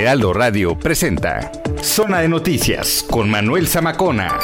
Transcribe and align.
Heraldo 0.00 0.32
Radio 0.32 0.78
presenta 0.78 1.52
Zona 1.82 2.20
de 2.20 2.28
Noticias 2.28 3.04
con 3.10 3.28
Manuel 3.28 3.68
Zamacona. 3.68 4.40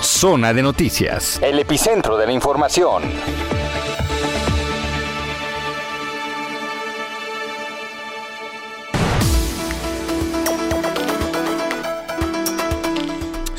Zona 0.00 0.52
de 0.52 0.62
Noticias, 0.64 1.40
el 1.40 1.60
epicentro 1.60 2.16
de 2.16 2.26
la 2.26 2.32
información. 2.32 3.04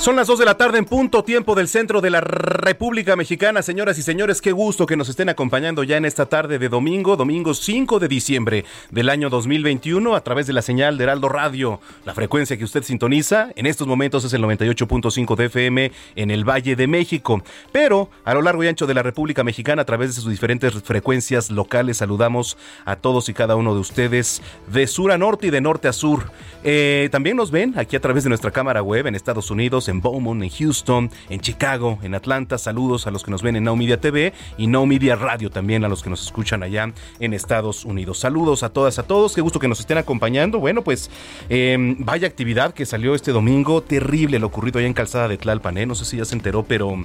Son 0.05 0.15
las 0.15 0.27
2 0.27 0.37
de 0.37 0.45
la 0.45 0.55
tarde 0.55 0.77
en 0.77 0.85
punto, 0.85 1.23
tiempo 1.23 1.55
del 1.55 1.67
centro 1.67 1.99
de 1.99 2.11
la 2.11 2.21
República 2.21 3.15
Mexicana. 3.15 3.63
Señoras 3.63 3.97
y 3.97 4.03
señores, 4.03 4.39
qué 4.39 4.51
gusto 4.51 4.85
que 4.85 4.95
nos 4.95 5.09
estén 5.09 5.29
acompañando 5.29 5.81
ya 5.81 5.97
en 5.97 6.05
esta 6.05 6.27
tarde 6.27 6.59
de 6.59 6.69
domingo, 6.69 7.15
domingo 7.15 7.55
5 7.55 7.97
de 7.97 8.07
diciembre 8.07 8.65
del 8.91 9.09
año 9.09 9.31
2021, 9.31 10.15
a 10.15 10.21
través 10.21 10.45
de 10.45 10.53
la 10.53 10.61
señal 10.61 10.99
de 10.99 11.05
Heraldo 11.05 11.27
Radio. 11.27 11.79
La 12.05 12.13
frecuencia 12.13 12.55
que 12.55 12.65
usted 12.65 12.83
sintoniza 12.83 13.49
en 13.55 13.65
estos 13.65 13.87
momentos 13.87 14.23
es 14.23 14.33
el 14.33 14.43
98.5 14.43 15.35
de 15.35 15.45
FM 15.45 15.91
en 16.15 16.29
el 16.29 16.47
Valle 16.47 16.75
de 16.75 16.85
México. 16.85 17.41
Pero 17.71 18.11
a 18.25 18.35
lo 18.35 18.43
largo 18.43 18.63
y 18.63 18.67
ancho 18.67 18.85
de 18.85 18.93
la 18.93 19.01
República 19.01 19.43
Mexicana, 19.43 19.81
a 19.81 19.85
través 19.85 20.15
de 20.15 20.21
sus 20.21 20.29
diferentes 20.29 20.71
frecuencias 20.83 21.49
locales, 21.49 21.97
saludamos 21.97 22.59
a 22.85 22.95
todos 22.95 23.27
y 23.29 23.33
cada 23.33 23.55
uno 23.55 23.73
de 23.73 23.79
ustedes 23.79 24.43
de 24.67 24.85
sur 24.85 25.11
a 25.11 25.17
norte 25.17 25.47
y 25.47 25.49
de 25.49 25.61
norte 25.61 25.87
a 25.87 25.93
sur. 25.93 26.29
Eh, 26.63 27.09
también 27.11 27.37
nos 27.37 27.49
ven 27.49 27.73
aquí 27.75 27.95
a 27.95 28.01
través 28.01 28.23
de 28.23 28.29
nuestra 28.29 28.51
cámara 28.51 28.83
web 28.83 29.07
en 29.07 29.15
Estados 29.15 29.49
Unidos, 29.49 29.87
en 29.87 29.94
Beaumont, 30.01 30.41
en 30.43 30.49
Houston, 30.49 31.11
en 31.29 31.39
Chicago, 31.39 31.99
en 32.01 32.15
Atlanta. 32.15 32.57
Saludos 32.57 33.07
a 33.07 33.11
los 33.11 33.23
que 33.23 33.31
nos 33.31 33.41
ven 33.41 33.55
en 33.55 33.63
Now 33.63 33.75
Media 33.75 33.99
TV 33.99 34.33
y 34.57 34.67
Now 34.67 34.85
Media 34.85 35.15
Radio 35.15 35.49
también 35.49 35.83
a 35.83 35.89
los 35.89 36.03
que 36.03 36.09
nos 36.09 36.23
escuchan 36.23 36.63
allá 36.63 36.91
en 37.19 37.33
Estados 37.33 37.85
Unidos. 37.85 38.19
Saludos 38.19 38.63
a 38.63 38.69
todas, 38.69 38.99
a 38.99 39.03
todos. 39.03 39.35
Qué 39.35 39.41
gusto 39.41 39.59
que 39.59 39.67
nos 39.67 39.79
estén 39.79 39.97
acompañando. 39.97 40.59
Bueno, 40.59 40.83
pues 40.83 41.09
eh, 41.49 41.77
vaya 41.99 42.27
actividad 42.27 42.73
que 42.73 42.85
salió 42.85 43.15
este 43.15 43.31
domingo. 43.31 43.81
Terrible 43.81 44.39
lo 44.39 44.47
ocurrido 44.47 44.79
allá 44.79 44.87
en 44.87 44.93
Calzada 44.93 45.27
de 45.27 45.37
Tlalpan. 45.37 45.77
¿eh? 45.77 45.85
No 45.85 45.95
sé 45.95 46.05
si 46.05 46.17
ya 46.17 46.25
se 46.25 46.35
enteró, 46.35 46.63
pero 46.63 46.95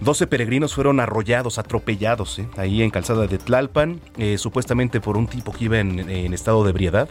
12 0.00 0.26
peregrinos 0.26 0.74
fueron 0.74 0.98
arrollados, 0.98 1.58
atropellados, 1.58 2.38
¿eh? 2.38 2.48
ahí 2.56 2.82
en 2.82 2.90
Calzada 2.90 3.26
de 3.26 3.36
Tlalpan, 3.36 4.00
eh, 4.16 4.38
supuestamente 4.38 5.00
por 5.00 5.18
un 5.18 5.26
tipo 5.26 5.52
que 5.52 5.64
iba 5.66 5.78
en, 5.78 6.08
en, 6.08 6.32
estado 6.32 6.64
de 6.64 6.70
ebriedad. 6.70 7.08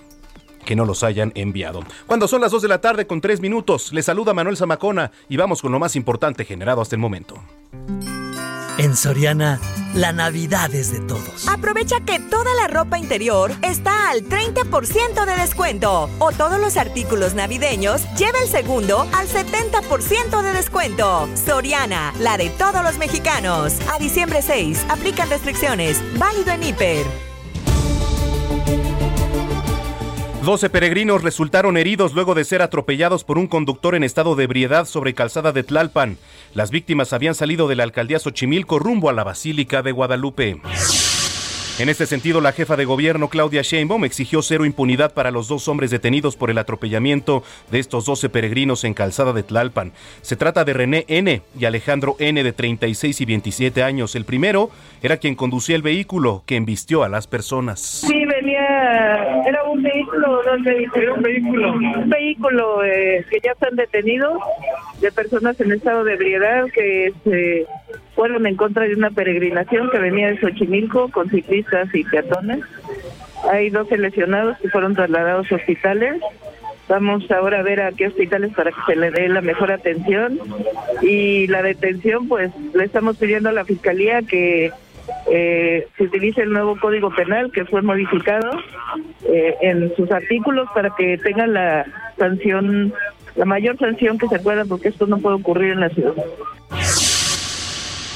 que 0.66 0.76
no 0.76 0.86
los 0.86 1.04
hayan 1.04 1.32
enviado. 1.36 1.82
Cuando 2.08 2.28
son 2.28 2.42
las 2.42 2.52
2 2.52 2.62
de 2.62 2.68
la 2.68 2.82
tarde 2.82 3.08
con 3.08 3.22
3 3.22 3.42
minutos, 3.42 3.94
les 3.94 4.06
saluda 4.06 4.34
Manuel 4.34 4.58
Zamacona 4.58 5.12
y 5.28 5.38
vamos 5.38 5.62
con 5.62 5.72
lo 5.72 5.80
más 5.80 5.96
importante 5.96 6.46
generado 6.46 6.82
hasta 6.82 6.96
el 6.96 7.02
momento. 7.02 7.42
En 8.80 8.96
Soriana, 8.96 9.60
la 9.94 10.14
Navidad 10.14 10.74
es 10.74 10.94
de 10.94 11.02
todos. 11.02 11.50
Aprovecha 11.50 12.00
que 12.00 12.18
toda 12.18 12.56
la 12.56 12.70
ropa 12.70 12.98
interior 12.98 13.52
está 13.62 14.10
al 14.10 14.24
30% 14.24 15.26
de 15.26 15.36
descuento. 15.36 16.10
O 16.20 16.32
todos 16.32 16.62
los 16.62 16.78
artículos 16.78 17.34
navideños 17.34 18.04
lleva 18.18 18.40
el 18.42 18.48
segundo 18.48 19.02
al 19.12 19.28
70% 19.28 20.42
de 20.42 20.54
descuento. 20.54 21.28
Soriana, 21.36 22.14
la 22.20 22.38
de 22.38 22.50
todos 22.52 22.82
los 22.82 22.98
mexicanos. 22.98 23.76
A 23.94 24.00
diciembre 24.00 24.42
6, 24.42 24.86
aplican 24.88 25.30
restricciones. 25.30 26.02
Válido 26.18 26.52
en 26.52 26.64
Hiper. 26.64 27.29
12 30.44 30.70
peregrinos 30.70 31.22
resultaron 31.22 31.76
heridos 31.76 32.14
luego 32.14 32.34
de 32.34 32.46
ser 32.46 32.62
atropellados 32.62 33.26
por 33.26 33.38
un 33.38 33.48
conductor 33.48 33.94
en 33.94 34.04
estado 34.04 34.36
de 34.36 34.46
ebriedad 34.46 34.86
sobre 34.86 35.14
calzada 35.14 35.52
de 35.52 35.64
Tlalpan. 35.64 36.18
Las 36.54 36.72
víctimas 36.72 37.12
habían 37.12 37.36
salido 37.36 37.68
de 37.68 37.76
la 37.76 37.84
alcaldía 37.84 38.20
Xochimilco 38.20 38.80
rumbo 38.80 39.10
a 39.10 39.14
la 39.14 39.26
Basílica 39.26 39.82
de 39.82 39.92
Guadalupe. 39.92 40.62
En 41.80 41.88
este 41.88 42.06
sentido, 42.06 42.42
la 42.42 42.52
jefa 42.52 42.76
de 42.76 42.84
gobierno 42.84 43.30
Claudia 43.30 43.62
Sheinbaum 43.62 44.04
exigió 44.04 44.42
cero 44.42 44.66
impunidad 44.66 45.14
para 45.14 45.32
los 45.32 45.48
dos 45.48 45.70
hombres 45.70 45.92
detenidos 45.92 46.36
por 46.36 46.52
el 46.52 46.58
atropellamiento 46.58 47.42
de 47.72 47.80
estos 47.80 48.04
12 48.04 48.28
peregrinos 48.28 48.84
en 48.84 48.94
Calzada 48.94 49.32
de 49.32 49.44
Tlalpan. 49.44 49.94
Se 50.22 50.36
trata 50.36 50.66
de 50.66 50.74
René 50.74 51.06
N. 51.08 51.42
y 51.58 51.64
Alejandro 51.64 52.18
N. 52.20 52.44
de 52.44 52.52
36 52.52 53.22
y 53.22 53.26
27 53.26 53.82
años. 53.82 54.16
El 54.16 54.26
primero 54.26 54.70
era 55.02 55.16
quien 55.16 55.36
conducía 55.36 55.78
el 55.78 55.82
vehículo 55.82 56.44
que 56.46 56.58
embistió 56.58 57.04
a 57.04 57.08
las 57.08 57.28
personas. 57.28 57.80
Sí, 57.80 58.26
venía, 58.26 59.46
era 59.48 59.64
un 59.64 59.82
vehículo, 59.82 60.44
dos 60.44 60.62
vehículos. 60.62 61.02
Era 61.02 61.14
un 61.14 61.22
vehículo. 61.22 61.74
Un 61.74 62.10
vehículo 62.10 62.84
eh, 62.84 63.26
que 63.30 63.40
ya 63.42 63.54
están 63.54 63.78
detenidos 63.78 64.38
de 65.00 65.14
personas 65.14 65.58
en 65.62 65.72
estado 65.72 66.04
de 66.04 66.16
ebriedad 66.16 66.66
que 66.74 67.14
se 67.24 67.66
fueron 68.16 68.46
en 68.48 68.56
contra 68.56 68.88
de 68.88 68.96
una 68.96 69.12
peregrinación 69.12 69.90
que 69.90 70.00
venía 70.00 70.30
de 70.30 70.40
Xochimilco 70.40 71.10
con 71.10 71.30
ciclistas 71.30 71.94
y 71.94 72.04
peatones. 72.04 72.60
Hay 73.50 73.70
12 73.70 73.98
lesionados 73.98 74.58
que 74.60 74.70
fueron 74.70 74.96
trasladados 74.96 75.52
a 75.52 75.56
hospitales. 75.56 76.22
Vamos 76.88 77.30
ahora 77.32 77.60
a 77.60 77.64
ver 77.64 77.82
a 77.82 77.92
qué 77.92 78.08
hospitales 78.08 78.54
para 78.54 78.72
que 78.72 78.82
se 78.88 78.96
le 78.96 79.12
dé 79.12 79.30
la 79.30 79.42
mejor 79.42 79.72
atención. 79.72 80.40
Y 81.02 81.48
la 81.48 81.62
detención, 81.62 82.28
pues 82.28 82.52
le 82.74 82.84
estamos 82.84 83.18
pidiendo 83.18 83.50
a 83.50 83.54
la 83.54 83.64
fiscalía 83.64 84.22
que 84.24 84.72
eh, 85.32 85.88
se 85.98 86.04
utilice 86.04 86.42
el 86.42 86.52
nuevo 86.52 86.78
Código 86.80 87.10
Penal 87.12 87.52
que 87.52 87.66
fue 87.66 87.82
modificado 87.82 88.50
eh, 89.28 89.56
en 89.62 89.96
sus 89.96 90.12
artículos 90.12 90.68
para 90.74 90.92
que 90.96 91.18
tengan 91.18 91.54
la 91.54 91.86
sanción, 92.18 92.94
la 93.36 93.46
mayor 93.46 93.78
sanción 93.78 94.18
que 94.18 94.28
se 94.28 94.40
pueda, 94.40 94.66
porque 94.66 94.90
esto 94.90 95.08
no 95.08 95.18
puede 95.20 95.36
ocurrir 95.38 95.72
en 95.72 95.80
la 95.82 95.90
ciudad. 95.90 96.14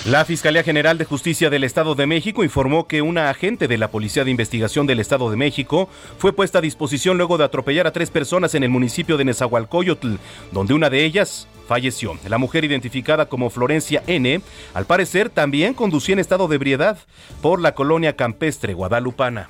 La 0.05 0.25
Fiscalía 0.25 0.63
General 0.63 0.97
de 0.97 1.05
Justicia 1.05 1.49
del 1.49 1.63
Estado 1.63 1.95
de 1.95 2.05
México 2.05 2.43
informó 2.43 2.87
que 2.87 3.01
una 3.01 3.29
agente 3.29 3.69
de 3.69 3.77
la 3.77 3.89
Policía 3.89 4.25
de 4.25 4.31
Investigación 4.31 4.85
del 4.85 4.99
Estado 4.99 5.31
de 5.31 5.37
México 5.37 5.87
fue 6.17 6.33
puesta 6.33 6.57
a 6.57 6.61
disposición 6.61 7.15
luego 7.15 7.37
de 7.37 7.45
atropellar 7.45 7.87
a 7.87 7.93
tres 7.93 8.09
personas 8.09 8.53
en 8.53 8.63
el 8.63 8.69
municipio 8.69 9.15
de 9.15 9.23
Nezahualcóyotl, 9.23 10.15
donde 10.51 10.73
una 10.73 10.89
de 10.89 11.05
ellas 11.05 11.47
falleció. 11.69 12.17
La 12.27 12.37
mujer 12.37 12.65
identificada 12.65 13.27
como 13.27 13.49
Florencia 13.49 14.03
N, 14.05 14.41
al 14.73 14.85
parecer 14.85 15.29
también 15.29 15.73
conducía 15.73 16.11
en 16.11 16.19
estado 16.19 16.49
de 16.49 16.55
ebriedad 16.57 16.97
por 17.41 17.61
la 17.61 17.73
colonia 17.73 18.17
campestre 18.17 18.73
guadalupana. 18.73 19.49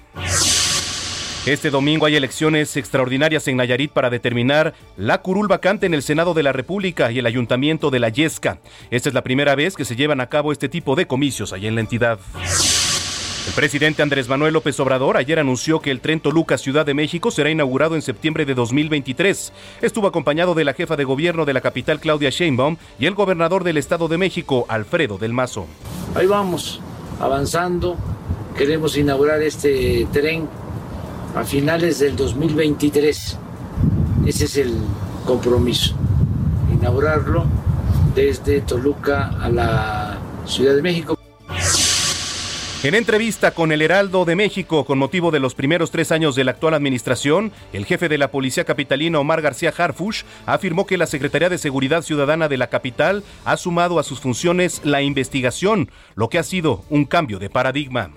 Este 1.45 1.69
domingo 1.69 2.05
hay 2.05 2.15
elecciones 2.15 2.77
extraordinarias 2.77 3.49
en 3.49 3.57
Nayarit 3.57 3.91
para 3.91 4.09
determinar 4.09 4.73
la 4.95 5.21
curul 5.21 5.49
vacante 5.49 5.85
en 5.85 5.93
el 5.93 6.01
Senado 6.01 6.33
de 6.33 6.41
la 6.41 6.53
República 6.53 7.11
y 7.11 7.19
el 7.19 7.25
Ayuntamiento 7.25 7.89
de 7.89 7.99
la 7.99 8.07
Yesca. 8.07 8.59
Esta 8.91 9.09
es 9.09 9.13
la 9.13 9.23
primera 9.23 9.53
vez 9.53 9.75
que 9.75 9.83
se 9.83 9.97
llevan 9.97 10.21
a 10.21 10.29
cabo 10.29 10.53
este 10.53 10.69
tipo 10.69 10.95
de 10.95 11.05
comicios 11.05 11.51
allá 11.51 11.67
en 11.67 11.75
la 11.75 11.81
entidad. 11.81 12.17
El 13.45 13.53
presidente 13.55 14.01
Andrés 14.01 14.29
Manuel 14.29 14.53
López 14.53 14.79
Obrador 14.79 15.17
ayer 15.17 15.37
anunció 15.37 15.81
que 15.81 15.91
el 15.91 15.99
tren 15.99 16.21
Toluca 16.21 16.57
Ciudad 16.57 16.85
de 16.85 16.93
México 16.93 17.29
será 17.29 17.49
inaugurado 17.49 17.95
en 17.95 18.01
septiembre 18.01 18.45
de 18.45 18.53
2023. 18.53 19.51
Estuvo 19.81 20.07
acompañado 20.07 20.55
de 20.55 20.63
la 20.63 20.73
jefa 20.73 20.95
de 20.95 21.03
gobierno 21.03 21.43
de 21.43 21.51
la 21.51 21.59
capital 21.59 21.99
Claudia 21.99 22.29
Sheinbaum 22.29 22.77
y 22.99 23.05
el 23.05 23.15
gobernador 23.15 23.65
del 23.65 23.75
Estado 23.75 24.07
de 24.07 24.17
México 24.17 24.65
Alfredo 24.69 25.17
del 25.17 25.33
Mazo. 25.33 25.67
Ahí 26.15 26.25
vamos, 26.25 26.79
avanzando. 27.19 27.97
Queremos 28.57 28.95
inaugurar 28.95 29.41
este 29.41 30.07
tren 30.13 30.47
a 31.35 31.43
finales 31.43 31.99
del 31.99 32.15
2023. 32.15 33.37
Ese 34.25 34.45
es 34.45 34.57
el 34.57 34.73
compromiso, 35.25 35.95
inaugurarlo 36.71 37.45
desde 38.15 38.61
Toluca 38.61 39.35
a 39.39 39.49
la 39.49 40.17
Ciudad 40.45 40.75
de 40.75 40.81
México. 40.81 41.17
En 42.83 42.95
entrevista 42.95 43.51
con 43.51 43.71
el 43.71 43.81
Heraldo 43.81 44.25
de 44.25 44.35
México 44.35 44.83
con 44.83 44.97
motivo 44.97 45.31
de 45.31 45.39
los 45.39 45.55
primeros 45.55 45.89
tres 45.89 46.11
años 46.11 46.35
de 46.35 46.43
la 46.43 46.51
actual 46.51 46.73
administración, 46.73 47.53
el 47.71 47.85
jefe 47.85 48.09
de 48.09 48.17
la 48.17 48.29
Policía 48.29 48.65
Capitalina 48.65 49.19
Omar 49.19 49.41
García 49.41 49.73
Harfush 49.75 50.23
afirmó 50.45 50.85
que 50.85 50.97
la 50.97 51.05
Secretaría 51.05 51.47
de 51.47 51.57
Seguridad 51.57 52.01
Ciudadana 52.01 52.49
de 52.49 52.57
la 52.57 52.67
capital 52.67 53.23
ha 53.45 53.55
sumado 53.55 53.99
a 53.99 54.03
sus 54.03 54.19
funciones 54.19 54.81
la 54.83 55.01
investigación, 55.01 55.89
lo 56.15 56.27
que 56.27 56.39
ha 56.39 56.43
sido 56.43 56.83
un 56.89 57.05
cambio 57.05 57.39
de 57.39 57.49
paradigma. 57.49 58.11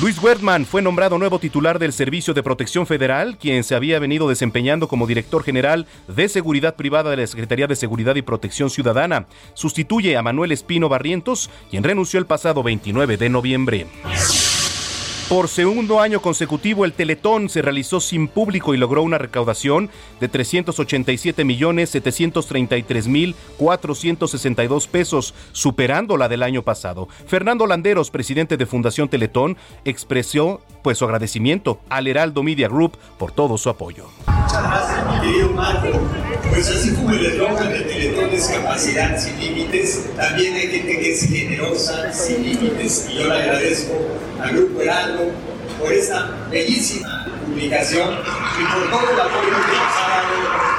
Luis 0.00 0.20
Wertmann 0.20 0.66
fue 0.66 0.82
nombrado 0.82 1.18
nuevo 1.18 1.38
titular 1.38 1.78
del 1.78 1.92
Servicio 1.92 2.34
de 2.34 2.42
Protección 2.42 2.84
Federal, 2.84 3.38
quien 3.38 3.62
se 3.62 3.76
había 3.76 4.00
venido 4.00 4.28
desempeñando 4.28 4.88
como 4.88 5.06
director 5.06 5.44
general 5.44 5.86
de 6.08 6.28
Seguridad 6.28 6.74
Privada 6.74 7.10
de 7.10 7.18
la 7.18 7.26
Secretaría 7.28 7.68
de 7.68 7.76
Seguridad 7.76 8.16
y 8.16 8.22
Protección 8.22 8.70
Ciudadana. 8.70 9.26
Sustituye 9.54 10.16
a 10.16 10.22
Manuel 10.22 10.50
Espino 10.50 10.88
Barrientos, 10.88 11.48
quien 11.70 11.84
renunció 11.84 12.18
el 12.18 12.26
pasado 12.26 12.64
29 12.64 13.16
de 13.16 13.28
noviembre. 13.28 13.86
Por 15.28 15.48
segundo 15.48 16.00
año 16.00 16.20
consecutivo, 16.20 16.84
el 16.84 16.92
Teletón 16.92 17.48
se 17.48 17.62
realizó 17.62 17.98
sin 17.98 18.28
público 18.28 18.74
y 18.74 18.76
logró 18.76 19.02
una 19.02 19.16
recaudación 19.16 19.88
de 20.20 20.28
387 20.28 21.44
millones 21.44 21.88
733 21.90 23.08
mil 23.08 23.34
462 23.56 24.86
pesos, 24.86 25.34
superando 25.52 26.18
la 26.18 26.28
del 26.28 26.42
año 26.42 26.62
pasado. 26.62 27.08
Fernando 27.26 27.66
Landeros, 27.66 28.10
presidente 28.10 28.58
de 28.58 28.66
Fundación 28.66 29.08
Teletón, 29.08 29.56
expresó 29.86 30.60
pues 30.84 30.98
su 30.98 31.06
agradecimiento 31.06 31.80
al 31.88 32.06
Heraldo 32.06 32.42
Media 32.42 32.68
Group 32.68 32.98
por 33.18 33.32
todo 33.32 33.56
su 33.56 33.70
apoyo. 33.70 34.04
Muchas 34.26 34.62
gracias, 34.62 35.06
mi 35.10 35.20
querido 35.26 35.50
Marco. 35.52 35.88
Pues 36.50 36.68
así 36.68 36.94
como 36.94 37.10
el 37.10 37.24
eslogan 37.24 37.70
de 37.70 37.80
Teletón 37.80 38.28
es 38.30 38.46
capacidad 38.48 39.18
sin 39.18 39.40
límites, 39.40 40.04
también 40.14 40.54
hay 40.54 40.68
gente 40.68 40.98
que 40.98 41.12
es 41.12 41.26
generosa, 41.26 42.12
sin 42.12 42.42
límites. 42.44 43.08
Y 43.08 43.14
yo 43.14 43.28
le 43.28 43.34
agradezco 43.34 43.94
al 44.42 44.50
Grupo 44.50 44.82
Heraldo 44.82 45.30
por 45.80 45.90
esta 45.90 46.30
bellísima 46.50 47.28
publicación 47.46 48.18
y 48.60 48.64
por 48.74 48.90
todo 48.90 49.10
el 49.10 49.20
apoyo 49.20 49.40
que 49.40 49.72
nos 49.72 49.96
ha 49.96 50.08
dado 50.10 50.34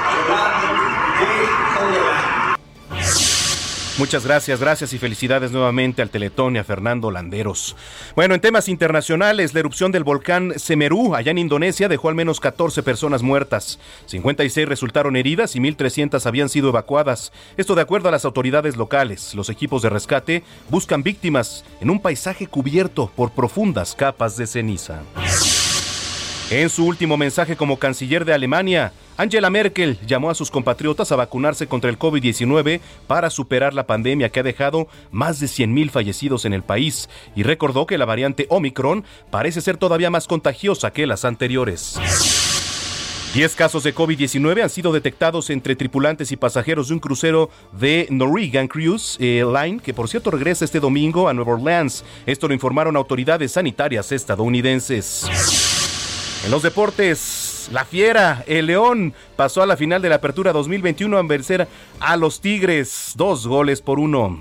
a 0.06 0.14
lo 0.14 0.28
largo 0.28 0.70
de 1.18 1.98
todo. 1.98 2.05
Muchas 3.98 4.26
gracias, 4.26 4.60
gracias 4.60 4.92
y 4.92 4.98
felicidades 4.98 5.52
nuevamente 5.52 6.02
al 6.02 6.10
Teletón 6.10 6.54
y 6.54 6.58
a 6.58 6.64
Fernando 6.64 7.10
Landeros. 7.10 7.76
Bueno, 8.14 8.34
en 8.34 8.42
temas 8.42 8.68
internacionales, 8.68 9.54
la 9.54 9.60
erupción 9.60 9.90
del 9.90 10.04
volcán 10.04 10.52
Semeru, 10.58 11.14
allá 11.14 11.30
en 11.30 11.38
Indonesia, 11.38 11.88
dejó 11.88 12.10
al 12.10 12.14
menos 12.14 12.38
14 12.38 12.82
personas 12.82 13.22
muertas. 13.22 13.78
56 14.04 14.68
resultaron 14.68 15.16
heridas 15.16 15.56
y 15.56 15.60
1.300 15.60 16.26
habían 16.26 16.50
sido 16.50 16.68
evacuadas. 16.68 17.32
Esto 17.56 17.74
de 17.74 17.80
acuerdo 17.80 18.10
a 18.10 18.12
las 18.12 18.26
autoridades 18.26 18.76
locales. 18.76 19.34
Los 19.34 19.48
equipos 19.48 19.80
de 19.80 19.88
rescate 19.88 20.44
buscan 20.68 21.02
víctimas 21.02 21.64
en 21.80 21.88
un 21.88 21.98
paisaje 21.98 22.46
cubierto 22.46 23.10
por 23.16 23.30
profundas 23.30 23.94
capas 23.94 24.36
de 24.36 24.46
ceniza. 24.46 25.00
En 26.48 26.70
su 26.70 26.86
último 26.86 27.16
mensaje 27.16 27.56
como 27.56 27.76
canciller 27.76 28.24
de 28.24 28.32
Alemania, 28.32 28.92
Angela 29.16 29.50
Merkel 29.50 29.98
llamó 30.06 30.30
a 30.30 30.34
sus 30.36 30.52
compatriotas 30.52 31.10
a 31.10 31.16
vacunarse 31.16 31.66
contra 31.66 31.90
el 31.90 31.98
COVID-19 31.98 32.80
para 33.08 33.30
superar 33.30 33.74
la 33.74 33.88
pandemia 33.88 34.28
que 34.28 34.38
ha 34.38 34.44
dejado 34.44 34.86
más 35.10 35.40
de 35.40 35.48
100.000 35.48 35.90
fallecidos 35.90 36.44
en 36.44 36.52
el 36.52 36.62
país 36.62 37.08
y 37.34 37.42
recordó 37.42 37.84
que 37.86 37.98
la 37.98 38.04
variante 38.04 38.46
Omicron 38.48 39.04
parece 39.28 39.60
ser 39.60 39.76
todavía 39.76 40.08
más 40.08 40.28
contagiosa 40.28 40.92
que 40.92 41.08
las 41.08 41.24
anteriores. 41.24 41.98
10 43.34 43.54
casos 43.56 43.82
de 43.82 43.92
COVID-19 43.92 44.62
han 44.62 44.70
sido 44.70 44.92
detectados 44.92 45.50
entre 45.50 45.74
tripulantes 45.74 46.30
y 46.30 46.36
pasajeros 46.36 46.88
de 46.88 46.94
un 46.94 47.00
crucero 47.00 47.50
de 47.72 48.06
Norwegian 48.08 48.68
Cruise 48.68 49.16
eh, 49.18 49.44
Line, 49.44 49.80
que 49.80 49.92
por 49.92 50.08
cierto 50.08 50.30
regresa 50.30 50.64
este 50.64 50.78
domingo 50.78 51.28
a 51.28 51.34
Nueva 51.34 51.54
Orleans. 51.54 52.04
Esto 52.24 52.46
lo 52.46 52.54
informaron 52.54 52.96
autoridades 52.96 53.52
sanitarias 53.52 54.12
estadounidenses. 54.12 55.26
En 56.44 56.50
los 56.50 56.62
deportes, 56.62 57.68
la 57.72 57.84
Fiera, 57.84 58.44
el 58.46 58.66
León, 58.66 59.14
pasó 59.34 59.62
a 59.62 59.66
la 59.66 59.76
final 59.76 60.00
de 60.02 60.08
la 60.08 60.16
Apertura 60.16 60.52
2021 60.52 61.18
a 61.18 61.22
vencer 61.22 61.66
a 61.98 62.16
los 62.16 62.40
Tigres, 62.40 63.14
dos 63.16 63.46
goles 63.46 63.80
por 63.80 63.98
uno. 63.98 64.38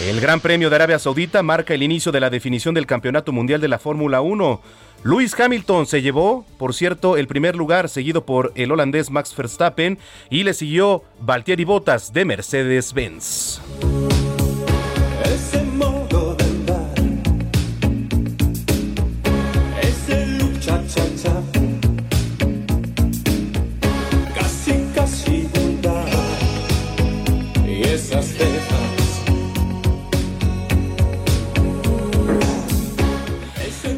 El 0.00 0.20
Gran 0.20 0.40
Premio 0.40 0.70
de 0.70 0.76
Arabia 0.76 0.98
Saudita 0.98 1.42
marca 1.44 1.72
el 1.72 1.82
inicio 1.84 2.10
de 2.10 2.18
la 2.18 2.28
definición 2.28 2.74
del 2.74 2.86
Campeonato 2.86 3.30
Mundial 3.30 3.60
de 3.60 3.68
la 3.68 3.78
Fórmula 3.78 4.20
1. 4.20 4.60
Lewis 5.04 5.38
Hamilton 5.38 5.86
se 5.86 6.02
llevó, 6.02 6.44
por 6.58 6.74
cierto, 6.74 7.16
el 7.16 7.28
primer 7.28 7.54
lugar, 7.54 7.88
seguido 7.88 8.26
por 8.26 8.52
el 8.56 8.72
holandés 8.72 9.10
Max 9.10 9.34
Verstappen, 9.36 9.98
y 10.30 10.42
le 10.42 10.52
siguió 10.52 11.04
Valtteri 11.20 11.64
Bottas 11.64 12.12
de 12.12 12.24
Mercedes-Benz. 12.24 13.60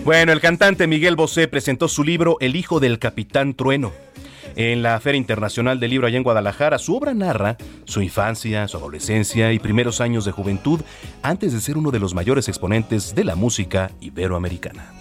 Bueno, 0.04 0.32
el 0.32 0.40
cantante 0.40 0.86
Miguel 0.86 1.16
Bosé 1.16 1.48
presentó 1.48 1.88
su 1.88 2.04
libro 2.04 2.36
El 2.40 2.54
hijo 2.54 2.78
del 2.78 3.00
capitán 3.00 3.54
Trueno. 3.54 3.92
En 4.54 4.82
la 4.82 4.98
Feria 5.00 5.18
Internacional 5.18 5.80
del 5.80 5.90
Libro 5.90 6.06
allá 6.06 6.16
en 6.16 6.22
Guadalajara, 6.22 6.78
su 6.78 6.96
obra 6.96 7.12
narra 7.12 7.56
su 7.84 8.02
infancia, 8.02 8.68
su 8.68 8.76
adolescencia 8.76 9.52
y 9.52 9.58
primeros 9.58 10.00
años 10.00 10.24
de 10.24 10.32
juventud 10.32 10.80
antes 11.22 11.52
de 11.52 11.60
ser 11.60 11.76
uno 11.76 11.90
de 11.90 11.98
los 11.98 12.14
mayores 12.14 12.48
exponentes 12.48 13.14
de 13.14 13.24
la 13.24 13.34
música 13.34 13.90
iberoamericana. 14.00 14.92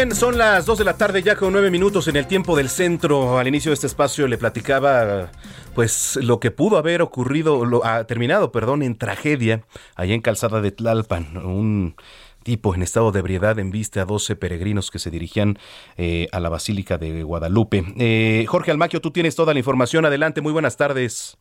Son 0.00 0.38
las 0.38 0.64
2 0.64 0.78
de 0.78 0.84
la 0.86 0.96
tarde 0.96 1.22
ya 1.22 1.36
con 1.36 1.52
9 1.52 1.70
minutos 1.70 2.08
en 2.08 2.16
el 2.16 2.26
tiempo 2.26 2.56
del 2.56 2.70
centro. 2.70 3.36
Al 3.36 3.46
inicio 3.46 3.70
de 3.70 3.74
este 3.74 3.86
espacio 3.86 4.26
le 4.26 4.38
platicaba 4.38 5.30
pues 5.74 6.18
lo 6.22 6.40
que 6.40 6.50
pudo 6.50 6.78
haber 6.78 7.02
ocurrido, 7.02 7.66
lo 7.66 7.84
ha 7.84 8.04
terminado, 8.04 8.50
perdón, 8.50 8.82
en 8.82 8.96
tragedia 8.96 9.60
allá 9.96 10.14
en 10.14 10.22
Calzada 10.22 10.62
de 10.62 10.72
Tlalpan. 10.72 11.36
Un 11.36 11.96
tipo 12.42 12.74
en 12.74 12.80
estado 12.80 13.12
de 13.12 13.18
ebriedad 13.18 13.58
embiste 13.58 14.00
a 14.00 14.06
12 14.06 14.36
peregrinos 14.36 14.90
que 14.90 14.98
se 14.98 15.10
dirigían 15.10 15.58
eh, 15.98 16.28
a 16.32 16.40
la 16.40 16.48
Basílica 16.48 16.96
de 16.96 17.22
Guadalupe. 17.22 17.84
Eh, 17.98 18.46
Jorge 18.48 18.70
Almaquio, 18.70 19.02
tú 19.02 19.10
tienes 19.10 19.36
toda 19.36 19.52
la 19.52 19.58
información. 19.58 20.06
Adelante, 20.06 20.40
muy 20.40 20.52
buenas 20.52 20.78
tardes. 20.78 21.38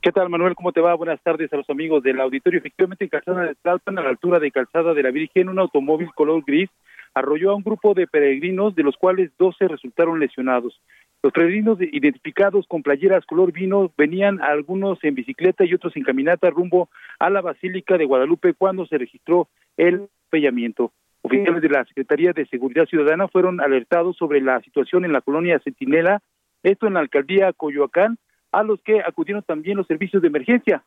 ¿Qué 0.00 0.12
tal, 0.12 0.28
Manuel? 0.28 0.54
¿Cómo 0.54 0.70
te 0.70 0.80
va? 0.80 0.94
Buenas 0.94 1.20
tardes 1.24 1.52
a 1.52 1.56
los 1.56 1.68
amigos 1.68 2.04
del 2.04 2.20
auditorio. 2.20 2.60
Efectivamente, 2.60 3.04
en 3.04 3.10
Calzada 3.10 3.42
de 3.42 3.54
Tlalpan, 3.56 3.98
a 3.98 4.02
la 4.02 4.10
altura 4.10 4.38
de 4.38 4.52
Calzada 4.52 4.94
de 4.94 5.02
la 5.02 5.10
Virgen, 5.10 5.48
un 5.48 5.58
automóvil 5.58 6.08
color 6.14 6.44
gris 6.46 6.70
arrolló 7.14 7.50
a 7.50 7.56
un 7.56 7.62
grupo 7.62 7.94
de 7.94 8.06
peregrinos, 8.06 8.74
de 8.74 8.82
los 8.82 8.96
cuales 8.96 9.30
12 9.38 9.68
resultaron 9.68 10.20
lesionados. 10.20 10.80
Los 11.22 11.32
peregrinos 11.32 11.78
identificados 11.80 12.66
con 12.66 12.82
playeras 12.82 13.26
color 13.26 13.52
vino 13.52 13.92
venían 13.96 14.40
algunos 14.40 15.02
en 15.04 15.14
bicicleta 15.14 15.64
y 15.64 15.74
otros 15.74 15.94
en 15.96 16.02
caminata 16.02 16.48
rumbo 16.50 16.88
a 17.18 17.28
la 17.28 17.42
Basílica 17.42 17.98
de 17.98 18.06
Guadalupe 18.06 18.54
cuando 18.54 18.86
se 18.86 18.96
registró 18.96 19.48
el 19.76 20.08
pellamiento. 20.30 20.92
Oficiales 21.22 21.60
de 21.60 21.68
la 21.68 21.84
Secretaría 21.84 22.32
de 22.32 22.46
Seguridad 22.46 22.86
Ciudadana 22.86 23.28
fueron 23.28 23.60
alertados 23.60 24.16
sobre 24.16 24.40
la 24.40 24.60
situación 24.62 25.04
en 25.04 25.12
la 25.12 25.20
colonia 25.20 25.60
Centinela, 25.62 26.22
esto 26.62 26.86
en 26.86 26.94
la 26.94 27.00
alcaldía 27.00 27.52
Coyoacán, 27.52 28.16
a 28.52 28.62
los 28.62 28.80
que 28.80 29.00
acudieron 29.00 29.42
también 29.42 29.76
los 29.76 29.86
servicios 29.86 30.22
de 30.22 30.28
emergencia. 30.28 30.82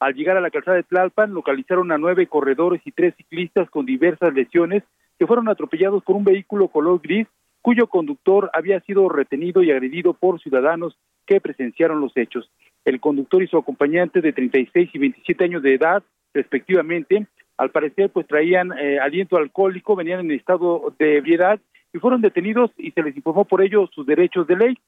Al 0.00 0.14
llegar 0.14 0.36
a 0.36 0.40
la 0.40 0.50
calzada 0.50 0.76
de 0.76 0.82
Tlalpan, 0.82 1.32
localizaron 1.34 1.92
a 1.92 1.98
nueve 1.98 2.26
corredores 2.26 2.80
y 2.84 2.92
tres 2.92 3.14
ciclistas 3.16 3.68
con 3.70 3.84
diversas 3.84 4.32
lesiones 4.34 4.82
que 5.18 5.26
fueron 5.26 5.48
atropellados 5.48 6.02
por 6.02 6.16
un 6.16 6.24
vehículo 6.24 6.68
color 6.68 7.00
gris 7.02 7.26
cuyo 7.62 7.88
conductor 7.88 8.48
había 8.52 8.80
sido 8.80 9.08
retenido 9.08 9.62
y 9.62 9.72
agredido 9.72 10.14
por 10.14 10.40
ciudadanos 10.40 10.96
que 11.26 11.40
presenciaron 11.40 12.00
los 12.00 12.16
hechos. 12.16 12.48
El 12.84 13.00
conductor 13.00 13.42
y 13.42 13.48
su 13.48 13.58
acompañante 13.58 14.20
de 14.20 14.32
36 14.32 14.90
y 14.92 14.98
27 14.98 15.44
años 15.44 15.62
de 15.62 15.74
edad, 15.74 16.02
respectivamente, 16.32 17.26
al 17.56 17.70
parecer 17.70 18.10
pues 18.10 18.26
traían 18.26 18.70
eh, 18.78 19.00
aliento 19.00 19.36
alcohólico, 19.36 19.96
venían 19.96 20.20
en 20.20 20.30
estado 20.30 20.94
de 20.98 21.16
ebriedad 21.16 21.58
y 21.92 21.98
fueron 21.98 22.20
detenidos 22.20 22.70
y 22.76 22.92
se 22.92 23.02
les 23.02 23.16
informó 23.16 23.44
por 23.44 23.62
ello 23.62 23.88
sus 23.92 24.06
derechos 24.06 24.46
de 24.46 24.56
ley. 24.56 24.78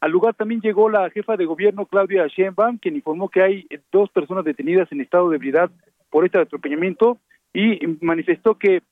Al 0.00 0.12
lugar 0.12 0.34
también 0.34 0.60
llegó 0.60 0.90
la 0.90 1.08
jefa 1.10 1.36
de 1.36 1.46
gobierno 1.46 1.86
Claudia 1.86 2.26
Sheinbaum, 2.26 2.78
quien 2.78 2.94
informó 2.94 3.28
que 3.28 3.42
hay 3.42 3.66
dos 3.90 4.10
personas 4.10 4.44
detenidas 4.44 4.92
en 4.92 5.00
estado 5.00 5.30
de 5.30 5.36
ebriedad 5.36 5.70
por 6.10 6.24
este 6.24 6.38
atropellamiento 6.38 7.18
y 7.54 7.80
manifestó 8.02 8.56
que 8.56 8.82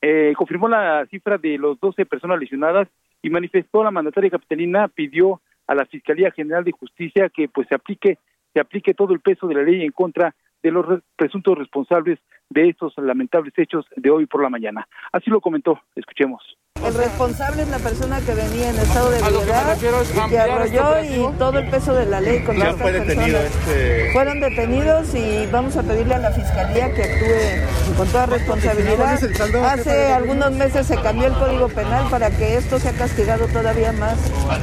eh, 0.00 0.32
confirmó 0.36 0.68
la 0.68 1.06
cifra 1.06 1.38
de 1.38 1.58
los 1.58 1.78
12 1.80 2.06
personas 2.06 2.38
lesionadas 2.38 2.88
y 3.22 3.30
manifestó 3.30 3.82
la 3.82 3.90
mandataria 3.90 4.30
capitalina 4.30 4.88
pidió 4.88 5.40
a 5.66 5.74
la 5.74 5.86
Fiscalía 5.86 6.30
General 6.30 6.64
de 6.64 6.72
Justicia 6.72 7.28
que 7.28 7.48
pues 7.48 7.68
se 7.68 7.74
aplique 7.74 8.18
se 8.54 8.60
aplique 8.60 8.94
todo 8.94 9.12
el 9.12 9.20
peso 9.20 9.46
de 9.46 9.54
la 9.54 9.62
ley 9.62 9.82
en 9.82 9.92
contra 9.92 10.34
de 10.62 10.70
los 10.70 10.86
presuntos 11.16 11.58
responsables 11.58 12.18
de 12.50 12.70
estos 12.70 12.94
lamentables 12.96 13.52
hechos 13.56 13.86
de 13.96 14.10
hoy 14.10 14.26
por 14.26 14.42
la 14.42 14.48
mañana. 14.48 14.88
Así 15.12 15.30
lo 15.30 15.40
comentó, 15.40 15.80
escuchemos. 15.94 16.42
El 16.84 16.94
responsable 16.94 17.62
es 17.62 17.68
la 17.68 17.78
persona 17.78 18.20
que 18.20 18.34
venía 18.34 18.70
en 18.70 18.76
estado 18.76 19.10
de 19.10 19.18
ebriedad 19.18 19.76
y 19.76 20.30
que 20.30 20.38
arrolló 20.38 21.02
y 21.02 21.36
todo 21.36 21.58
el 21.58 21.68
peso 21.68 21.92
de 21.92 22.06
la 22.06 22.20
ley 22.20 22.44
contra 22.44 22.70
estas 22.70 22.92
personas. 22.92 23.44
Este... 23.44 24.12
Fueron 24.12 24.40
detenidos 24.40 25.14
y 25.14 25.46
vamos 25.50 25.76
a 25.76 25.82
pedirle 25.82 26.14
a 26.14 26.18
la 26.18 26.30
fiscalía 26.30 26.94
que 26.94 27.02
actúe 27.02 27.96
con 27.96 28.06
toda 28.08 28.26
responsabilidad. 28.26 29.18
Hace 29.64 30.12
algunos 30.12 30.52
meses 30.52 30.86
se 30.86 30.96
cambió 31.02 31.26
el 31.26 31.34
código 31.34 31.68
penal 31.68 32.08
para 32.10 32.30
que 32.30 32.56
esto 32.56 32.78
sea 32.78 32.92
castigado 32.92 33.48
todavía 33.48 33.90
más 33.92 34.16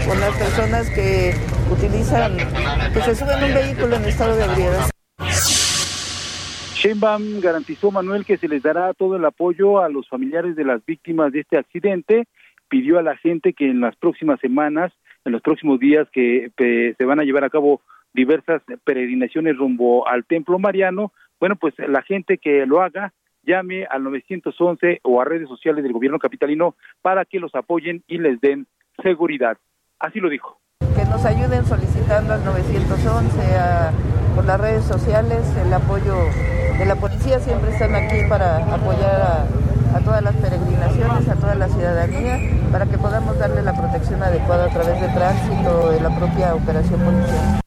con 0.08 0.18
las 0.20 0.34
personas 0.38 0.90
que 0.92 1.36
utilizan, 1.70 2.38
que 2.94 3.02
se 3.02 3.16
suben 3.16 3.44
un 3.44 3.54
vehículo 3.54 3.96
en 3.98 4.06
estado 4.06 4.38
de 4.38 4.46
ebriedad. 4.46 4.90
Sheinbaum 6.86 7.42
garantizó, 7.42 7.90
Manuel, 7.90 8.26
que 8.26 8.38
se 8.38 8.48
les 8.48 8.62
dará 8.62 8.94
todo 8.94 9.16
el 9.16 9.26
apoyo 9.26 9.80
a 9.80 9.90
los 9.90 10.08
familiares 10.08 10.56
de 10.56 10.64
las 10.64 10.86
víctimas 10.86 11.32
de 11.32 11.40
este 11.40 11.58
accidente. 11.58 12.28
Pidió 12.70 13.00
a 13.00 13.02
la 13.02 13.18
gente 13.18 13.54
que 13.54 13.68
en 13.68 13.82
las 13.82 13.96
próximas 13.96 14.40
semanas, 14.40 14.94
en 15.26 15.32
los 15.32 15.42
próximos 15.42 15.80
días 15.80 16.08
que 16.12 16.52
se 16.96 17.06
van 17.06 17.20
a 17.20 17.24
llevar 17.24 17.44
a 17.44 17.50
cabo 17.50 17.82
diversas 18.14 18.62
peregrinaciones 18.84 19.58
rumbo 19.58 20.08
al 20.08 20.26
Templo 20.26 20.60
Mariano, 20.60 21.12
bueno, 21.40 21.56
pues 21.56 21.74
la 21.80 22.04
gente 22.04 22.38
que 22.38 22.68
lo 22.68 22.84
haga 22.84 23.14
llame 23.42 23.88
al 23.90 24.04
911 24.04 25.00
o 25.02 25.20
a 25.20 25.26
redes 25.26 25.50
sociales 25.50 25.82
del 25.82 25.94
gobierno 25.94 26.20
capitalino 26.20 26.76
para 27.02 27.26
que 27.26 27.40
los 27.40 27.56
apoyen 27.56 28.04
y 28.08 28.20
les 28.20 28.40
den 28.42 28.68
seguridad. 29.02 29.58
Así 29.98 30.20
lo 30.20 30.30
dijo. 30.30 30.60
Nos 31.16 31.24
ayuden 31.24 31.66
solicitando 31.66 32.34
al 32.34 32.44
911 32.44 33.56
a, 33.56 33.90
por 34.36 34.44
las 34.44 34.60
redes 34.60 34.84
sociales 34.84 35.40
el 35.66 35.74
apoyo 35.74 36.14
de 36.78 36.86
la 36.86 36.98
policía 36.98 37.40
siempre 37.40 37.72
están 37.72 37.96
aquí 37.96 38.18
para 38.28 38.58
apoyar 38.58 39.48
a, 39.94 40.00
todas 40.02 40.22
las 40.22 40.36
peregrinaciones, 40.36 41.30
a 41.30 41.36
toda 41.36 41.56
la 41.56 41.70
ciudadanía, 41.70 42.38
para 42.70 42.86
que 42.86 42.98
podamos 42.98 43.40
darle 43.40 43.62
la 43.62 43.72
protección 43.72 44.22
adecuada 44.24 44.66
a 44.66 44.70
través 44.70 45.00
de 45.00 45.08
tránsito, 45.08 45.92
de 45.92 46.02
la 46.02 46.14
propia 46.20 46.54
operación 46.54 47.00
policial. 47.00 47.62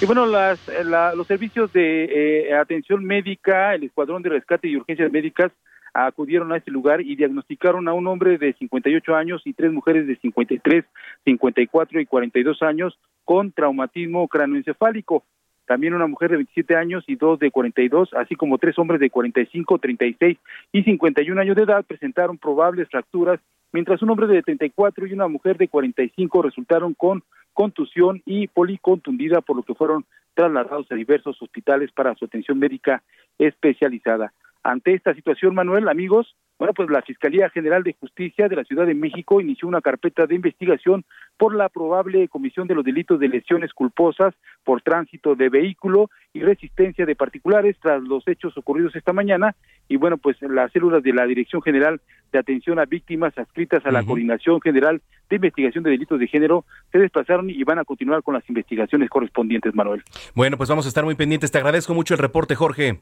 Y 0.00 0.06
bueno, 0.06 0.26
las, 0.26 0.58
la, 0.84 1.14
los 1.14 1.28
servicios 1.28 1.72
de 1.72 2.48
eh, 2.48 2.54
atención 2.56 3.04
médica, 3.04 3.76
el 3.76 3.84
Escuadrón 3.84 4.22
de 4.22 4.30
Rescate 4.30 4.66
y 4.66 4.78
Urgencias 4.78 5.12
Médicas 5.12 5.52
acudieron 5.94 6.52
a 6.52 6.56
este 6.56 6.70
lugar 6.70 7.00
y 7.00 7.16
diagnosticaron 7.16 7.88
a 7.88 7.92
un 7.92 8.06
hombre 8.06 8.38
de 8.38 8.52
58 8.54 9.14
años 9.14 9.42
y 9.44 9.52
tres 9.52 9.72
mujeres 9.72 10.06
de 10.06 10.16
53, 10.16 10.84
54 11.24 12.00
y 12.00 12.06
42 12.06 12.62
años 12.62 12.98
con 13.24 13.52
traumatismo 13.52 14.28
cranoencefálico 14.28 15.24
también 15.70 15.94
una 15.94 16.08
mujer 16.08 16.30
de 16.32 16.38
27 16.38 16.74
años 16.74 17.04
y 17.06 17.14
dos 17.14 17.38
de 17.38 17.52
42, 17.52 18.12
así 18.14 18.34
como 18.34 18.58
tres 18.58 18.76
hombres 18.76 18.98
de 18.98 19.08
45, 19.08 19.78
36 19.78 20.36
y 20.72 20.82
51 20.82 21.40
años 21.40 21.54
de 21.54 21.62
edad 21.62 21.84
presentaron 21.84 22.38
probables 22.38 22.88
fracturas, 22.88 23.38
mientras 23.72 24.02
un 24.02 24.10
hombre 24.10 24.26
de 24.26 24.42
34 24.42 25.06
y 25.06 25.12
una 25.12 25.28
mujer 25.28 25.58
de 25.58 25.68
45 25.68 26.42
resultaron 26.42 26.92
con 26.94 27.22
contusión 27.52 28.20
y 28.26 28.48
policontundida, 28.48 29.42
por 29.42 29.54
lo 29.54 29.62
que 29.62 29.76
fueron 29.76 30.04
trasladados 30.34 30.90
a 30.90 30.96
diversos 30.96 31.40
hospitales 31.40 31.92
para 31.92 32.16
su 32.16 32.24
atención 32.24 32.58
médica 32.58 33.04
especializada. 33.38 34.32
Ante 34.62 34.94
esta 34.94 35.14
situación, 35.14 35.54
Manuel, 35.54 35.88
amigos, 35.88 36.36
bueno, 36.60 36.74
pues 36.74 36.90
la 36.90 37.00
Fiscalía 37.00 37.48
General 37.48 37.82
de 37.82 37.96
Justicia 37.98 38.46
de 38.46 38.54
la 38.54 38.64
Ciudad 38.64 38.84
de 38.84 38.92
México 38.92 39.40
inició 39.40 39.66
una 39.66 39.80
carpeta 39.80 40.26
de 40.26 40.34
investigación 40.34 41.06
por 41.38 41.54
la 41.54 41.70
probable 41.70 42.28
comisión 42.28 42.68
de 42.68 42.74
los 42.74 42.84
delitos 42.84 43.18
de 43.18 43.28
lesiones 43.28 43.72
culposas 43.72 44.34
por 44.62 44.82
tránsito 44.82 45.34
de 45.34 45.48
vehículo 45.48 46.10
y 46.34 46.42
resistencia 46.42 47.06
de 47.06 47.16
particulares 47.16 47.78
tras 47.80 48.02
los 48.02 48.28
hechos 48.28 48.58
ocurridos 48.58 48.94
esta 48.94 49.14
mañana. 49.14 49.56
Y 49.88 49.96
bueno, 49.96 50.18
pues 50.18 50.36
las 50.42 50.70
células 50.70 51.02
de 51.02 51.14
la 51.14 51.24
Dirección 51.24 51.62
General 51.62 51.98
de 52.30 52.38
Atención 52.38 52.78
a 52.78 52.84
Víctimas 52.84 53.32
adscritas 53.38 53.86
a 53.86 53.90
la 53.90 54.04
Coordinación 54.04 54.60
General 54.60 55.00
de 55.30 55.36
Investigación 55.36 55.82
de 55.82 55.92
Delitos 55.92 56.20
de 56.20 56.28
Género 56.28 56.66
se 56.92 56.98
desplazaron 56.98 57.48
y 57.48 57.64
van 57.64 57.78
a 57.78 57.86
continuar 57.86 58.22
con 58.22 58.34
las 58.34 58.46
investigaciones 58.50 59.08
correspondientes, 59.08 59.74
Manuel. 59.74 60.02
Bueno, 60.34 60.58
pues 60.58 60.68
vamos 60.68 60.84
a 60.84 60.88
estar 60.88 61.04
muy 61.04 61.14
pendientes. 61.14 61.50
Te 61.50 61.56
agradezco 61.56 61.94
mucho 61.94 62.12
el 62.12 62.18
reporte, 62.18 62.54
Jorge. 62.54 63.00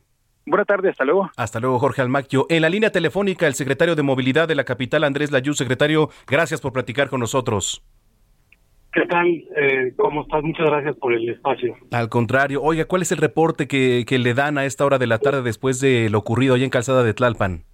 Buenas 0.49 0.67
tardes, 0.67 0.91
hasta 0.93 1.05
luego. 1.05 1.31
Hasta 1.37 1.61
luego, 1.61 1.79
Jorge 1.79 2.03
Almaquio. 2.03 2.47
En 2.49 2.63
la 2.63 2.69
línea 2.69 2.91
telefónica, 2.91 3.47
el 3.47 3.55
secretario 3.55 3.95
de 3.95 4.03
Movilidad 4.03 4.49
de 4.49 4.55
la 4.55 4.65
capital, 4.65 5.05
Andrés 5.05 5.31
Layú. 5.31 5.55
Secretario, 5.55 6.09
gracias 6.27 6.61
por 6.61 6.73
platicar 6.73 7.09
con 7.09 7.21
nosotros. 7.21 7.85
¿Qué 8.93 9.05
tal? 9.07 9.27
Eh, 9.29 9.93
¿Cómo 9.97 10.23
estás? 10.23 10.43
Muchas 10.43 10.67
gracias 10.67 10.97
por 10.97 11.13
el 11.13 11.29
espacio. 11.29 11.77
Al 11.93 12.09
contrario. 12.09 12.63
Oiga, 12.63 12.87
¿cuál 12.87 13.03
es 13.03 13.13
el 13.13 13.19
reporte 13.19 13.69
que, 13.69 14.05
que 14.07 14.19
le 14.19 14.35
dan 14.35 14.57
a 14.59 14.65
esta 14.65 14.85
hora 14.85 14.99
de 14.99 15.07
la 15.07 15.19
tarde 15.19 15.43
después 15.43 15.81
de 15.81 16.09
lo 16.09 16.19
ocurrido 16.19 16.55
allá 16.55 16.65
en 16.65 16.71
Calzada 16.71 17.05
de 17.05 17.15
Tlalpan? 17.15 17.65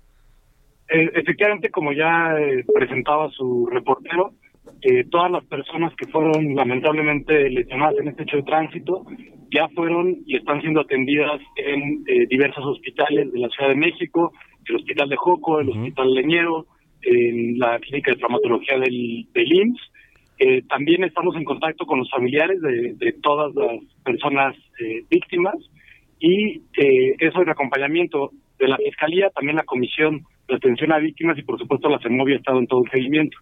Eh, 0.88 1.10
efectivamente, 1.14 1.70
como 1.70 1.92
ya 1.92 2.36
eh, 2.38 2.64
presentaba 2.74 3.30
su 3.30 3.68
reportero, 3.72 4.34
eh, 4.84 5.04
todas 5.10 5.30
las 5.30 5.44
personas 5.46 5.94
que 5.96 6.06
fueron 6.06 6.54
lamentablemente 6.54 7.48
lesionadas 7.50 7.96
en 7.98 8.08
este 8.08 8.22
hecho 8.24 8.36
de 8.36 8.42
tránsito 8.42 9.04
ya 9.50 9.68
fueron 9.68 10.18
y 10.26 10.36
están 10.36 10.60
siendo 10.60 10.80
atendidas 10.80 11.40
en 11.56 12.04
eh, 12.06 12.26
diversos 12.28 12.64
hospitales 12.64 13.32
de 13.32 13.38
la 13.38 13.48
Ciudad 13.48 13.70
de 13.70 13.76
México, 13.76 14.32
el 14.68 14.76
Hospital 14.76 15.08
de 15.08 15.16
Joco, 15.16 15.60
el 15.60 15.70
Hospital 15.70 16.12
Leñero, 16.12 16.66
en 17.02 17.58
la 17.58 17.78
Clínica 17.78 18.10
de 18.12 18.18
Traumatología 18.18 18.78
del, 18.78 19.26
del 19.32 19.52
IMSS. 19.52 19.80
Eh, 20.38 20.62
también 20.68 21.04
estamos 21.04 21.36
en 21.36 21.44
contacto 21.44 21.86
con 21.86 22.00
los 22.00 22.10
familiares 22.10 22.60
de, 22.60 22.94
de 22.94 23.12
todas 23.22 23.54
las 23.54 23.80
personas 24.04 24.56
víctimas 25.08 25.56
y 26.24 26.62
eh, 26.78 27.16
eso 27.18 27.42
en 27.42 27.50
acompañamiento 27.50 28.30
de 28.58 28.68
la 28.68 28.78
Fiscalía, 28.78 29.30
también 29.30 29.56
la 29.56 29.64
Comisión 29.64 30.24
de 30.48 30.56
Atención 30.56 30.92
a 30.92 30.98
Víctimas 30.98 31.36
y 31.38 31.42
por 31.42 31.58
supuesto 31.58 31.88
la 31.88 31.98
CEMOVI 31.98 32.32
ha 32.32 32.36
estado 32.36 32.58
en 32.58 32.66
todo 32.66 32.82
el 32.84 32.90
seguimiento. 32.90 33.36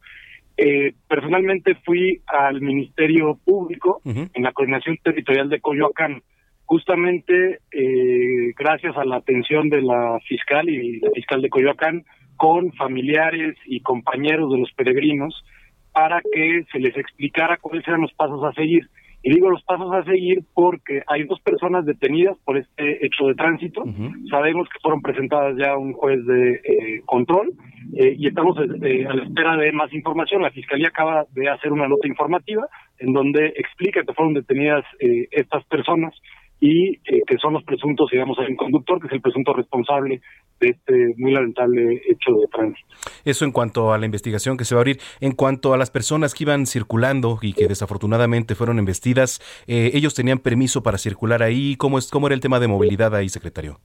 Eh, 0.57 0.95
personalmente 1.09 1.75
fui 1.85 2.21
al 2.27 2.61
Ministerio 2.61 3.39
Público 3.45 4.01
en 4.05 4.43
la 4.43 4.53
Coordinación 4.53 4.99
Territorial 5.03 5.49
de 5.49 5.61
Coyoacán, 5.61 6.23
justamente 6.67 7.61
eh, 7.71 8.53
gracias 8.57 8.97
a 8.97 9.05
la 9.05 9.17
atención 9.17 9.69
de 9.69 9.83
la 9.83 10.19
fiscal 10.29 10.69
y 10.69 11.01
la 11.01 11.11
fiscal 11.11 11.43
de 11.43 11.49
Coyoacán 11.49 12.05
con 12.37 12.73
familiares 12.73 13.57
y 13.67 13.81
compañeros 13.81 14.53
de 14.53 14.59
los 14.59 14.73
peregrinos 14.73 15.45
para 15.93 16.21
que 16.21 16.65
se 16.73 16.79
les 16.79 16.97
explicara 16.97 17.59
cuáles 17.59 17.87
eran 17.87 18.01
los 18.01 18.13
pasos 18.15 18.43
a 18.45 18.53
seguir. 18.53 18.89
Y 19.23 19.33
digo 19.33 19.51
los 19.51 19.63
pasos 19.63 19.93
a 19.93 20.03
seguir 20.05 20.43
porque 20.53 21.03
hay 21.07 21.25
dos 21.25 21.41
personas 21.41 21.87
detenidas 21.87 22.37
por 22.45 22.59
este 22.59 23.07
hecho 23.07 23.27
de 23.27 23.35
tránsito. 23.35 23.85
Sabemos 24.29 24.69
que 24.69 24.81
fueron 24.81 25.01
presentadas 25.01 25.57
ya 25.57 25.73
a 25.73 25.79
un 25.79 25.93
juez 25.93 26.25
de 26.27 26.55
eh, 26.55 27.03
control 27.07 27.53
eh, 27.95 28.17
y 28.19 28.27
estamos 28.27 28.57
eh, 28.59 29.07
a 29.07 29.15
la 29.15 29.25
espera 29.25 29.57
de 29.57 29.71
más 29.73 29.93
información. 29.93 30.43
La 30.43 30.51
Fiscalía 30.51 30.89
acaba 30.89 31.25
de 31.33 31.49
hacer 31.49 31.71
una 31.73 31.87
nota 31.87 32.09
informativa 32.09 32.67
en 32.99 33.13
donde 33.13 33.47
explica 33.57 34.03
que 34.03 34.13
fueron 34.13 34.35
detenidas 34.35 34.85
eh, 34.99 35.29
estas 35.31 35.65
personas 35.67 36.15
y 36.63 36.93
eh, 36.93 37.23
que 37.27 37.39
son 37.39 37.55
los 37.55 37.65
presuntos, 37.65 38.09
digamos, 38.13 38.39
hay 38.39 38.47
un 38.47 38.57
conductor 38.57 39.01
que 39.01 39.09
es 39.09 39.13
el 39.13 39.21
presunto 39.21 39.53
responsable 39.53 40.21
de 40.63 40.69
este 40.71 41.15
muy 41.17 41.33
lamentable 41.33 42.01
hecho 42.09 42.33
de 42.41 42.47
tránsito. 42.47 42.89
Eso 43.25 43.45
en 43.45 43.53
cuanto 43.53 43.93
a 43.93 43.99
la 43.99 44.07
investigación 44.07 44.57
que 44.57 44.65
se 44.65 44.75
va 44.75 44.81
a 44.81 44.83
abrir. 44.83 44.99
En 45.21 45.33
cuanto 45.33 45.75
a 45.75 45.77
las 45.77 45.91
personas 45.91 46.35
que 46.35 46.45
iban 46.45 46.67
circulando 46.67 47.39
y 47.43 47.53
que 47.53 47.67
desafortunadamente 47.67 48.55
fueron 48.55 48.79
embestidas, 48.79 49.41
eh, 49.67 49.91
¿ellos 49.95 50.15
tenían 50.15 50.39
permiso 50.39 50.83
para 50.83 50.99
circular 50.99 51.43
ahí? 51.43 51.77
¿Cómo, 51.77 51.99
es, 51.99 52.11
¿Cómo 52.11 52.29
era 52.29 52.35
el 52.35 52.41
tema 52.41 52.61
de 52.61 52.69
movilidad 52.69 53.15
ahí, 53.15 53.29
secretario? 53.29 53.81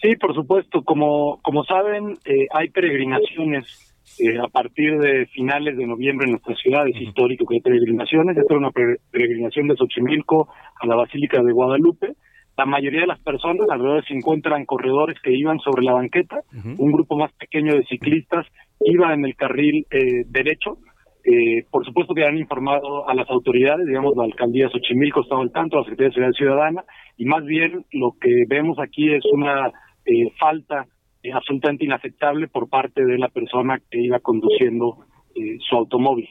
Sí, 0.00 0.16
por 0.16 0.34
supuesto. 0.34 0.82
Como, 0.82 1.40
como 1.42 1.64
saben, 1.64 2.16
eh, 2.24 2.46
hay 2.52 2.70
peregrinaciones 2.70 3.94
eh, 4.18 4.38
a 4.38 4.48
partir 4.48 4.98
de 4.98 5.26
finales 5.26 5.76
de 5.76 5.86
noviembre 5.86 6.26
en 6.26 6.32
nuestra 6.32 6.54
ciudad. 6.54 6.88
Es 6.88 7.00
histórico 7.00 7.46
que 7.46 7.56
hay 7.56 7.60
peregrinaciones. 7.60 8.36
Esta 8.36 8.54
era 8.54 8.58
una 8.58 8.72
peregrinación 9.10 9.68
de 9.68 9.76
Xochimilco 9.76 10.48
a 10.80 10.86
la 10.86 10.96
Basílica 10.96 11.42
de 11.42 11.52
Guadalupe. 11.52 12.14
La 12.56 12.64
mayoría 12.64 13.02
de 13.02 13.06
las 13.06 13.20
personas, 13.20 13.68
alrededor 13.70 14.02
de 14.02 14.08
50 14.08 14.48
eran 14.48 14.64
corredores 14.64 15.20
que 15.20 15.32
iban 15.32 15.58
sobre 15.60 15.82
la 15.84 15.92
banqueta. 15.92 16.40
Un 16.78 16.92
grupo 16.92 17.16
más 17.16 17.32
pequeño 17.34 17.74
de 17.74 17.84
ciclistas 17.84 18.46
iba 18.80 19.12
en 19.12 19.24
el 19.24 19.36
carril 19.36 19.86
eh, 19.90 20.24
derecho. 20.26 20.78
Eh, 21.24 21.66
por 21.70 21.84
supuesto 21.84 22.14
que 22.14 22.24
han 22.24 22.38
informado 22.38 23.08
a 23.08 23.14
las 23.14 23.28
autoridades, 23.28 23.86
digamos, 23.86 24.16
la 24.16 24.24
alcaldía 24.24 24.66
de 24.66 24.70
Xochimilco 24.70 25.22
estaba 25.22 25.42
al 25.42 25.50
tanto, 25.50 25.76
la 25.76 25.82
Secretaría 25.82 26.08
de 26.08 26.14
Seguridad 26.14 26.36
Ciudadana, 26.38 26.84
y 27.16 27.24
más 27.24 27.44
bien 27.44 27.84
lo 27.90 28.12
que 28.20 28.44
vemos 28.46 28.78
aquí 28.78 29.12
es 29.12 29.24
una 29.32 29.72
eh, 30.04 30.30
falta 30.38 30.86
eh, 31.24 31.32
absolutamente 31.32 31.84
inaceptable 31.84 32.46
por 32.46 32.68
parte 32.68 33.04
de 33.04 33.18
la 33.18 33.28
persona 33.28 33.80
que 33.90 34.00
iba 34.00 34.20
conduciendo 34.20 34.98
eh, 35.36 35.58
su 35.68 35.76
automóvil. 35.76 36.28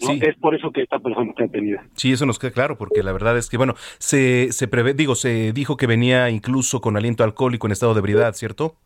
¿no? 0.00 0.12
Es 0.12 0.36
por 0.36 0.54
eso 0.54 0.70
que 0.70 0.82
esta 0.82 0.98
persona 0.98 1.30
está 1.30 1.44
detenida. 1.44 1.86
Sí, 1.94 2.12
eso 2.12 2.26
nos 2.26 2.38
queda 2.38 2.50
claro, 2.50 2.76
porque 2.76 3.02
la 3.02 3.12
verdad 3.12 3.38
es 3.38 3.48
que, 3.48 3.56
bueno, 3.56 3.74
se, 3.98 4.52
se 4.52 4.68
prevé, 4.68 4.94
digo, 4.94 5.14
se 5.14 5.52
dijo 5.52 5.76
que 5.76 5.86
venía 5.86 6.30
incluso 6.30 6.80
con 6.80 6.96
aliento 6.96 7.24
alcohólico 7.24 7.66
en 7.66 7.72
estado 7.72 7.94
de 7.94 8.00
ebriedad, 8.00 8.34
¿cierto? 8.34 8.76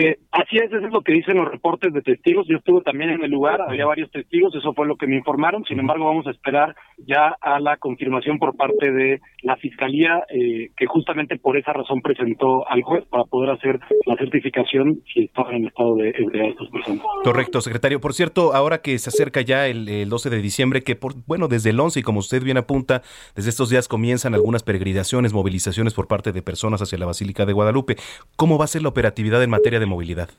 Eh, 0.00 0.18
así 0.32 0.56
es, 0.56 0.72
eso 0.72 0.86
es 0.86 0.92
lo 0.92 1.02
que 1.02 1.12
dicen 1.12 1.36
los 1.36 1.50
reportes 1.50 1.92
de 1.92 2.00
testigos. 2.00 2.46
Yo 2.48 2.56
estuve 2.56 2.80
también 2.80 3.10
en 3.10 3.22
el 3.22 3.30
lugar, 3.30 3.60
había 3.60 3.84
varios 3.84 4.10
testigos, 4.10 4.54
eso 4.54 4.72
fue 4.72 4.86
lo 4.86 4.96
que 4.96 5.06
me 5.06 5.16
informaron. 5.16 5.62
Sin 5.64 5.78
embargo, 5.78 6.06
vamos 6.06 6.26
a 6.26 6.30
esperar 6.30 6.74
ya 7.06 7.36
a 7.38 7.60
la 7.60 7.76
confirmación 7.76 8.38
por 8.38 8.56
parte 8.56 8.90
de 8.90 9.20
la 9.42 9.56
fiscalía, 9.56 10.24
eh, 10.30 10.70
que 10.74 10.86
justamente 10.86 11.36
por 11.38 11.58
esa 11.58 11.74
razón 11.74 12.00
presentó 12.00 12.66
al 12.66 12.82
juez 12.82 13.04
para 13.10 13.24
poder 13.24 13.50
hacer 13.50 13.78
la 14.06 14.16
certificación 14.16 15.02
si 15.12 15.24
estaban 15.24 15.56
en 15.56 15.66
estado 15.66 15.96
de 15.96 16.14
ebriedad 16.16 16.48
estas 16.48 16.68
personas. 16.70 17.04
Correcto, 17.22 17.60
secretario. 17.60 18.00
Por 18.00 18.14
cierto, 18.14 18.54
ahora 18.54 18.80
que 18.80 18.98
se 18.98 19.10
acerca 19.10 19.42
ya 19.42 19.66
el, 19.66 19.86
el 19.86 20.08
12 20.08 20.30
de 20.30 20.40
diciembre, 20.40 20.82
que 20.82 20.96
por, 20.96 21.12
bueno, 21.26 21.46
desde 21.46 21.70
el 21.70 21.80
11 21.80 22.00
y 22.00 22.02
como 22.02 22.20
usted 22.20 22.42
bien 22.42 22.56
apunta, 22.56 23.02
desde 23.36 23.50
estos 23.50 23.68
días 23.68 23.86
comienzan 23.86 24.34
algunas 24.34 24.62
peregrinaciones, 24.62 25.34
movilizaciones 25.34 25.92
por 25.92 26.08
parte 26.08 26.32
de 26.32 26.40
personas 26.40 26.80
hacia 26.80 26.96
la 26.96 27.04
Basílica 27.04 27.44
de 27.44 27.52
Guadalupe. 27.52 27.96
¿Cómo 28.36 28.56
va 28.56 28.64
a 28.64 28.68
ser 28.68 28.80
la 28.80 28.88
operatividad 28.88 29.42
en 29.42 29.50
materia 29.50 29.78
de 29.78 29.89
movilidad? 29.90 30.30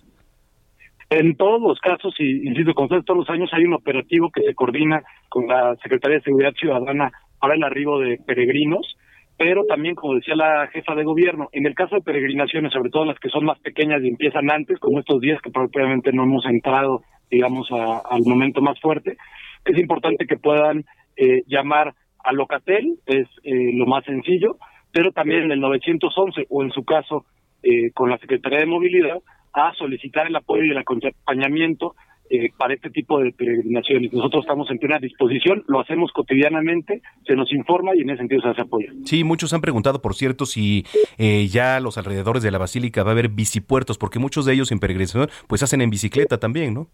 En 1.09 1.35
todos 1.35 1.61
los 1.61 1.79
casos, 1.79 2.15
y 2.19 2.47
insisto, 2.47 2.73
con 2.73 2.87
todos 2.87 3.17
los 3.17 3.29
años 3.29 3.49
hay 3.53 3.65
un 3.65 3.73
operativo 3.73 4.31
que 4.31 4.43
se 4.43 4.55
coordina 4.55 5.03
con 5.29 5.45
la 5.47 5.75
Secretaría 5.83 6.17
de 6.17 6.23
Seguridad 6.23 6.53
Ciudadana 6.53 7.11
para 7.39 7.55
el 7.55 7.63
arribo 7.63 7.99
de 7.99 8.17
peregrinos, 8.25 8.95
pero 9.37 9.65
también, 9.65 9.95
como 9.95 10.15
decía 10.15 10.35
la 10.35 10.67
jefa 10.67 10.95
de 10.95 11.03
gobierno, 11.03 11.49
en 11.51 11.65
el 11.65 11.73
caso 11.75 11.95
de 11.95 12.01
peregrinaciones, 12.01 12.71
sobre 12.71 12.91
todo 12.91 13.03
las 13.05 13.19
que 13.19 13.29
son 13.29 13.43
más 13.43 13.59
pequeñas 13.59 14.01
y 14.03 14.07
empiezan 14.07 14.49
antes, 14.49 14.79
como 14.79 14.99
estos 14.99 15.19
días 15.19 15.41
que 15.41 15.49
propiamente 15.51 16.13
no 16.13 16.23
hemos 16.23 16.45
entrado, 16.45 17.01
digamos, 17.29 17.69
a- 17.71 18.01
al 18.09 18.21
momento 18.25 18.61
más 18.61 18.79
fuerte, 18.79 19.17
es 19.65 19.77
importante 19.79 20.25
que 20.25 20.37
puedan 20.37 20.85
eh, 21.17 21.43
llamar 21.47 21.93
a 22.23 22.31
Locatel, 22.31 22.95
es 23.05 23.27
eh, 23.43 23.71
lo 23.73 23.85
más 23.85 24.05
sencillo, 24.05 24.55
pero 24.93 25.11
también 25.11 25.43
en 25.43 25.51
el 25.51 25.59
911 25.59 26.45
o 26.49 26.63
en 26.63 26.71
su 26.71 26.85
caso 26.85 27.25
eh, 27.63 27.91
con 27.93 28.09
la 28.09 28.17
Secretaría 28.19 28.59
de 28.59 28.65
Movilidad 28.65 29.17
a 29.53 29.73
solicitar 29.75 30.27
el 30.27 30.35
apoyo 30.35 30.63
y 30.63 30.71
el 30.71 30.77
acompañamiento 30.77 31.95
eh, 32.33 32.49
para 32.57 32.73
este 32.73 32.89
tipo 32.89 33.19
de 33.19 33.33
peregrinaciones. 33.33 34.13
Nosotros 34.13 34.45
estamos 34.45 34.71
en 34.71 34.77
plena 34.77 34.99
disposición, 34.99 35.65
lo 35.67 35.81
hacemos 35.81 36.13
cotidianamente, 36.13 37.01
se 37.27 37.35
nos 37.35 37.51
informa 37.51 37.91
y 37.93 38.03
en 38.03 38.09
ese 38.09 38.19
sentido 38.19 38.41
se 38.41 38.47
hace 38.47 38.61
apoyo. 38.61 38.87
Sí, 39.03 39.25
muchos 39.25 39.51
han 39.53 39.59
preguntado, 39.59 40.01
por 40.01 40.15
cierto, 40.15 40.45
si 40.45 40.85
eh, 41.17 41.47
ya 41.47 41.75
a 41.75 41.79
los 41.81 41.97
alrededores 41.97 42.41
de 42.41 42.51
la 42.51 42.57
Basílica 42.57 43.03
va 43.03 43.09
a 43.09 43.11
haber 43.11 43.27
bicipuertos, 43.27 43.97
porque 43.97 44.17
muchos 44.17 44.45
de 44.45 44.53
ellos 44.53 44.71
en 44.71 44.79
peregrinación 44.79 45.27
pues 45.47 45.61
hacen 45.61 45.81
en 45.81 45.89
bicicleta 45.89 46.37
también, 46.37 46.73
¿no? 46.73 46.87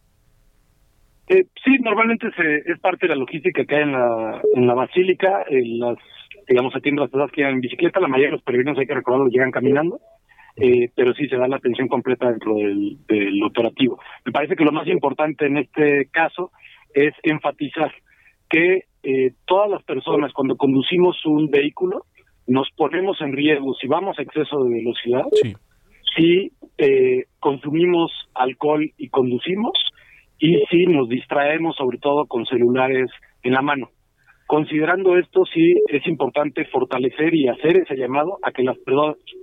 Eh, 1.28 1.46
sí, 1.64 1.78
normalmente 1.82 2.32
se, 2.36 2.72
es 2.72 2.80
parte 2.80 3.06
de 3.06 3.10
la 3.14 3.20
logística 3.20 3.64
que 3.64 3.76
hay 3.76 3.84
en 3.84 3.92
la, 3.92 4.42
en 4.56 4.66
la 4.66 4.74
basílica, 4.74 5.44
en 5.50 5.80
las, 5.80 5.98
digamos, 6.48 6.76
atiende 6.76 7.02
a 7.02 7.04
las 7.04 7.12
personas 7.12 7.32
que 7.32 7.42
llegan 7.42 7.56
en 7.56 7.62
bicicleta, 7.62 8.00
la 8.00 8.08
mayoría 8.08 8.30
de 8.30 8.38
los 8.38 8.44
peregrinos, 8.44 8.80
hay 8.80 8.88
que 8.88 8.96
recordarlo, 8.96 9.28
llegan 9.28 9.52
caminando, 9.52 10.00
eh, 10.58 10.90
pero 10.96 11.14
sí 11.14 11.28
se 11.28 11.38
da 11.38 11.48
la 11.48 11.58
atención 11.58 11.88
completa 11.88 12.30
dentro 12.30 12.56
del, 12.56 12.98
del 13.08 13.44
operativo. 13.44 14.00
Me 14.26 14.32
parece 14.32 14.56
que 14.56 14.66
lo 14.66 14.72
más 14.72 14.88
importante 14.88 15.46
en 15.46 15.58
este 15.58 16.10
caso 16.12 16.52
es 16.94 17.14
enfatizar 17.24 17.92
que 18.50 18.84
eh, 19.04 19.34
todas 19.46 19.70
las 19.70 19.84
personas 19.84 20.34
cuando 20.34 20.56
conducimos 20.56 21.24
un 21.26 21.50
vehículo 21.50 22.06
nos 22.48 22.70
ponemos 22.76 23.20
en 23.22 23.34
riesgo 23.34 23.74
si 23.76 23.88
vamos 23.88 24.18
a 24.18 24.22
exceso 24.22 24.64
de 24.64 24.74
velocidad, 24.74 25.26
si 26.16 26.52
eh, 26.78 27.26
consumimos 27.40 28.12
alcohol 28.34 28.90
y 28.98 29.10
conducimos 29.10 29.74
y 30.40 30.56
si 30.70 30.86
nos 30.86 31.10
distraemos 31.10 31.76
sobre 31.76 31.98
todo 31.98 32.26
con 32.26 32.46
celulares 32.46 33.10
en 33.44 33.54
la 33.54 33.62
mano. 33.62 33.90
Considerando 34.48 35.18
esto, 35.18 35.44
sí 35.46 35.74
es 35.90 36.08
importante 36.08 36.64
fortalecer 36.66 37.36
y 37.36 37.50
hacer 37.50 37.78
ese 37.80 37.98
llamado 37.98 38.38
a 38.44 38.52
que 38.52 38.64
las 38.64 38.78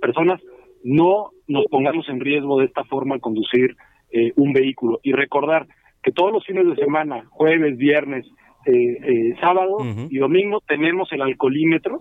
personas 0.01 0.41
no 0.85 1.31
nos 1.47 1.65
pongamos 1.65 2.07
en 2.09 2.19
riesgo 2.19 2.59
de 2.59 2.65
esta 2.65 2.83
forma 2.85 3.15
al 3.15 3.21
conducir 3.21 3.75
eh, 4.11 4.31
un 4.35 4.53
vehículo. 4.53 4.99
Y 5.03 5.13
recordar 5.13 5.67
que 6.03 6.11
todos 6.11 6.31
los 6.31 6.45
fines 6.45 6.65
de 6.67 6.75
semana, 6.75 7.25
jueves, 7.31 7.75
viernes, 7.77 8.25
eh, 8.67 8.71
eh, 8.71 9.35
sábado 9.41 9.77
y 10.09 10.17
domingo 10.17 10.61
tenemos 10.67 11.11
el 11.11 11.21
alcoholímetro 11.21 11.97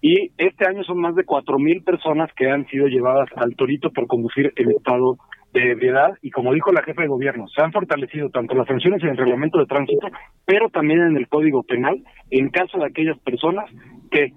y 0.00 0.32
este 0.38 0.66
año 0.66 0.82
son 0.84 0.98
más 1.00 1.14
de 1.14 1.24
cuatro 1.24 1.58
mil 1.58 1.82
personas 1.82 2.30
que 2.34 2.48
han 2.48 2.66
sido 2.66 2.86
llevadas 2.86 3.28
al 3.36 3.54
torito 3.54 3.90
por 3.90 4.06
conducir 4.06 4.52
en 4.56 4.70
estado 4.70 5.18
de 5.52 5.72
ebriedad. 5.72 6.16
Y 6.22 6.30
como 6.30 6.54
dijo 6.54 6.72
la 6.72 6.82
jefa 6.82 7.02
de 7.02 7.08
gobierno, 7.08 7.48
se 7.48 7.62
han 7.62 7.72
fortalecido 7.72 8.30
tanto 8.30 8.54
las 8.54 8.66
sanciones 8.66 9.02
en 9.02 9.10
el 9.10 9.16
reglamento 9.16 9.58
de 9.58 9.66
tránsito, 9.66 10.08
pero 10.46 10.68
también 10.68 11.00
en 11.00 11.16
el 11.16 11.28
código 11.28 11.62
penal 11.64 12.02
en 12.30 12.48
caso 12.50 12.78
de 12.78 12.86
aquellas 12.86 13.18
personas 13.18 13.68
que 14.10 14.32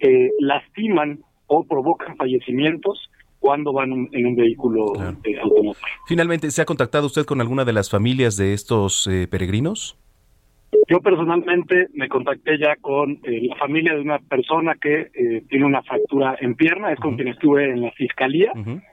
eh, 0.00 0.30
lastiman 0.38 1.20
o 1.46 1.64
provocan 1.64 2.16
fallecimientos 2.16 3.10
cuando 3.38 3.72
van 3.72 3.92
un- 3.92 4.08
en 4.12 4.26
un 4.26 4.36
vehículo 4.36 4.92
eh, 5.24 5.38
automóvil. 5.40 5.76
Finalmente, 6.06 6.50
¿se 6.50 6.62
ha 6.62 6.64
contactado 6.64 7.06
usted 7.06 7.24
con 7.24 7.40
alguna 7.40 7.64
de 7.64 7.72
las 7.72 7.90
familias 7.90 8.36
de 8.36 8.52
estos 8.52 9.06
eh, 9.06 9.26
peregrinos? 9.30 9.96
Yo 10.88 11.00
personalmente 11.00 11.88
me 11.94 12.08
contacté 12.08 12.58
ya 12.58 12.76
con 12.80 13.12
eh, 13.22 13.40
la 13.48 13.56
familia 13.56 13.94
de 13.94 14.00
una 14.00 14.18
persona 14.18 14.74
que 14.80 15.08
eh, 15.14 15.42
tiene 15.48 15.64
una 15.64 15.82
fractura 15.82 16.36
en 16.40 16.54
pierna, 16.54 16.92
es 16.92 17.00
con 17.00 17.16
quien 17.16 17.28
estuve 17.28 17.70
en 17.70 17.82
la 17.82 17.90
fiscalía. 17.92 18.52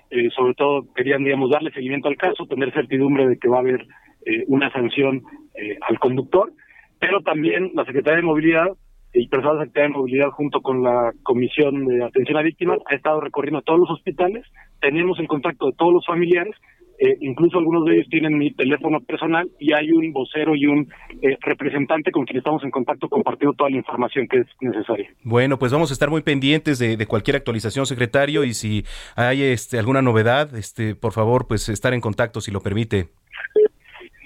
Eh, 0.09 0.29
sobre 0.35 0.53
todo 0.53 0.85
querían, 0.93 1.23
digamos, 1.23 1.49
darle 1.49 1.71
seguimiento 1.71 2.07
al 2.07 2.15
caso, 2.17 2.45
tener 2.47 2.71
certidumbre 2.73 3.27
de 3.27 3.37
que 3.37 3.49
va 3.49 3.57
a 3.57 3.61
haber 3.61 3.81
eh, 4.25 4.43
una 4.47 4.71
sanción 4.71 5.23
eh, 5.55 5.77
al 5.87 5.99
conductor, 5.99 6.51
pero 6.99 7.21
también 7.21 7.71
la 7.75 7.85
Secretaría 7.85 8.17
de 8.17 8.23
Movilidad 8.23 8.67
y 9.15 9.27
personas 9.27 9.59
de 9.59 9.65
Secretaría 9.65 9.89
de 9.89 9.97
Movilidad 9.97 10.29
junto 10.31 10.61
con 10.61 10.83
la 10.83 11.11
Comisión 11.23 11.85
de 11.85 12.03
Atención 12.03 12.37
a 12.37 12.41
Víctimas 12.41 12.79
ha 12.85 12.95
estado 12.95 13.21
recorriendo 13.21 13.61
todos 13.61 13.79
los 13.79 13.89
hospitales, 13.89 14.45
tenemos 14.81 15.17
el 15.19 15.27
contacto 15.27 15.67
de 15.67 15.73
todos 15.77 15.93
los 15.93 16.05
familiares, 16.05 16.53
eh, 16.99 17.17
incluso 17.19 17.57
algunos 17.57 17.85
de 17.85 17.95
ellos 17.95 18.07
tienen 18.09 18.37
mi 18.37 18.51
teléfono 18.53 19.01
personal 19.01 19.49
y 19.59 19.73
hay 19.73 19.91
un 19.91 20.13
vocero 20.13 20.55
y 20.55 20.65
un 20.65 20.87
eh, 21.21 21.37
representante 21.41 22.11
con 22.11 22.25
quien 22.25 22.37
estamos 22.37 22.63
en 22.63 22.71
contacto 22.71 23.09
compartiendo 23.09 23.53
toda 23.53 23.69
la 23.69 23.77
información 23.77 24.27
que 24.29 24.39
es 24.39 24.47
necesaria. 24.61 25.09
Bueno, 25.23 25.57
pues 25.59 25.73
vamos 25.73 25.91
a 25.91 25.93
estar 25.93 26.09
muy 26.09 26.21
pendientes 26.21 26.79
de, 26.79 26.95
de 26.95 27.05
cualquier 27.05 27.35
actualización, 27.35 27.85
secretario, 27.85 28.43
y 28.43 28.53
si 28.53 28.85
hay 29.15 29.43
este, 29.43 29.77
alguna 29.77 30.01
novedad, 30.01 30.55
este, 30.55 30.95
por 30.95 31.11
favor, 31.11 31.47
pues 31.47 31.67
estar 31.67 31.93
en 31.93 32.01
contacto 32.01 32.39
si 32.39 32.51
lo 32.51 32.61
permite. 32.61 33.07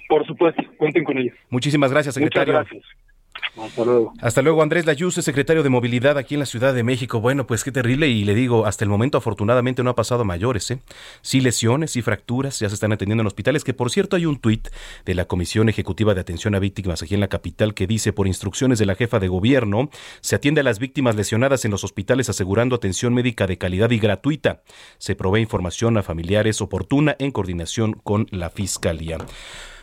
Por 0.07 0.25
supuesto, 0.25 0.61
cuenten 0.77 1.03
con 1.03 1.17
ello. 1.17 1.33
Muchísimas 1.49 1.91
gracias, 1.91 2.17
Muchas 2.17 2.33
secretario. 2.33 2.53
gracias. 2.53 3.08
Hasta 3.57 3.83
luego. 3.83 4.13
Hasta 4.21 4.41
luego, 4.41 4.61
Andrés 4.61 4.85
secretario 5.21 5.63
de 5.63 5.69
Movilidad 5.69 6.17
aquí 6.17 6.35
en 6.35 6.39
la 6.39 6.45
Ciudad 6.45 6.73
de 6.73 6.83
México. 6.83 7.19
Bueno, 7.19 7.47
pues 7.47 7.63
qué 7.63 7.71
terrible 7.71 8.07
y 8.07 8.23
le 8.23 8.35
digo, 8.35 8.65
hasta 8.65 8.83
el 8.83 8.89
momento 8.89 9.17
afortunadamente 9.17 9.83
no 9.83 9.89
ha 9.89 9.95
pasado 9.95 10.25
mayores, 10.25 10.71
¿eh? 10.71 10.79
Sí 11.21 11.41
lesiones, 11.41 11.91
sí 11.91 12.01
fracturas, 12.01 12.59
ya 12.59 12.69
se 12.69 12.75
están 12.75 12.91
atendiendo 12.91 13.21
en 13.21 13.27
hospitales, 13.27 13.63
que 13.63 13.73
por 13.73 13.91
cierto 13.91 14.15
hay 14.15 14.25
un 14.25 14.39
tuit 14.39 14.67
de 15.05 15.13
la 15.13 15.25
Comisión 15.25 15.69
Ejecutiva 15.69 16.13
de 16.13 16.21
Atención 16.21 16.55
a 16.55 16.59
Víctimas 16.59 17.01
aquí 17.01 17.15
en 17.15 17.19
la 17.19 17.27
capital 17.27 17.73
que 17.73 17.87
dice, 17.87 18.13
por 18.13 18.27
instrucciones 18.27 18.79
de 18.79 18.85
la 18.85 18.95
jefa 18.95 19.19
de 19.19 19.27
gobierno, 19.27 19.89
se 20.21 20.35
atiende 20.35 20.61
a 20.61 20.63
las 20.63 20.79
víctimas 20.79 21.15
lesionadas 21.15 21.65
en 21.65 21.71
los 21.71 21.83
hospitales 21.83 22.29
asegurando 22.29 22.75
atención 22.75 23.13
médica 23.13 23.47
de 23.47 23.57
calidad 23.57 23.91
y 23.91 23.99
gratuita. 23.99 24.61
Se 24.97 25.15
provee 25.15 25.41
información 25.41 25.97
a 25.97 26.03
familiares 26.03 26.61
oportuna 26.61 27.15
en 27.19 27.31
coordinación 27.31 27.93
con 28.03 28.27
la 28.31 28.49
Fiscalía. 28.49 29.17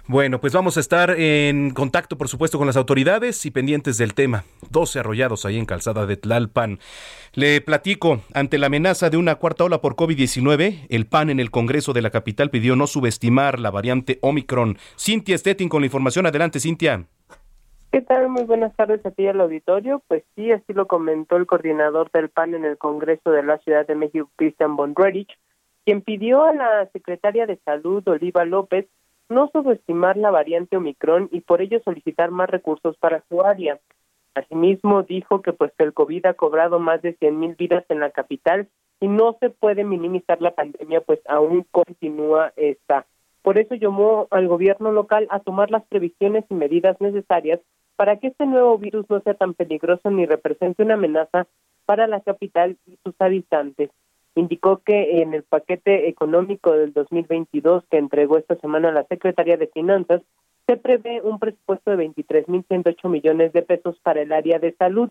Bueno, 0.08 0.40
pues 0.40 0.52
vamos 0.52 0.76
a 0.76 0.80
estar 0.80 1.10
en 1.10 1.70
contacto, 1.70 2.16
por 2.16 2.28
supuesto, 2.28 2.58
con 2.58 2.68
las 2.68 2.76
autoridades 2.76 3.44
y 3.44 3.50
pendientes 3.50 3.98
del 3.98 4.14
tema. 4.14 4.44
12 4.70 5.00
arrollados 5.00 5.44
ahí 5.44 5.58
en 5.58 5.66
Calzada 5.66 6.06
de 6.06 6.16
Tlalpan. 6.16 6.78
Le 7.34 7.60
platico, 7.60 8.20
ante 8.32 8.58
la 8.58 8.68
amenaza 8.68 9.10
de 9.10 9.16
una 9.16 9.34
cuarta 9.34 9.64
ola 9.64 9.80
por 9.80 9.96
COVID-19, 9.96 10.86
el 10.90 11.06
PAN 11.06 11.30
en 11.30 11.40
el 11.40 11.50
Congreso 11.50 11.92
de 11.92 12.02
la 12.02 12.10
capital 12.10 12.50
pidió 12.50 12.76
no 12.76 12.86
subestimar 12.86 13.58
la 13.58 13.72
variante 13.72 14.20
Omicron. 14.22 14.78
Cintia 14.96 15.36
Stettin 15.36 15.68
con 15.68 15.82
la 15.82 15.86
información. 15.86 16.24
Adelante, 16.24 16.60
Cintia. 16.60 17.04
¿Qué 17.90 18.00
tal? 18.00 18.28
Muy 18.28 18.44
buenas 18.44 18.76
tardes 18.76 19.04
a 19.04 19.10
ti 19.10 19.26
al 19.26 19.40
auditorio. 19.40 20.04
Pues 20.06 20.22
sí, 20.36 20.52
así 20.52 20.72
lo 20.72 20.86
comentó 20.86 21.36
el 21.36 21.46
coordinador 21.46 22.12
del 22.12 22.28
PAN 22.28 22.54
en 22.54 22.64
el 22.64 22.78
Congreso 22.78 23.32
de 23.32 23.42
la 23.42 23.58
Ciudad 23.58 23.84
de 23.84 23.96
México, 23.96 24.30
Cristian 24.36 24.76
Bonrerich, 24.76 25.36
quien 25.84 26.00
pidió 26.00 26.44
a 26.44 26.52
la 26.52 26.88
secretaria 26.92 27.46
de 27.46 27.58
Salud, 27.64 28.06
Oliva 28.06 28.44
López, 28.44 28.86
no 29.28 29.48
subestimar 29.52 30.16
la 30.16 30.30
variante 30.30 30.76
Omicron 30.76 31.28
y 31.32 31.40
por 31.40 31.60
ello 31.60 31.80
solicitar 31.84 32.30
más 32.30 32.48
recursos 32.48 32.96
para 32.98 33.22
su 33.28 33.42
área. 33.42 33.78
Asimismo, 34.34 35.02
dijo 35.02 35.42
que 35.42 35.52
pues 35.52 35.72
el 35.78 35.94
COVID 35.94 36.26
ha 36.26 36.34
cobrado 36.34 36.78
más 36.78 37.02
de 37.02 37.14
100 37.14 37.38
mil 37.38 37.54
vidas 37.54 37.84
en 37.88 38.00
la 38.00 38.10
capital 38.10 38.68
y 39.00 39.08
no 39.08 39.36
se 39.40 39.50
puede 39.50 39.84
minimizar 39.84 40.40
la 40.40 40.54
pandemia, 40.54 41.00
pues 41.00 41.20
aún 41.26 41.66
continúa 41.70 42.52
esta. 42.56 43.06
Por 43.42 43.58
eso 43.58 43.74
llamó 43.74 44.26
al 44.30 44.48
gobierno 44.48 44.92
local 44.92 45.26
a 45.30 45.40
tomar 45.40 45.70
las 45.70 45.84
previsiones 45.84 46.44
y 46.50 46.54
medidas 46.54 47.00
necesarias 47.00 47.60
para 47.96 48.18
que 48.18 48.28
este 48.28 48.46
nuevo 48.46 48.76
virus 48.78 49.08
no 49.08 49.20
sea 49.20 49.34
tan 49.34 49.54
peligroso 49.54 50.10
ni 50.10 50.26
represente 50.26 50.82
una 50.82 50.94
amenaza 50.94 51.46
para 51.86 52.06
la 52.06 52.20
capital 52.20 52.76
y 52.86 52.98
sus 53.04 53.14
habitantes 53.20 53.90
indicó 54.36 54.82
que 54.84 55.22
en 55.22 55.34
el 55.34 55.42
paquete 55.42 56.08
económico 56.08 56.72
del 56.72 56.92
2022 56.92 57.84
que 57.90 57.98
entregó 57.98 58.38
esta 58.38 58.56
semana 58.56 58.92
la 58.92 59.04
Secretaría 59.04 59.56
de 59.56 59.66
Finanzas 59.66 60.22
se 60.66 60.76
prevé 60.76 61.20
un 61.22 61.38
presupuesto 61.38 61.96
de 61.96 62.08
23.108 62.08 63.08
millones 63.08 63.52
de 63.52 63.62
pesos 63.62 63.98
para 64.02 64.20
el 64.20 64.32
área 64.32 64.58
de 64.58 64.74
salud. 64.74 65.10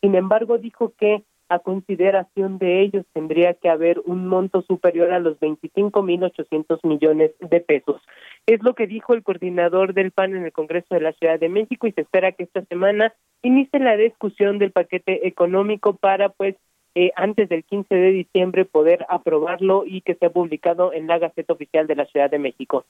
Sin 0.00 0.14
embargo, 0.14 0.58
dijo 0.58 0.92
que 0.98 1.22
a 1.48 1.58
consideración 1.58 2.58
de 2.58 2.80
ellos 2.80 3.04
tendría 3.12 3.54
que 3.54 3.68
haber 3.68 4.00
un 4.06 4.26
monto 4.26 4.62
superior 4.62 5.12
a 5.12 5.18
los 5.18 5.38
25.800 5.40 6.80
millones 6.84 7.32
de 7.38 7.60
pesos. 7.60 8.00
Es 8.46 8.62
lo 8.62 8.74
que 8.74 8.86
dijo 8.86 9.14
el 9.14 9.22
coordinador 9.22 9.92
del 9.92 10.10
PAN 10.10 10.34
en 10.34 10.44
el 10.44 10.52
Congreso 10.52 10.94
de 10.94 11.00
la 11.00 11.12
Ciudad 11.12 11.38
de 11.38 11.48
México 11.48 11.86
y 11.86 11.92
se 11.92 12.00
espera 12.00 12.32
que 12.32 12.44
esta 12.44 12.64
semana 12.64 13.14
inicie 13.42 13.78
la 13.78 13.96
discusión 13.96 14.58
del 14.58 14.72
paquete 14.72 15.28
económico 15.28 15.94
para 15.94 16.30
pues 16.30 16.56
eh, 16.94 17.10
antes 17.16 17.48
del 17.48 17.64
15 17.64 17.94
de 17.94 18.10
diciembre 18.10 18.64
poder 18.64 19.04
aprobarlo 19.08 19.84
y 19.86 20.00
que 20.02 20.14
sea 20.14 20.30
publicado 20.30 20.92
en 20.92 21.06
la 21.06 21.18
Gaceta 21.18 21.52
Oficial 21.52 21.86
de 21.86 21.96
la 21.96 22.06
Ciudad 22.06 22.30
de 22.30 22.38
México. 22.38 22.84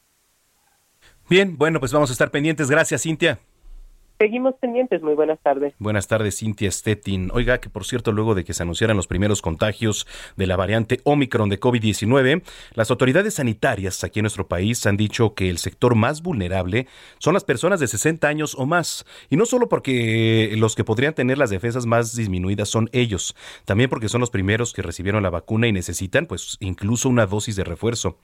Bien, 1.28 1.56
bueno, 1.56 1.80
pues 1.80 1.92
vamos 1.92 2.10
a 2.10 2.12
estar 2.12 2.30
pendientes. 2.30 2.70
Gracias, 2.70 3.02
Cintia. 3.02 3.38
Seguimos 4.24 4.54
pendientes. 4.54 5.02
Muy 5.02 5.12
buenas 5.12 5.38
tardes. 5.40 5.74
Buenas 5.78 6.08
tardes, 6.08 6.38
Cintia 6.38 6.70
Stettin. 6.70 7.30
Oiga, 7.34 7.58
que 7.58 7.68
por 7.68 7.84
cierto, 7.84 8.10
luego 8.10 8.34
de 8.34 8.42
que 8.42 8.54
se 8.54 8.62
anunciaran 8.62 8.96
los 8.96 9.06
primeros 9.06 9.42
contagios 9.42 10.06
de 10.38 10.46
la 10.46 10.56
variante 10.56 11.02
Omicron 11.04 11.50
de 11.50 11.60
COVID-19, 11.60 12.42
las 12.72 12.90
autoridades 12.90 13.34
sanitarias 13.34 14.02
aquí 14.02 14.20
en 14.20 14.22
nuestro 14.22 14.48
país 14.48 14.86
han 14.86 14.96
dicho 14.96 15.34
que 15.34 15.50
el 15.50 15.58
sector 15.58 15.94
más 15.94 16.22
vulnerable 16.22 16.86
son 17.18 17.34
las 17.34 17.44
personas 17.44 17.80
de 17.80 17.86
60 17.86 18.26
años 18.26 18.54
o 18.56 18.64
más. 18.64 19.04
Y 19.28 19.36
no 19.36 19.44
solo 19.44 19.68
porque 19.68 20.54
los 20.56 20.74
que 20.74 20.84
podrían 20.84 21.12
tener 21.12 21.36
las 21.36 21.50
defensas 21.50 21.84
más 21.84 22.16
disminuidas 22.16 22.70
son 22.70 22.88
ellos, 22.92 23.36
también 23.66 23.90
porque 23.90 24.08
son 24.08 24.22
los 24.22 24.30
primeros 24.30 24.72
que 24.72 24.80
recibieron 24.80 25.22
la 25.22 25.28
vacuna 25.28 25.68
y 25.68 25.72
necesitan, 25.72 26.24
pues, 26.24 26.56
incluso 26.60 27.10
una 27.10 27.26
dosis 27.26 27.56
de 27.56 27.64
refuerzo. 27.64 28.16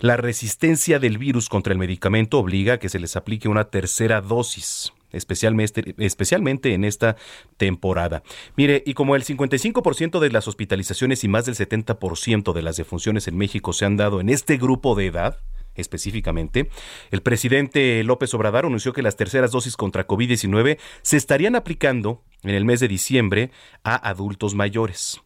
La 0.00 0.18
resistencia 0.18 0.98
del 0.98 1.16
virus 1.16 1.48
contra 1.48 1.72
el 1.72 1.78
medicamento 1.78 2.38
obliga 2.38 2.74
a 2.74 2.78
que 2.78 2.90
se 2.90 3.00
les 3.00 3.16
aplique 3.16 3.48
una 3.48 3.70
tercera 3.70 4.20
dosis 4.20 4.92
especialmente, 5.12 5.94
especialmente 5.98 6.74
en 6.74 6.84
esta 6.84 7.16
temporada. 7.56 8.22
Mire, 8.56 8.82
y 8.86 8.94
como 8.94 9.16
el 9.16 9.24
55% 9.24 10.18
de 10.20 10.30
las 10.30 10.48
hospitalizaciones 10.48 11.24
y 11.24 11.28
más 11.28 11.46
del 11.46 11.54
70% 11.54 12.52
de 12.52 12.62
las 12.62 12.76
defunciones 12.76 13.28
en 13.28 13.36
México 13.36 13.72
se 13.72 13.84
han 13.84 13.96
dado 13.96 14.20
en 14.20 14.28
este 14.28 14.56
grupo 14.56 14.94
de 14.94 15.06
edad, 15.06 15.38
específicamente, 15.74 16.70
el 17.10 17.22
presidente 17.22 18.02
López 18.04 18.32
Obrador 18.34 18.66
anunció 18.66 18.92
que 18.92 19.02
las 19.02 19.16
terceras 19.16 19.52
dosis 19.52 19.76
contra 19.76 20.06
COVID-19 20.06 20.78
se 21.02 21.16
estarían 21.16 21.56
aplicando 21.56 22.22
en 22.42 22.54
el 22.54 22.64
mes 22.64 22.80
de 22.80 22.88
diciembre 22.88 23.50
a 23.84 23.94
adultos 24.08 24.54
mayores. 24.54 25.20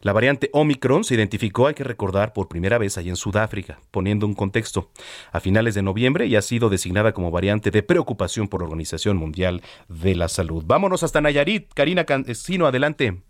La 0.00 0.12
variante 0.12 0.50
Omicron 0.52 1.04
se 1.04 1.14
identificó, 1.14 1.66
hay 1.66 1.74
que 1.74 1.84
recordar, 1.84 2.32
por 2.32 2.48
primera 2.48 2.78
vez 2.78 2.98
allí 2.98 3.08
en 3.08 3.16
Sudáfrica, 3.16 3.80
poniendo 3.90 4.26
un 4.26 4.34
contexto, 4.34 4.90
a 5.32 5.40
finales 5.40 5.74
de 5.74 5.82
noviembre 5.82 6.26
y 6.26 6.36
ha 6.36 6.42
sido 6.42 6.68
designada 6.68 7.12
como 7.12 7.30
variante 7.30 7.70
de 7.70 7.82
preocupación 7.82 8.48
por 8.48 8.60
la 8.60 8.66
Organización 8.66 9.16
Mundial 9.16 9.62
de 9.88 10.14
la 10.14 10.28
Salud. 10.28 10.64
Vámonos 10.66 11.02
hasta 11.02 11.20
Nayarit. 11.20 11.72
Karina 11.74 12.04
Cancino, 12.04 12.66
adelante. 12.66 13.25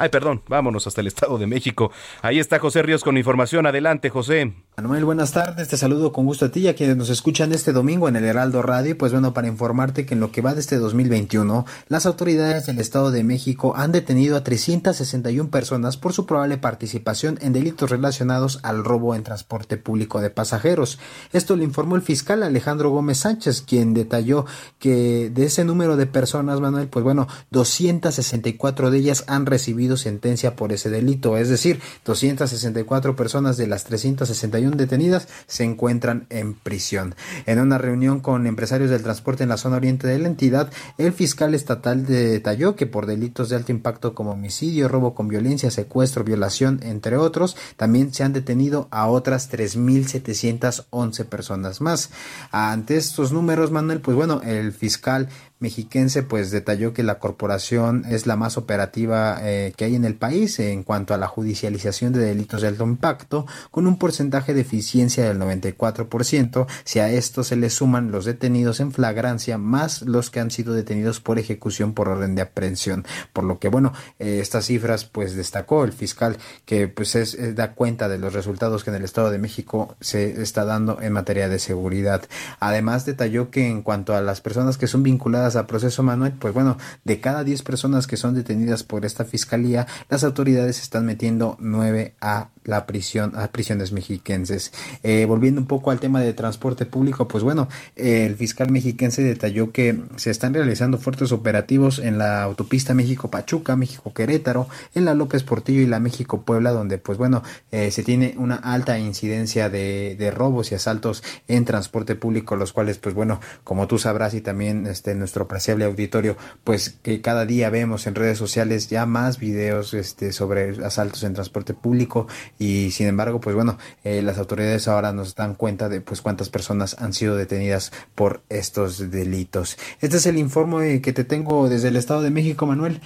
Ay, 0.00 0.10
perdón, 0.10 0.42
vámonos 0.46 0.86
hasta 0.86 1.00
el 1.00 1.08
Estado 1.08 1.38
de 1.38 1.48
México. 1.48 1.90
Ahí 2.22 2.38
está 2.38 2.60
José 2.60 2.82
Ríos 2.82 3.02
con 3.02 3.18
información. 3.18 3.66
Adelante, 3.66 4.10
José. 4.10 4.54
Manuel, 4.76 5.04
buenas 5.04 5.32
tardes. 5.32 5.66
Te 5.66 5.76
saludo 5.76 6.12
con 6.12 6.24
gusto 6.24 6.44
a 6.44 6.50
ti 6.52 6.60
y 6.60 6.68
a 6.68 6.76
quienes 6.76 6.96
nos 6.96 7.10
escuchan 7.10 7.52
este 7.52 7.72
domingo 7.72 8.08
en 8.08 8.14
el 8.14 8.24
Heraldo 8.24 8.62
Radio. 8.62 8.96
Pues 8.96 9.10
bueno, 9.10 9.34
para 9.34 9.48
informarte 9.48 10.06
que 10.06 10.14
en 10.14 10.20
lo 10.20 10.30
que 10.30 10.40
va 10.40 10.54
de 10.54 10.60
este 10.60 10.76
2021, 10.76 11.66
las 11.88 12.06
autoridades 12.06 12.66
del 12.66 12.78
Estado 12.78 13.10
de 13.10 13.24
México 13.24 13.74
han 13.74 13.90
detenido 13.90 14.36
a 14.36 14.44
361 14.44 15.50
personas 15.50 15.96
por 15.96 16.12
su 16.12 16.26
probable 16.26 16.58
participación 16.58 17.36
en 17.42 17.52
delitos 17.52 17.90
relacionados 17.90 18.60
al 18.62 18.84
robo 18.84 19.16
en 19.16 19.24
transporte 19.24 19.78
público 19.78 20.20
de 20.20 20.30
pasajeros. 20.30 21.00
Esto 21.32 21.56
lo 21.56 21.64
informó 21.64 21.96
el 21.96 22.02
fiscal 22.02 22.44
Alejandro 22.44 22.90
Gómez 22.90 23.18
Sánchez, 23.18 23.62
quien 23.62 23.94
detalló 23.94 24.46
que 24.78 25.28
de 25.34 25.46
ese 25.46 25.64
número 25.64 25.96
de 25.96 26.06
personas, 26.06 26.60
Manuel, 26.60 26.86
pues 26.86 27.02
bueno, 27.02 27.26
264 27.50 28.92
de 28.92 28.98
ellas 28.98 29.24
han 29.26 29.44
recibido 29.44 29.57
sentencia 29.58 30.56
por 30.56 30.72
ese 30.72 30.90
delito, 30.90 31.36
es 31.36 31.48
decir, 31.48 31.80
264 32.04 33.16
personas 33.16 33.56
de 33.56 33.66
las 33.66 33.84
361 33.84 34.76
detenidas 34.76 35.28
se 35.46 35.64
encuentran 35.64 36.26
en 36.30 36.54
prisión. 36.54 37.14
En 37.46 37.60
una 37.60 37.78
reunión 37.78 38.20
con 38.20 38.46
empresarios 38.46 38.90
del 38.90 39.02
transporte 39.02 39.42
en 39.42 39.48
la 39.48 39.56
zona 39.56 39.76
oriente 39.76 40.06
de 40.06 40.18
la 40.18 40.28
entidad, 40.28 40.70
el 40.98 41.12
fiscal 41.12 41.54
estatal 41.54 42.06
detalló 42.06 42.76
que 42.76 42.86
por 42.86 43.06
delitos 43.06 43.48
de 43.48 43.56
alto 43.56 43.72
impacto 43.72 44.14
como 44.14 44.32
homicidio, 44.32 44.88
robo 44.88 45.14
con 45.14 45.28
violencia, 45.28 45.70
secuestro, 45.70 46.24
violación, 46.24 46.80
entre 46.82 47.16
otros, 47.16 47.56
también 47.76 48.12
se 48.12 48.24
han 48.24 48.32
detenido 48.32 48.88
a 48.90 49.08
otras 49.08 49.50
3.711 49.50 51.24
personas 51.24 51.80
más. 51.80 52.10
Ante 52.50 52.96
estos 52.96 53.32
números, 53.32 53.70
Manuel, 53.70 54.00
pues 54.00 54.16
bueno, 54.16 54.40
el 54.44 54.72
fiscal 54.72 55.28
mexiquense 55.60 56.22
pues 56.22 56.50
detalló 56.50 56.92
que 56.92 57.02
la 57.02 57.18
corporación 57.18 58.04
es 58.08 58.26
la 58.26 58.36
más 58.36 58.56
operativa 58.56 59.38
eh, 59.42 59.72
que 59.76 59.84
hay 59.84 59.94
en 59.96 60.04
el 60.04 60.14
país 60.14 60.58
en 60.60 60.84
cuanto 60.84 61.14
a 61.14 61.18
la 61.18 61.26
judicialización 61.26 62.12
de 62.12 62.20
delitos 62.20 62.62
de 62.62 62.68
alto 62.68 62.84
impacto 62.84 63.46
con 63.70 63.86
un 63.86 63.98
porcentaje 63.98 64.54
de 64.54 64.60
eficiencia 64.60 65.24
del 65.24 65.38
94% 65.38 66.66
si 66.84 67.00
a 67.00 67.10
esto 67.10 67.42
se 67.42 67.56
le 67.56 67.70
suman 67.70 68.10
los 68.10 68.24
detenidos 68.24 68.80
en 68.80 68.92
flagrancia 68.92 69.58
más 69.58 70.02
los 70.02 70.30
que 70.30 70.40
han 70.40 70.50
sido 70.50 70.74
detenidos 70.74 71.20
por 71.20 71.38
ejecución 71.38 71.92
por 71.92 72.08
orden 72.08 72.34
de 72.34 72.42
aprehensión. 72.42 73.04
Por 73.32 73.44
lo 73.44 73.58
que 73.58 73.68
bueno 73.68 73.92
eh, 74.18 74.38
estas 74.40 74.66
cifras 74.66 75.04
pues 75.04 75.34
destacó 75.34 75.84
el 75.84 75.92
fiscal 75.92 76.36
que 76.66 76.88
pues 76.88 77.16
es, 77.16 77.34
es, 77.34 77.56
da 77.56 77.72
cuenta 77.72 78.08
de 78.08 78.18
los 78.18 78.32
resultados 78.32 78.84
que 78.84 78.90
en 78.90 78.96
el 78.96 79.04
Estado 79.04 79.30
de 79.30 79.38
México 79.38 79.96
se 80.00 80.40
está 80.40 80.64
dando 80.64 81.00
en 81.00 81.12
materia 81.12 81.48
de 81.48 81.58
seguridad. 81.58 82.22
Además 82.60 83.04
detalló 83.04 83.50
que 83.50 83.66
en 83.66 83.82
cuanto 83.82 84.14
a 84.14 84.20
las 84.20 84.40
personas 84.40 84.78
que 84.78 84.86
son 84.86 85.02
vinculadas 85.02 85.47
a 85.56 85.66
proceso 85.66 86.02
manual, 86.02 86.34
pues 86.38 86.54
bueno, 86.54 86.76
de 87.04 87.20
cada 87.20 87.44
10 87.44 87.62
personas 87.62 88.06
que 88.06 88.16
son 88.16 88.34
detenidas 88.34 88.82
por 88.82 89.04
esta 89.04 89.24
fiscalía, 89.24 89.86
las 90.08 90.24
autoridades 90.24 90.80
están 90.80 91.06
metiendo 91.06 91.56
9 91.60 92.14
a 92.20 92.48
la 92.68 92.86
prisión 92.86 93.32
a 93.34 93.48
prisiones 93.48 93.92
mexiquenses. 93.92 94.72
Eh, 95.02 95.24
volviendo 95.24 95.60
un 95.60 95.66
poco 95.66 95.90
al 95.90 96.00
tema 96.00 96.20
de 96.20 96.34
transporte 96.34 96.84
público, 96.84 97.26
pues 97.26 97.42
bueno, 97.42 97.68
el 97.96 98.36
fiscal 98.36 98.70
mexiquense 98.70 99.22
detalló 99.22 99.72
que 99.72 99.98
se 100.16 100.30
están 100.30 100.52
realizando 100.52 100.98
fuertes 100.98 101.32
operativos 101.32 101.98
en 101.98 102.18
la 102.18 102.42
autopista 102.42 102.92
México-Pachuca, 102.92 103.74
México-Querétaro, 103.74 104.68
en 104.94 105.06
la 105.06 105.14
López 105.14 105.42
Portillo 105.42 105.80
y 105.80 105.86
la 105.86 105.98
México-Puebla, 105.98 106.70
donde 106.72 106.98
pues 106.98 107.16
bueno, 107.16 107.42
eh, 107.72 107.90
se 107.90 108.02
tiene 108.02 108.34
una 108.36 108.56
alta 108.56 108.98
incidencia 108.98 109.70
de, 109.70 110.14
de 110.18 110.30
robos 110.30 110.70
y 110.70 110.74
asaltos 110.74 111.22
en 111.48 111.64
transporte 111.64 112.16
público, 112.16 112.54
los 112.54 112.74
cuales 112.74 112.98
pues 112.98 113.14
bueno, 113.14 113.40
como 113.64 113.86
tú 113.86 113.98
sabrás 113.98 114.34
y 114.34 114.42
también 114.42 114.86
este 114.86 115.14
nuestro 115.14 115.44
apreciable 115.44 115.86
auditorio, 115.86 116.36
pues 116.64 116.98
que 117.02 117.22
cada 117.22 117.46
día 117.46 117.70
vemos 117.70 118.06
en 118.06 118.14
redes 118.14 118.36
sociales 118.36 118.90
ya 118.90 119.06
más 119.06 119.38
videos 119.38 119.94
este 119.94 120.32
sobre 120.32 120.84
asaltos 120.84 121.22
en 121.24 121.32
transporte 121.32 121.72
público 121.72 122.26
y 122.58 122.90
sin 122.90 123.06
embargo 123.06 123.40
pues 123.40 123.54
bueno 123.54 123.78
eh, 124.04 124.22
las 124.22 124.38
autoridades 124.38 124.88
ahora 124.88 125.12
nos 125.12 125.34
dan 125.34 125.54
cuenta 125.54 125.88
de 125.88 126.00
pues 126.00 126.22
cuántas 126.22 126.48
personas 126.48 126.96
han 126.98 127.12
sido 127.12 127.36
detenidas 127.36 127.92
por 128.14 128.42
estos 128.48 129.10
delitos. 129.10 129.78
Este 130.00 130.16
es 130.16 130.26
el 130.26 130.38
informe 130.38 131.00
que 131.00 131.12
te 131.12 131.24
tengo 131.24 131.68
desde 131.68 131.88
el 131.88 131.96
Estado 131.96 132.22
de 132.22 132.30
México 132.30 132.66
Manuel 132.66 133.00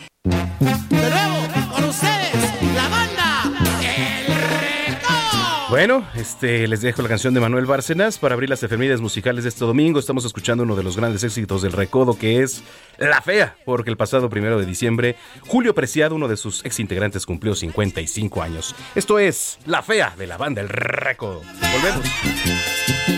Bueno, 5.72 6.06
este, 6.16 6.68
les 6.68 6.82
dejo 6.82 7.00
la 7.00 7.08
canción 7.08 7.32
de 7.32 7.40
Manuel 7.40 7.64
Bárcenas 7.64 8.18
para 8.18 8.34
abrir 8.34 8.50
las 8.50 8.62
efemérides 8.62 9.00
musicales 9.00 9.44
de 9.44 9.48
este 9.48 9.64
domingo. 9.64 9.98
Estamos 9.98 10.26
escuchando 10.26 10.64
uno 10.64 10.76
de 10.76 10.82
los 10.82 10.98
grandes 10.98 11.24
éxitos 11.24 11.62
del 11.62 11.72
recodo 11.72 12.18
que 12.18 12.42
es 12.42 12.62
La 12.98 13.22
Fea, 13.22 13.56
porque 13.64 13.88
el 13.88 13.96
pasado 13.96 14.28
primero 14.28 14.60
de 14.60 14.66
diciembre, 14.66 15.16
Julio 15.40 15.74
Preciado, 15.74 16.14
uno 16.14 16.28
de 16.28 16.36
sus 16.36 16.62
exintegrantes, 16.66 17.24
cumplió 17.24 17.54
55 17.54 18.42
años. 18.42 18.74
Esto 18.94 19.18
es 19.18 19.60
La 19.64 19.82
Fea 19.82 20.12
de 20.18 20.26
la 20.26 20.36
banda 20.36 20.60
El 20.60 20.68
Recodo. 20.68 21.40
Volvemos. 21.72 22.04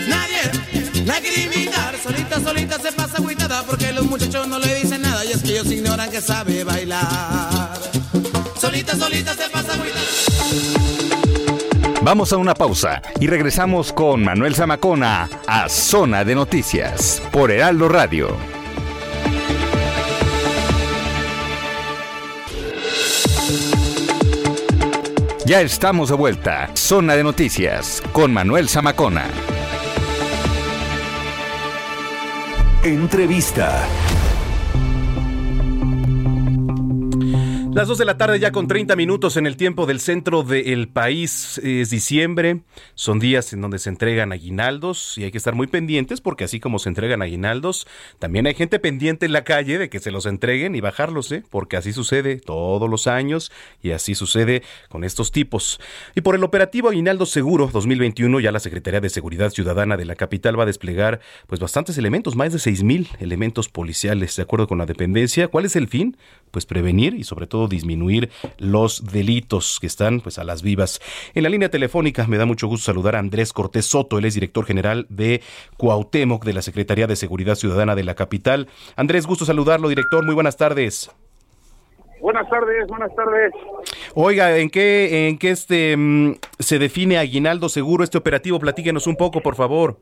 Nadie 0.07 1.03
la 1.03 1.19
quiere 1.19 1.41
imitar, 1.53 1.97
solita, 1.97 2.39
solita 2.39 2.79
se 2.79 2.93
pasa 2.93 3.17
agüitada 3.17 3.63
porque 3.63 3.91
los 3.91 4.05
muchachos 4.05 4.47
no 4.47 4.59
le 4.59 4.75
dicen 4.75 5.01
nada 5.01 5.25
y 5.25 5.33
es 5.33 5.43
que 5.43 5.59
ellos 5.59 5.69
ignoran 5.69 6.09
que 6.09 6.21
sabe 6.21 6.63
bailar. 6.63 7.77
Solita, 8.57 8.95
solita 8.95 9.33
se 9.33 9.49
pasa 9.49 9.73
agüitada. 9.73 11.14
Vamos 12.05 12.31
a 12.33 12.37
una 12.37 12.53
pausa 12.53 13.01
y 13.19 13.25
regresamos 13.25 13.91
con 13.91 14.23
Manuel 14.23 14.53
Zamacona 14.53 15.27
a 15.47 15.67
Zona 15.67 16.23
de 16.23 16.35
Noticias 16.35 17.19
por 17.31 17.49
Heraldo 17.49 17.89
Radio. 17.89 18.37
Ya 25.47 25.61
estamos 25.61 26.09
de 26.09 26.15
vuelta. 26.15 26.69
Zona 26.75 27.15
de 27.15 27.23
Noticias 27.23 28.03
con 28.11 28.31
Manuel 28.31 28.69
Zamacona. 28.69 29.25
Entrevista. 32.83 33.83
Las 37.75 37.89
2 37.89 37.97
de 37.97 38.05
la 38.05 38.17
tarde 38.17 38.39
ya 38.39 38.53
con 38.53 38.69
30 38.69 38.95
minutos 38.95 39.35
en 39.35 39.45
el 39.45 39.57
tiempo 39.57 39.85
del 39.85 39.99
centro 39.99 40.43
del 40.43 40.87
país. 40.87 41.57
Es 41.57 41.89
diciembre, 41.89 42.61
son 42.93 43.19
días 43.19 43.51
en 43.51 43.59
donde 43.59 43.79
se 43.79 43.89
entregan 43.89 44.31
aguinaldos 44.31 45.17
y 45.17 45.25
hay 45.25 45.31
que 45.31 45.37
estar 45.37 45.55
muy 45.55 45.67
pendientes 45.67 46.21
porque 46.21 46.45
así 46.45 46.61
como 46.61 46.79
se 46.79 46.87
entregan 46.87 47.21
aguinaldos, 47.21 47.85
también 48.17 48.47
hay 48.47 48.53
gente 48.53 48.79
pendiente 48.79 49.25
en 49.25 49.33
la 49.33 49.43
calle 49.43 49.77
de 49.77 49.89
que 49.89 49.99
se 49.99 50.11
los 50.11 50.25
entreguen 50.25 50.73
y 50.73 50.79
bajarlos, 50.79 51.29
¿eh? 51.33 51.43
porque 51.49 51.75
así 51.75 51.91
sucede 51.91 52.37
todos 52.37 52.89
los 52.89 53.07
años 53.07 53.51
y 53.81 53.91
así 53.91 54.15
sucede 54.15 54.63
con 54.87 55.03
estos 55.03 55.33
tipos. 55.33 55.81
Y 56.15 56.21
por 56.21 56.35
el 56.35 56.45
operativo 56.45 56.87
Aguinaldo 56.87 57.25
Seguro 57.25 57.69
2021 57.73 58.39
ya 58.39 58.53
la 58.53 58.61
Secretaría 58.61 59.01
de 59.01 59.09
Seguridad 59.09 59.49
Ciudadana 59.49 59.97
de 59.97 60.05
la 60.05 60.15
capital 60.15 60.57
va 60.57 60.63
a 60.63 60.67
desplegar 60.67 61.19
pues 61.45 61.59
bastantes 61.59 61.97
elementos, 61.97 62.37
más 62.37 62.53
de 62.53 62.59
6 62.59 62.83
mil 62.83 63.09
elementos 63.19 63.67
policiales 63.67 64.33
de 64.37 64.43
acuerdo 64.43 64.65
con 64.65 64.77
la 64.77 64.85
dependencia. 64.85 65.49
¿Cuál 65.49 65.65
es 65.65 65.75
el 65.75 65.89
fin? 65.89 66.15
Pues 66.51 66.65
prevenir 66.65 67.15
y 67.15 67.25
sobre 67.25 67.47
todo 67.47 67.64
disminuir 67.67 68.29
los 68.57 69.05
delitos 69.11 69.79
que 69.79 69.87
están 69.87 70.21
pues 70.21 70.37
a 70.37 70.43
las 70.43 70.61
vivas. 70.61 70.99
En 71.33 71.43
la 71.43 71.49
línea 71.49 71.69
telefónica 71.69 72.27
me 72.27 72.37
da 72.37 72.45
mucho 72.45 72.67
gusto 72.67 72.85
saludar 72.85 73.15
a 73.15 73.19
Andrés 73.19 73.53
Cortés 73.53 73.85
Soto, 73.85 74.17
él 74.17 74.25
es 74.25 74.33
director 74.33 74.65
general 74.65 75.05
de 75.09 75.41
Cuauhtémoc 75.77 76.45
de 76.45 76.53
la 76.53 76.61
Secretaría 76.61 77.07
de 77.07 77.15
Seguridad 77.15 77.55
Ciudadana 77.55 77.95
de 77.95 78.03
la 78.03 78.15
capital. 78.15 78.67
Andrés, 78.95 79.25
gusto 79.25 79.45
saludarlo, 79.45 79.89
director, 79.89 80.25
muy 80.25 80.33
buenas 80.33 80.57
tardes. 80.57 81.11
Buenas 82.21 82.49
tardes, 82.49 82.87
buenas 82.87 83.13
tardes. 83.15 83.51
Oiga, 84.15 84.57
¿en 84.57 84.69
qué, 84.69 85.27
en 85.27 85.37
qué 85.37 85.51
este 85.51 85.95
mm, 85.95 86.35
se 86.57 86.79
define 86.79 87.17
aguinaldo 87.17 87.69
seguro 87.69 88.03
este 88.03 88.17
operativo? 88.17 88.57
Platíquenos 88.59 89.05
un 89.05 89.15
poco, 89.15 89.41
por 89.41 89.55
favor. 89.55 89.97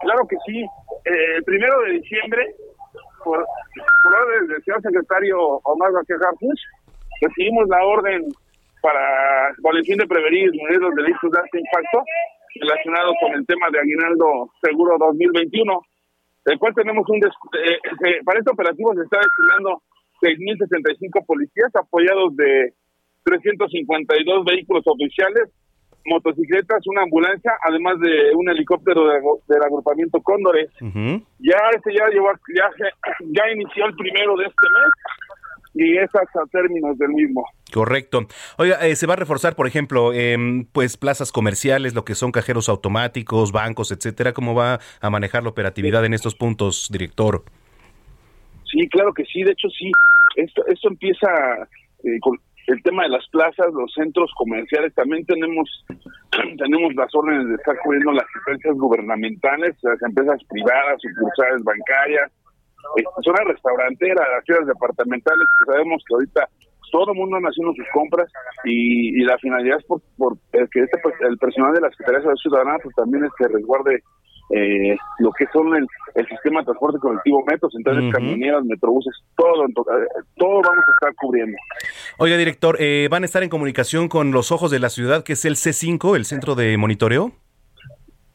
Claro 0.00 0.26
que 0.28 0.36
sí. 0.44 0.60
Eh, 0.60 1.36
el 1.36 1.44
primero 1.44 1.80
de 1.82 1.92
diciembre, 2.00 2.54
por, 3.24 3.44
por 4.02 4.14
orden 4.14 4.46
del 4.48 4.62
señor 4.64 4.82
secretario 4.82 5.38
Omar 5.64 5.92
García 5.92 6.16
Campos, 6.20 6.58
recibimos 7.20 7.68
la 7.68 7.84
orden 7.84 8.26
para, 8.82 9.54
con 9.62 9.76
el 9.76 9.84
fin 9.84 9.96
de 9.98 10.06
prevenir 10.06 10.48
y 10.48 10.50
disminuir 10.50 10.80
los 10.80 10.94
delitos 10.94 11.30
de 11.30 11.38
alto 11.38 11.56
impacto 11.58 12.02
relacionados 12.60 13.14
con 13.20 13.32
el 13.34 13.46
tema 13.46 13.66
de 13.72 13.78
Aguinaldo 13.80 14.50
Seguro 14.62 14.96
2021, 14.98 15.80
el 16.46 16.58
cual 16.58 16.74
tenemos 16.74 17.04
un... 17.08 17.20
des- 17.20 17.32
eh, 17.64 17.78
eh, 18.08 18.20
para 18.24 18.40
este 18.40 18.50
operativo 18.50 18.92
se 18.94 19.02
está 19.02 19.18
destinando 19.18 19.82
6.065 20.20 21.24
policías 21.26 21.70
apoyados 21.74 22.36
de 22.36 22.74
352 23.24 24.44
vehículos 24.44 24.82
oficiales, 24.86 25.48
motocicletas, 26.06 26.86
una 26.86 27.02
ambulancia, 27.02 27.52
además 27.68 27.98
de 28.00 28.34
un 28.34 28.48
helicóptero 28.50 29.06
de- 29.08 29.20
del 29.48 29.62
agrupamiento 29.62 30.20
Cóndores. 30.22 30.70
Ya 30.80 31.56
este 31.74 31.94
ya 31.94 32.08
llevó, 32.08 32.30
ya, 32.56 32.70
ya 33.30 33.50
inició 33.52 33.86
el 33.86 33.94
primero 33.94 34.36
de 34.36 34.44
este 34.46 34.66
mes 34.72 34.92
y 35.74 35.96
es 35.96 36.10
hasta 36.14 36.44
términos 36.50 36.98
del 36.98 37.08
mismo. 37.10 37.44
Correcto. 37.72 38.26
Oiga, 38.58 38.86
eh, 38.86 38.94
se 38.96 39.06
va 39.06 39.14
a 39.14 39.16
reforzar, 39.16 39.56
por 39.56 39.66
ejemplo, 39.66 40.12
em, 40.12 40.66
pues 40.72 40.98
plazas 40.98 41.32
comerciales, 41.32 41.94
lo 41.94 42.04
que 42.04 42.14
son 42.14 42.30
cajeros 42.30 42.68
automáticos, 42.68 43.52
bancos, 43.52 43.90
etcétera. 43.92 44.34
¿Cómo 44.34 44.54
va 44.54 44.80
a 45.00 45.08
manejar 45.10 45.42
la 45.44 45.48
operatividad 45.48 46.04
en 46.04 46.12
estos 46.12 46.34
puntos, 46.34 46.88
director? 46.92 47.42
Sí, 48.70 48.86
claro 48.88 49.12
que 49.14 49.24
sí. 49.24 49.42
De 49.42 49.52
hecho, 49.52 49.68
sí. 49.70 49.90
Esto, 50.36 50.62
esto 50.66 50.88
empieza 50.88 51.28
eh, 52.04 52.18
con 52.20 52.38
el 52.66 52.82
tema 52.82 53.04
de 53.04 53.10
las 53.10 53.26
plazas, 53.28 53.66
los 53.72 53.92
centros 53.92 54.30
comerciales. 54.36 54.94
También 54.94 55.24
tenemos 55.26 55.84
tenemos 56.58 56.94
las 56.94 57.14
órdenes 57.14 57.48
de 57.48 57.54
estar 57.54 57.76
cubriendo 57.82 58.12
las 58.12 58.26
empresas 58.34 58.76
gubernamentales, 58.78 59.76
las 59.82 60.02
empresas 60.02 60.40
privadas, 60.48 61.00
sucursales 61.00 61.62
bancarias, 61.64 62.30
eh, 62.98 63.04
zonas 63.22 63.44
restauranteras, 63.46 64.26
las 64.28 64.44
ciudades 64.44 64.68
departamentales, 64.68 65.46
que 65.58 65.72
sabemos 65.72 66.02
que 66.06 66.14
ahorita 66.14 66.48
todo 66.90 67.12
el 67.12 67.18
mundo 67.18 67.36
anda 67.36 67.48
haciendo 67.48 67.72
sus 67.74 67.86
compras 67.92 68.30
y, 68.64 69.20
y 69.20 69.24
la 69.24 69.38
finalidad 69.38 69.78
es 69.78 69.84
por, 69.86 70.00
por 70.18 70.36
el 70.52 70.68
que 70.68 70.80
este, 70.80 70.98
pues, 71.02 71.14
el 71.20 71.38
personal 71.38 71.72
de 71.72 71.80
la 71.80 71.90
Secretaría 71.90 72.28
de 72.28 72.36
Ciudadana 72.36 72.78
pues 72.82 72.94
también 72.94 73.24
es 73.24 73.30
que 73.38 73.48
resguarde 73.48 74.02
eh, 74.52 74.96
lo 75.18 75.32
que 75.32 75.46
son 75.52 75.74
el, 75.74 75.86
el 76.14 76.26
sistema 76.28 76.60
de 76.60 76.66
transporte 76.66 76.98
colectivo, 76.98 77.42
metros, 77.46 77.72
centrales 77.72 78.04
Ujú. 78.04 78.12
camioneras, 78.12 78.64
metrobuses, 78.64 79.14
todo, 79.36 79.64
eh, 79.66 80.06
todo 80.36 80.60
vamos 80.62 80.84
a 80.86 80.92
estar 80.92 81.14
cubriendo. 81.16 81.56
Oiga, 82.18 82.36
director, 82.36 82.76
eh, 82.78 83.08
¿van 83.10 83.22
a 83.22 83.26
estar 83.26 83.42
en 83.42 83.48
comunicación 83.48 84.08
con 84.08 84.30
los 84.30 84.52
ojos 84.52 84.70
de 84.70 84.78
la 84.78 84.90
ciudad, 84.90 85.24
que 85.24 85.32
es 85.32 85.44
el 85.44 85.54
C5, 85.56 86.16
el 86.16 86.24
centro 86.24 86.54
de 86.54 86.76
monitoreo? 86.76 87.32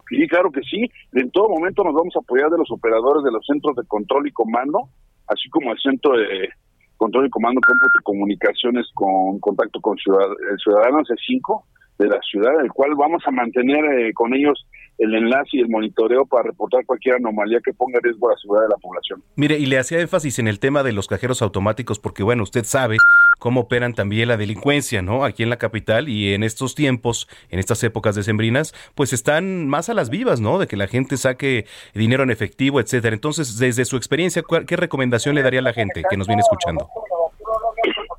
Sí, 0.10 0.28
claro 0.28 0.52
que 0.52 0.62
sí. 0.62 0.90
En 1.14 1.30
todo 1.32 1.50
momento 1.50 1.84
nos 1.84 1.94
vamos 1.94 2.16
a 2.16 2.20
apoyar 2.20 2.50
de 2.50 2.58
los 2.58 2.72
operadores 2.72 3.24
de 3.24 3.32
los 3.32 3.46
centros 3.46 3.76
de 3.76 3.84
control 3.88 4.28
y 4.28 4.32
comando, 4.32 4.90
así 5.28 5.50
como 5.50 5.72
el 5.72 5.80
centro 5.80 6.18
de 6.18 6.50
control 6.96 7.28
y 7.28 7.30
comando 7.30 7.62
cómputo 7.62 8.00
y 8.00 8.04
comunicaciones 8.04 8.88
con 8.94 9.40
contacto 9.40 9.80
con 9.82 9.98
ciudad- 9.98 10.34
el 10.50 10.58
ciudadano 10.58 11.04
C5 11.04 11.62
de 12.00 12.08
la 12.08 12.20
ciudad, 12.22 12.60
el 12.62 12.72
cual 12.72 12.92
vamos 12.96 13.24
a 13.26 13.32
mantener 13.32 13.84
eh, 14.00 14.14
con 14.14 14.34
ellos 14.34 14.66
el 15.00 15.14
enlace 15.14 15.50
y 15.54 15.60
el 15.62 15.70
monitoreo 15.70 16.26
para 16.26 16.44
reportar 16.44 16.84
cualquier 16.86 17.16
anomalía 17.16 17.60
que 17.64 17.72
ponga 17.72 17.98
en 18.00 18.04
riesgo 18.04 18.30
a 18.30 18.32
la 18.34 18.38
seguridad 18.40 18.64
de 18.64 18.70
la 18.70 18.78
población. 18.78 19.24
Mire, 19.36 19.58
y 19.60 19.68
le 19.68 19.78
hacía 19.78 20.00
énfasis 20.00 20.40
en 20.40 20.48
el 20.48 20.60
tema 20.60 20.82
de 20.82 20.92
los 20.92 21.08
cajeros 21.08 21.42
automáticos 21.44 22.00
porque, 22.00 22.24
bueno, 22.24 22.42
usted 22.44 22.64
sabe 22.64 22.98
cómo 23.40 23.62
operan 23.62 23.94
también 23.94 24.28
la 24.28 24.38
delincuencia, 24.38 25.04
¿no? 25.04 25.24
Aquí 25.24 25.44
en 25.44 25.52
la 25.52 25.58
capital 25.58 26.10
y 26.10 26.34
en 26.34 26.44
estos 26.44 26.74
tiempos, 26.74 27.28
en 27.52 27.60
estas 27.60 27.84
épocas 27.84 28.16
decembrinas, 28.16 28.74
pues 28.96 29.14
están 29.14 29.68
más 29.68 29.90
a 29.90 29.94
las 29.94 30.10
vivas, 30.10 30.42
¿no? 30.42 30.58
De 30.58 30.66
que 30.66 30.78
la 30.78 30.88
gente 30.88 31.18
saque 31.18 31.66
dinero 31.94 32.24
en 32.24 32.32
efectivo, 32.32 32.80
etcétera. 32.80 33.14
Entonces, 33.14 33.60
desde 33.60 33.86
su 33.86 33.98
experiencia, 33.98 34.42
¿cuál- 34.42 34.66
¿qué 34.66 34.76
recomendación 34.78 35.36
le 35.36 35.44
daría 35.44 35.60
a 35.60 35.64
la 35.64 35.74
gente 35.74 36.02
que 36.10 36.18
nos 36.18 36.26
viene 36.28 36.42
escuchando? 36.42 36.88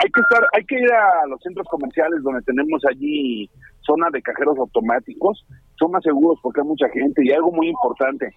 hay 0.00 0.10
que 0.12 0.20
estar, 0.20 0.46
hay 0.52 0.64
que 0.64 0.76
ir 0.76 0.92
a 0.92 1.26
los 1.26 1.40
centros 1.42 1.66
comerciales 1.68 2.22
donde 2.22 2.40
tenemos 2.42 2.80
allí 2.88 3.50
zona 3.88 4.08
de 4.12 4.20
cajeros 4.20 4.58
automáticos, 4.58 5.44
son 5.78 5.90
más 5.90 6.04
seguros 6.04 6.38
porque 6.42 6.60
hay 6.60 6.66
mucha 6.66 6.88
gente 6.90 7.24
y 7.24 7.32
algo 7.32 7.50
muy 7.50 7.68
importante, 7.68 8.32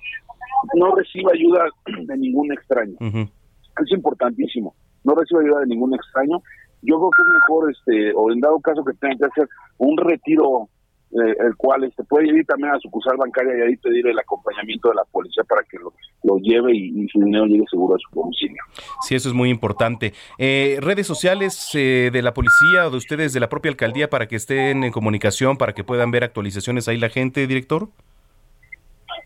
no 0.75 0.95
reciba 0.95 1.31
ayuda 1.33 1.65
de 2.07 2.17
ningún 2.17 2.51
extraño. 2.53 2.95
Es 3.01 3.91
importantísimo, 3.91 4.73
no 5.03 5.13
reciba 5.13 5.41
ayuda 5.41 5.59
de 5.59 5.67
ningún 5.67 5.93
extraño 5.93 6.41
yo 6.81 6.97
creo 6.97 7.09
que 7.11 7.21
es 7.21 7.33
mejor, 7.33 7.71
este, 7.71 8.13
o 8.15 8.31
en 8.31 8.39
dado 8.39 8.59
caso 8.59 8.83
que 8.83 8.93
tengan 8.93 9.17
que 9.17 9.25
hacer 9.25 9.47
un 9.77 9.97
retiro 9.97 10.67
eh, 11.11 11.35
el 11.45 11.55
cual 11.57 11.83
este, 11.83 12.03
puede 12.03 12.27
ir 12.27 12.45
también 12.45 12.71
a 12.71 12.75
su 12.75 12.83
sucursal 12.83 13.17
bancaria 13.17 13.57
y 13.57 13.61
ahí 13.61 13.75
pedir 13.77 14.07
el 14.07 14.17
acompañamiento 14.17 14.89
de 14.89 14.95
la 14.95 15.03
policía 15.03 15.43
para 15.43 15.61
que 15.63 15.77
lo, 15.77 15.93
lo 16.23 16.37
lleve 16.37 16.73
y, 16.73 17.07
su 17.09 17.19
dinero 17.19 17.45
llegue 17.45 17.65
seguro 17.69 17.95
a 17.95 17.97
su 17.99 18.17
domicilio. 18.17 18.63
Sí, 19.01 19.15
eso 19.15 19.27
es 19.27 19.35
muy 19.35 19.49
importante. 19.49 20.13
Eh, 20.37 20.77
redes 20.81 21.05
sociales 21.07 21.69
eh, 21.73 22.11
de 22.13 22.21
la 22.21 22.33
policía 22.33 22.87
o 22.87 22.91
de 22.91 22.97
ustedes 22.97 23.33
de 23.33 23.39
la 23.39 23.49
propia 23.49 23.71
alcaldía 23.71 24.09
para 24.09 24.27
que 24.27 24.37
estén 24.37 24.83
en 24.83 24.91
comunicación, 24.91 25.57
para 25.57 25.73
que 25.73 25.83
puedan 25.83 26.11
ver 26.11 26.23
actualizaciones 26.23 26.87
ahí 26.87 26.97
la 26.97 27.09
gente, 27.09 27.45
director. 27.45 27.89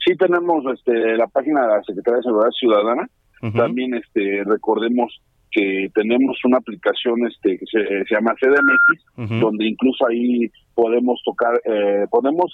Sí, 0.06 0.15
tenemos 0.15 0.63
este, 0.74 1.17
la 1.17 1.28
página 1.28 1.62
de 1.62 1.67
la 1.67 1.84
Secretaría 1.84 2.17
de 2.17 2.24
Seguridad 2.24 2.52
Ciudadana. 2.52 3.10
También 3.54 3.93
este, 3.93 4.43
recordemos 4.43 5.21
que 5.55 5.89
tenemos 5.95 6.37
una 6.43 6.57
aplicación 6.57 7.25
este 7.27 7.57
que 7.57 7.65
se, 7.65 8.13
llama 8.13 8.35
CDMX, 8.35 9.39
donde 9.39 9.65
incluso 9.65 10.05
ahí 10.05 10.51
podemos 10.73 11.21
tocar, 11.23 11.61
eh, 11.63 12.05
podemos 12.11 12.53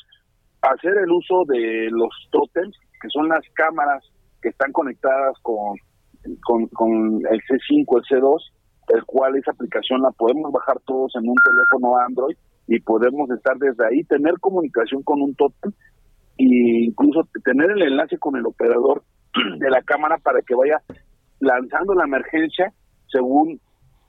hacer 0.61 0.93
el 1.03 1.09
uso 1.09 1.43
de 1.47 1.89
los 1.89 2.13
totems, 2.29 2.77
que 3.01 3.09
son 3.09 3.27
las 3.27 3.41
cámaras 3.53 4.03
que 4.39 4.49
están 4.49 4.71
conectadas 4.71 5.35
con, 5.41 5.77
con, 6.43 7.21
el 7.31 7.41
C5, 7.41 7.85
el 7.97 8.21
C2, 8.21 8.37
el 8.89 9.03
cual 9.05 9.35
esa 9.35 9.49
aplicación 9.49 10.03
la 10.03 10.11
podemos 10.11 10.51
bajar 10.51 10.77
todos 10.85 11.11
en 11.15 11.27
un 11.27 11.35
teléfono 11.43 11.97
Android 11.97 12.35
y 12.67 12.79
podemos 12.81 13.31
estar 13.31 13.57
desde 13.57 13.83
ahí, 13.83 14.03
tener 14.03 14.35
comunicación 14.39 15.01
con 15.01 15.23
un 15.23 15.33
totem 15.33 15.71
e 16.37 16.85
incluso 16.85 17.27
tener 17.43 17.71
el 17.71 17.81
enlace 17.81 18.19
con 18.19 18.35
el 18.35 18.45
operador 18.45 19.01
de 19.57 19.69
la 19.71 19.81
cámara 19.81 20.19
para 20.19 20.43
que 20.43 20.53
vaya 20.53 20.81
lanzando 21.39 21.95
la 21.95 22.03
emergencia 22.03 22.71
según 23.11 23.59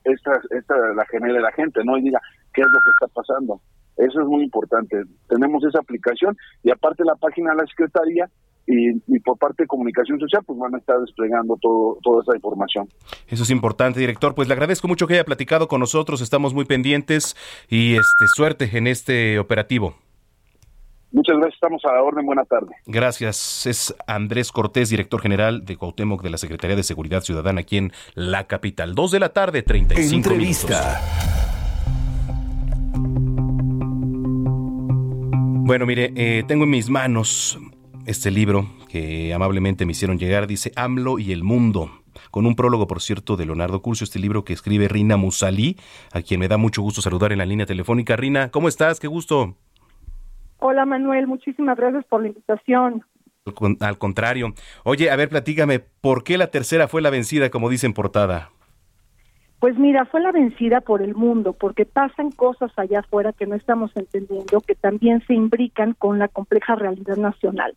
esta, 0.05 0.41
esta 0.51 0.77
la 0.95 1.05
genere 1.07 1.41
la 1.41 1.53
gente, 1.53 1.81
¿no? 1.85 1.99
Y 1.99 2.03
diga 2.03 2.21
qué 2.53 2.63
es 2.63 2.67
lo 2.67 2.79
que 2.81 2.91
está 2.91 3.07
pasando. 3.09 3.61
Eso 3.97 4.21
es 4.21 4.27
muy 4.27 4.45
importante. 4.45 5.03
Tenemos 5.29 5.63
esa 5.65 5.81
aplicación 5.81 6.37
y 6.63 6.71
aparte 6.71 7.05
la 7.05 7.15
página 7.17 7.51
de 7.51 7.59
la 7.59 7.67
Secretaría 7.67 8.29
y, 8.67 9.19
por 9.21 9.39
parte 9.39 9.65
de 9.65 9.67
comunicación 9.67 10.21
social 10.21 10.43
pues 10.47 10.59
van 10.59 10.75
a 10.75 10.79
estar 10.79 10.99
desplegando 11.01 11.57
todo, 11.61 11.99
toda 12.03 12.23
esa 12.23 12.35
información. 12.35 12.89
Eso 13.29 13.43
es 13.43 13.51
importante, 13.51 14.01
director. 14.01 14.35
Pues 14.35 14.49
le 14.49 14.55
agradezco 14.55 14.89
mucho 14.89 15.07
que 15.07 15.15
haya 15.15 15.25
platicado 15.25 15.69
con 15.69 15.81
nosotros, 15.81 16.21
estamos 16.21 16.55
muy 16.55 16.65
pendientes 16.65 17.37
y 17.69 17.95
este 17.95 18.27
suerte 18.35 18.71
en 18.73 18.87
este 18.87 19.39
operativo. 19.39 19.95
Muchas 21.13 21.37
gracias, 21.37 21.55
estamos 21.55 21.85
a 21.85 21.93
la 21.93 22.03
orden. 22.03 22.25
Buena 22.25 22.45
tarde. 22.45 22.75
Gracias. 22.87 23.67
Es 23.67 23.95
Andrés 24.07 24.51
Cortés, 24.51 24.89
director 24.89 25.21
general 25.21 25.65
de 25.65 25.77
Cuauhtémoc 25.77 26.23
de 26.23 26.31
la 26.31 26.39
Secretaría 26.39 26.75
de 26.75 26.83
Seguridad 26.83 27.21
Ciudadana 27.21 27.61
aquí 27.61 27.77
en 27.77 27.93
la 28.15 28.47
capital. 28.47 28.95
Dos 28.95 29.11
de 29.11 29.21
la 29.21 29.29
tarde, 29.29 29.63
35 29.63 30.15
Entrevista. 30.15 31.01
Bueno, 35.65 35.87
mire, 35.87 36.13
eh, 36.17 36.45
tengo 36.49 36.65
en 36.65 36.71
mis 36.71 36.89
manos 36.89 37.59
este 38.07 38.31
libro 38.31 38.67
que 38.89 39.33
amablemente 39.35 39.85
me 39.85 39.93
hicieron 39.93 40.19
llegar. 40.19 40.47
Dice 40.47 40.73
AMLO 40.77 41.19
y 41.19 41.33
el 41.33 41.45
mundo 41.45 41.91
con 42.31 42.47
un 42.47 42.55
prólogo, 42.55 42.87
por 42.87 43.01
cierto, 43.03 43.37
de 43.37 43.47
Leonardo 43.47 43.83
Curcio, 43.83 44.05
este 44.05 44.19
libro 44.19 44.45
que 44.45 44.53
escribe 44.53 44.89
Rina 44.89 45.17
Musalí, 45.17 45.77
a 46.13 46.23
quien 46.23 46.41
me 46.41 46.49
da 46.49 46.57
mucho 46.57 46.83
gusto 46.83 47.03
saludar 47.03 47.33
en 47.33 47.39
la 47.39 47.47
línea 47.47 47.67
telefónica. 47.67 48.17
Rina, 48.17 48.51
¿cómo 48.51 48.69
estás? 48.69 48.99
Qué 49.01 49.07
gusto. 49.07 49.57
Hola 50.65 50.87
Manuel, 50.87 51.27
muchísimas 51.27 51.77
gracias 51.77 52.05
por 52.05 52.23
la 52.23 52.29
invitación. 52.29 53.03
Al 53.81 53.99
contrario. 53.99 54.55
Oye, 54.85 55.11
a 55.11 55.17
ver, 55.17 55.29
platícame, 55.29 55.81
¿por 55.81 56.23
qué 56.23 56.39
la 56.39 56.53
tercera 56.53 56.87
fue 56.87 57.03
la 57.03 57.11
vencida, 57.11 57.51
como 57.51 57.69
dice 57.69 57.87
en 57.87 57.95
portada? 57.95 58.51
Pues 59.59 59.77
mira, 59.77 60.05
fue 60.05 60.21
la 60.21 60.31
vencida 60.31 60.81
por 60.81 61.03
el 61.03 61.17
mundo, 61.17 61.53
porque 61.53 61.85
pasan 61.85 62.31
cosas 62.31 62.71
allá 62.77 63.01
afuera 63.01 63.33
que 63.33 63.45
no 63.45 63.57
estamos 63.57 63.91
entendiendo, 63.97 64.61
que 64.61 64.77
también 64.77 65.21
se 65.27 65.35
imbrican 65.35 65.95
con 65.95 66.21
la 66.21 66.29
compleja 66.29 66.77
realidad 66.77 67.17
nacional. 67.17 67.75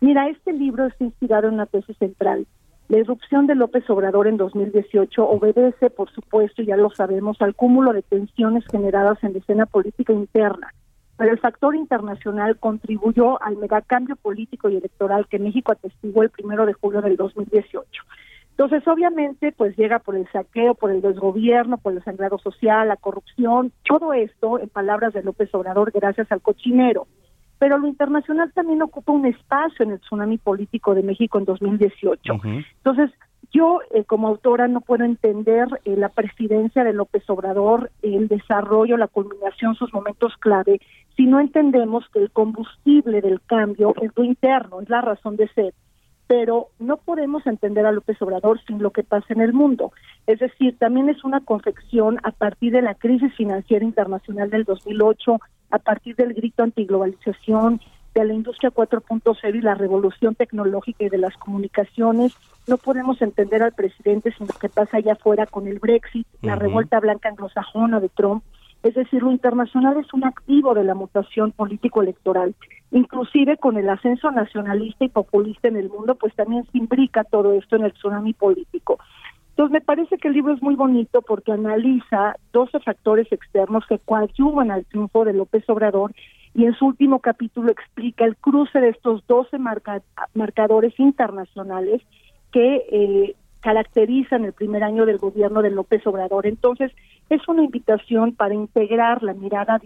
Mira, 0.00 0.28
este 0.28 0.52
libro 0.52 0.86
está 0.86 1.04
inspirado 1.04 1.46
en 1.46 1.54
una 1.54 1.66
tesis 1.66 1.96
central. 1.96 2.44
La 2.88 2.98
irrupción 2.98 3.46
de 3.46 3.54
López 3.54 3.88
Obrador 3.88 4.26
en 4.26 4.36
2018 4.36 5.24
obedece, 5.24 5.90
por 5.90 6.10
supuesto, 6.10 6.60
ya 6.62 6.76
lo 6.76 6.90
sabemos, 6.90 7.40
al 7.40 7.54
cúmulo 7.54 7.92
de 7.92 8.02
tensiones 8.02 8.64
generadas 8.68 9.22
en 9.22 9.34
la 9.34 9.38
escena 9.38 9.66
política 9.66 10.12
interna 10.12 10.72
pero 11.16 11.32
el 11.32 11.38
factor 11.38 11.74
internacional 11.74 12.58
contribuyó 12.58 13.42
al 13.42 13.56
megacambio 13.56 14.16
político 14.16 14.68
y 14.68 14.76
electoral 14.76 15.26
que 15.28 15.38
México 15.38 15.72
atestiguó 15.72 16.22
el 16.22 16.30
primero 16.30 16.66
de 16.66 16.74
julio 16.74 17.00
del 17.00 17.16
2018. 17.16 18.02
Entonces, 18.50 18.88
obviamente, 18.88 19.52
pues 19.52 19.76
llega 19.76 19.98
por 19.98 20.16
el 20.16 20.26
saqueo, 20.32 20.74
por 20.74 20.90
el 20.90 21.02
desgobierno, 21.02 21.76
por 21.76 21.92
el 21.92 22.02
sangrado 22.02 22.38
social, 22.38 22.88
la 22.88 22.96
corrupción, 22.96 23.70
todo 23.84 24.14
esto, 24.14 24.58
en 24.58 24.70
palabras 24.70 25.12
de 25.12 25.22
López 25.22 25.54
Obrador, 25.54 25.92
gracias 25.92 26.32
al 26.32 26.40
cochinero. 26.40 27.06
Pero 27.58 27.76
lo 27.78 27.86
internacional 27.86 28.52
también 28.52 28.82
ocupa 28.82 29.12
un 29.12 29.26
espacio 29.26 29.84
en 29.84 29.92
el 29.92 30.00
tsunami 30.00 30.38
político 30.38 30.94
de 30.94 31.02
México 31.02 31.38
en 31.38 31.44
2018. 31.44 32.32
Entonces, 32.78 33.10
yo, 33.52 33.80
eh, 33.94 34.04
como 34.04 34.28
autora, 34.28 34.68
no 34.68 34.80
puedo 34.80 35.04
entender 35.04 35.68
eh, 35.84 35.94
la 35.96 36.08
presidencia 36.08 36.84
de 36.84 36.92
López 36.92 37.28
Obrador, 37.28 37.90
el 38.02 38.28
desarrollo, 38.28 38.96
la 38.96 39.08
culminación, 39.08 39.74
sus 39.74 39.92
momentos 39.92 40.34
clave, 40.38 40.80
si 41.16 41.26
no 41.26 41.40
entendemos 41.40 42.04
que 42.12 42.20
el 42.20 42.30
combustible 42.30 43.20
del 43.20 43.40
cambio 43.40 43.94
es 44.00 44.10
lo 44.14 44.24
interno, 44.24 44.80
es 44.80 44.88
la 44.88 45.00
razón 45.00 45.36
de 45.36 45.48
ser. 45.48 45.74
Pero 46.26 46.68
no 46.78 46.96
podemos 46.96 47.46
entender 47.46 47.86
a 47.86 47.92
López 47.92 48.20
Obrador 48.20 48.60
sin 48.66 48.82
lo 48.82 48.90
que 48.90 49.04
pasa 49.04 49.26
en 49.30 49.40
el 49.40 49.52
mundo. 49.52 49.92
Es 50.26 50.40
decir, 50.40 50.76
también 50.76 51.08
es 51.08 51.24
una 51.24 51.40
confección 51.40 52.18
a 52.24 52.32
partir 52.32 52.72
de 52.72 52.82
la 52.82 52.94
crisis 52.94 53.32
financiera 53.34 53.84
internacional 53.84 54.50
del 54.50 54.64
2008, 54.64 55.40
a 55.70 55.78
partir 55.78 56.16
del 56.16 56.34
grito 56.34 56.64
antiglobalización, 56.64 57.80
de 58.16 58.24
la 58.24 58.32
industria 58.32 58.70
4.0 58.70 59.54
y 59.54 59.60
la 59.60 59.74
revolución 59.74 60.34
tecnológica 60.34 61.04
y 61.04 61.10
de 61.10 61.18
las 61.18 61.36
comunicaciones. 61.36 62.34
No 62.66 62.78
podemos 62.78 63.20
entender 63.20 63.62
al 63.62 63.72
presidente 63.72 64.32
sin 64.32 64.46
lo 64.46 64.54
que 64.54 64.70
pasa 64.70 64.96
allá 64.96 65.12
afuera 65.12 65.46
con 65.46 65.68
el 65.68 65.78
Brexit, 65.78 66.26
la 66.40 66.56
revuelta 66.56 66.98
blanca 66.98 67.28
anglosajona 67.28 68.00
de 68.00 68.08
Trump. 68.08 68.42
Es 68.82 68.94
decir, 68.94 69.22
lo 69.22 69.32
internacional 69.32 69.96
es 69.98 70.12
un 70.14 70.24
activo 70.24 70.74
de 70.74 70.84
la 70.84 70.94
mutación 70.94 71.52
político-electoral. 71.52 72.54
Inclusive 72.92 73.56
con 73.56 73.76
el 73.76 73.88
ascenso 73.88 74.30
nacionalista 74.30 75.04
y 75.04 75.08
populista 75.08 75.68
en 75.68 75.76
el 75.76 75.88
mundo, 75.88 76.14
pues 76.14 76.34
también 76.34 76.64
se 76.70 76.78
imbrica 76.78 77.24
todo 77.24 77.52
esto 77.54 77.76
en 77.76 77.84
el 77.84 77.92
tsunami 77.92 78.32
político. 78.32 78.98
Entonces, 79.50 79.72
me 79.72 79.80
parece 79.80 80.18
que 80.18 80.28
el 80.28 80.34
libro 80.34 80.52
es 80.52 80.62
muy 80.62 80.74
bonito 80.74 81.22
porque 81.22 81.50
analiza 81.50 82.36
12 82.52 82.78
factores 82.80 83.32
externos 83.32 83.84
que 83.88 83.98
coadyuvan 83.98 84.70
al 84.70 84.84
triunfo 84.84 85.24
de 85.24 85.32
López 85.32 85.64
Obrador 85.68 86.12
y 86.54 86.66
en 86.66 86.74
su 86.74 86.86
último 86.86 87.20
capítulo 87.20 87.70
explica 87.70 88.24
el 88.24 88.36
cruce 88.36 88.80
de 88.80 88.90
estos 88.90 89.26
12 89.26 89.58
marcadores 90.34 90.98
internacionales 90.98 92.02
que 92.52 92.84
eh, 92.90 93.34
caracterizan 93.60 94.44
el 94.44 94.52
primer 94.52 94.84
año 94.84 95.06
del 95.06 95.18
gobierno 95.18 95.60
de 95.60 95.70
López 95.70 96.06
Obrador. 96.06 96.46
Entonces, 96.46 96.92
es 97.30 97.46
una 97.48 97.62
invitación 97.62 98.34
para 98.34 98.54
integrar 98.54 99.22
la 99.22 99.34
mirada 99.34 99.80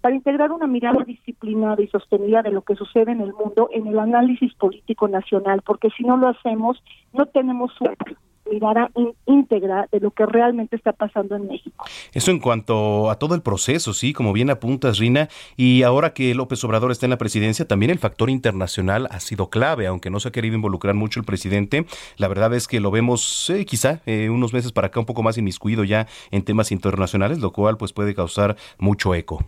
para 0.00 0.16
integrar 0.16 0.52
una 0.52 0.66
mirada 0.66 1.02
disciplinada 1.02 1.80
y 1.82 1.88
sostenida 1.88 2.42
de 2.42 2.50
lo 2.50 2.60
que 2.60 2.76
sucede 2.76 3.12
en 3.12 3.22
el 3.22 3.32
mundo 3.32 3.70
en 3.72 3.86
el 3.86 3.98
análisis 3.98 4.52
político 4.54 5.08
nacional, 5.08 5.62
porque 5.64 5.88
si 5.96 6.02
no 6.04 6.18
lo 6.18 6.28
hacemos, 6.28 6.82
no 7.14 7.24
tenemos 7.24 7.72
suerte 7.72 8.14
mirada 8.50 8.90
íntegra 9.26 9.88
de 9.90 10.00
lo 10.00 10.10
que 10.10 10.26
realmente 10.26 10.76
está 10.76 10.92
pasando 10.92 11.36
en 11.36 11.48
México. 11.48 11.84
Eso 12.12 12.30
en 12.30 12.38
cuanto 12.38 13.10
a 13.10 13.18
todo 13.18 13.34
el 13.34 13.42
proceso, 13.42 13.92
sí, 13.92 14.12
como 14.12 14.32
bien 14.32 14.50
apuntas, 14.50 14.98
Rina, 14.98 15.28
y 15.56 15.82
ahora 15.82 16.12
que 16.12 16.34
López 16.34 16.62
Obrador 16.64 16.90
está 16.90 17.06
en 17.06 17.10
la 17.10 17.18
presidencia, 17.18 17.66
también 17.66 17.90
el 17.90 17.98
factor 17.98 18.30
internacional 18.30 19.08
ha 19.10 19.20
sido 19.20 19.50
clave, 19.50 19.86
aunque 19.86 20.10
no 20.10 20.20
se 20.20 20.28
ha 20.28 20.32
querido 20.32 20.54
involucrar 20.54 20.94
mucho 20.94 21.20
el 21.20 21.26
presidente, 21.26 21.86
la 22.16 22.28
verdad 22.28 22.54
es 22.54 22.68
que 22.68 22.80
lo 22.80 22.90
vemos 22.90 23.50
eh, 23.50 23.64
quizá 23.64 24.00
eh, 24.06 24.28
unos 24.30 24.52
meses 24.52 24.72
para 24.72 24.88
acá 24.88 25.00
un 25.00 25.06
poco 25.06 25.22
más 25.22 25.38
inmiscuido 25.38 25.84
ya 25.84 26.06
en 26.30 26.42
temas 26.42 26.72
internacionales, 26.72 27.38
lo 27.38 27.52
cual 27.52 27.76
pues 27.76 27.92
puede 27.92 28.14
causar 28.14 28.56
mucho 28.78 29.14
eco. 29.14 29.44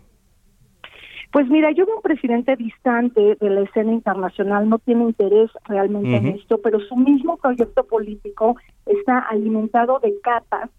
Pues 1.33 1.49
mira, 1.49 1.71
yo 1.73 1.87
veo 1.87 1.97
un 1.97 2.03
presidente 2.03 2.57
distante 2.57 3.37
de 3.41 3.51
la 3.51 3.63
escena 3.63 3.93
internacional, 3.93 4.69
no 4.69 4.79
tiene 4.79 5.05
interés 5.05 5.51
realmente 5.65 6.17
en 6.17 6.27
esto, 6.29 6.61
pero 6.63 6.81
su 6.81 6.97
mismo 6.97 7.37
proyecto 7.37 7.85
político 7.85 8.57
está 8.87 9.19
alimentado 9.19 9.99
de 9.99 10.15
capas 10.23 10.71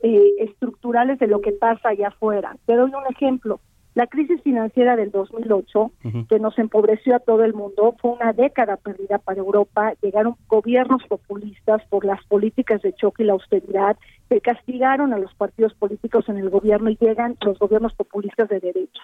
eh, 0.00 0.32
estructurales 0.40 1.18
de 1.18 1.28
lo 1.28 1.40
que 1.40 1.52
pasa 1.52 1.90
allá 1.90 2.08
afuera. 2.08 2.56
Te 2.66 2.74
doy 2.74 2.90
un 2.90 3.06
ejemplo. 3.08 3.60
La 3.94 4.06
crisis 4.06 4.40
financiera 4.42 4.96
del 4.96 5.10
2008, 5.10 5.92
que 6.28 6.38
nos 6.38 6.58
empobreció 6.58 7.14
a 7.14 7.18
todo 7.18 7.44
el 7.44 7.52
mundo, 7.52 7.94
fue 8.00 8.12
una 8.12 8.32
década 8.32 8.78
perdida 8.78 9.18
para 9.18 9.40
Europa. 9.40 9.92
Llegaron 10.00 10.36
gobiernos 10.48 11.02
populistas 11.06 11.82
por 11.90 12.06
las 12.06 12.24
políticas 12.24 12.80
de 12.80 12.94
choque 12.94 13.22
y 13.22 13.26
la 13.26 13.34
austeridad, 13.34 13.98
que 14.30 14.40
castigaron 14.40 15.12
a 15.12 15.18
los 15.18 15.34
partidos 15.34 15.74
políticos 15.74 16.26
en 16.30 16.38
el 16.38 16.48
gobierno 16.48 16.88
y 16.88 16.96
llegan 16.98 17.36
los 17.42 17.58
gobiernos 17.58 17.94
populistas 17.94 18.48
de 18.48 18.60
derecha. 18.60 19.02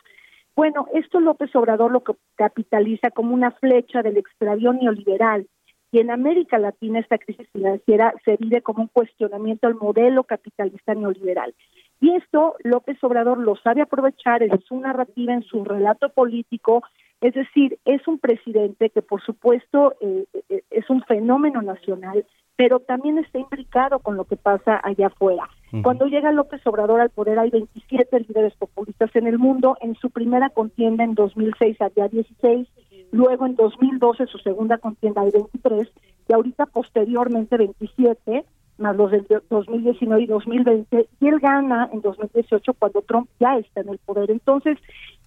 Bueno, 0.58 0.88
esto 0.92 1.20
López 1.20 1.54
Obrador 1.54 1.92
lo 1.92 2.02
capitaliza 2.34 3.12
como 3.12 3.32
una 3.32 3.52
flecha 3.52 4.02
del 4.02 4.16
extravío 4.16 4.72
neoliberal 4.72 5.46
y 5.92 6.00
en 6.00 6.10
América 6.10 6.58
Latina 6.58 6.98
esta 6.98 7.16
crisis 7.16 7.48
financiera 7.52 8.12
se 8.24 8.36
vive 8.38 8.60
como 8.60 8.82
un 8.82 8.88
cuestionamiento 8.88 9.68
al 9.68 9.76
modelo 9.76 10.24
capitalista 10.24 10.96
neoliberal. 10.96 11.54
Y 12.00 12.10
esto 12.16 12.56
López 12.64 12.98
Obrador 13.04 13.38
lo 13.38 13.54
sabe 13.54 13.82
aprovechar 13.82 14.42
en 14.42 14.60
su 14.62 14.80
narrativa, 14.80 15.32
en 15.32 15.44
su 15.44 15.64
relato 15.64 16.08
político, 16.08 16.82
es 17.20 17.34
decir, 17.34 17.78
es 17.84 18.08
un 18.08 18.18
presidente 18.18 18.90
que 18.90 19.00
por 19.00 19.22
supuesto 19.22 19.94
eh, 20.00 20.24
eh, 20.48 20.62
es 20.70 20.90
un 20.90 21.02
fenómeno 21.04 21.62
nacional, 21.62 22.26
pero 22.56 22.80
también 22.80 23.18
está 23.18 23.38
implicado 23.38 24.00
con 24.00 24.16
lo 24.16 24.24
que 24.24 24.36
pasa 24.36 24.80
allá 24.82 25.06
afuera. 25.06 25.48
Cuando 25.82 26.06
llega 26.06 26.32
López 26.32 26.66
Obrador 26.66 27.00
al 27.00 27.10
poder 27.10 27.38
hay 27.38 27.50
27 27.50 28.20
líderes 28.20 28.54
populistas 28.54 29.14
en 29.14 29.26
el 29.26 29.38
mundo, 29.38 29.76
en 29.80 29.94
su 29.96 30.10
primera 30.10 30.48
contienda 30.50 31.04
en 31.04 31.14
2006 31.14 31.80
había 31.80 32.08
16, 32.08 32.68
luego 33.12 33.46
en 33.46 33.54
2012 33.56 34.26
su 34.26 34.38
segunda 34.38 34.78
contienda 34.78 35.22
hay 35.22 35.30
23 35.30 35.88
y 36.28 36.32
ahorita 36.32 36.66
posteriormente 36.66 37.56
27 37.56 38.44
más 38.78 38.96
los 38.96 39.10
del 39.10 39.26
2019 39.50 40.22
y 40.22 40.26
2020, 40.26 41.08
y 41.20 41.26
él 41.26 41.38
gana 41.40 41.88
en 41.92 42.00
2018 42.00 42.74
cuando 42.74 43.02
Trump 43.02 43.28
ya 43.38 43.58
está 43.58 43.80
en 43.80 43.90
el 43.90 43.98
poder. 43.98 44.30
Entonces, 44.30 44.78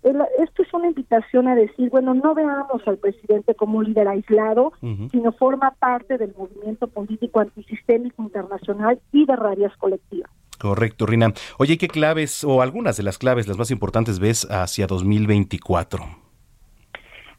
esto 0.03 0.63
es 0.63 0.73
una 0.73 0.87
invitación 0.87 1.47
a 1.47 1.55
decir, 1.55 1.89
bueno, 1.89 2.13
no 2.13 2.33
veamos 2.33 2.81
al 2.87 2.97
presidente 2.97 3.53
como 3.53 3.77
un 3.77 3.85
líder 3.85 4.07
aislado, 4.07 4.73
sino 5.11 5.31
forma 5.33 5.71
parte 5.71 6.17
del 6.17 6.33
movimiento 6.35 6.87
político 6.87 7.39
antisistémico 7.39 8.23
internacional 8.23 8.99
y 9.11 9.25
de 9.25 9.35
rabias 9.35 9.75
colectivas. 9.77 10.31
Correcto, 10.59 11.05
Rina. 11.05 11.33
Oye, 11.57 11.77
¿qué 11.77 11.87
claves 11.87 12.43
o 12.43 12.61
algunas 12.61 12.97
de 12.97 13.03
las 13.03 13.17
claves, 13.17 13.47
las 13.47 13.57
más 13.57 13.71
importantes, 13.71 14.19
ves 14.19 14.47
hacia 14.49 14.87
2024? 14.87 16.03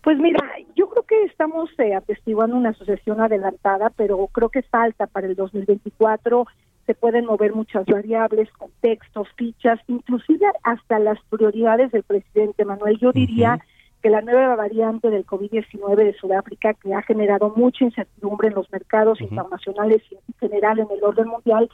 Pues 0.02 0.18
mira, 0.18 0.40
yo 0.74 0.88
que 1.12 1.24
estamos 1.24 1.68
eh, 1.76 1.94
atestiguando 1.94 2.56
una 2.56 2.70
asociación 2.70 3.20
adelantada, 3.20 3.90
pero 3.90 4.26
creo 4.28 4.48
que 4.48 4.62
falta 4.62 5.06
para 5.06 5.26
el 5.26 5.34
2024. 5.34 6.46
Se 6.86 6.94
pueden 6.94 7.26
mover 7.26 7.54
muchas 7.54 7.84
variables, 7.84 8.50
contextos, 8.52 9.28
fichas, 9.36 9.78
inclusive 9.88 10.46
hasta 10.62 10.98
las 10.98 11.18
prioridades 11.28 11.92
del 11.92 12.02
presidente 12.02 12.64
Manuel. 12.64 12.98
Yo 12.98 13.12
diría 13.12 13.58
que 14.02 14.08
la 14.08 14.22
nueva 14.22 14.56
variante 14.56 15.10
del 15.10 15.26
COVID-19 15.26 15.96
de 15.96 16.14
Sudáfrica, 16.14 16.72
que 16.72 16.94
ha 16.94 17.02
generado 17.02 17.52
mucha 17.54 17.84
incertidumbre 17.84 18.48
en 18.48 18.54
los 18.54 18.72
mercados 18.72 19.20
internacionales 19.20 20.02
y 20.10 20.14
en 20.14 20.34
general 20.40 20.78
en 20.78 20.88
el 20.90 21.04
orden 21.04 21.28
mundial, 21.28 21.68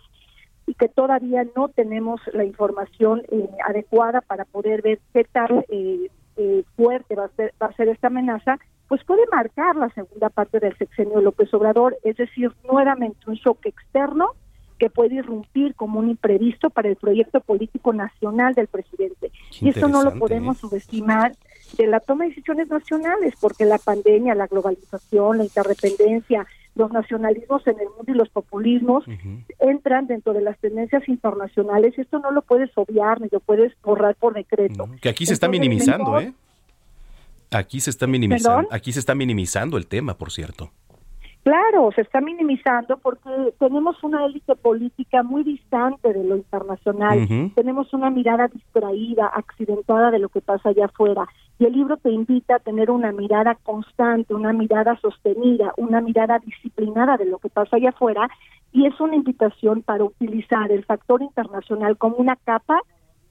y 0.67 0.75
que 0.75 0.89
todavía 0.89 1.47
no 1.55 1.69
tenemos 1.69 2.21
la 2.33 2.45
información 2.45 3.23
eh, 3.31 3.49
adecuada 3.65 4.21
para 4.21 4.45
poder 4.47 4.83
ver 4.83 4.99
qué 5.15 5.23
tal 5.23 5.65
eh, 5.69 6.11
eh, 6.37 6.65
fuerte 6.77 7.15
va 7.15 7.27
a, 7.27 7.29
ser, 7.29 7.55
va 7.63 7.69
a 7.69 7.73
ser 7.75 7.89
esta 7.89 8.09
amenaza, 8.09 8.59
pues 8.89 9.05
puede 9.05 9.23
marcar 9.31 9.77
la 9.77 9.91
segunda 9.91 10.31
parte 10.31 10.61
del 10.61 10.77
sexenio 10.77 11.21
López 11.21 11.53
Obrador, 11.53 11.97
es 12.03 12.17
decir, 12.17 12.53
nuevamente 12.65 13.19
un 13.27 13.35
shock 13.35 13.67
externo 13.67 14.31
que 14.79 14.91
puede 14.91 15.17
irrumpir 15.17 15.75
como 15.75 15.99
un 15.99 16.09
imprevisto 16.09 16.71
para 16.71 16.89
el 16.89 16.97
proyecto 16.97 17.41
político 17.41 17.93
nacional 17.93 18.55
del 18.55 18.69
presidente. 18.69 19.31
Y 19.61 19.71
eso 19.71 19.89
no 19.89 20.03
lo 20.03 20.15
podemos 20.15 20.59
subestimar 20.59 21.33
de 21.77 21.87
la 21.87 22.01
toma 22.01 22.25
de 22.25 22.31
decisiones 22.31 22.69
nacionales, 22.69 23.35
porque 23.41 23.65
la 23.65 23.79
pandemia, 23.79 24.35
la 24.35 24.47
globalización, 24.47 25.39
la 25.39 25.45
interdependencia, 25.45 26.47
los 26.77 26.93
nacionalismos 26.93 27.67
en 27.67 27.81
el 27.81 27.89
mundo 27.89 28.13
y 28.13 28.15
los 28.15 28.29
populismos 28.29 29.05
entran 29.59 30.07
dentro 30.07 30.33
de 30.33 30.43
las 30.43 30.57
tendencias 30.59 31.09
internacionales. 31.09 31.99
Esto 31.99 32.21
no 32.21 32.31
lo 32.31 32.43
puedes 32.43 32.71
obviar 32.77 33.21
ni 33.21 33.29
lo 33.33 33.41
puedes 33.41 33.73
borrar 33.83 34.15
por 34.15 34.35
decreto. 34.35 34.89
Que 35.03 35.09
aquí 35.09 35.27
se 35.27 35.35
está 35.35 35.49
minimizando, 35.49 36.21
¿eh? 36.21 36.33
Aquí 37.51 37.81
se 37.81 37.91
está 37.91 38.07
minimizando, 38.07 38.69
aquí 38.71 38.93
se 38.93 39.01
está 39.01 39.15
minimizando 39.15 39.77
el 39.79 39.87
tema, 39.87 40.15
por 40.15 40.31
cierto. 40.31 40.71
Claro, 41.49 41.91
se 41.95 42.03
está 42.03 42.21
minimizando 42.21 42.99
porque 42.99 43.55
tenemos 43.59 44.03
una 44.05 44.27
élite 44.27 44.55
política 44.55 45.23
muy 45.23 45.45
distante 45.45 46.13
de 46.13 46.23
lo 46.23 46.37
internacional, 46.37 47.27
tenemos 47.55 47.95
una 47.95 48.11
mirada 48.11 48.49
distraída, 48.49 49.29
accidentada 49.29 50.11
de 50.11 50.19
lo 50.19 50.29
que 50.29 50.43
pasa 50.43 50.69
allá 50.69 50.87
afuera. 50.87 51.27
Y 51.59 51.65
el 51.65 51.73
libro 51.73 51.97
te 51.97 52.11
invita 52.11 52.57
a 52.57 52.59
tener 52.59 52.91
una 52.91 53.13
mirada 53.13 53.55
constante, 53.63 54.35
una 54.35 54.53
mirada 54.53 54.99
sostenida, 55.01 55.73
una 55.79 56.03
mirada 56.03 56.39
disciplinada 56.39 57.17
de 57.17 57.25
lo 57.25 57.39
que 57.39 57.49
pasa 57.49 57.77
allá 57.77 57.91
afuera. 57.91 58.29
Y 58.73 58.85
es 58.85 59.01
una 59.01 59.17
invitación 59.17 59.81
para 59.81 60.05
utilizar 60.05 60.71
el 60.71 60.85
factor 60.85 61.23
internacional 61.23 61.97
como 61.97 62.17
una 62.17 62.37
capa 62.37 62.83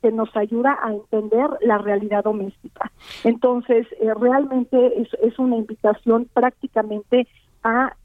que 0.01 0.11
nos 0.11 0.35
ayuda 0.35 0.77
a 0.81 0.93
entender 0.93 1.49
la 1.61 1.77
realidad 1.77 2.23
doméstica. 2.23 2.91
Entonces, 3.23 3.87
eh, 3.99 4.13
realmente 4.19 5.01
es, 5.01 5.09
es 5.21 5.37
una 5.39 5.57
invitación 5.57 6.27
prácticamente 6.33 7.27
a 7.63 7.95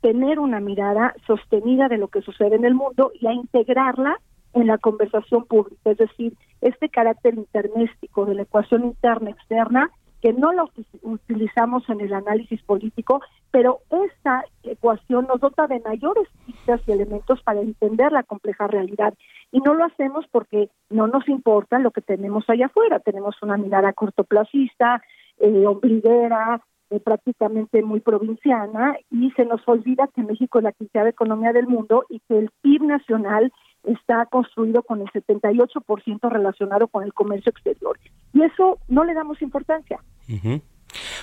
tener 0.00 0.38
una 0.38 0.60
mirada 0.60 1.14
sostenida 1.26 1.88
de 1.88 1.98
lo 1.98 2.08
que 2.08 2.22
sucede 2.22 2.56
en 2.56 2.64
el 2.64 2.74
mundo 2.74 3.12
y 3.20 3.26
a 3.26 3.32
integrarla 3.32 4.18
en 4.52 4.66
la 4.66 4.78
conversación 4.78 5.44
pública, 5.44 5.90
es 5.90 5.98
decir, 5.98 6.34
este 6.60 6.88
carácter 6.88 7.34
interméstico 7.34 8.26
de 8.26 8.34
la 8.34 8.42
ecuación 8.42 8.84
interna-externa 8.84 9.90
que 10.20 10.32
no 10.32 10.52
lo 10.52 10.70
utilizamos 11.02 11.88
en 11.88 12.00
el 12.00 12.12
análisis 12.12 12.62
político, 12.62 13.22
pero 13.50 13.80
esta 13.90 14.44
ecuación 14.62 15.26
nos 15.26 15.40
dota 15.40 15.66
de 15.66 15.80
mayores 15.80 16.28
pistas 16.46 16.80
y 16.86 16.92
elementos 16.92 17.42
para 17.42 17.60
entender 17.60 18.12
la 18.12 18.22
compleja 18.22 18.66
realidad. 18.66 19.14
Y 19.50 19.60
no 19.60 19.74
lo 19.74 19.84
hacemos 19.84 20.26
porque 20.30 20.68
no 20.90 21.06
nos 21.06 21.28
importa 21.28 21.78
lo 21.78 21.90
que 21.90 22.02
tenemos 22.02 22.44
allá 22.48 22.66
afuera. 22.66 23.00
Tenemos 23.00 23.34
una 23.42 23.56
mirada 23.56 23.92
cortoplacista, 23.92 25.02
eh, 25.38 25.66
ombliguera, 25.66 26.60
eh, 26.90 27.00
prácticamente 27.00 27.82
muy 27.82 28.00
provinciana, 28.00 28.96
y 29.10 29.30
se 29.32 29.44
nos 29.44 29.66
olvida 29.66 30.08
que 30.14 30.22
México 30.22 30.58
es 30.58 30.64
la 30.64 30.72
quinta 30.72 31.08
economía 31.08 31.52
del 31.52 31.66
mundo 31.66 32.04
y 32.08 32.20
que 32.28 32.36
el 32.36 32.50
PIB 32.62 32.82
nacional 32.82 33.52
está 33.84 34.26
construido 34.26 34.82
con 34.82 35.00
el 35.00 35.08
78% 35.08 36.30
relacionado 36.30 36.88
con 36.88 37.04
el 37.04 37.12
comercio 37.12 37.50
exterior. 37.50 37.98
Y 38.32 38.42
eso 38.42 38.78
no 38.88 39.04
le 39.04 39.14
damos 39.14 39.40
importancia. 39.42 40.00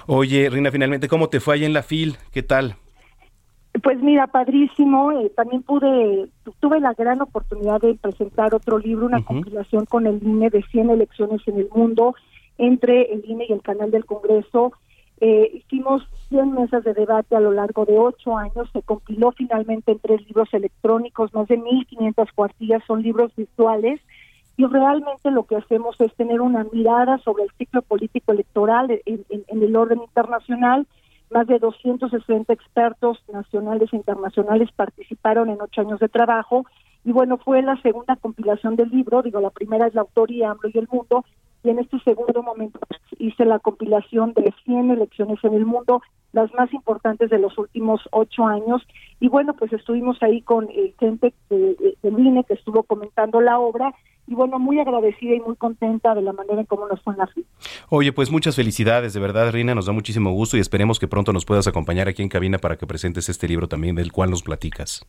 Oye, 0.07 0.49
Rina, 0.49 0.71
finalmente, 0.71 1.07
¿cómo 1.07 1.29
te 1.29 1.39
fue 1.39 1.55
ahí 1.55 1.65
en 1.65 1.73
la 1.73 1.83
FIL? 1.83 2.17
¿Qué 2.31 2.43
tal? 2.43 2.75
Pues 3.83 3.99
mira, 3.99 4.27
padrísimo. 4.27 5.11
Eh, 5.11 5.31
también 5.35 5.61
pude, 5.63 6.29
tuve 6.59 6.79
la 6.79 6.93
gran 6.93 7.21
oportunidad 7.21 7.81
de 7.81 7.95
presentar 7.95 8.55
otro 8.55 8.79
libro, 8.79 9.05
una 9.05 9.23
compilación 9.23 9.85
con 9.85 10.07
el 10.07 10.21
INE 10.23 10.49
de 10.49 10.63
100 10.63 10.89
elecciones 10.89 11.41
en 11.47 11.59
el 11.59 11.69
mundo 11.73 12.15
entre 12.57 13.13
el 13.13 13.23
INE 13.25 13.45
y 13.47 13.53
el 13.53 13.61
canal 13.61 13.91
del 13.91 14.05
Congreso. 14.05 14.73
Eh, 15.20 15.49
hicimos 15.53 16.07
100 16.30 16.53
mesas 16.53 16.84
de 16.84 16.93
debate 16.93 17.36
a 17.36 17.39
lo 17.39 17.51
largo 17.51 17.86
de 17.86 17.97
ocho 17.97 18.38
años. 18.38 18.70
Se 18.72 18.82
compiló 18.82 19.32
finalmente 19.32 19.91
en 19.91 19.99
tres 19.99 20.26
libros 20.28 20.53
electrónicos, 20.53 21.34
más 21.34 21.47
de 21.47 21.57
1.500 21.57 22.28
cuartillas 22.36 22.84
son 22.86 23.01
libros 23.01 23.36
virtuales. 23.36 23.99
Y 24.57 24.65
realmente 24.65 25.30
lo 25.32 25.43
que 25.43 25.55
hacemos 25.55 25.99
es 26.01 26.13
tener 26.15 26.41
una 26.41 26.65
mirada 26.72 27.20
sobre 27.20 27.43
el 27.43 27.51
ciclo 27.57 27.84
político 27.84 28.32
electoral 28.32 28.89
en, 29.05 29.26
en 29.30 29.63
el 29.63 29.76
orden 29.76 30.01
internacional. 30.01 30.88
Más 31.30 31.45
de 31.45 31.59
260 31.59 32.53
expertos 32.53 33.24
nacionales 33.32 33.91
e 33.91 33.97
internacionales 33.97 34.70
participaron 34.76 35.49
en 35.49 35.61
ocho 35.61 35.82
años 35.82 35.99
de 35.99 36.09
trabajo. 36.09 36.65
Y 37.03 37.11
bueno, 37.11 37.38
fue 37.38 37.61
la 37.61 37.80
segunda 37.82 38.15
compilación 38.15 38.76
del 38.76 38.89
libro. 38.89 39.22
Digo, 39.22 39.39
la 39.39 39.51
primera 39.51 39.88
es 39.88 39.93
la 39.93 40.01
autoría, 40.01 40.51
AMLO 40.51 40.70
y 40.74 40.78
el 40.78 40.88
mundo 40.91 41.24
y 41.63 41.69
en 41.69 41.79
este 41.79 41.99
segundo 41.99 42.43
momento 42.43 42.79
hice 43.19 43.45
la 43.45 43.59
compilación 43.59 44.33
de 44.33 44.53
100 44.65 44.91
elecciones 44.91 45.43
en 45.43 45.53
el 45.53 45.65
mundo, 45.65 46.01
las 46.33 46.53
más 46.53 46.71
importantes 46.73 47.29
de 47.29 47.39
los 47.39 47.57
últimos 47.57 48.01
ocho 48.11 48.45
años. 48.45 48.81
Y 49.19 49.27
bueno, 49.27 49.53
pues 49.55 49.73
estuvimos 49.73 50.21
ahí 50.21 50.41
con 50.41 50.69
eh, 50.69 50.93
gente 50.99 51.33
de, 51.49 51.75
de, 52.01 52.09
INE 52.09 52.43
que 52.43 52.53
estuvo 52.53 52.83
comentando 52.83 53.41
la 53.41 53.59
obra 53.59 53.93
y 54.27 54.35
bueno, 54.35 54.59
muy 54.59 54.79
agradecida 54.79 55.35
y 55.35 55.39
muy 55.39 55.55
contenta 55.55 56.13
de 56.13 56.21
la 56.21 56.33
manera 56.33 56.59
en 56.59 56.65
cómo 56.65 56.87
nos 56.87 57.01
fue 57.01 57.13
en 57.13 57.19
la. 57.19 57.29
Oye, 57.89 58.11
pues 58.11 58.29
muchas 58.29 58.55
felicidades, 58.55 59.13
de 59.13 59.19
verdad, 59.19 59.51
Rina, 59.51 59.73
nos 59.73 59.85
da 59.85 59.93
muchísimo 59.93 60.31
gusto 60.31 60.57
y 60.57 60.59
esperemos 60.59 60.99
que 60.99 61.07
pronto 61.07 61.31
nos 61.33 61.45
puedas 61.45 61.67
acompañar 61.67 62.07
aquí 62.07 62.21
en 62.21 62.29
cabina 62.29 62.57
para 62.57 62.77
que 62.77 62.85
presentes 62.85 63.29
este 63.29 63.47
libro 63.47 63.67
también 63.67 63.95
del 63.95 64.11
cual 64.11 64.29
nos 64.29 64.43
platicas. 64.43 65.05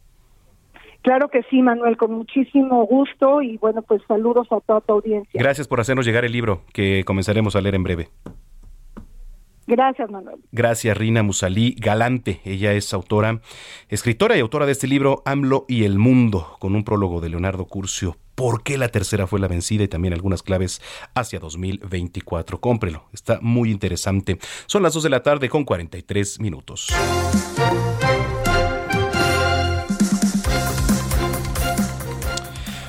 Claro 1.02 1.28
que 1.28 1.42
sí, 1.44 1.62
Manuel, 1.62 1.96
con 1.96 2.12
muchísimo 2.12 2.84
gusto 2.86 3.40
y 3.40 3.56
bueno, 3.58 3.82
pues 3.82 4.02
saludos 4.08 4.48
a 4.50 4.60
toda 4.60 4.80
tu 4.80 4.94
audiencia. 4.94 5.40
Gracias 5.40 5.68
por 5.68 5.80
hacernos 5.80 6.04
llegar 6.04 6.24
el 6.24 6.32
libro 6.32 6.62
que 6.72 7.04
comenzaremos 7.04 7.56
a 7.56 7.60
leer 7.60 7.76
en 7.76 7.82
breve. 7.84 8.08
Gracias, 9.68 10.10
Manuel. 10.10 10.38
Gracias, 10.50 10.96
Rina 10.96 11.22
Musalí 11.22 11.76
Galante. 11.78 12.40
Ella 12.44 12.72
es 12.72 12.94
autora, 12.94 13.42
escritora 13.90 14.34
y 14.34 14.40
autora 14.40 14.64
de 14.64 14.72
este 14.72 14.86
libro, 14.86 15.22
AMLO 15.26 15.66
y 15.68 15.84
el 15.84 15.98
Mundo, 15.98 16.56
con 16.58 16.74
un 16.74 16.84
prólogo 16.84 17.20
de 17.20 17.28
Leonardo 17.28 17.66
Curcio. 17.66 18.16
¿Por 18.34 18.62
qué 18.62 18.78
la 18.78 18.88
tercera 18.88 19.26
fue 19.26 19.40
la 19.40 19.48
vencida? 19.48 19.84
Y 19.84 19.88
también 19.88 20.14
algunas 20.14 20.42
claves 20.42 20.80
hacia 21.14 21.38
2024. 21.38 22.60
Cómprelo, 22.60 23.04
está 23.12 23.40
muy 23.42 23.70
interesante. 23.70 24.38
Son 24.64 24.82
las 24.82 24.94
2 24.94 25.02
de 25.02 25.10
la 25.10 25.22
tarde 25.22 25.50
con 25.50 25.64
43 25.64 26.40
minutos. 26.40 26.88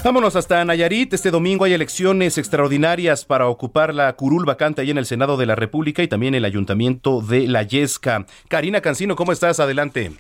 Vámonos 0.02 0.38
hasta 0.38 0.64
Nayarit. 0.64 1.14
Este 1.14 1.30
domingo 1.30 1.66
hay 1.66 1.74
elecciones 1.74 2.38
extraordinarias 2.38 3.26
para 3.26 3.48
ocupar 3.48 3.94
la 3.94 4.14
curul 4.14 4.46
vacante 4.46 4.82
ahí 4.82 4.92
en 4.92 4.98
el 4.98 5.06
Senado 5.06 5.36
de 5.36 5.46
la 5.46 5.56
República 5.56 6.02
y 6.02 6.08
también 6.08 6.36
el 6.36 6.46
Ayuntamiento 6.46 7.20
de 7.22 7.48
La 7.50 7.64
Yesca. 7.64 8.26
Karina 8.48 8.80
Cancino, 8.80 9.18
¿cómo 9.18 9.34
estás? 9.34 9.60
Adelante. 9.60 10.12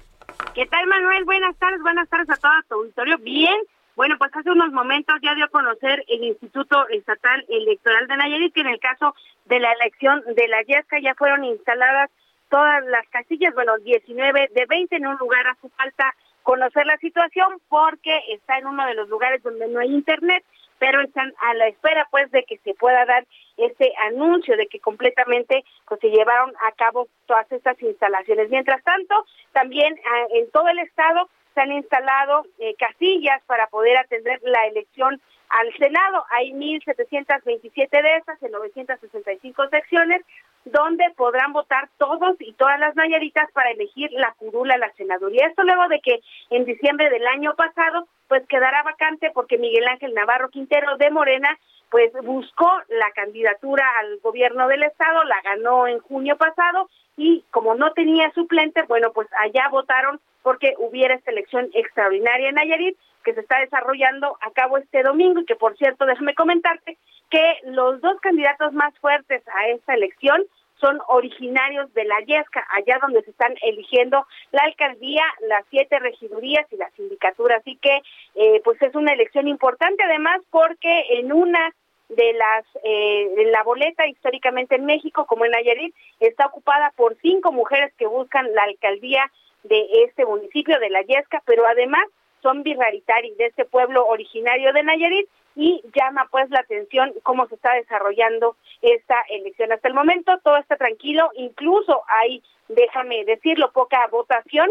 ¿Qué 0.54 0.66
tal, 0.66 0.86
Manuel? 0.86 1.24
Buenas 1.24 1.56
tardes, 1.58 1.82
buenas 1.82 2.10
tardes 2.10 2.30
a 2.30 2.36
todo 2.36 2.52
tu 2.68 2.76
auditorio. 2.76 3.18
Bien, 3.20 3.56
Bueno, 3.96 4.16
pues 4.18 4.36
hace 4.36 4.52
unos 4.52 4.72
momentos 4.74 5.16
ya 5.22 5.34
dio 5.34 5.46
a 5.46 5.50
conocer 5.50 6.04
el 6.10 6.26
Instituto 6.26 6.88
Estatal 6.90 7.46
Electoral 7.48 8.08
de 8.08 8.18
Nayarit 8.18 8.54
que 8.54 8.62
en 8.62 8.68
el 8.68 8.80
caso 8.80 9.16
de 9.46 9.60
la 9.62 9.72
elección 9.72 10.22
de 10.36 10.48
la 10.50 10.62
Yesca 10.64 11.00
ya 11.02 11.16
fueron 11.16 11.46
instaladas 11.46 12.10
todas 12.50 12.84
las 12.86 13.08
casillas, 13.10 13.54
bueno, 13.54 13.78
19 13.78 14.50
de 14.54 14.66
20 14.66 14.96
en 14.96 15.08
un 15.08 15.18
lugar 15.18 15.48
hace 15.48 15.70
falta 15.70 16.14
conocer 16.50 16.84
la 16.88 16.98
situación 16.98 17.62
porque 17.70 18.24
está 18.30 18.58
en 18.58 18.66
uno 18.66 18.84
de 18.88 18.96
los 18.96 19.08
lugares 19.08 19.44
donde 19.44 19.68
no 19.68 19.82
hay 19.82 19.94
internet, 19.94 20.44
pero 20.80 21.00
están 21.00 21.32
a 21.42 21.54
la 21.54 21.68
espera 21.68 22.08
pues 22.10 22.32
de 22.32 22.44
que 22.44 22.58
se 22.64 22.74
pueda 22.74 23.06
dar 23.06 23.24
este 23.58 23.94
anuncio 24.08 24.58
de 24.58 24.66
que 24.66 24.80
completamente 24.80 25.64
pues, 25.88 26.00
se 26.00 26.10
llevaron 26.10 26.52
a 26.68 26.72
cabo 26.72 27.08
todas 27.28 27.52
estas 27.52 27.80
instalaciones. 27.84 28.50
Mientras 28.50 28.84
tanto, 28.84 29.28
también 29.52 29.96
ah, 30.04 30.26
en 30.32 30.50
todo 30.50 30.68
el 30.70 30.80
estado 30.80 31.30
se 31.54 31.62
han 31.62 31.72
instalado 31.72 32.48
eh, 32.58 32.74
casillas 32.80 33.44
para 33.46 33.68
poder 33.68 33.98
atender 33.98 34.40
la 34.42 34.66
elección 34.66 35.22
al 35.50 35.72
Senado. 35.78 36.26
Hay 36.32 36.52
1.727 36.52 37.90
de 37.92 38.16
esas 38.18 38.42
en 38.42 38.52
965 38.54 39.68
secciones 39.68 40.24
donde 40.66 41.06
podrán 41.16 41.54
votar 41.54 41.90
todos 41.98 42.36
y 42.40 42.54
todas 42.54 42.80
las 42.80 42.96
nayaritas 42.96 43.52
para 43.54 43.72
elegir 43.72 44.12
la 44.12 44.34
curula 44.34 44.76
a 44.76 44.80
la 44.80 44.92
senaduría. 44.94 45.48
Esto 45.48 45.64
luego 45.64 45.88
de 45.88 46.00
que 46.02 46.20
en 46.50 46.66
diciembre 46.66 47.10
del 47.10 47.26
año 47.28 47.56
pasado 47.56 48.08
pues 48.28 48.46
quedará 48.48 48.84
vacante 48.84 49.32
porque 49.34 49.58
Miguel 49.58 49.88
Ángel 49.88 50.14
Navarro 50.14 50.50
Quintero 50.50 50.98
de 50.98 51.10
Morena 51.10 51.58
pues 51.90 52.12
buscó 52.24 52.70
la 52.90 53.12
candidatura 53.12 53.84
al 54.00 54.20
gobierno 54.20 54.68
del 54.68 54.84
estado, 54.84 55.24
la 55.24 55.42
ganó 55.42 55.88
en 55.88 56.00
junio 56.00 56.38
pasado 56.38 56.88
y 57.18 57.44
como 57.52 57.76
no 57.76 57.92
tenía 57.94 58.32
suplente, 58.32 58.84
bueno, 58.84 59.12
pues 59.12 59.28
allá 59.40 59.68
votaron 59.70 60.20
porque 60.44 60.76
hubiera 60.78 61.16
esta 61.16 61.32
elección 61.32 61.70
extraordinaria 61.74 62.50
en 62.50 62.56
Nayarit 62.56 62.98
que 63.24 63.34
se 63.34 63.42
está 63.42 63.60
desarrollando 63.60 64.38
a 64.42 64.52
cabo 64.52 64.78
este 64.78 65.04
domingo 65.04 65.42
y 65.42 65.46
que 65.46 65.56
por 65.56 65.76
cierto, 65.78 66.06
déjame 66.06 66.36
comentarte 66.36 66.98
que 67.30 67.58
los 67.66 68.02
dos 68.02 68.20
candidatos 68.22 68.74
más 68.74 68.98
fuertes 69.00 69.44
a 69.54 69.68
esta 69.68 69.94
elección 69.94 70.44
son 70.80 71.00
originarios 71.08 71.94
de 71.94 72.06
la 72.06 72.20
Yesca, 72.22 72.66
allá 72.72 73.00
donde 73.02 73.22
se 73.24 73.32
están 73.32 73.54
eligiendo 73.62 74.26
la 74.52 74.64
alcaldía, 74.64 75.24
las 75.48 75.66
siete 75.70 76.00
regidurías 76.00 76.66
y 76.72 76.78
la 76.78 76.90
sindicatura. 76.92 77.58
Así 77.58 77.78
que, 77.82 78.02
eh, 78.36 78.62
pues 78.64 78.82
es 78.82 78.96
una 78.96 79.14
elección 79.14 79.48
importante, 79.48 80.04
además, 80.04 80.40
porque 80.50 81.06
en 81.12 81.34
una 81.34 81.74
de 82.08 82.34
las 82.34 82.66
eh, 82.84 83.50
la 83.52 83.62
boleta 83.64 84.08
históricamente 84.08 84.76
en 84.76 84.86
México, 84.86 85.26
como 85.26 85.46
en 85.46 85.52
Nayarit, 85.52 85.94
está 86.20 86.48
ocupada 86.48 86.92
por 86.96 87.16
cinco 87.22 87.52
mujeres 87.52 87.94
que 87.98 88.08
buscan 88.08 88.52
la 88.54 88.64
alcaldía 88.64 89.30
de 89.64 89.88
este 90.06 90.26
municipio 90.26 90.80
de 90.80 90.90
La 90.90 91.02
Yesca, 91.02 91.44
pero 91.46 91.68
además 91.68 92.04
son 92.42 92.64
birraritari 92.64 93.36
de 93.36 93.48
este 93.48 93.66
pueblo 93.66 94.08
originario 94.08 94.74
de 94.74 94.84
Nayarit 94.84 95.30
y 95.60 95.84
llama 95.94 96.26
pues 96.32 96.50
la 96.52 96.62
atención 96.62 97.14
cómo 97.22 97.46
se 97.48 97.56
está 97.56 97.74
desarrollando 97.74 98.56
esta 98.82 99.16
elección. 99.30 99.74
Hasta 99.74 99.90
el 99.90 99.94
momento 99.94 100.40
todo 100.42 100.56
está 100.56 100.78
tranquilo, 100.78 101.32
incluso 101.36 102.02
hay, 102.08 102.42
déjame 102.70 103.26
decirlo, 103.26 103.70
poca 103.74 104.08
votación, 104.08 104.70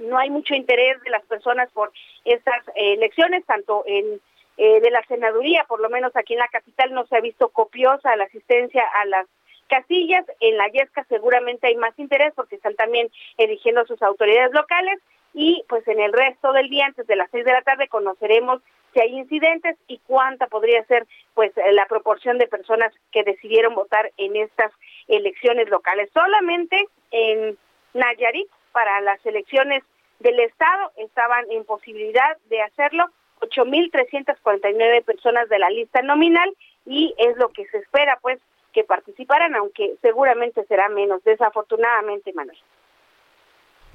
no 0.00 0.18
hay 0.18 0.28
mucho 0.30 0.54
interés 0.54 1.00
de 1.02 1.10
las 1.10 1.24
personas 1.26 1.70
por 1.70 1.92
estas 2.24 2.66
eh, 2.74 2.94
elecciones, 2.94 3.46
tanto 3.46 3.84
en 3.86 4.20
eh, 4.56 4.80
de 4.80 4.90
la 4.90 5.02
senaduría, 5.06 5.64
por 5.68 5.80
lo 5.80 5.88
menos 5.88 6.14
aquí 6.16 6.32
en 6.32 6.40
la 6.40 6.48
capital 6.48 6.92
no 6.92 7.06
se 7.06 7.16
ha 7.16 7.20
visto 7.20 7.50
copiosa 7.50 8.16
la 8.16 8.24
asistencia 8.24 8.82
a 8.94 9.04
las 9.04 9.26
casillas, 9.68 10.26
en 10.40 10.56
la 10.56 10.66
Yesca 10.68 11.06
seguramente 11.08 11.68
hay 11.68 11.76
más 11.76 11.96
interés 12.00 12.32
porque 12.34 12.56
están 12.56 12.74
también 12.74 13.08
eligiendo 13.38 13.86
sus 13.86 14.02
autoridades 14.02 14.52
locales 14.52 14.98
y 15.32 15.64
pues 15.68 15.86
en 15.88 16.00
el 16.00 16.12
resto 16.12 16.52
del 16.52 16.68
día, 16.68 16.86
antes 16.86 17.06
de 17.06 17.16
las 17.16 17.30
seis 17.30 17.44
de 17.44 17.52
la 17.52 17.62
tarde, 17.62 17.88
conoceremos 17.88 18.60
si 18.92 19.00
hay 19.00 19.16
incidentes 19.16 19.76
y 19.86 19.98
cuánta 20.06 20.48
podría 20.48 20.84
ser 20.84 21.06
pues 21.34 21.52
la 21.72 21.86
proporción 21.86 22.38
de 22.38 22.48
personas 22.48 22.92
que 23.12 23.22
decidieron 23.22 23.74
votar 23.74 24.10
en 24.16 24.36
estas 24.36 24.72
elecciones 25.06 25.68
locales. 25.68 26.10
Solamente 26.12 26.88
en 27.12 27.56
Nayarit 27.94 28.48
para 28.72 29.00
las 29.00 29.24
elecciones 29.24 29.84
del 30.18 30.40
estado 30.40 30.92
estaban 30.96 31.50
en 31.50 31.64
posibilidad 31.64 32.36
de 32.48 32.62
hacerlo 32.62 33.06
8.349 33.40 35.04
personas 35.04 35.48
de 35.48 35.58
la 35.58 35.70
lista 35.70 36.02
nominal 36.02 36.52
y 36.84 37.14
es 37.18 37.36
lo 37.36 37.48
que 37.50 37.66
se 37.66 37.78
espera 37.78 38.18
pues 38.20 38.38
que 38.72 38.84
participaran, 38.84 39.54
aunque 39.54 39.96
seguramente 40.00 40.64
será 40.66 40.88
menos, 40.88 41.24
desafortunadamente, 41.24 42.32
Manuel. 42.32 42.58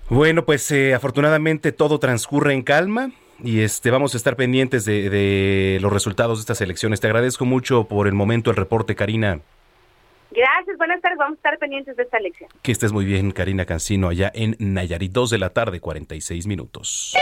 Bueno, 0.10 0.46
pues 0.46 0.70
eh, 0.72 0.94
afortunadamente 0.94 1.72
todo 1.72 2.00
transcurre 2.00 2.54
en 2.54 2.62
calma 2.62 3.12
y 3.44 3.62
este 3.62 3.90
vamos 3.90 4.14
a 4.14 4.18
estar 4.18 4.36
pendientes 4.36 4.86
de, 4.86 5.10
de, 5.10 5.80
los 5.82 5.92
resultados 5.92 6.38
de 6.38 6.42
estas 6.42 6.62
elecciones. 6.62 7.02
Te 7.02 7.08
agradezco 7.08 7.46
mucho 7.46 7.86
por 7.86 8.08
el 8.08 8.14
momento 8.14 8.52
el 8.52 8.56
reporte, 8.56 8.96
Karina. 8.96 9.40
Gracias, 10.32 10.78
buenas 10.78 11.02
tardes, 11.02 11.18
vamos 11.18 11.36
a 11.36 11.40
estar 11.40 11.58
pendientes 11.58 11.96
de 11.96 12.04
esta 12.04 12.18
elección. 12.18 12.50
Que 12.62 12.72
estés 12.72 12.92
muy 12.92 13.06
bien, 13.06 13.32
Karina 13.32 13.66
Cancino, 13.66 14.10
allá 14.10 14.32
en 14.36 14.56
Nayarit, 14.60 15.12
2 15.12 15.30
de 15.30 15.38
la 15.38 15.50
tarde, 15.52 15.80
46 15.80 16.46
minutos. 16.46 17.16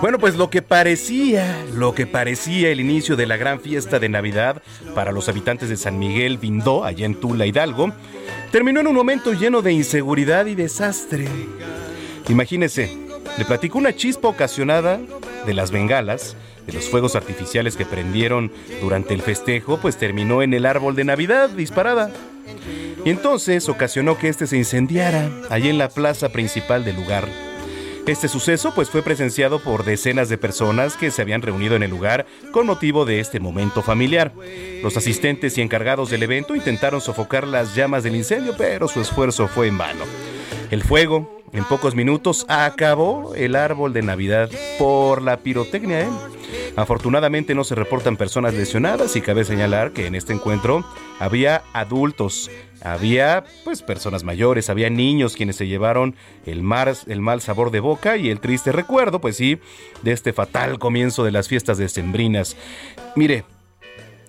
Bueno, 0.00 0.18
pues 0.18 0.36
lo 0.36 0.48
que 0.48 0.62
parecía, 0.62 1.62
lo 1.74 1.94
que 1.94 2.06
parecía 2.06 2.70
el 2.70 2.80
inicio 2.80 3.16
de 3.16 3.26
la 3.26 3.36
gran 3.36 3.60
fiesta 3.60 3.98
de 3.98 4.08
Navidad 4.08 4.62
para 4.94 5.12
los 5.12 5.28
habitantes 5.28 5.68
de 5.68 5.76
San 5.76 5.98
Miguel 5.98 6.38
Vindó, 6.38 6.84
allá 6.84 7.04
en 7.04 7.20
Tula 7.20 7.44
Hidalgo, 7.44 7.92
terminó 8.50 8.80
en 8.80 8.86
un 8.86 8.94
momento 8.94 9.34
lleno 9.34 9.60
de 9.60 9.72
inseguridad 9.72 10.46
y 10.46 10.54
desastre. 10.54 11.28
Imagínese, 12.30 12.96
le 13.36 13.44
platico 13.44 13.76
una 13.76 13.94
chispa 13.94 14.28
ocasionada 14.28 14.98
de 15.44 15.52
las 15.52 15.70
bengalas, 15.70 16.34
de 16.66 16.72
los 16.72 16.88
fuegos 16.88 17.14
artificiales 17.14 17.76
que 17.76 17.84
prendieron 17.84 18.50
durante 18.80 19.12
el 19.12 19.20
festejo, 19.20 19.80
pues 19.82 19.98
terminó 19.98 20.42
en 20.42 20.54
el 20.54 20.64
árbol 20.64 20.96
de 20.96 21.04
Navidad 21.04 21.50
disparada. 21.50 22.10
Y 23.04 23.10
entonces 23.10 23.68
ocasionó 23.68 24.16
que 24.16 24.28
este 24.28 24.46
se 24.46 24.56
incendiara 24.56 25.28
allí 25.50 25.68
en 25.68 25.76
la 25.76 25.90
plaza 25.90 26.30
principal 26.30 26.86
del 26.86 26.96
lugar. 26.96 27.49
Este 28.06 28.28
suceso 28.28 28.72
pues 28.74 28.90
fue 28.90 29.02
presenciado 29.02 29.60
por 29.60 29.84
decenas 29.84 30.28
de 30.28 30.38
personas 30.38 30.96
que 30.96 31.10
se 31.10 31.22
habían 31.22 31.42
reunido 31.42 31.76
en 31.76 31.82
el 31.82 31.90
lugar 31.90 32.26
con 32.50 32.66
motivo 32.66 33.04
de 33.04 33.20
este 33.20 33.40
momento 33.40 33.82
familiar. 33.82 34.32
Los 34.82 34.96
asistentes 34.96 35.56
y 35.58 35.62
encargados 35.62 36.10
del 36.10 36.22
evento 36.22 36.56
intentaron 36.56 37.00
sofocar 37.00 37.46
las 37.46 37.74
llamas 37.74 38.02
del 38.02 38.16
incendio, 38.16 38.54
pero 38.56 38.88
su 38.88 39.00
esfuerzo 39.00 39.48
fue 39.48 39.68
en 39.68 39.78
vano. 39.78 40.04
El 40.70 40.82
fuego, 40.82 41.40
en 41.52 41.64
pocos 41.64 41.94
minutos, 41.94 42.46
acabó 42.48 43.34
el 43.34 43.54
árbol 43.54 43.92
de 43.92 44.02
Navidad 44.02 44.50
por 44.78 45.22
la 45.22 45.36
pirotecnia. 45.36 46.00
¿eh? 46.00 46.08
Afortunadamente 46.76 47.54
no 47.54 47.64
se 47.64 47.74
reportan 47.74 48.16
personas 48.16 48.54
lesionadas 48.54 49.16
y 49.16 49.20
cabe 49.20 49.44
señalar 49.44 49.92
que 49.92 50.06
en 50.06 50.14
este 50.14 50.32
encuentro 50.32 50.84
había 51.18 51.62
adultos 51.72 52.50
había 52.82 53.44
pues 53.64 53.82
personas 53.82 54.24
mayores, 54.24 54.70
había 54.70 54.90
niños 54.90 55.36
quienes 55.36 55.56
se 55.56 55.66
llevaron 55.66 56.14
el, 56.46 56.64
el 57.06 57.20
mal 57.20 57.40
sabor 57.40 57.70
de 57.70 57.80
boca 57.80 58.16
y 58.16 58.30
el 58.30 58.40
triste 58.40 58.72
recuerdo, 58.72 59.20
pues 59.20 59.36
sí, 59.36 59.58
de 60.02 60.12
este 60.12 60.32
fatal 60.32 60.78
comienzo 60.78 61.24
de 61.24 61.30
las 61.30 61.48
fiestas 61.48 61.78
decembrinas. 61.78 62.56
Mire, 63.16 63.44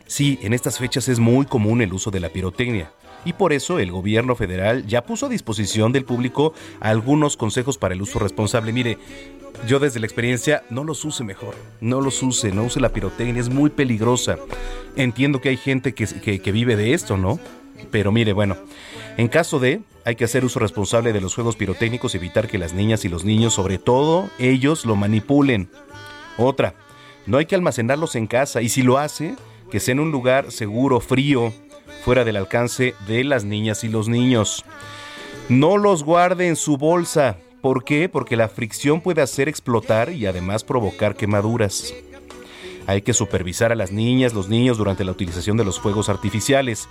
sí, 0.05 0.37
en 0.41 0.53
estas 0.53 0.77
fechas 0.79 1.07
es 1.07 1.19
muy 1.19 1.45
común 1.45 1.81
el 1.81 1.93
uso 1.93 2.11
de 2.11 2.19
la 2.19 2.29
pirotecnia 2.29 2.91
y 3.23 3.33
por 3.33 3.53
eso 3.53 3.79
el 3.79 3.91
gobierno 3.91 4.35
federal 4.35 4.85
ya 4.85 5.03
puso 5.03 5.27
a 5.27 5.29
disposición 5.29 5.91
del 5.91 6.05
público 6.05 6.53
algunos 6.79 7.37
consejos 7.37 7.77
para 7.77 7.93
el 7.93 8.01
uso 8.01 8.19
responsable. 8.19 8.73
Mire, 8.73 8.97
yo 9.67 9.79
desde 9.79 9.99
la 9.99 10.05
experiencia 10.05 10.63
no 10.69 10.83
los 10.83 11.03
use 11.05 11.23
mejor, 11.23 11.55
no 11.79 12.01
los 12.01 12.21
use, 12.23 12.51
no 12.51 12.63
use 12.63 12.79
la 12.79 12.89
pirotecnia, 12.89 13.41
es 13.41 13.49
muy 13.49 13.69
peligrosa. 13.69 14.37
Entiendo 14.95 15.41
que 15.41 15.49
hay 15.49 15.57
gente 15.57 15.93
que, 15.93 16.05
que 16.39 16.51
vive 16.51 16.75
de 16.75 16.93
esto, 16.93 17.17
¿no? 17.17 17.39
Pero 17.91 18.11
mire, 18.11 18.33
bueno, 18.33 18.57
en 19.17 19.27
caso 19.27 19.59
de, 19.59 19.81
hay 20.05 20.15
que 20.15 20.23
hacer 20.23 20.45
uso 20.45 20.59
responsable 20.59 21.13
de 21.13 21.21
los 21.21 21.35
juegos 21.35 21.55
pirotécnicos 21.55 22.13
y 22.13 22.17
evitar 22.17 22.47
que 22.47 22.57
las 22.57 22.73
niñas 22.73 23.05
y 23.05 23.09
los 23.09 23.23
niños, 23.23 23.53
sobre 23.53 23.77
todo 23.77 24.29
ellos, 24.39 24.85
lo 24.85 24.95
manipulen. 24.95 25.69
Otra, 26.37 26.73
no 27.25 27.37
hay 27.37 27.45
que 27.45 27.55
almacenarlos 27.55 28.15
en 28.15 28.27
casa 28.27 28.61
y 28.61 28.69
si 28.69 28.81
lo 28.81 28.97
hace, 28.97 29.35
que 29.69 29.79
sea 29.79 29.93
en 29.93 29.99
un 29.99 30.11
lugar 30.11 30.51
seguro, 30.51 30.99
frío, 30.99 31.53
fuera 32.03 32.23
del 32.23 32.37
alcance 32.37 32.95
de 33.07 33.23
las 33.23 33.43
niñas 33.43 33.83
y 33.83 33.89
los 33.89 34.07
niños. 34.07 34.65
No 35.49 35.77
los 35.77 36.03
guarde 36.03 36.47
en 36.47 36.55
su 36.55 36.77
bolsa. 36.77 37.37
¿Por 37.61 37.83
qué? 37.83 38.09
Porque 38.09 38.35
la 38.35 38.49
fricción 38.49 39.01
puede 39.01 39.21
hacer 39.21 39.47
explotar 39.47 40.11
y 40.11 40.25
además 40.25 40.63
provocar 40.63 41.15
quemaduras. 41.15 41.93
Hay 42.87 43.03
que 43.03 43.13
supervisar 43.13 43.71
a 43.71 43.75
las 43.75 43.91
niñas, 43.91 44.33
los 44.33 44.49
niños 44.49 44.77
durante 44.77 45.03
la 45.03 45.11
utilización 45.11 45.57
de 45.57 45.63
los 45.63 45.79
fuegos 45.79 46.09
artificiales. 46.09 46.89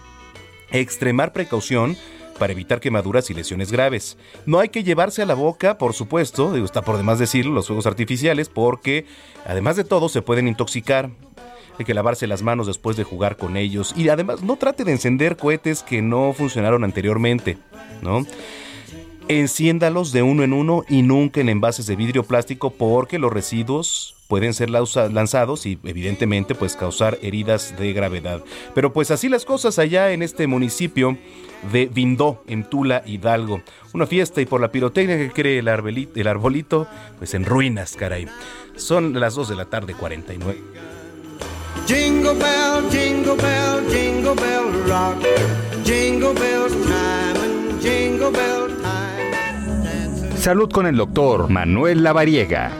Extremar 0.70 1.32
precaución 1.32 1.96
para 2.38 2.52
evitar 2.52 2.80
quemaduras 2.80 3.28
y 3.30 3.34
lesiones 3.34 3.72
graves. 3.72 4.16
No 4.46 4.60
hay 4.60 4.68
que 4.68 4.84
llevarse 4.84 5.22
a 5.22 5.26
la 5.26 5.34
boca, 5.34 5.76
por 5.76 5.92
supuesto, 5.92 6.56
está 6.56 6.82
por 6.82 6.96
demás 6.96 7.18
decirlo, 7.18 7.52
los 7.52 7.66
fuegos 7.66 7.86
artificiales, 7.86 8.48
porque 8.48 9.04
además 9.44 9.76
de 9.76 9.84
todo 9.84 10.08
se 10.08 10.22
pueden 10.22 10.48
intoxicar. 10.48 11.10
hay 11.78 11.84
que 11.84 11.94
lavarse 11.94 12.26
las 12.26 12.42
manos 12.42 12.66
después 12.66 12.96
de 12.96 13.04
jugar 13.04 13.36
con 13.36 13.56
ellos 13.56 13.94
y 13.96 14.08
además 14.08 14.42
no 14.42 14.56
trate 14.56 14.84
de 14.84 14.92
encender 14.92 15.36
cohetes 15.36 15.82
que 15.82 16.02
no 16.02 16.32
funcionaron 16.32 16.84
anteriormente, 16.84 17.58
¿no? 18.02 18.24
Enciéndalos 19.30 20.10
de 20.10 20.24
uno 20.24 20.42
en 20.42 20.52
uno 20.52 20.82
y 20.88 21.02
nunca 21.02 21.40
en 21.40 21.48
envases 21.48 21.86
de 21.86 21.94
vidrio 21.94 22.24
plástico 22.24 22.70
porque 22.70 23.20
los 23.20 23.32
residuos 23.32 24.16
pueden 24.26 24.54
ser 24.54 24.70
lanzados 24.70 25.66
y 25.66 25.78
evidentemente 25.84 26.56
pues 26.56 26.74
causar 26.74 27.16
heridas 27.22 27.76
de 27.78 27.92
gravedad. 27.92 28.42
Pero 28.74 28.92
pues 28.92 29.12
así 29.12 29.28
las 29.28 29.44
cosas 29.44 29.78
allá 29.78 30.10
en 30.10 30.22
este 30.22 30.48
municipio 30.48 31.16
de 31.70 31.86
Vindó, 31.86 32.42
en 32.48 32.64
Tula, 32.64 33.04
Hidalgo. 33.06 33.62
Una 33.94 34.08
fiesta 34.08 34.40
y 34.40 34.46
por 34.46 34.60
la 34.60 34.72
pirotecnia 34.72 35.16
que 35.16 35.30
cree 35.30 35.60
el 35.60 35.68
arbolito, 35.68 36.18
el 36.18 36.26
arbolito 36.26 36.88
pues 37.18 37.32
en 37.34 37.44
ruinas, 37.44 37.94
caray. 37.94 38.26
Son 38.74 39.20
las 39.20 39.36
2 39.36 39.50
de 39.50 39.54
la 39.54 39.66
tarde, 39.66 39.94
49. 39.94 40.60
Jingle 41.86 42.34
bell, 42.34 42.90
jingle 42.90 43.36
bell, 43.36 43.86
jingle 43.88 44.34
bell 44.34 44.88
rock. 44.88 45.24
Jingle 45.84 46.34
bells 46.34 46.72
time 46.82 47.30
jingle 47.80 48.30
bell 48.30 48.68
time. 48.68 48.89
Salud 50.40 50.70
con 50.70 50.86
el 50.86 50.96
doctor 50.96 51.50
Manuel 51.50 52.02
Lavariega. 52.02 52.72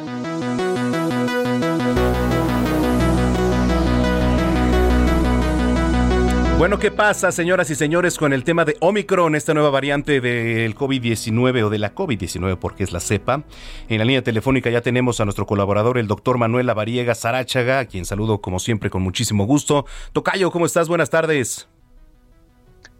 Bueno, 6.57 6.79
¿qué 6.79 6.91
pasa, 6.91 7.31
señoras 7.33 7.69
y 7.69 7.75
señores, 7.75 8.17
con 8.17 8.33
el 8.33 8.45
tema 8.45 8.65
de 8.65 8.79
Omicron, 8.81 9.35
esta 9.35 9.53
nueva 9.53 9.69
variante 9.69 10.23
del 10.23 10.75
COVID-19 10.75 11.65
o 11.65 11.69
de 11.69 11.79
la 11.79 11.95
COVID-19, 11.95 12.57
porque 12.57 12.83
es 12.83 12.93
la 12.93 13.01
cepa? 13.01 13.45
En 13.91 13.99
la 13.99 14.07
línea 14.07 14.23
telefónica 14.23 14.71
ya 14.71 14.81
tenemos 14.81 15.21
a 15.21 15.27
nuestro 15.27 15.45
colaborador, 15.45 15.99
el 15.99 16.07
doctor 16.07 16.39
Manuel 16.39 16.67
Lavariega 16.67 17.15
Sarachaga, 17.15 17.81
a 17.81 17.85
quien 17.85 18.07
saludo 18.07 18.41
como 18.41 18.59
siempre 18.59 18.89
con 18.89 19.03
muchísimo 19.03 19.45
gusto. 19.45 19.85
Tocayo, 20.15 20.51
¿cómo 20.51 20.65
estás? 20.65 20.89
Buenas 20.89 21.11
tardes. 21.11 21.70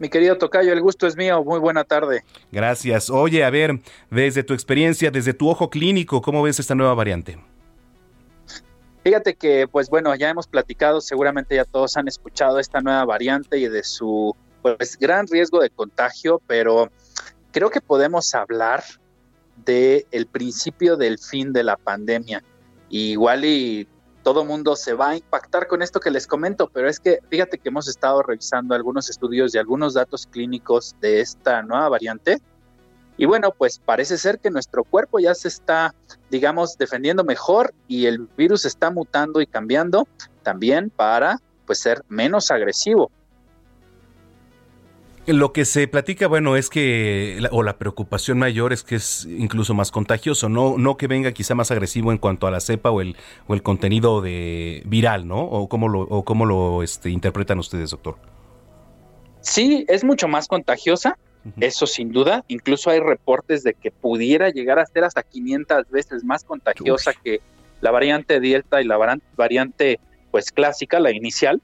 Mi 0.01 0.09
querido 0.09 0.35
Tocayo, 0.35 0.73
el 0.73 0.81
gusto 0.81 1.05
es 1.05 1.15
mío. 1.15 1.43
Muy 1.43 1.59
buena 1.59 1.83
tarde. 1.83 2.23
Gracias. 2.51 3.11
Oye, 3.11 3.43
a 3.43 3.51
ver, 3.51 3.79
desde 4.09 4.41
tu 4.41 4.55
experiencia, 4.55 5.11
desde 5.11 5.35
tu 5.35 5.47
ojo 5.47 5.69
clínico, 5.69 6.23
¿cómo 6.23 6.41
ves 6.41 6.59
esta 6.59 6.73
nueva 6.73 6.95
variante? 6.95 7.37
Fíjate 9.03 9.35
que, 9.35 9.67
pues 9.67 9.91
bueno, 9.91 10.15
ya 10.15 10.31
hemos 10.31 10.47
platicado, 10.47 11.01
seguramente 11.01 11.55
ya 11.55 11.65
todos 11.65 11.97
han 11.97 12.07
escuchado 12.07 12.57
esta 12.57 12.81
nueva 12.81 13.05
variante 13.05 13.59
y 13.59 13.67
de 13.67 13.83
su 13.83 14.35
pues 14.63 14.97
gran 14.97 15.27
riesgo 15.27 15.61
de 15.61 15.69
contagio, 15.69 16.41
pero 16.47 16.89
creo 17.51 17.69
que 17.69 17.79
podemos 17.79 18.33
hablar 18.33 18.83
de 19.65 20.07
el 20.09 20.25
principio 20.25 20.97
del 20.97 21.19
fin 21.19 21.53
de 21.53 21.63
la 21.63 21.77
pandemia. 21.77 22.43
igual 22.89 23.45
y 23.45 23.87
todo 24.23 24.45
mundo 24.45 24.75
se 24.75 24.93
va 24.93 25.09
a 25.09 25.15
impactar 25.17 25.67
con 25.67 25.81
esto 25.81 25.99
que 25.99 26.11
les 26.11 26.27
comento, 26.27 26.69
pero 26.71 26.89
es 26.89 26.99
que 26.99 27.19
fíjate 27.29 27.57
que 27.57 27.69
hemos 27.69 27.87
estado 27.87 28.21
revisando 28.21 28.75
algunos 28.75 29.09
estudios 29.09 29.53
y 29.53 29.57
algunos 29.57 29.93
datos 29.93 30.27
clínicos 30.27 30.95
de 31.01 31.21
esta 31.21 31.61
nueva 31.63 31.89
variante 31.89 32.41
y 33.21 33.25
bueno, 33.25 33.51
pues 33.51 33.77
parece 33.77 34.17
ser 34.17 34.39
que 34.39 34.49
nuestro 34.49 34.83
cuerpo 34.83 35.19
ya 35.19 35.35
se 35.35 35.47
está, 35.47 35.93
digamos, 36.31 36.75
defendiendo 36.75 37.23
mejor 37.23 37.71
y 37.87 38.07
el 38.07 38.27
virus 38.35 38.65
está 38.65 38.89
mutando 38.89 39.41
y 39.41 39.45
cambiando 39.45 40.07
también 40.41 40.89
para 40.89 41.39
pues 41.67 41.77
ser 41.77 42.03
menos 42.07 42.49
agresivo. 42.49 43.11
Lo 45.27 45.53
que 45.53 45.65
se 45.65 45.87
platica, 45.87 46.27
bueno, 46.27 46.55
es 46.55 46.69
que, 46.69 47.39
o 47.51 47.61
la 47.61 47.77
preocupación 47.77 48.39
mayor 48.39 48.73
es 48.73 48.81
que 48.81 48.95
es 48.95 49.25
incluso 49.25 49.75
más 49.75 49.91
contagioso, 49.91 50.49
no, 50.49 50.77
no 50.79 50.97
que 50.97 51.05
venga 51.05 51.31
quizá 51.31 51.53
más 51.53 51.69
agresivo 51.69 52.11
en 52.11 52.17
cuanto 52.17 52.47
a 52.47 52.51
la 52.51 52.59
cepa 52.59 52.89
o 52.89 53.01
el, 53.01 53.15
o 53.45 53.53
el 53.53 53.61
contenido 53.61 54.21
de 54.21 54.81
viral, 54.85 55.27
¿no? 55.27 55.39
¿O 55.39 55.69
cómo 55.69 55.89
lo, 55.89 56.01
o 56.01 56.25
cómo 56.25 56.45
lo 56.45 56.81
este, 56.81 57.11
interpretan 57.11 57.59
ustedes, 57.59 57.91
doctor? 57.91 58.17
Sí, 59.41 59.85
es 59.87 60.03
mucho 60.03 60.27
más 60.27 60.47
contagiosa, 60.47 61.17
eso 61.59 61.87
sin 61.87 62.11
duda, 62.11 62.43
incluso 62.47 62.89
hay 62.89 62.99
reportes 62.99 63.63
de 63.63 63.73
que 63.73 63.89
pudiera 63.89 64.49
llegar 64.49 64.79
a 64.79 64.85
ser 64.85 65.03
hasta 65.03 65.23
500 65.23 65.89
veces 65.89 66.23
más 66.23 66.43
contagiosa 66.43 67.13
que 67.13 67.41
la 67.79 67.89
variante 67.89 68.39
Delta 68.39 68.81
y 68.81 68.85
la 68.85 68.97
variante 69.35 69.99
pues 70.29 70.51
clásica, 70.51 70.99
la 70.99 71.11
inicial, 71.11 71.61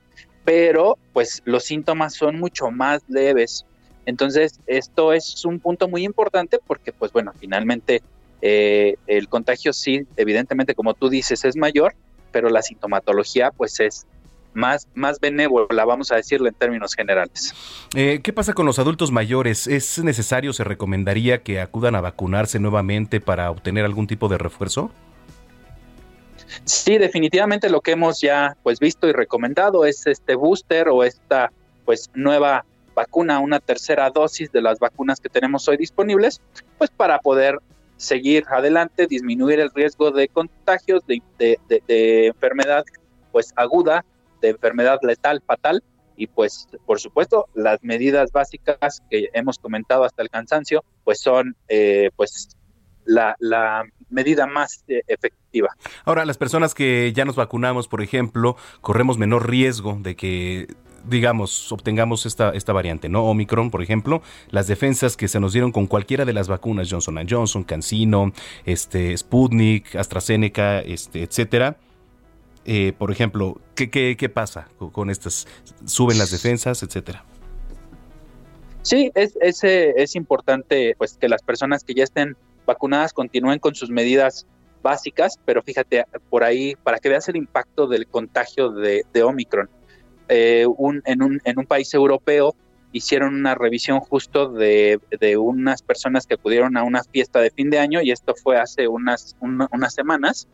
pero 0.48 0.98
pues 1.12 1.42
los 1.44 1.66
síntomas 1.66 2.14
son 2.14 2.40
mucho 2.40 2.72
más 2.72 3.02
leves. 3.10 3.66
Entonces, 4.06 4.62
esto 4.66 5.12
es 5.12 5.44
un 5.44 5.60
punto 5.60 5.90
muy 5.90 6.06
importante 6.06 6.58
porque 6.66 6.94
pues 6.94 7.12
bueno, 7.12 7.34
finalmente 7.38 8.02
eh, 8.42 8.96
el 9.08 9.28
contagio 9.28 9.74
sí, 9.74 10.08
evidentemente 10.16 10.74
como 10.74 10.94
tú 10.94 11.10
dices, 11.10 11.44
es 11.44 11.58
mayor, 11.58 11.96
pero 12.32 12.48
la 12.48 12.62
sintomatología 12.62 13.52
pues 13.52 13.82
es 13.82 14.08
más, 14.54 14.88
más 14.96 15.20
benévola, 15.20 15.84
vamos 15.84 16.14
a 16.14 16.16
decirlo 16.16 16.48
en 16.48 16.54
términos 16.54 16.96
generales. 16.96 17.54
Eh, 17.94 18.22
¿Qué 18.24 18.32
pasa 18.32 18.54
con 18.54 18.66
los 18.66 18.80
adultos 18.80 19.12
mayores? 19.12 19.68
¿Es 19.68 20.02
necesario, 20.02 20.54
se 20.54 20.64
recomendaría 20.64 21.44
que 21.44 21.60
acudan 21.60 21.96
a 21.96 22.00
vacunarse 22.00 22.58
nuevamente 22.58 23.20
para 23.20 23.52
obtener 23.52 23.84
algún 23.84 24.08
tipo 24.08 24.30
de 24.30 24.38
refuerzo? 24.38 24.92
Sí, 26.64 26.98
definitivamente 26.98 27.70
lo 27.70 27.82
que 27.82 27.92
hemos 27.92 28.22
ya 28.22 28.56
pues 28.64 28.80
visto 28.80 29.08
y 29.08 29.12
recomendado 29.12 29.86
es 29.86 30.06
este 30.08 30.36
booster 30.36 30.90
o 30.90 31.04
esta 31.04 31.52
pues 31.86 32.10
nueva 32.14 32.66
vacuna, 32.96 33.40
una 33.40 33.60
tercera 33.60 34.10
dosis 34.10 34.52
de 34.52 34.62
las 34.62 34.80
vacunas 34.80 35.20
que 35.20 35.30
tenemos 35.30 35.68
hoy 35.68 35.78
disponibles, 35.78 36.42
pues 36.78 36.90
para 36.90 37.20
poder 37.20 37.60
seguir 37.98 38.44
adelante, 38.50 39.08
disminuir 39.08 39.60
el 39.60 39.72
riesgo 39.72 40.12
de 40.12 40.28
contagios, 40.28 41.06
de, 41.06 41.22
de, 41.38 41.60
de 41.88 42.28
enfermedad 42.28 42.84
pues 43.32 43.54
aguda 43.56 44.04
de 44.42 44.50
enfermedad 44.50 45.00
letal 45.04 45.42
fatal. 45.46 45.84
Y 46.20 46.26
pues 46.26 46.68
por 46.88 47.00
supuesto 47.00 47.48
las 47.54 47.84
medidas 47.84 48.32
básicas 48.32 49.04
que 49.10 49.30
hemos 49.34 49.60
comentado 49.60 50.04
hasta 50.04 50.24
el 50.24 50.30
cansancio 50.30 50.84
pues 51.04 51.20
son 51.20 51.56
eh, 51.68 52.10
pues 52.16 52.57
la, 53.08 53.36
la, 53.40 53.84
medida 54.10 54.48
más 54.48 54.86
eh, 54.88 55.02
efectiva. 55.08 55.70
Ahora, 56.06 56.24
las 56.26 56.38
personas 56.38 56.74
que 56.74 57.12
ya 57.14 57.26
nos 57.26 57.36
vacunamos, 57.36 57.88
por 57.88 58.02
ejemplo, 58.02 58.56
corremos 58.80 59.18
menor 59.18 59.50
riesgo 59.50 59.98
de 60.02 60.16
que 60.16 60.68
digamos, 61.06 61.72
obtengamos 61.72 62.26
esta, 62.26 62.50
esta 62.50 62.74
variante, 62.74 63.08
¿no? 63.08 63.24
Omicron, 63.24 63.72
por 63.72 63.82
ejemplo, 63.82 64.22
las 64.50 64.68
defensas 64.68 65.16
que 65.16 65.30
se 65.30 65.40
nos 65.40 65.54
dieron 65.54 65.72
con 65.72 65.88
cualquiera 65.88 66.26
de 66.26 66.34
las 66.34 66.50
vacunas, 66.50 66.90
Johnson 66.92 67.26
Johnson, 67.30 67.64
CanSino, 67.64 68.34
este, 68.66 69.16
Sputnik, 69.16 69.96
AstraZeneca, 69.96 70.82
este, 70.82 71.24
etcétera, 71.24 71.78
eh, 72.66 72.92
por 72.98 73.12
ejemplo, 73.12 73.62
¿qué, 73.76 73.90
qué, 73.90 74.30
pasa 74.30 74.68
con 74.92 75.10
estas? 75.10 75.48
¿Suben 75.86 76.18
las 76.18 76.32
defensas, 76.32 76.84
etcétera? 76.84 77.24
Sí, 78.82 79.10
es, 79.16 79.38
es, 79.40 79.64
es 79.64 80.16
importante 80.16 80.94
pues 80.98 81.18
que 81.18 81.30
las 81.30 81.42
personas 81.42 81.86
que 81.86 81.94
ya 81.94 82.04
estén 82.04 82.36
vacunadas 82.68 83.14
continúen 83.14 83.58
con 83.58 83.74
sus 83.74 83.90
medidas 83.90 84.46
básicas, 84.84 85.40
pero 85.44 85.64
fíjate, 85.64 86.06
por 86.30 86.44
ahí, 86.44 86.76
para 86.84 87.00
que 87.00 87.10
veas 87.10 87.28
el 87.30 87.38
impacto 87.38 87.88
del 87.88 88.06
contagio 88.08 88.70
de, 88.70 89.04
Omicron, 89.24 89.70
eh, 90.30 90.68
en, 91.06 91.22
un, 91.24 91.66
país 91.66 91.92
europeo 91.96 92.54
hicieron 92.92 93.34
una 93.34 93.56
revisión 93.56 94.00
justo 94.00 94.50
de, 94.50 95.00
de, 95.20 95.38
unas 95.38 95.82
personas 95.82 96.28
que 96.28 96.36
acudieron 96.36 96.78
a 96.78 96.84
una 96.84 97.04
fiesta 97.04 97.40
de 97.40 97.50
fin 97.50 97.70
de 97.70 97.80
año 97.80 98.02
y 98.02 98.12
esto 98.12 98.36
fue 98.36 98.60
hace 98.60 98.88
unas, 98.88 99.36
unas 99.42 99.94
semanas 99.94 100.48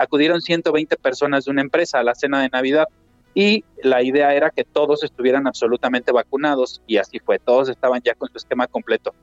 acudieron 0.00 0.40
120 0.40 0.96
personas 0.96 1.44
de 1.44 1.50
una 1.50 1.60
empresa 1.60 1.98
a 1.98 2.02
la 2.02 2.14
cena 2.14 2.40
de 2.40 2.48
Navidad 2.48 2.86
y 3.34 3.64
la 3.82 4.02
idea 4.02 4.34
era 4.34 4.50
que 4.50 4.64
todos 4.64 5.04
estuvieran 5.04 5.46
absolutamente 5.46 6.10
vacunados 6.10 6.82
y 6.86 6.96
así 6.96 7.18
fue, 7.18 7.38
todos 7.38 7.68
estaban 7.68 8.00
ya 8.02 8.14
con 8.14 8.28
su 8.30 8.38
esquema 8.38 8.66
completo. 8.66 9.14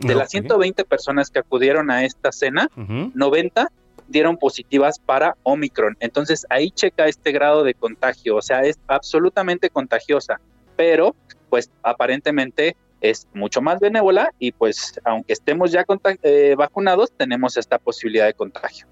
De 0.00 0.14
las 0.14 0.30
120 0.30 0.84
personas 0.84 1.30
que 1.30 1.38
acudieron 1.40 1.90
a 1.90 2.04
esta 2.04 2.32
cena, 2.32 2.68
90 2.76 3.70
dieron 4.08 4.36
positivas 4.36 4.98
para 4.98 5.36
Omicron. 5.42 5.96
Entonces 6.00 6.46
ahí 6.50 6.70
checa 6.70 7.06
este 7.06 7.32
grado 7.32 7.62
de 7.62 7.74
contagio, 7.74 8.36
o 8.36 8.42
sea, 8.42 8.62
es 8.62 8.78
absolutamente 8.86 9.70
contagiosa, 9.70 10.40
pero 10.76 11.14
pues 11.50 11.70
aparentemente 11.82 12.76
es 13.00 13.28
mucho 13.32 13.60
más 13.60 13.80
benévola 13.80 14.32
y 14.38 14.52
pues 14.52 15.00
aunque 15.04 15.32
estemos 15.32 15.70
ya 15.70 15.84
eh, 16.22 16.54
vacunados, 16.56 17.12
tenemos 17.12 17.56
esta 17.56 17.78
posibilidad 17.78 18.26
de 18.26 18.34
contagio. 18.34 18.86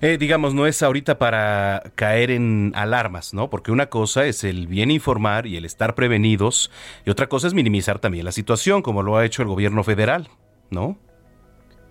Eh, 0.00 0.18
digamos, 0.18 0.54
no 0.54 0.66
es 0.66 0.82
ahorita 0.82 1.18
para 1.18 1.82
caer 1.94 2.30
en 2.30 2.72
alarmas, 2.74 3.34
¿no? 3.34 3.50
Porque 3.50 3.72
una 3.72 3.86
cosa 3.86 4.26
es 4.26 4.44
el 4.44 4.66
bien 4.66 4.90
informar 4.90 5.46
y 5.46 5.56
el 5.56 5.64
estar 5.64 5.94
prevenidos, 5.94 6.70
y 7.04 7.10
otra 7.10 7.28
cosa 7.28 7.46
es 7.46 7.54
minimizar 7.54 7.98
también 7.98 8.24
la 8.24 8.32
situación, 8.32 8.82
como 8.82 9.02
lo 9.02 9.16
ha 9.16 9.24
hecho 9.24 9.42
el 9.42 9.48
gobierno 9.48 9.84
federal, 9.84 10.28
¿no? 10.70 10.98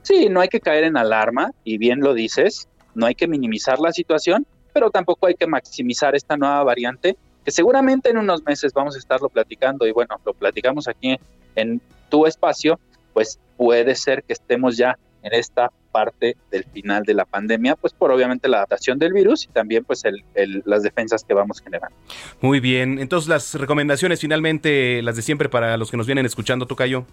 Sí, 0.04 0.28
no 0.30 0.42
hay 0.42 0.50
que 0.50 0.60
caer 0.60 0.84
en 0.84 0.98
alarma, 0.98 1.52
y 1.64 1.78
bien 1.78 2.00
lo 2.00 2.14
dices, 2.14 2.68
no 2.96 3.06
hay 3.06 3.16
que 3.16 3.28
minimizar 3.28 3.80
la 3.80 3.92
situación, 3.92 4.46
pero 4.74 4.90
tampoco 4.90 5.28
hay 5.28 5.36
que 5.36 5.48
maximizar 5.48 6.16
esta 6.16 6.38
nueva 6.38 6.64
variante, 6.64 7.18
que 7.44 7.52
seguramente 7.52 8.10
en 8.10 8.18
unos 8.18 8.44
meses 8.44 8.74
vamos 8.74 8.96
a 8.96 9.00
estarlo 9.00 9.30
platicando, 9.30 9.86
y 9.86 9.92
bueno, 9.92 10.20
lo 10.26 10.34
platicamos 10.34 10.88
aquí 10.88 11.18
en 11.56 11.82
tu 12.10 12.26
espacio, 12.26 12.80
pues 13.14 13.40
puede 13.58 13.96
ser 13.96 14.24
que 14.24 14.34
estemos 14.34 14.78
ya 14.78 14.98
en 15.24 15.34
esta 15.34 15.72
parte 15.92 16.38
del 16.50 16.64
final 16.64 17.04
de 17.04 17.14
la 17.14 17.26
pandemia, 17.26 17.76
pues 17.76 17.94
por 17.94 18.12
obviamente 18.12 18.48
la 18.48 18.58
adaptación 18.58 18.98
del 18.98 19.14
virus 19.14 19.46
y 19.46 19.48
también 19.50 19.84
pues 19.84 20.04
el, 20.06 20.24
las 20.66 20.84
defensas 20.84 21.24
que 21.24 21.34
vamos 21.34 21.62
generando. 21.62 21.96
Muy 22.40 22.60
bien, 22.60 23.00
entonces 23.00 23.30
las 23.30 23.56
recomendaciones 23.56 24.20
finalmente, 24.20 25.02
las 25.02 25.16
de 25.16 25.22
siempre 25.22 25.50
para 25.50 25.78
los 25.78 25.92
que 25.92 25.98
nos 25.98 26.08
vienen 26.08 26.26
escuchando, 26.26 26.66
Tocayo. 26.66 27.06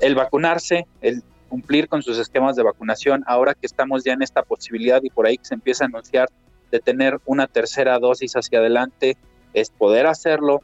El 0.00 0.14
vacunarse, 0.14 0.86
el 1.00 1.22
cumplir 1.48 1.88
con 1.88 2.02
sus 2.02 2.18
esquemas 2.18 2.56
de 2.56 2.62
vacunación, 2.62 3.24
ahora 3.26 3.54
que 3.54 3.66
estamos 3.66 4.04
ya 4.04 4.14
en 4.14 4.22
esta 4.22 4.42
posibilidad 4.42 5.02
y 5.02 5.10
por 5.10 5.26
ahí 5.26 5.36
que 5.36 5.44
se 5.44 5.54
empieza 5.54 5.84
a 5.84 5.88
anunciar 5.88 6.30
de 6.70 6.80
tener 6.80 7.18
una 7.26 7.46
tercera 7.46 7.98
dosis 7.98 8.34
hacia 8.34 8.60
adelante, 8.60 9.18
es 9.52 9.70
poder 9.70 10.06
hacerlo, 10.06 10.62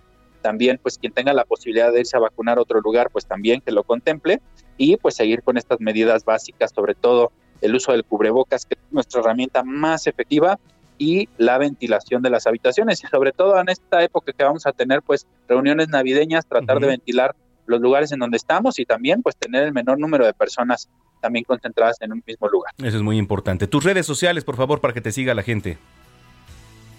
también 0.48 0.80
pues 0.82 0.96
quien 0.96 1.12
tenga 1.12 1.34
la 1.34 1.44
posibilidad 1.44 1.92
de 1.92 2.00
irse 2.00 2.16
a 2.16 2.20
vacunar 2.20 2.56
a 2.56 2.62
otro 2.62 2.80
lugar, 2.80 3.10
pues 3.10 3.26
también 3.26 3.60
que 3.60 3.70
lo 3.70 3.82
contemple 3.82 4.40
y 4.78 4.96
pues 4.96 5.14
seguir 5.14 5.42
con 5.42 5.58
estas 5.58 5.78
medidas 5.78 6.24
básicas, 6.24 6.72
sobre 6.74 6.94
todo 6.94 7.32
el 7.60 7.74
uso 7.74 7.92
del 7.92 8.02
cubrebocas, 8.02 8.64
que 8.64 8.76
es 8.76 8.80
nuestra 8.90 9.20
herramienta 9.20 9.62
más 9.62 10.06
efectiva 10.06 10.58
y 10.96 11.28
la 11.36 11.58
ventilación 11.58 12.22
de 12.22 12.30
las 12.30 12.46
habitaciones 12.46 12.98
y 13.04 13.08
sobre 13.08 13.32
todo 13.32 13.60
en 13.60 13.68
esta 13.68 14.02
época 14.02 14.32
que 14.32 14.42
vamos 14.42 14.64
a 14.64 14.72
tener 14.72 15.02
pues 15.02 15.26
reuniones 15.46 15.90
navideñas, 15.90 16.46
tratar 16.46 16.80
de 16.80 16.86
ventilar 16.86 17.36
los 17.66 17.82
lugares 17.82 18.10
en 18.12 18.20
donde 18.20 18.38
estamos 18.38 18.78
y 18.78 18.86
también 18.86 19.20
pues 19.20 19.36
tener 19.36 19.64
el 19.64 19.74
menor 19.74 19.98
número 19.98 20.24
de 20.24 20.32
personas 20.32 20.88
también 21.20 21.44
concentradas 21.44 22.00
en 22.00 22.12
un 22.12 22.22
mismo 22.26 22.48
lugar. 22.48 22.72
Eso 22.78 22.96
es 22.96 23.02
muy 23.02 23.18
importante. 23.18 23.66
Tus 23.66 23.84
redes 23.84 24.06
sociales, 24.06 24.44
por 24.44 24.56
favor, 24.56 24.80
para 24.80 24.94
que 24.94 25.02
te 25.02 25.12
siga 25.12 25.34
la 25.34 25.42
gente. 25.42 25.76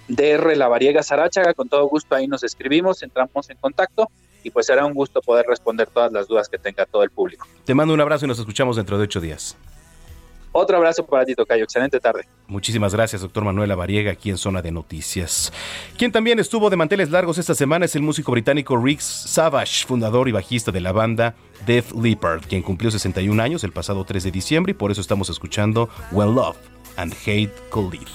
DR 0.10 0.58
La 0.58 0.68
Variega 0.68 1.02
Sarachaga, 1.04 1.54
con 1.54 1.70
todo 1.70 1.88
gusto 1.88 2.16
ahí 2.16 2.28
nos 2.28 2.44
escribimos, 2.44 3.02
entramos 3.04 3.50
en 3.50 3.58
contacto 3.58 4.10
y 4.44 4.50
pues 4.50 4.66
será 4.66 4.86
un 4.86 4.94
gusto 4.94 5.22
poder 5.22 5.46
responder 5.48 5.88
todas 5.88 6.12
las 6.12 6.28
dudas 6.28 6.50
que 6.50 6.58
tenga 6.58 6.86
todo 6.86 7.04
el 7.04 7.10
público. 7.10 7.48
Te 7.66 7.74
mando 7.74 7.94
un 7.94 8.02
abrazo 8.02 8.26
y 8.26 8.28
nos 8.28 8.40
escuchamos 8.40 8.76
dentro 8.76 8.98
de 8.98 9.04
ocho 9.06 9.22
días. 9.22 9.56
Otro 10.52 10.78
abrazo 10.78 11.06
para 11.06 11.26
ti, 11.26 11.36
Tocayo. 11.36 11.64
Excelente 11.64 12.00
tarde. 12.00 12.28
Muchísimas 12.48 12.94
gracias, 12.94 13.22
doctor 13.22 13.44
Manuel 13.44 13.76
Variega, 13.76 14.12
aquí 14.12 14.32
en 14.32 14.38
Zona 14.38 14.64
de 14.64 14.72
Noticias. 14.72 15.54
Quien 15.98 16.12
también 16.12 16.40
estuvo 16.40 16.72
de 16.72 16.76
manteles 16.76 17.12
largos 17.12 17.38
esta 17.38 17.54
semana 17.54 17.86
es 17.86 17.96
el 17.96 18.02
músico 18.02 18.32
británico 18.32 18.76
Rick 18.76 19.00
Savage, 19.00 19.86
fundador 19.86 20.28
y 20.28 20.32
bajista 20.32 20.72
de 20.72 20.82
la 20.82 20.92
banda 20.92 21.36
Death 21.68 21.92
Leopard, 21.92 22.42
quien 22.48 22.64
cumplió 22.64 22.90
61 22.90 23.42
años 23.42 23.64
el 23.64 23.72
pasado 23.72 24.04
3 24.06 24.24
de 24.24 24.32
diciembre 24.32 24.72
y 24.72 24.74
por 24.74 24.92
eso 24.92 25.02
estamos 25.02 25.30
escuchando 25.30 25.88
Well 26.12 26.34
Love 26.34 26.58
and 26.98 27.14
Hate 27.26 27.54
Collide. 27.70 28.08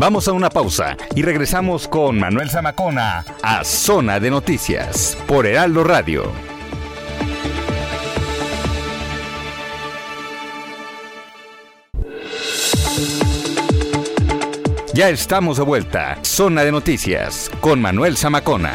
Vamos 0.00 0.26
a 0.28 0.32
una 0.32 0.48
pausa 0.48 0.96
y 1.14 1.20
regresamos 1.20 1.86
con 1.86 2.18
Manuel 2.18 2.48
Zamacona 2.48 3.22
a 3.42 3.62
Zona 3.64 4.18
de 4.18 4.30
Noticias 4.30 5.14
por 5.26 5.46
Heraldo 5.46 5.84
Radio. 5.84 6.32
Ya 14.94 15.10
estamos 15.10 15.58
de 15.58 15.64
vuelta. 15.64 16.18
Zona 16.22 16.64
de 16.64 16.72
Noticias 16.72 17.50
con 17.60 17.82
Manuel 17.82 18.16
Zamacona. 18.16 18.72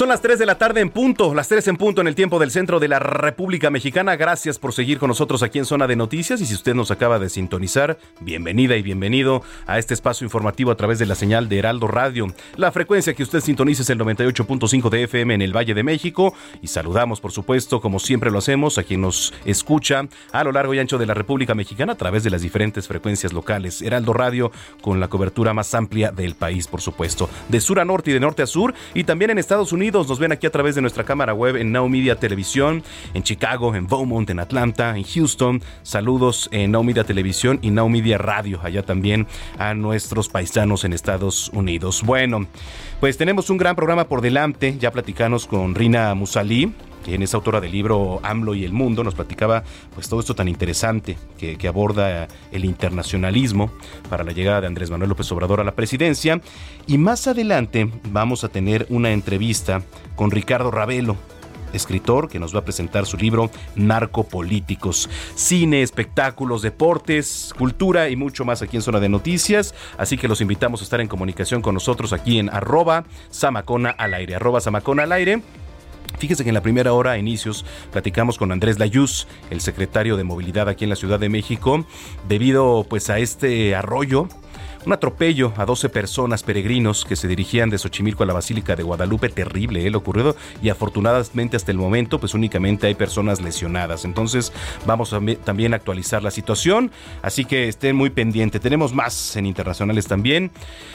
Son 0.00 0.08
las 0.08 0.22
3 0.22 0.38
de 0.38 0.46
la 0.46 0.56
tarde 0.56 0.80
en 0.80 0.88
punto, 0.88 1.34
las 1.34 1.48
3 1.48 1.68
en 1.68 1.76
punto 1.76 2.00
en 2.00 2.06
el 2.06 2.14
tiempo 2.14 2.38
del 2.38 2.50
centro 2.50 2.80
de 2.80 2.88
la 2.88 2.98
República 2.98 3.68
Mexicana. 3.68 4.16
Gracias 4.16 4.58
por 4.58 4.72
seguir 4.72 4.98
con 4.98 5.08
nosotros 5.08 5.42
aquí 5.42 5.58
en 5.58 5.66
Zona 5.66 5.86
de 5.86 5.94
Noticias 5.94 6.40
y 6.40 6.46
si 6.46 6.54
usted 6.54 6.74
nos 6.74 6.90
acaba 6.90 7.18
de 7.18 7.28
sintonizar, 7.28 7.98
bienvenida 8.18 8.76
y 8.76 8.82
bienvenido 8.82 9.42
a 9.66 9.78
este 9.78 9.92
espacio 9.92 10.24
informativo 10.24 10.70
a 10.70 10.76
través 10.78 10.98
de 10.98 11.04
la 11.04 11.14
señal 11.14 11.50
de 11.50 11.58
Heraldo 11.58 11.86
Radio. 11.86 12.28
La 12.56 12.72
frecuencia 12.72 13.12
que 13.12 13.22
usted 13.22 13.40
sintoniza 13.40 13.82
es 13.82 13.90
el 13.90 13.98
98.5 13.98 14.88
de 14.88 15.02
FM 15.02 15.34
en 15.34 15.42
el 15.42 15.54
Valle 15.54 15.74
de 15.74 15.82
México 15.82 16.32
y 16.62 16.68
saludamos 16.68 17.20
por 17.20 17.32
supuesto 17.32 17.82
como 17.82 17.98
siempre 17.98 18.30
lo 18.30 18.38
hacemos 18.38 18.78
a 18.78 18.84
quien 18.84 19.02
nos 19.02 19.34
escucha 19.44 20.08
a 20.32 20.44
lo 20.44 20.52
largo 20.52 20.72
y 20.72 20.78
ancho 20.78 20.96
de 20.96 21.04
la 21.04 21.12
República 21.12 21.54
Mexicana 21.54 21.92
a 21.92 21.96
través 21.96 22.24
de 22.24 22.30
las 22.30 22.40
diferentes 22.40 22.88
frecuencias 22.88 23.34
locales. 23.34 23.82
Heraldo 23.82 24.14
Radio 24.14 24.50
con 24.80 24.98
la 24.98 25.08
cobertura 25.08 25.52
más 25.52 25.74
amplia 25.74 26.10
del 26.10 26.36
país 26.36 26.68
por 26.68 26.80
supuesto, 26.80 27.28
de 27.50 27.60
sur 27.60 27.80
a 27.80 27.84
norte 27.84 28.12
y 28.12 28.14
de 28.14 28.20
norte 28.20 28.40
a 28.40 28.46
sur 28.46 28.72
y 28.94 29.04
también 29.04 29.32
en 29.32 29.36
Estados 29.36 29.74
Unidos 29.74 29.89
nos 29.90 30.20
ven 30.20 30.30
aquí 30.30 30.46
a 30.46 30.50
través 30.50 30.76
de 30.76 30.80
nuestra 30.80 31.02
cámara 31.02 31.34
web 31.34 31.56
en 31.56 31.72
Now 31.72 31.88
Media 31.88 32.14
Televisión, 32.14 32.84
en 33.12 33.24
Chicago, 33.24 33.74
en 33.74 33.88
Beaumont, 33.88 34.30
en 34.30 34.38
Atlanta, 34.38 34.96
en 34.96 35.02
Houston. 35.02 35.62
Saludos 35.82 36.48
en 36.52 36.70
Now 36.70 36.84
Media 36.84 37.02
Televisión 37.02 37.58
y 37.60 37.70
Now 37.70 37.88
Media 37.88 38.16
Radio, 38.16 38.60
allá 38.62 38.84
también 38.84 39.26
a 39.58 39.74
nuestros 39.74 40.28
paisanos 40.28 40.84
en 40.84 40.92
Estados 40.92 41.50
Unidos. 41.52 42.02
Bueno, 42.04 42.46
pues 43.00 43.16
tenemos 43.16 43.50
un 43.50 43.58
gran 43.58 43.74
programa 43.74 44.04
por 44.04 44.20
delante. 44.20 44.76
Ya 44.78 44.92
platicamos 44.92 45.46
con 45.46 45.74
Rina 45.74 46.14
Musalí, 46.14 46.72
quien 47.04 47.22
es 47.22 47.34
autora 47.34 47.60
del 47.60 47.72
libro 47.72 48.20
AMLO 48.22 48.54
y 48.54 48.64
el 48.64 48.72
mundo, 48.72 49.04
nos 49.04 49.14
platicaba 49.14 49.62
pues 49.94 50.08
todo 50.08 50.20
esto 50.20 50.34
tan 50.34 50.48
interesante 50.48 51.16
que, 51.38 51.56
que, 51.56 51.68
aborda 51.68 52.28
el 52.52 52.64
internacionalismo 52.64 53.70
para 54.08 54.24
la 54.24 54.32
llegada 54.32 54.62
de 54.62 54.66
Andrés 54.66 54.90
Manuel 54.90 55.10
López 55.10 55.30
Obrador 55.32 55.60
a 55.60 55.64
la 55.64 55.74
presidencia. 55.74 56.40
Y 56.86 56.98
más 56.98 57.26
adelante 57.26 57.90
vamos 58.10 58.44
a 58.44 58.48
tener 58.48 58.86
una 58.90 59.12
entrevista 59.12 59.82
con 60.16 60.30
Ricardo 60.30 60.70
Ravelo, 60.70 61.16
escritor 61.72 62.28
que 62.28 62.38
nos 62.38 62.54
va 62.54 62.60
a 62.60 62.64
presentar 62.64 63.06
su 63.06 63.16
libro 63.16 63.50
Narcopolíticos. 63.76 65.08
Cine, 65.34 65.82
espectáculos, 65.82 66.62
deportes, 66.62 67.54
cultura 67.56 68.08
y 68.08 68.16
mucho 68.16 68.44
más 68.44 68.62
aquí 68.62 68.76
en 68.76 68.82
Zona 68.82 69.00
de 69.00 69.08
Noticias. 69.08 69.74
Así 69.98 70.16
que 70.16 70.28
los 70.28 70.40
invitamos 70.40 70.80
a 70.80 70.84
estar 70.84 71.00
en 71.00 71.08
comunicación 71.08 71.62
con 71.62 71.74
nosotros 71.74 72.12
aquí 72.12 72.38
en 72.38 72.50
arroba 72.50 73.04
Samacona 73.30 73.90
al 73.90 74.14
aire. 74.14 74.34
Arroba 74.34 74.60
Samacona 74.60 75.04
al 75.04 75.12
aire. 75.12 75.42
Fíjese 76.18 76.44
que 76.44 76.50
en 76.50 76.54
la 76.54 76.62
primera 76.62 76.92
hora, 76.92 77.12
a 77.12 77.18
inicios, 77.18 77.64
platicamos 77.92 78.36
con 78.36 78.52
Andrés 78.52 78.78
Layuz, 78.78 79.26
el 79.50 79.60
secretario 79.60 80.16
de 80.16 80.24
Movilidad 80.24 80.68
aquí 80.68 80.84
en 80.84 80.90
la 80.90 80.96
Ciudad 80.96 81.18
de 81.18 81.28
México, 81.28 81.84
debido 82.28 82.84
pues 82.88 83.08
a 83.08 83.18
este 83.18 83.74
arroyo 83.74 84.28
un 84.86 84.92
atropello 84.92 85.52
a 85.56 85.66
12 85.66 85.88
personas 85.90 86.42
peregrinos 86.42 87.04
que 87.04 87.16
se 87.16 87.28
dirigían 87.28 87.70
de 87.70 87.78
Xochimilco 87.78 88.22
a 88.22 88.26
la 88.26 88.32
Basílica 88.32 88.76
de 88.76 88.82
Guadalupe, 88.82 89.28
terrible 89.28 89.86
¿eh? 89.86 89.90
lo 89.90 89.98
ocurrido 89.98 90.36
y 90.62 90.70
afortunadamente 90.70 91.56
hasta 91.56 91.70
el 91.70 91.78
momento 91.78 92.18
pues 92.18 92.34
únicamente 92.34 92.86
hay 92.86 92.94
personas 92.94 93.40
lesionadas. 93.40 94.04
Entonces 94.04 94.52
vamos 94.86 95.12
a 95.12 95.20
también 95.44 95.74
a 95.74 95.76
actualizar 95.76 96.22
la 96.22 96.30
situación, 96.30 96.90
así 97.22 97.44
que 97.44 97.68
estén 97.68 97.96
muy 97.96 98.10
pendientes. 98.10 98.60
Tenemos 98.60 98.94
más 98.94 99.36
en 99.36 99.46
internacionales 99.46 100.06
también. 100.06 100.50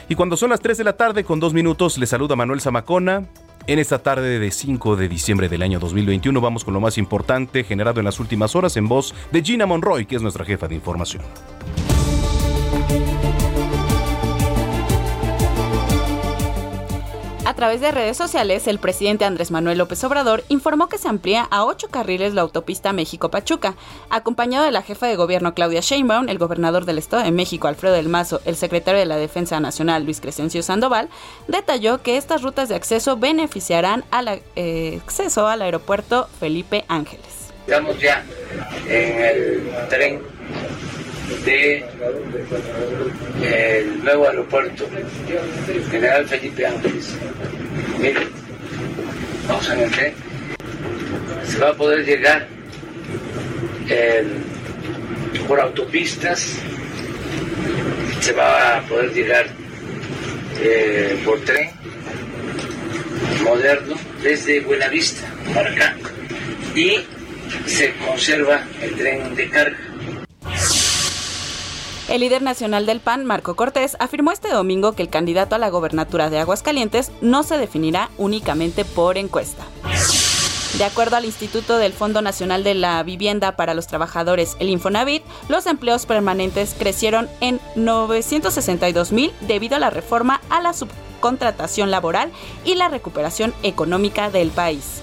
Y 0.09 0.15
cuando 0.15 0.37
son 0.37 0.49
las 0.49 0.61
3 0.61 0.77
de 0.79 0.83
la 0.83 0.97
tarde 0.97 1.23
con 1.23 1.39
dos 1.39 1.53
minutos 1.53 1.97
les 1.97 2.09
saluda 2.09 2.35
Manuel 2.35 2.61
Zamacona. 2.61 3.27
En 3.67 3.79
esta 3.79 3.97
tarde 3.97 4.37
de 4.37 4.51
5 4.51 4.95
de 4.95 5.09
diciembre 5.09 5.49
del 5.49 5.63
año 5.63 5.79
2021 5.79 6.39
vamos 6.39 6.63
con 6.63 6.75
lo 6.75 6.79
más 6.79 6.99
importante 6.99 7.63
generado 7.63 7.99
en 7.99 8.05
las 8.05 8.19
últimas 8.19 8.55
horas 8.55 8.77
en 8.77 8.87
voz 8.87 9.15
de 9.31 9.41
Gina 9.41 9.65
Monroy, 9.65 10.05
que 10.05 10.15
es 10.15 10.21
nuestra 10.21 10.45
jefa 10.45 10.67
de 10.67 10.75
información. 10.75 11.23
Través 17.55 17.81
de 17.81 17.91
redes 17.91 18.17
sociales, 18.17 18.67
el 18.67 18.79
presidente 18.79 19.25
Andrés 19.25 19.49
Manuel 19.49 19.77
López 19.77 20.03
Obrador 20.03 20.43
informó 20.49 20.89
que 20.89 20.97
se 20.97 21.07
amplía 21.07 21.47
a 21.49 21.65
ocho 21.65 21.87
carriles 21.89 22.33
la 22.33 22.41
autopista 22.41 22.93
México-Pachuca, 22.93 23.75
acompañado 24.09 24.65
de 24.65 24.71
la 24.71 24.81
jefa 24.81 25.07
de 25.07 25.15
gobierno 25.15 25.53
Claudia 25.53 25.79
Sheinbaum, 25.79 26.29
el 26.29 26.37
gobernador 26.37 26.85
del 26.85 26.97
Estado 26.97 27.23
de 27.23 27.31
México 27.31 27.67
Alfredo 27.67 27.95
del 27.95 28.09
Mazo, 28.09 28.41
el 28.45 28.55
secretario 28.55 28.99
de 28.99 29.05
la 29.05 29.17
Defensa 29.17 29.59
Nacional 29.59 30.03
Luis 30.03 30.21
Crescencio 30.21 30.61
Sandoval, 30.63 31.09
detalló 31.47 32.01
que 32.01 32.17
estas 32.17 32.41
rutas 32.41 32.69
de 32.69 32.75
acceso 32.75 33.17
beneficiarán 33.17 34.03
al 34.11 34.41
eh, 34.55 34.99
acceso 35.03 35.47
al 35.47 35.61
aeropuerto 35.61 36.27
Felipe 36.39 36.85
Ángeles. 36.87 37.25
Estamos 37.65 37.99
ya 37.99 38.23
en 38.87 39.21
el 39.21 39.87
tren 39.89 40.21
de 41.45 41.85
el 43.43 44.03
nuevo 44.03 44.27
aeropuerto 44.27 44.87
General 45.89 46.27
Felipe 46.27 46.65
Ángeles. 46.65 47.15
Miren, 47.99 48.29
vamos 49.47 49.69
a 49.69 49.75
ver 49.75 50.13
Se 51.47 51.57
va 51.59 51.69
a 51.69 51.73
poder 51.73 52.05
llegar 52.05 52.47
por 55.47 55.59
autopistas, 55.59 56.57
se 58.19 58.31
va 58.33 58.77
a 58.77 58.81
poder 58.83 59.13
llegar 59.13 59.47
eh, 60.61 61.19
por 61.23 61.39
tren 61.41 61.69
moderno 63.43 63.95
desde 64.23 64.61
Buenavista 64.61 65.27
para 65.53 65.71
acá 65.71 65.95
y 66.73 66.97
se 67.67 67.93
conserva 68.05 68.63
el 68.81 68.95
tren 68.95 69.35
de 69.35 69.49
carga 69.49 69.77
El 72.07 72.21
líder 72.21 72.43
nacional 72.43 72.85
del 72.85 72.99
PAN, 72.99 73.25
Marco 73.25 73.55
Cortés, 73.55 73.97
afirmó 73.99 74.31
este 74.31 74.49
domingo 74.49 74.93
que 74.93 75.01
el 75.01 75.09
candidato 75.09 75.55
a 75.55 75.57
la 75.57 75.69
gobernatura 75.69 76.29
de 76.29 76.39
Aguascalientes 76.39 77.11
no 77.21 77.41
se 77.41 77.57
definirá 77.57 78.11
únicamente 78.17 78.85
por 78.85 79.17
encuesta. 79.17 79.65
De 80.77 80.83
acuerdo 80.83 81.15
al 81.15 81.25
Instituto 81.25 81.77
del 81.77 81.93
Fondo 81.93 82.21
Nacional 82.21 82.63
de 82.63 82.75
la 82.75 83.01
Vivienda 83.01 83.55
para 83.55 83.73
los 83.73 83.87
Trabajadores, 83.87 84.55
el 84.59 84.69
Infonavit, 84.69 85.23
los 85.47 85.65
empleos 85.65 86.05
permanentes 86.05 86.75
crecieron 86.77 87.27
en 87.39 87.59
962 87.75 89.11
mil 89.11 89.31
debido 89.41 89.77
a 89.77 89.79
la 89.79 89.89
reforma 89.89 90.41
a 90.49 90.61
la 90.61 90.73
subcontratación 90.73 91.89
laboral 91.89 92.31
y 92.65 92.75
la 92.75 92.89
recuperación 92.89 93.53
económica 93.63 94.29
del 94.29 94.49
país. 94.49 95.01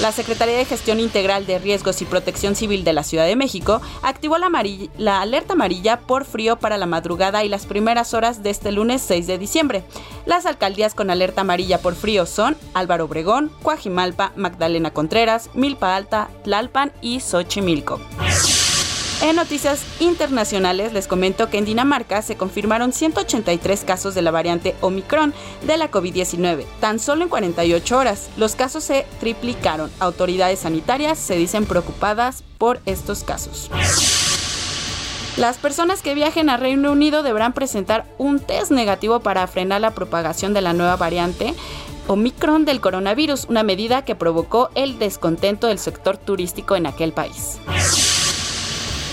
La 0.00 0.12
Secretaría 0.12 0.56
de 0.56 0.64
Gestión 0.64 1.00
Integral 1.00 1.44
de 1.44 1.58
Riesgos 1.58 2.00
y 2.02 2.04
Protección 2.04 2.54
Civil 2.54 2.84
de 2.84 2.92
la 2.92 3.02
Ciudad 3.02 3.26
de 3.26 3.34
México 3.34 3.80
activó 4.02 4.36
la, 4.38 5.20
alerta 5.20 5.54
amarilla 5.54 5.98
por 5.98 6.24
frío 6.24 6.56
para 6.56 6.78
la 6.78 6.86
madrugada 6.86 7.44
y 7.44 7.48
las 7.48 7.66
primeras 7.66 8.14
horas 8.14 8.44
de 8.44 8.50
este 8.50 8.70
lunes 8.70 9.02
6 9.02 9.26
de 9.26 9.38
diciembre. 9.38 9.82
Las 10.24 10.46
alcaldías 10.46 10.94
con 10.94 11.10
alerta 11.10 11.40
amarilla 11.40 11.78
por 11.78 11.96
frío 11.96 12.26
son 12.26 12.56
Álvaro 12.74 13.06
Obregón, 13.06 13.50
Coajimalpa, 13.62 14.32
Magdalena 14.36 14.92
Contreras, 14.92 15.50
Milpa 15.54 15.96
Alta, 15.96 16.28
Tlalpan 16.44 16.92
y 17.00 17.18
Xochimilco. 17.18 18.00
En 19.20 19.34
noticias 19.34 19.84
internacionales 19.98 20.92
les 20.92 21.08
comento 21.08 21.50
que 21.50 21.58
en 21.58 21.64
Dinamarca 21.64 22.22
se 22.22 22.36
confirmaron 22.36 22.92
183 22.92 23.82
casos 23.82 24.14
de 24.14 24.22
la 24.22 24.30
variante 24.30 24.76
Omicron 24.80 25.34
de 25.66 25.76
la 25.76 25.90
COVID-19, 25.90 26.64
tan 26.80 27.00
solo 27.00 27.24
en 27.24 27.28
48 27.28 27.98
horas. 27.98 28.30
Los 28.36 28.54
casos 28.54 28.84
se 28.84 29.06
triplicaron. 29.18 29.90
Autoridades 29.98 30.60
sanitarias 30.60 31.18
se 31.18 31.34
dicen 31.34 31.66
preocupadas 31.66 32.44
por 32.58 32.80
estos 32.86 33.24
casos. 33.24 33.68
Las 35.36 35.58
personas 35.58 36.00
que 36.00 36.14
viajen 36.14 36.48
a 36.48 36.56
Reino 36.56 36.92
Unido 36.92 37.24
deberán 37.24 37.54
presentar 37.54 38.06
un 38.18 38.38
test 38.38 38.70
negativo 38.70 39.18
para 39.18 39.46
frenar 39.48 39.80
la 39.80 39.94
propagación 39.94 40.54
de 40.54 40.60
la 40.60 40.74
nueva 40.74 40.94
variante 40.94 41.54
Omicron 42.06 42.64
del 42.64 42.80
coronavirus, 42.80 43.46
una 43.48 43.64
medida 43.64 44.04
que 44.04 44.14
provocó 44.14 44.70
el 44.76 44.98
descontento 44.98 45.66
del 45.66 45.78
sector 45.78 46.16
turístico 46.16 46.76
en 46.76 46.86
aquel 46.86 47.12
país. 47.12 47.58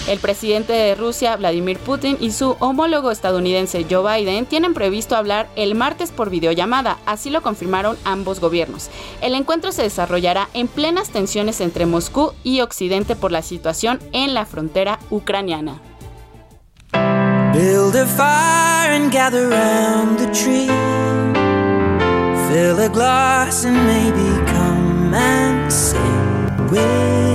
El 0.08 0.20
presidente 0.20 0.72
de 0.72 0.94
Rusia, 0.94 1.36
Vladimir 1.36 1.80
Putin, 1.80 2.18
y 2.20 2.32
su 2.32 2.56
homólogo 2.60 3.10
estadounidense 3.10 3.86
Joe 3.90 4.20
Biden 4.20 4.46
tienen 4.46 4.76
previsto 4.76 5.16
hablar 5.16 5.48
el 5.56 5.74
martes 5.74 6.12
por 6.12 6.30
videollamada, 6.30 7.00
así 7.08 7.32
lo 7.32 7.42
confirmaron 7.42 7.98
ambos 8.04 8.40
gobiernos. 8.40 8.90
El 9.22 9.34
encuentro 9.34 9.72
se 9.72 9.82
desarrollará 9.82 10.48
en 10.54 10.68
plenas 10.68 11.10
tensiones 11.10 11.60
entre 11.60 11.88
Moscú 11.88 12.34
y 12.44 12.62
Occidente 12.62 13.16
por 13.16 13.32
la 13.32 13.42
situación 13.42 14.00
en 14.12 14.36
la 14.36 14.46
frontera 14.46 15.00
ucraniana. 15.10 15.82
Build 17.54 17.96
a 17.96 18.06
fire 18.06 18.92
and 18.92 19.12
gather 19.12 19.48
around 19.48 20.20
the 20.20 20.28
tree. 20.28 20.68
Fill 22.48 22.80
a 22.80 22.90
glass 22.90 23.66
and 23.66 23.78
maybe 23.88 24.52
come 24.52 25.14
and 25.16 25.72
sing 25.72 26.00
with 26.70 27.35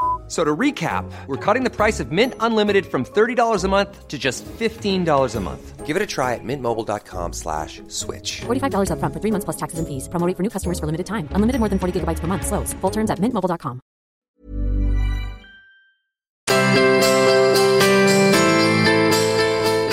So 0.31 0.45
to 0.45 0.55
recap, 0.55 1.03
we're 1.27 1.35
cutting 1.35 1.65
the 1.65 1.69
price 1.69 1.99
of 1.99 2.13
Mint 2.13 2.35
Unlimited 2.39 2.85
from 2.85 3.03
$30 3.03 3.65
a 3.65 3.67
month 3.67 4.07
to 4.07 4.17
just 4.17 4.45
$15 4.45 5.35
a 5.35 5.39
month. 5.41 5.85
Give 5.85 5.97
it 5.97 6.01
a 6.01 6.05
try 6.07 6.35
at 6.35 6.39
mintmobile.com 6.41 7.33
slash 7.33 7.81
switch. 7.89 8.39
$45 8.39 8.91
up 8.91 8.99
front 8.99 9.13
for 9.13 9.19
three 9.19 9.31
months 9.31 9.43
plus 9.43 9.57
taxes 9.57 9.79
and 9.79 9.87
fees. 9.89 10.07
Promo 10.07 10.33
for 10.33 10.41
new 10.41 10.49
customers 10.49 10.79
for 10.79 10.85
limited 10.85 11.05
time. 11.05 11.27
Unlimited 11.35 11.59
more 11.59 11.67
than 11.67 11.79
40 11.79 11.99
gigabytes 11.99 12.21
per 12.21 12.27
month. 12.27 12.47
Slows. 12.47 12.71
Full 12.79 12.91
terms 12.91 13.11
at 13.11 13.19
mintmobile.com. 13.19 13.81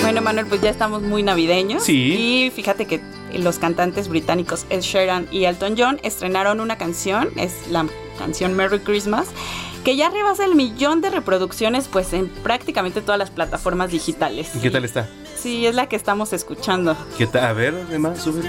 Bueno, 0.01 0.21
Manuel, 0.21 0.45
pues 0.47 0.61
ya 0.61 0.69
estamos 0.69 1.01
muy 1.01 1.21
navideños. 1.21 1.83
Sí. 1.83 2.45
Y 2.47 2.49
fíjate 2.51 2.85
que 2.85 3.01
los 3.37 3.59
cantantes 3.59 4.07
británicos 4.07 4.65
Ed 4.69 4.81
Sheeran 4.81 5.27
y 5.31 5.43
Elton 5.43 5.75
John 5.77 5.99
estrenaron 6.03 6.61
una 6.61 6.77
canción, 6.77 7.27
es 7.35 7.67
la 7.69 7.85
canción 8.17 8.55
Merry 8.55 8.79
Christmas 8.79 9.27
que 9.83 9.95
ya 9.95 10.09
rebasa 10.09 10.45
el 10.45 10.55
millón 10.55 11.01
de 11.01 11.09
reproducciones 11.09 11.87
pues 11.87 12.13
en 12.13 12.29
prácticamente 12.29 13.01
todas 13.01 13.19
las 13.19 13.31
plataformas 13.31 13.91
digitales. 13.91 14.51
¿Y 14.55 14.59
qué 14.59 14.71
tal 14.71 14.85
está? 14.85 15.07
Sí, 15.37 15.65
es 15.65 15.75
la 15.75 15.87
que 15.87 15.95
estamos 15.95 16.33
escuchando. 16.33 16.97
¿Qué 17.17 17.25
tal? 17.27 17.45
A 17.45 17.53
ver, 17.53 17.73
además, 17.87 18.19
sube. 18.19 18.41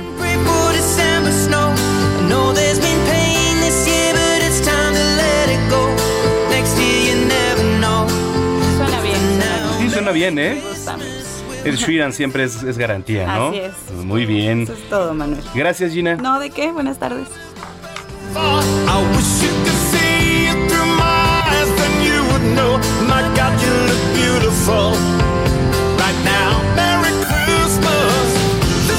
Suena 8.77 9.01
bien. 9.03 9.21
Sí, 9.79 9.91
suena 9.91 10.11
bien, 10.11 10.39
¿eh? 10.39 10.63
El 11.65 11.77
Sheeran 11.77 12.13
siempre 12.13 12.45
es, 12.45 12.63
es, 12.63 12.79
garantía, 12.79 13.27
¿no? 13.27 13.49
Así 13.49 13.59
es. 13.59 13.73
Muy 14.05 14.25
bien. 14.25 14.63
Eso 14.63 14.73
es 14.73 14.89
todo, 14.89 15.13
Manuel. 15.13 15.43
Gracias, 15.55 15.93
Gina. 15.93 16.17
No, 16.17 16.41
¿de 16.41 16.51
qué? 16.51 16.73
Buenas 16.73 16.99
tardes. 16.99 17.29
Know, 22.61 22.77
my 23.09 23.23
God, 23.39 23.55
you 23.65 23.73
look 23.89 24.05
beautiful 24.21 24.89
right 26.03 26.19
now. 26.25 26.51
Merry 26.81 27.13
Christmas. 27.29 28.27
The 28.91 28.97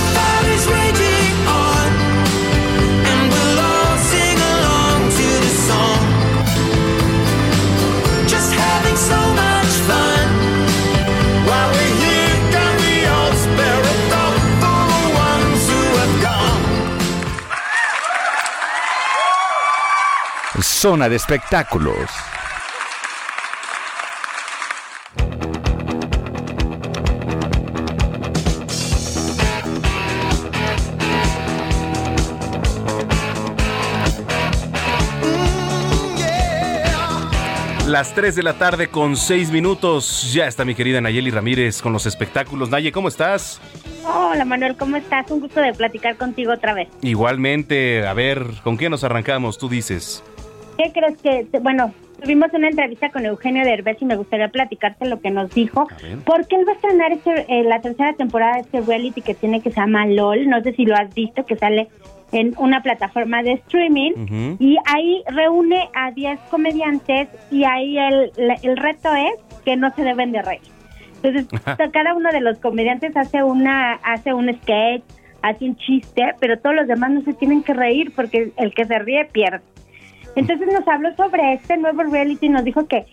raging 0.75 1.33
on, 1.65 1.89
and 3.09 3.19
we'll 3.31 3.59
all 3.69 3.95
sing 4.11 4.37
along 4.53 4.99
to 5.19 5.27
the 5.45 5.53
song. 5.69 6.03
Just 8.33 8.49
having 8.65 8.97
so 9.11 9.19
much 9.43 9.73
fun 9.89 10.25
while 11.47 11.69
we're 11.75 11.97
here. 12.05 12.37
Can 12.55 12.71
we 12.85 12.95
all 13.13 13.33
spare 13.45 13.83
a 13.93 13.95
thought 14.09 14.43
for 14.61 14.81
the 14.93 15.03
ones 15.29 15.61
who 15.71 15.83
have 16.01 16.15
gone? 16.27 16.63
Zona 20.81 21.05
de 21.09 21.15
espectáculos. 21.15 22.11
Las 37.91 38.13
3 38.13 38.37
de 38.37 38.43
la 38.43 38.53
tarde 38.53 38.87
con 38.87 39.17
6 39.17 39.51
minutos. 39.51 40.31
Ya 40.33 40.47
está 40.47 40.63
mi 40.63 40.75
querida 40.75 41.01
Nayeli 41.01 41.29
Ramírez 41.29 41.81
con 41.81 41.91
los 41.91 42.05
espectáculos. 42.05 42.69
Naye, 42.69 42.89
¿cómo 42.89 43.09
estás? 43.09 43.59
Hola 44.05 44.45
Manuel, 44.45 44.77
¿cómo 44.77 44.95
estás? 44.95 45.29
Un 45.29 45.41
gusto 45.41 45.59
de 45.59 45.73
platicar 45.73 46.15
contigo 46.15 46.53
otra 46.53 46.73
vez. 46.73 46.87
Igualmente, 47.01 48.07
a 48.07 48.13
ver, 48.13 48.45
¿con 48.63 48.77
qué 48.77 48.89
nos 48.89 49.03
arrancamos? 49.03 49.57
Tú 49.57 49.67
dices. 49.67 50.23
¿Qué 50.77 50.93
crees 50.93 51.17
que, 51.17 51.59
bueno, 51.59 51.93
tuvimos 52.21 52.47
una 52.53 52.69
entrevista 52.69 53.09
con 53.09 53.25
Eugenio 53.25 53.65
Derbez 53.65 53.97
y 53.99 54.05
me 54.05 54.15
gustaría 54.15 54.47
platicarte 54.47 55.09
lo 55.09 55.19
que 55.19 55.29
nos 55.29 55.53
dijo, 55.53 55.89
porque 56.23 56.55
él 56.55 56.65
va 56.65 56.71
a 56.71 56.75
estrenar 56.75 57.11
este, 57.11 57.45
eh, 57.49 57.65
la 57.65 57.81
tercera 57.81 58.13
temporada 58.13 58.53
de 58.53 58.61
este 58.61 58.79
reality 58.79 59.21
que 59.21 59.33
tiene 59.33 59.59
que 59.59 59.69
se 59.69 59.81
llama 59.81 60.05
LOL, 60.05 60.47
no 60.47 60.63
sé 60.63 60.71
si 60.75 60.85
lo 60.85 60.95
has 60.95 61.13
visto, 61.13 61.45
que 61.45 61.57
sale 61.57 61.89
en 62.31 62.53
una 62.57 62.81
plataforma 62.81 63.43
de 63.43 63.53
streaming 63.53 64.57
y 64.59 64.77
ahí 64.85 65.23
reúne 65.27 65.89
a 65.93 66.11
10 66.11 66.39
comediantes 66.49 67.29
y 67.51 67.63
ahí 67.65 67.97
el, 67.97 68.31
el 68.37 68.77
reto 68.77 69.13
es 69.13 69.33
que 69.65 69.75
no 69.75 69.93
se 69.93 70.03
deben 70.03 70.31
de 70.31 70.41
reír. 70.41 70.61
Entonces, 71.21 71.47
cada 71.93 72.15
uno 72.15 72.31
de 72.31 72.41
los 72.41 72.57
comediantes 72.59 73.15
hace 73.15 73.43
una 73.43 73.93
hace 74.03 74.33
un 74.33 74.53
sketch, 74.53 75.03
hace 75.41 75.65
un 75.65 75.75
chiste, 75.75 76.33
pero 76.39 76.59
todos 76.59 76.75
los 76.75 76.87
demás 76.87 77.11
no 77.11 77.21
se 77.21 77.33
tienen 77.33 77.63
que 77.63 77.73
reír 77.73 78.13
porque 78.15 78.51
el 78.57 78.73
que 78.73 78.85
se 78.85 78.99
ríe 78.99 79.25
pierde. 79.25 79.61
Entonces 80.35 80.67
nos 80.71 80.87
habló 80.87 81.13
sobre 81.15 81.53
este 81.53 81.77
nuevo 81.77 82.03
reality 82.03 82.45
y 82.45 82.49
nos 82.49 82.63
dijo 82.63 82.87
que 82.87 83.05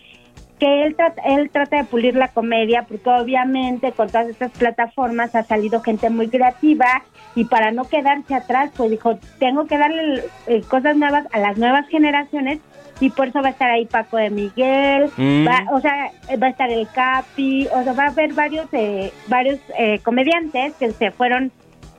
que 0.59 0.83
él 0.83 0.95
trata, 0.95 1.21
él 1.21 1.49
trata 1.49 1.77
de 1.77 1.83
pulir 1.85 2.15
la 2.15 2.27
comedia 2.27 2.83
porque 2.83 3.09
obviamente 3.09 3.93
con 3.93 4.07
todas 4.07 4.27
estas 4.27 4.51
plataformas 4.51 5.33
ha 5.33 5.43
salido 5.43 5.81
gente 5.81 6.09
muy 6.09 6.27
creativa 6.27 7.03
y 7.35 7.45
para 7.45 7.71
no 7.71 7.85
quedarse 7.85 8.33
atrás 8.35 8.71
pues 8.75 8.89
dijo 8.89 9.19
tengo 9.39 9.65
que 9.65 9.77
darle 9.77 10.23
eh, 10.47 10.61
cosas 10.67 10.97
nuevas 10.97 11.25
a 11.31 11.39
las 11.39 11.57
nuevas 11.57 11.87
generaciones 11.87 12.59
y 13.01 13.09
por 13.11 13.29
eso 13.29 13.41
va 13.41 13.47
a 13.47 13.51
estar 13.51 13.69
ahí 13.69 13.85
Paco 13.85 14.17
de 14.17 14.29
Miguel, 14.29 15.09
Mm. 15.15 15.47
va, 15.47 15.63
o 15.71 15.79
sea, 15.79 16.11
va 16.41 16.47
a 16.47 16.49
estar 16.49 16.69
el 16.69 16.85
Capi, 16.89 17.67
o 17.67 17.83
sea, 17.83 17.93
va 17.93 18.05
a 18.05 18.09
haber 18.09 18.33
varios 18.33 18.67
eh, 18.73 19.13
varios 19.27 19.59
eh, 19.77 19.99
comediantes 19.99 20.73
que 20.75 20.91
se 20.91 21.11
fueron 21.11 21.51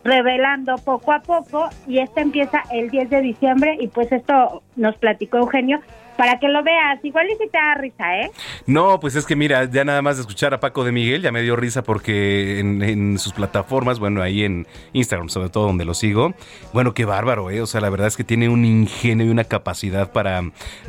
revelando 0.05 0.77
poco 0.79 1.13
a 1.13 1.21
poco 1.21 1.69
y 1.87 1.99
esta 1.99 2.21
empieza 2.21 2.63
el 2.73 2.91
10 2.91 3.11
de 3.11 3.21
diciembre 3.21 3.77
y 3.81 3.89
pues 3.89 4.11
esto 4.13 4.63
nos 4.77 4.97
platicó 4.97 5.39
Eugenio 5.39 5.81
para 6.21 6.39
que 6.39 6.49
lo 6.49 6.63
veas. 6.63 7.03
Igual 7.03 7.29
y 7.31 7.37
si 7.43 7.49
te 7.49 7.57
da 7.57 7.75
risa, 7.77 8.19
¿eh? 8.21 8.31
No, 8.67 9.01
pues 9.01 9.17
es 9.17 9.25
que 9.25 9.37
mira, 9.37 9.65
ya 9.65 9.85
nada 9.85 10.03
más 10.03 10.17
de 10.19 10.21
escuchar 10.21 10.53
a 10.53 10.61
Paco 10.61 10.85
de 10.85 10.93
Miguel 10.93 11.23
ya 11.23 11.33
me 11.33 11.41
dio 11.41 11.57
risa 11.57 11.83
porque 11.83 12.59
en, 12.61 12.83
en 12.83 13.19
sus 13.19 13.33
plataformas, 13.33 13.99
bueno, 13.99 14.21
ahí 14.21 14.45
en 14.45 14.67
Instagram 14.93 15.31
sobre 15.31 15.49
todo 15.49 15.65
donde 15.67 15.87
lo 15.87 15.95
sigo, 15.95 16.35
bueno, 16.75 16.93
qué 16.93 17.07
bárbaro, 17.07 17.51
¿eh? 17.51 17.63
O 17.63 17.67
sea, 17.67 17.81
la 17.81 17.89
verdad 17.89 18.09
es 18.09 18.19
que 18.19 18.25
tiene 18.25 18.51
un 18.51 18.67
ingenio 18.67 19.25
y 19.25 19.31
una 19.31 19.45
capacidad 19.45 20.13
para 20.13 20.43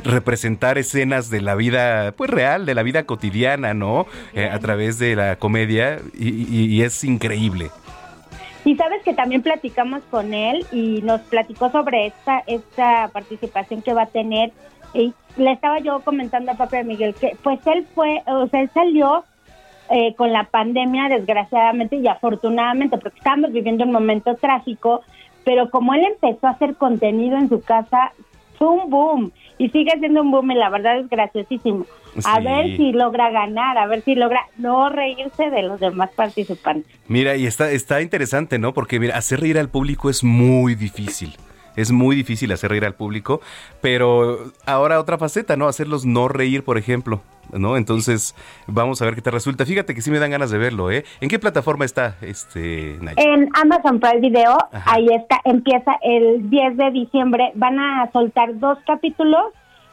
representar 0.04 0.76
escenas 0.76 1.30
de 1.30 1.40
la 1.40 1.54
vida, 1.54 2.12
pues 2.12 2.28
real, 2.28 2.66
de 2.66 2.74
la 2.74 2.82
vida 2.82 3.04
cotidiana, 3.04 3.72
¿no? 3.72 4.06
Eh, 4.34 4.50
a 4.52 4.58
través 4.58 4.98
de 4.98 5.16
la 5.16 5.36
comedia 5.36 5.98
y, 6.12 6.28
y- 6.28 6.66
y 6.66 6.82
es 6.82 7.02
increíble. 7.04 7.70
Y 8.64 8.76
sabes 8.76 9.02
que 9.02 9.12
también 9.14 9.42
platicamos 9.42 10.02
con 10.10 10.34
él 10.34 10.64
y 10.70 11.00
nos 11.02 11.20
platicó 11.22 11.70
sobre 11.72 12.06
esta 12.06 12.44
esta 12.46 13.08
participación 13.08 13.80
que 13.82 13.94
va 13.94 14.02
a 14.02 14.06
tener. 14.06 14.52
Y 14.94 15.12
le 15.36 15.52
estaba 15.52 15.78
yo 15.78 16.00
comentando 16.00 16.52
a 16.52 16.66
de 16.66 16.84
Miguel 16.84 17.14
que 17.14 17.36
pues 17.42 17.58
él 17.66 17.86
fue, 17.94 18.22
o 18.26 18.46
sea, 18.48 18.60
él 18.60 18.70
salió 18.74 19.24
eh, 19.90 20.14
con 20.16 20.32
la 20.32 20.44
pandemia 20.44 21.08
desgraciadamente 21.08 21.96
y 21.96 22.06
afortunadamente 22.06 22.98
porque 22.98 23.18
estábamos 23.18 23.52
viviendo 23.52 23.84
un 23.84 23.92
momento 23.92 24.34
trágico, 24.36 25.02
pero 25.44 25.70
como 25.70 25.94
él 25.94 26.04
empezó 26.04 26.46
a 26.46 26.50
hacer 26.50 26.76
contenido 26.76 27.36
en 27.36 27.48
su 27.48 27.60
casa, 27.60 28.12
fue 28.58 28.68
un 28.68 28.90
boom 28.90 29.32
y 29.58 29.70
sigue 29.70 29.92
siendo 29.98 30.22
un 30.22 30.30
boom 30.30 30.50
y 30.52 30.54
la 30.54 30.70
verdad 30.70 30.98
es 30.98 31.08
graciosísimo. 31.08 31.84
A 32.24 32.40
ver 32.40 32.76
si 32.76 32.92
logra 32.92 33.30
ganar, 33.30 33.78
a 33.78 33.86
ver 33.86 34.02
si 34.02 34.14
logra 34.14 34.40
no 34.56 34.88
reírse 34.88 35.50
de 35.50 35.62
los 35.62 35.80
demás 35.80 36.10
participantes. 36.14 36.90
Mira, 37.08 37.36
y 37.36 37.46
está, 37.46 37.70
está 37.70 38.02
interesante, 38.02 38.58
¿no? 38.58 38.72
Porque 38.74 39.00
mira, 39.00 39.16
hacer 39.16 39.40
reír 39.40 39.58
al 39.58 39.68
público 39.68 40.10
es 40.10 40.22
muy 40.22 40.74
difícil. 40.74 41.36
Es 41.76 41.90
muy 41.90 42.16
difícil 42.16 42.52
hacer 42.52 42.70
reír 42.70 42.84
al 42.84 42.94
público, 42.94 43.40
pero 43.80 44.38
ahora 44.66 45.00
otra 45.00 45.18
faceta, 45.18 45.56
¿no? 45.56 45.68
Hacerlos 45.68 46.04
no 46.04 46.28
reír, 46.28 46.64
por 46.64 46.78
ejemplo, 46.78 47.20
¿no? 47.52 47.76
Entonces, 47.76 48.34
vamos 48.66 49.00
a 49.00 49.06
ver 49.06 49.14
qué 49.14 49.22
te 49.22 49.30
resulta. 49.30 49.64
Fíjate 49.64 49.94
que 49.94 50.02
sí 50.02 50.10
me 50.10 50.18
dan 50.18 50.30
ganas 50.30 50.50
de 50.50 50.58
verlo, 50.58 50.90
¿eh? 50.90 51.04
¿En 51.20 51.28
qué 51.28 51.38
plataforma 51.38 51.84
está 51.84 52.16
este 52.20 52.98
Nayo? 53.00 53.16
En 53.18 53.48
Amazon 53.54 54.00
Prime 54.00 54.20
Video, 54.20 54.56
ahí 54.86 55.06
está, 55.08 55.40
empieza 55.44 55.92
el 56.02 56.50
10 56.50 56.76
de 56.76 56.90
diciembre, 56.90 57.52
van 57.54 57.78
a 57.78 58.10
soltar 58.12 58.58
dos 58.58 58.78
capítulos, 58.86 59.46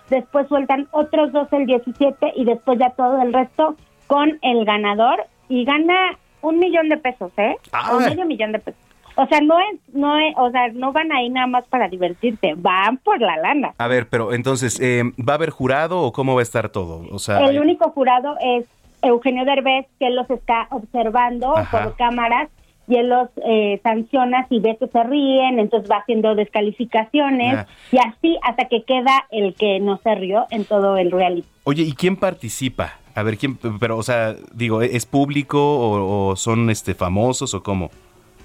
después 0.10 0.48
sueltan 0.48 0.88
otros 0.92 1.32
dos 1.32 1.48
el 1.52 1.66
17 1.66 2.34
y 2.36 2.46
después 2.46 2.80
ya 2.80 2.90
todo 2.92 3.22
el 3.22 3.34
resto 3.34 3.76
con 4.08 4.40
el 4.42 4.66
ganador 4.66 5.26
y 5.48 5.66
gana 5.66 6.18
un 6.42 6.60
millón 6.60 6.90
de 6.90 6.98
pesos, 6.98 7.32
¿eh? 7.38 7.56
O 7.92 8.00
medio 8.00 8.26
millón 8.26 8.52
de 8.52 8.60
pesos. 8.60 8.89
O 9.22 9.28
sea, 9.28 9.42
no 9.42 9.60
es, 9.60 9.80
no 9.94 10.18
es, 10.18 10.34
o 10.38 10.50
sea, 10.52 10.70
no 10.70 10.94
van 10.94 11.12
ahí 11.12 11.30
nada 11.30 11.48
más 11.48 11.66
para 11.68 11.90
divertirse, 11.90 12.54
van 12.56 12.98
por 13.00 13.20
la 13.20 13.36
lana. 13.38 13.74
A 13.78 13.88
ver, 13.88 14.08
pero 14.08 14.32
entonces, 14.34 14.80
eh, 14.80 15.04
¿va 15.18 15.34
a 15.34 15.36
haber 15.36 15.50
jurado 15.50 16.02
o 16.02 16.12
cómo 16.14 16.36
va 16.36 16.40
a 16.40 16.44
estar 16.44 16.70
todo? 16.70 17.06
O 17.12 17.20
sea, 17.20 17.40
El 17.50 17.60
único 17.60 17.90
jurado 17.92 18.36
es 18.42 18.66
Eugenio 19.02 19.44
Derbez, 19.46 19.88
que 20.00 20.08
él 20.08 20.16
los 20.16 20.30
está 20.30 20.68
observando 20.72 21.58
Ajá. 21.58 21.84
por 21.84 21.96
cámaras 21.98 22.50
y 22.88 22.96
él 22.96 23.10
los 23.10 23.28
eh, 23.46 23.80
sanciona 23.84 24.48
si 24.48 24.60
ve 24.60 24.78
que 24.80 24.88
se 24.88 25.04
ríen, 25.04 25.60
entonces 25.60 25.90
va 25.92 25.98
haciendo 25.98 26.34
descalificaciones 26.36 27.56
Ah. 27.60 27.68
y 27.92 27.98
así 27.98 28.38
hasta 28.42 28.66
que 28.68 28.84
queda 28.84 29.26
el 29.32 29.54
que 29.56 29.80
no 29.80 29.98
se 30.04 30.16
rió 30.16 30.46
en 30.50 30.66
todo 30.66 30.98
el 30.98 31.12
reality. 31.12 31.48
oye, 31.66 31.84
¿y 31.84 31.94
quién 31.94 32.16
participa? 32.16 32.94
A 33.16 33.24
ver, 33.24 33.38
¿quién? 33.38 33.58
Pero, 33.80 33.98
o 33.98 34.04
sea, 34.04 34.36
digo, 34.54 34.82
¿es 34.82 35.06
público 35.06 35.60
o, 35.60 36.30
o 36.30 36.36
son 36.36 36.70
este 36.70 36.96
famosos 36.96 37.54
o 37.54 37.62
cómo? 37.62 37.90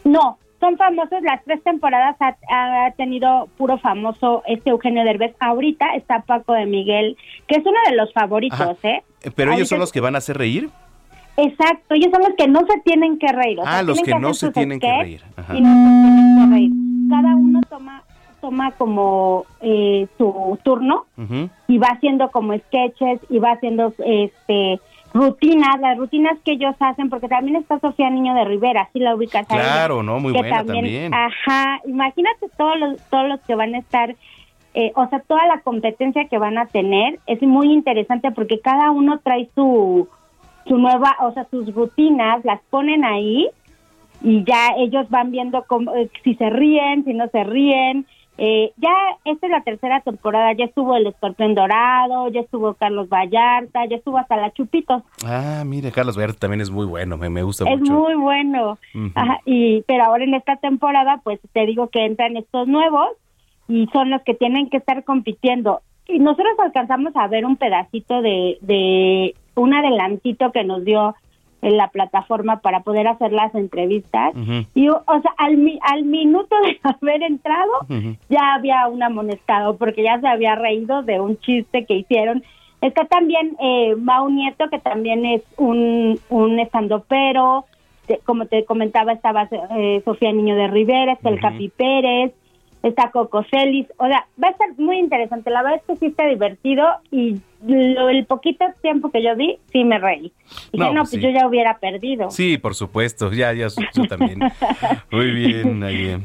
No, 0.04 0.38
son 0.64 0.76
famosos, 0.78 1.22
las 1.22 1.44
tres 1.44 1.62
temporadas 1.62 2.16
ha, 2.20 2.36
ha 2.86 2.90
tenido 2.92 3.48
puro 3.58 3.76
famoso 3.78 4.42
este 4.46 4.70
Eugenio 4.70 5.04
Derbez. 5.04 5.34
Ahorita 5.40 5.94
está 5.94 6.20
Paco 6.20 6.52
de 6.54 6.64
Miguel, 6.66 7.16
que 7.46 7.56
es 7.56 7.66
uno 7.66 7.78
de 7.88 7.96
los 7.96 8.12
favoritos, 8.12 8.60
Ajá. 8.60 8.76
¿eh? 8.88 9.02
¿Pero 9.34 9.52
ellos 9.52 9.68
son 9.68 9.78
los 9.78 9.92
que 9.92 10.00
van 10.00 10.14
a 10.14 10.18
hacer 10.18 10.38
reír? 10.38 10.70
Exacto, 11.36 11.94
ellos 11.94 12.10
son 12.12 12.22
los 12.22 12.34
que 12.36 12.46
no 12.46 12.60
se 12.60 12.80
tienen 12.84 13.18
que 13.18 13.26
reír. 13.32 13.58
o 13.58 13.62
Ah, 13.66 13.72
sea, 13.74 13.82
los 13.82 14.00
tienen 14.02 14.22
que 14.22 14.26
no 14.28 14.34
se 14.34 14.52
tienen 14.52 14.78
que 14.80 14.90
reír. 15.02 15.20
Ajá. 15.36 15.56
Y 15.56 15.60
no 15.60 15.68
se 15.68 15.90
tienen 15.90 16.38
que 16.48 16.54
reír. 16.54 16.70
Cada 17.10 17.34
uno 17.36 17.60
toma 17.68 18.02
toma 18.40 18.70
como 18.72 19.46
eh, 19.62 20.06
su 20.18 20.58
turno 20.62 21.06
Ujú. 21.16 21.48
y 21.66 21.78
va 21.78 21.88
haciendo 21.88 22.30
como 22.30 22.54
sketches 22.56 23.18
y 23.30 23.38
va 23.38 23.52
haciendo 23.52 23.92
este 24.04 24.80
rutinas, 25.14 25.80
las 25.80 25.96
rutinas 25.96 26.36
que 26.44 26.52
ellos 26.52 26.74
hacen, 26.80 27.08
porque 27.08 27.28
también 27.28 27.56
está 27.56 27.78
Sofía 27.78 28.10
Niño 28.10 28.34
de 28.34 28.44
Rivera, 28.44 28.90
si 28.92 28.98
la 28.98 29.14
ubicas 29.14 29.46
Claro, 29.46 30.02
¿no? 30.02 30.18
Muy 30.18 30.32
que 30.32 30.40
buena 30.40 30.64
también. 30.64 31.14
Ajá, 31.14 31.80
imagínate 31.86 32.48
todos 32.58 32.78
los, 32.78 33.02
todos 33.08 33.28
los 33.28 33.40
que 33.42 33.54
van 33.54 33.76
a 33.76 33.78
estar, 33.78 34.16
eh, 34.74 34.92
o 34.96 35.06
sea, 35.08 35.20
toda 35.20 35.46
la 35.46 35.60
competencia 35.60 36.26
que 36.28 36.36
van 36.36 36.58
a 36.58 36.66
tener, 36.66 37.20
es 37.26 37.40
muy 37.42 37.72
interesante 37.72 38.32
porque 38.32 38.58
cada 38.58 38.90
uno 38.90 39.20
trae 39.22 39.48
su, 39.54 40.08
su 40.66 40.78
nueva, 40.78 41.16
o 41.20 41.32
sea, 41.32 41.46
sus 41.48 41.72
rutinas, 41.72 42.44
las 42.44 42.60
ponen 42.68 43.04
ahí 43.04 43.48
y 44.20 44.42
ya 44.42 44.70
ellos 44.76 45.08
van 45.10 45.30
viendo 45.30 45.64
cómo, 45.68 45.94
eh, 45.94 46.10
si 46.24 46.34
se 46.34 46.50
ríen, 46.50 47.04
si 47.04 47.14
no 47.14 47.28
se 47.28 47.44
ríen. 47.44 48.04
Eh, 48.36 48.72
ya 48.76 48.90
esta 49.24 49.46
es 49.46 49.50
la 49.52 49.60
tercera 49.62 50.00
temporada, 50.00 50.52
ya 50.54 50.64
estuvo 50.64 50.96
el 50.96 51.06
escorpión 51.06 51.54
dorado, 51.54 52.28
ya 52.28 52.40
estuvo 52.40 52.74
Carlos 52.74 53.08
Vallarta, 53.08 53.86
ya 53.86 53.96
estuvo 53.96 54.18
hasta 54.18 54.36
la 54.36 54.50
Chupitos. 54.52 55.02
Ah, 55.24 55.62
mire, 55.64 55.92
Carlos 55.92 56.16
Vallarta 56.16 56.40
también 56.40 56.60
es 56.60 56.70
muy 56.70 56.84
bueno, 56.86 57.16
me, 57.16 57.30
me 57.30 57.42
gusta 57.44 57.64
Es 57.70 57.78
mucho. 57.78 57.92
muy 57.92 58.14
bueno. 58.16 58.78
Ajá, 59.14 59.38
y 59.44 59.82
pero 59.82 60.04
ahora 60.04 60.24
en 60.24 60.34
esta 60.34 60.56
temporada, 60.56 61.20
pues 61.22 61.38
te 61.52 61.64
digo 61.66 61.88
que 61.90 62.04
entran 62.06 62.36
estos 62.36 62.66
nuevos 62.66 63.08
y 63.68 63.86
son 63.92 64.10
los 64.10 64.22
que 64.22 64.34
tienen 64.34 64.68
que 64.68 64.78
estar 64.78 65.04
compitiendo. 65.04 65.80
Y 66.06 66.18
nosotros 66.18 66.52
alcanzamos 66.58 67.14
a 67.16 67.28
ver 67.28 67.46
un 67.46 67.56
pedacito 67.56 68.20
de, 68.20 68.58
de 68.60 69.34
un 69.54 69.72
adelantito 69.74 70.50
que 70.52 70.64
nos 70.64 70.84
dio 70.84 71.14
en 71.64 71.76
la 71.76 71.88
plataforma 71.88 72.60
para 72.60 72.80
poder 72.80 73.08
hacer 73.08 73.32
las 73.32 73.54
entrevistas. 73.54 74.32
Y, 74.74 74.88
o 74.88 75.02
sea, 75.22 75.32
al, 75.38 75.56
mi- 75.56 75.78
al 75.82 76.04
minuto 76.04 76.54
de 76.62 76.78
haber 77.00 77.22
entrado, 77.22 77.72
ya 78.28 78.54
había 78.54 78.86
un 78.88 79.02
amonestado 79.02 79.76
porque 79.76 80.02
ya 80.04 80.20
se 80.20 80.28
había 80.28 80.54
reído 80.54 81.02
de 81.02 81.20
un 81.20 81.38
chiste 81.40 81.84
que 81.86 81.94
hicieron. 81.94 82.42
Está 82.80 83.06
también 83.06 83.56
eh, 83.60 83.94
Mau 83.96 84.28
Nieto, 84.28 84.68
que 84.68 84.78
también 84.78 85.24
es 85.24 85.42
un, 85.56 86.20
un 86.28 86.58
estandopero. 86.60 87.64
Como 88.26 88.44
te 88.46 88.64
comentaba, 88.66 89.12
estaba 89.12 89.48
eh, 89.76 90.02
Sofía 90.04 90.30
Niño 90.32 90.56
de 90.56 90.68
Rivera, 90.68 91.12
está 91.14 91.30
el 91.30 91.40
Capi 91.40 91.68
Pérez, 91.70 92.32
está 92.84 93.10
Coco 93.10 93.44
Celis. 93.50 93.86
O 93.96 94.06
sea, 94.06 94.26
va 94.42 94.48
a 94.48 94.50
estar 94.52 94.68
muy 94.78 94.98
interesante. 94.98 95.50
La 95.50 95.62
verdad 95.62 95.80
es 95.80 95.86
que 95.86 95.96
sí 95.96 96.06
está 96.06 96.26
divertido 96.26 96.86
y 97.10 97.40
lo, 97.66 98.08
el 98.10 98.26
poquito 98.26 98.64
tiempo 98.82 99.10
que 99.10 99.22
yo 99.22 99.34
vi, 99.34 99.58
sí 99.72 99.84
me 99.84 99.98
reí. 99.98 100.32
Dije, 100.72 100.84
No, 100.84 100.92
no, 100.92 101.00
pues 101.00 101.10
pues 101.10 101.10
sí. 101.10 101.20
yo 101.22 101.30
ya 101.30 101.46
hubiera 101.48 101.78
perdido. 101.78 102.30
Sí, 102.30 102.58
por 102.58 102.74
supuesto, 102.74 103.32
ya, 103.32 103.52
ya, 103.52 103.68
yo 103.94 104.04
también. 104.06 104.38
Muy 105.10 105.30
bien, 105.32 105.82
ahí. 105.82 106.16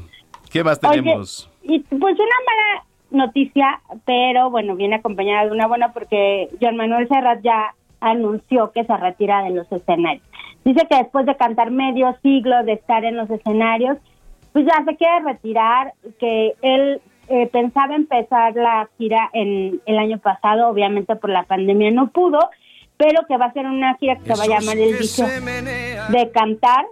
¿Qué 0.52 0.64
más 0.64 0.80
Oye, 0.84 1.02
tenemos? 1.02 1.50
y 1.64 1.80
pues 1.80 2.16
una 2.16 2.36
mala 2.46 2.84
noticia, 3.26 3.82
pero 4.06 4.50
bueno, 4.50 4.76
viene 4.76 4.96
acompañada 4.96 5.46
de 5.46 5.52
una 5.52 5.68
buena 5.68 5.94
porque 5.94 6.50
Joan 6.62 6.76
Manuel 6.76 7.08
Serrat 7.08 7.42
ya 7.42 7.74
anunció 8.02 8.72
que 8.72 8.84
se 8.84 8.98
retira 8.98 9.44
de 9.44 9.52
los 9.52 9.72
escenarios. 9.72 10.24
Dice 10.66 10.86
que 10.90 10.98
después 10.98 11.26
de 11.26 11.36
cantar 11.38 11.72
medio 11.72 12.16
siglo 12.22 12.64
de 12.64 12.74
estar 12.74 13.06
en 13.06 13.16
los 13.18 13.30
escenarios, 13.30 13.98
pues 14.54 14.66
ya 14.66 14.82
se 14.86 14.96
quiere 14.96 15.20
retirar, 15.22 15.94
que 16.20 16.56
él 16.62 17.02
eh, 17.28 17.48
pensaba 17.48 17.96
empezar 17.96 18.56
la 18.56 18.88
gira 18.98 19.30
en 19.34 19.82
el 19.86 19.98
año 19.98 20.18
pasado, 20.18 20.68
obviamente 20.68 21.16
por 21.16 21.30
la 21.30 21.44
pandemia 21.44 21.92
no 21.92 22.10
pudo, 22.10 22.50
pero 22.98 23.26
que 23.28 23.38
va 23.38 23.46
a 23.46 23.54
ser 23.54 23.66
una 23.66 23.96
gira 23.96 24.18
que 24.18 24.26
se 24.26 24.36
va 24.36 24.44
a 24.44 24.60
llamar 24.60 24.78
El 24.78 24.98
Vicio 24.98 25.26
de 25.26 26.32
Cantar 26.32 26.86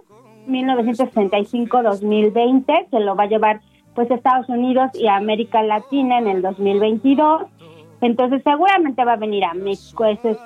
1965-2020, 0.46 2.88
que 2.90 3.00
lo 3.00 3.14
va 3.16 3.24
a 3.24 3.28
llevar 3.28 3.60
pues 3.94 4.10
a 4.10 4.14
Estados 4.14 4.48
Unidos 4.48 4.90
y 4.94 5.08
a 5.08 5.16
América 5.16 5.62
Latina 5.62 6.16
en 6.18 6.28
el 6.28 6.40
2022. 6.40 7.42
Entonces 8.00 8.42
seguramente 8.44 9.04
va 9.04 9.14
a 9.14 9.16
venir 9.16 9.44
a 9.44 9.54
México, 9.54 10.04
eso 10.04 10.28
es 10.30 10.38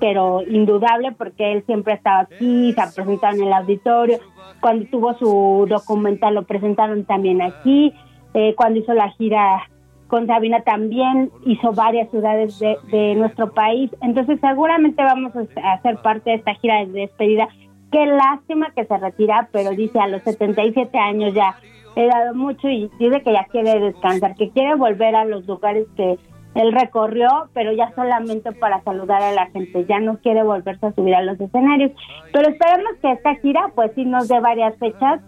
pero 0.00 0.42
indudable 0.42 1.12
porque 1.12 1.52
él 1.52 1.64
siempre 1.66 1.94
ha 1.94 1.96
estado 1.96 2.20
aquí, 2.20 2.72
se 2.72 2.80
ha 2.80 3.30
en 3.30 3.42
el 3.42 3.52
auditorio, 3.52 4.18
cuando 4.60 4.86
tuvo 4.86 5.14
su 5.14 5.66
documental 5.68 6.34
lo 6.34 6.44
presentaron 6.44 7.04
también 7.04 7.42
aquí, 7.42 7.94
eh, 8.34 8.54
cuando 8.56 8.80
hizo 8.80 8.94
la 8.94 9.10
gira 9.10 9.68
con 10.08 10.26
Sabina 10.26 10.60
también 10.60 11.30
hizo 11.44 11.72
varias 11.72 12.10
ciudades 12.10 12.58
de, 12.58 12.76
de 12.90 13.14
nuestro 13.16 13.52
país, 13.52 13.90
entonces 14.02 14.38
seguramente 14.40 15.02
vamos 15.02 15.32
a 15.34 15.72
hacer 15.72 15.96
parte 15.98 16.30
de 16.30 16.36
esta 16.36 16.54
gira 16.54 16.84
de 16.86 16.92
despedida. 16.92 17.48
Qué 17.90 18.06
lástima 18.06 18.72
que 18.74 18.84
se 18.84 18.96
retira, 18.96 19.48
pero 19.52 19.70
dice 19.70 19.98
a 19.98 20.08
los 20.08 20.22
77 20.22 20.98
años 20.98 21.34
ya 21.34 21.56
he 21.96 22.06
dado 22.06 22.34
mucho 22.34 22.68
y 22.68 22.90
dice 22.98 23.22
que 23.22 23.32
ya 23.32 23.46
quiere 23.50 23.80
descansar, 23.80 24.34
que 24.34 24.50
quiere 24.50 24.74
volver 24.74 25.16
a 25.16 25.24
los 25.24 25.46
lugares 25.46 25.86
que 25.96 26.18
él 26.56 26.72
recorrió, 26.72 27.28
pero 27.52 27.72
ya 27.72 27.92
solamente 27.94 28.50
para 28.52 28.82
saludar 28.82 29.22
a 29.22 29.32
la 29.32 29.46
gente, 29.50 29.84
ya 29.86 30.00
no 30.00 30.18
quiere 30.18 30.42
volverse 30.42 30.86
a 30.86 30.92
subir 30.94 31.14
a 31.14 31.22
los 31.22 31.38
escenarios. 31.40 31.92
Pero 32.32 32.48
esperemos 32.48 32.92
que 33.02 33.12
esta 33.12 33.34
gira, 33.36 33.70
pues 33.74 33.92
sí 33.94 34.04
nos 34.04 34.28
dé 34.28 34.40
varias 34.40 34.76
fechas 34.78 35.20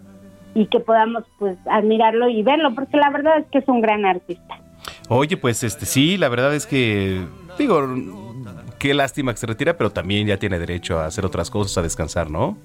y 0.55 0.65
que 0.65 0.79
podamos 0.79 1.23
pues 1.37 1.57
admirarlo 1.69 2.27
y 2.29 2.41
verlo, 2.43 2.73
porque 2.73 2.97
la 2.97 3.09
verdad 3.11 3.37
es 3.39 3.45
que 3.51 3.59
es 3.59 3.67
un 3.67 3.81
gran 3.81 4.05
artista. 4.05 4.59
Oye, 5.07 5.37
pues 5.37 5.63
este 5.63 5.85
sí, 5.85 6.17
la 6.17 6.29
verdad 6.29 6.53
es 6.55 6.65
que 6.65 7.21
digo, 7.57 7.87
qué 8.79 8.93
lástima 8.93 9.31
que 9.33 9.37
se 9.37 9.47
retira, 9.47 9.77
pero 9.77 9.91
también 9.91 10.25
ya 10.27 10.37
tiene 10.37 10.57
derecho 10.57 10.99
a 10.99 11.05
hacer 11.05 11.25
otras 11.25 11.51
cosas, 11.51 11.77
a 11.77 11.81
descansar, 11.81 12.29
¿no? 12.31 12.57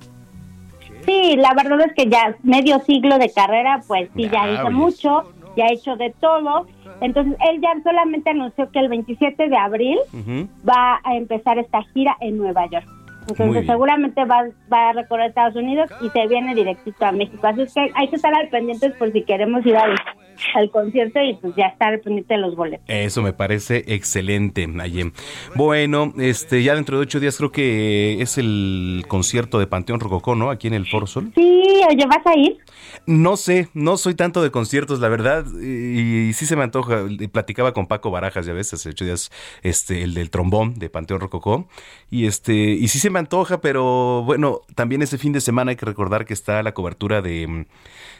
Sí, 1.04 1.36
la 1.36 1.52
verdad 1.54 1.82
es 1.86 1.92
que 1.94 2.08
ya 2.08 2.34
medio 2.42 2.78
siglo 2.80 3.18
de 3.18 3.30
carrera, 3.30 3.82
pues 3.86 4.08
sí, 4.16 4.24
ya, 4.24 4.46
Ya, 4.46 4.52
hizo 4.54 4.66
oye. 4.66 4.70
mucho, 4.74 5.22
ya 5.56 5.66
ha 5.66 5.72
hecho 5.72 5.96
de 5.96 6.14
todo. 6.20 6.66
Entonces, 7.00 7.36
él 7.50 7.60
ya 7.60 7.74
solamente 7.82 8.30
anunció 8.30 8.70
que 8.70 8.78
el 8.78 8.88
27 8.88 9.48
de 9.48 9.56
abril 9.56 9.98
va 10.68 11.00
a 11.04 11.16
empezar 11.16 11.58
esta 11.58 11.82
gira 11.92 12.16
en 12.20 12.38
Nueva 12.38 12.66
York. 12.66 12.86
Entonces, 13.28 13.66
seguramente 13.66 14.24
va, 14.24 14.44
va 14.72 14.90
a 14.90 14.92
recorrer 14.92 15.28
Estados 15.28 15.56
Unidos 15.56 15.90
y 16.02 16.10
se 16.10 16.26
viene 16.26 16.54
directito 16.54 17.06
a 17.06 17.12
México. 17.12 17.46
Así 17.46 17.62
es 17.62 17.72
que 17.72 17.90
hay 17.94 18.08
que 18.08 18.16
estar 18.16 18.34
al 18.34 18.48
pendiente 18.48 18.90
por 18.90 19.12
si 19.12 19.22
queremos 19.22 19.64
ir 19.64 19.76
al, 19.76 19.94
al 20.54 20.70
concierto 20.70 21.20
y 21.22 21.34
pues 21.34 21.54
ya 21.56 21.66
estar 21.66 22.00
pendiente 22.00 22.34
de 22.34 22.40
los 22.40 22.56
boletos. 22.56 22.84
Eso 22.88 23.22
me 23.22 23.32
parece 23.32 23.84
excelente, 23.88 24.66
Nayem. 24.66 25.12
Bueno, 25.54 26.12
este, 26.18 26.62
ya 26.62 26.74
dentro 26.74 26.98
de 26.98 27.02
ocho 27.02 27.20
días 27.20 27.36
creo 27.36 27.52
que 27.52 28.20
es 28.20 28.38
el 28.38 29.04
concierto 29.08 29.58
de 29.58 29.66
Panteón 29.66 30.00
Rococó, 30.00 30.34
¿no? 30.34 30.50
Aquí 30.50 30.66
en 30.66 30.74
el 30.74 30.86
Foro 30.86 31.06
Sol. 31.06 31.32
Sí, 31.34 31.62
oye, 31.88 32.06
¿vas 32.06 32.26
a 32.26 32.36
ir? 32.36 32.58
No 33.06 33.36
sé, 33.36 33.68
no 33.74 33.96
soy 33.96 34.14
tanto 34.14 34.42
de 34.42 34.50
conciertos, 34.50 35.00
la 35.00 35.08
verdad, 35.08 35.44
y, 35.60 36.28
y 36.28 36.32
sí 36.32 36.46
se 36.46 36.56
me 36.56 36.62
antoja. 36.62 37.04
Platicaba 37.32 37.72
con 37.72 37.86
Paco 37.86 38.10
Barajas 38.10 38.46
ya 38.46 38.52
ves, 38.52 38.72
hace 38.72 38.90
ocho 38.90 39.04
días, 39.04 39.30
este, 39.62 40.02
el 40.02 40.14
del 40.14 40.30
trombón 40.30 40.74
de 40.78 40.88
Panteón 40.88 41.20
Rococó, 41.20 41.68
y 42.10 42.26
este, 42.26 42.54
y 42.54 42.88
sí 42.88 42.98
se 42.98 43.10
me 43.10 43.18
antoja, 43.18 43.60
pero 43.60 44.22
bueno, 44.24 44.60
también 44.74 45.02
ese 45.02 45.18
fin 45.18 45.32
de 45.32 45.40
semana 45.40 45.70
hay 45.70 45.76
que 45.76 45.86
recordar 45.86 46.24
que 46.24 46.32
está 46.32 46.62
la 46.62 46.72
cobertura 46.72 47.20
de, 47.20 47.66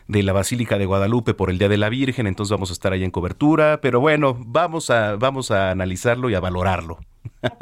de 0.09 0.22
la 0.22 0.32
Basílica 0.32 0.78
de 0.78 0.86
Guadalupe 0.86 1.34
por 1.34 1.50
el 1.50 1.59
Día 1.59 1.68
de 1.68 1.78
la 1.78 1.88
Virgen, 1.88 2.26
entonces 2.26 2.50
vamos 2.52 2.70
a 2.70 2.72
estar 2.74 2.92
ahí 2.92 3.05
en 3.05 3.11
cobertura, 3.11 3.80
pero 3.80 4.00
bueno, 4.00 4.36
vamos 4.38 4.90
a, 4.90 5.16
vamos 5.16 5.50
a 5.50 5.70
analizarlo 5.70 6.28
y 6.30 6.34
a 6.34 6.40
valorarlo. 6.40 6.98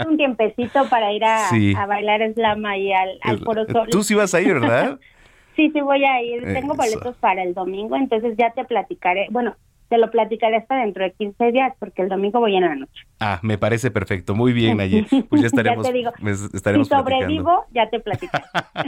Un 0.09 0.17
tiempecito 0.17 0.89
para 0.89 1.13
ir 1.13 1.25
a, 1.25 1.49
Sí. 1.51 1.75
a 1.77 1.87
bailar 1.87 2.21
slam 2.35 2.65
ahí 2.67 2.93
al, 2.93 3.19
al 3.23 3.39
Foro 3.41 3.65
Sol. 3.67 3.89
Tú 3.91 4.03
sí 4.03 4.15
vas 4.15 4.35
a 4.35 4.41
ir, 4.41 4.55
¿verdad? 4.55 4.99
Sí, 5.55 5.71
sí 5.71 5.83
voy 5.83 6.03
a 6.03 6.23
ir. 6.23 6.43
Tengo 6.45 6.73
Eso. 6.73 6.77
boletos 6.77 7.15
para 7.17 7.43
el 7.43 7.53
domingo, 7.53 7.95
entonces 7.95 8.35
ya 8.39 8.53
te 8.55 8.65
platicaré. 8.65 9.27
Bueno, 9.31 9.55
te 9.91 9.99
lo 9.99 10.11
platicaré 10.11 10.57
hasta 10.57 10.77
dentro 10.77 11.05
de 11.05 11.13
15 11.13 11.53
días, 11.53 11.75
porque 11.79 12.01
el 12.01 12.09
domingo 12.09 12.41
voy 12.41 12.57
en 12.57 12.63
la 12.63 12.75
noche. 12.75 13.03
Ah, 13.21 13.39
me 13.43 13.59
parece 13.59 13.91
perfecto, 13.91 14.35
muy 14.35 14.55
bien, 14.55 14.79
Nayem. 14.79 15.05
Pues 15.29 15.43
ya 15.43 15.49
estaremos, 15.49 15.87
te 15.87 15.93
digo, 15.93 16.11
estaremos 16.55 16.89
si 16.89 16.95
platicando. 16.95 17.03
sobrevivo, 17.21 17.67
ya 17.75 17.91
te 17.91 18.01
platicaré. 18.01 18.47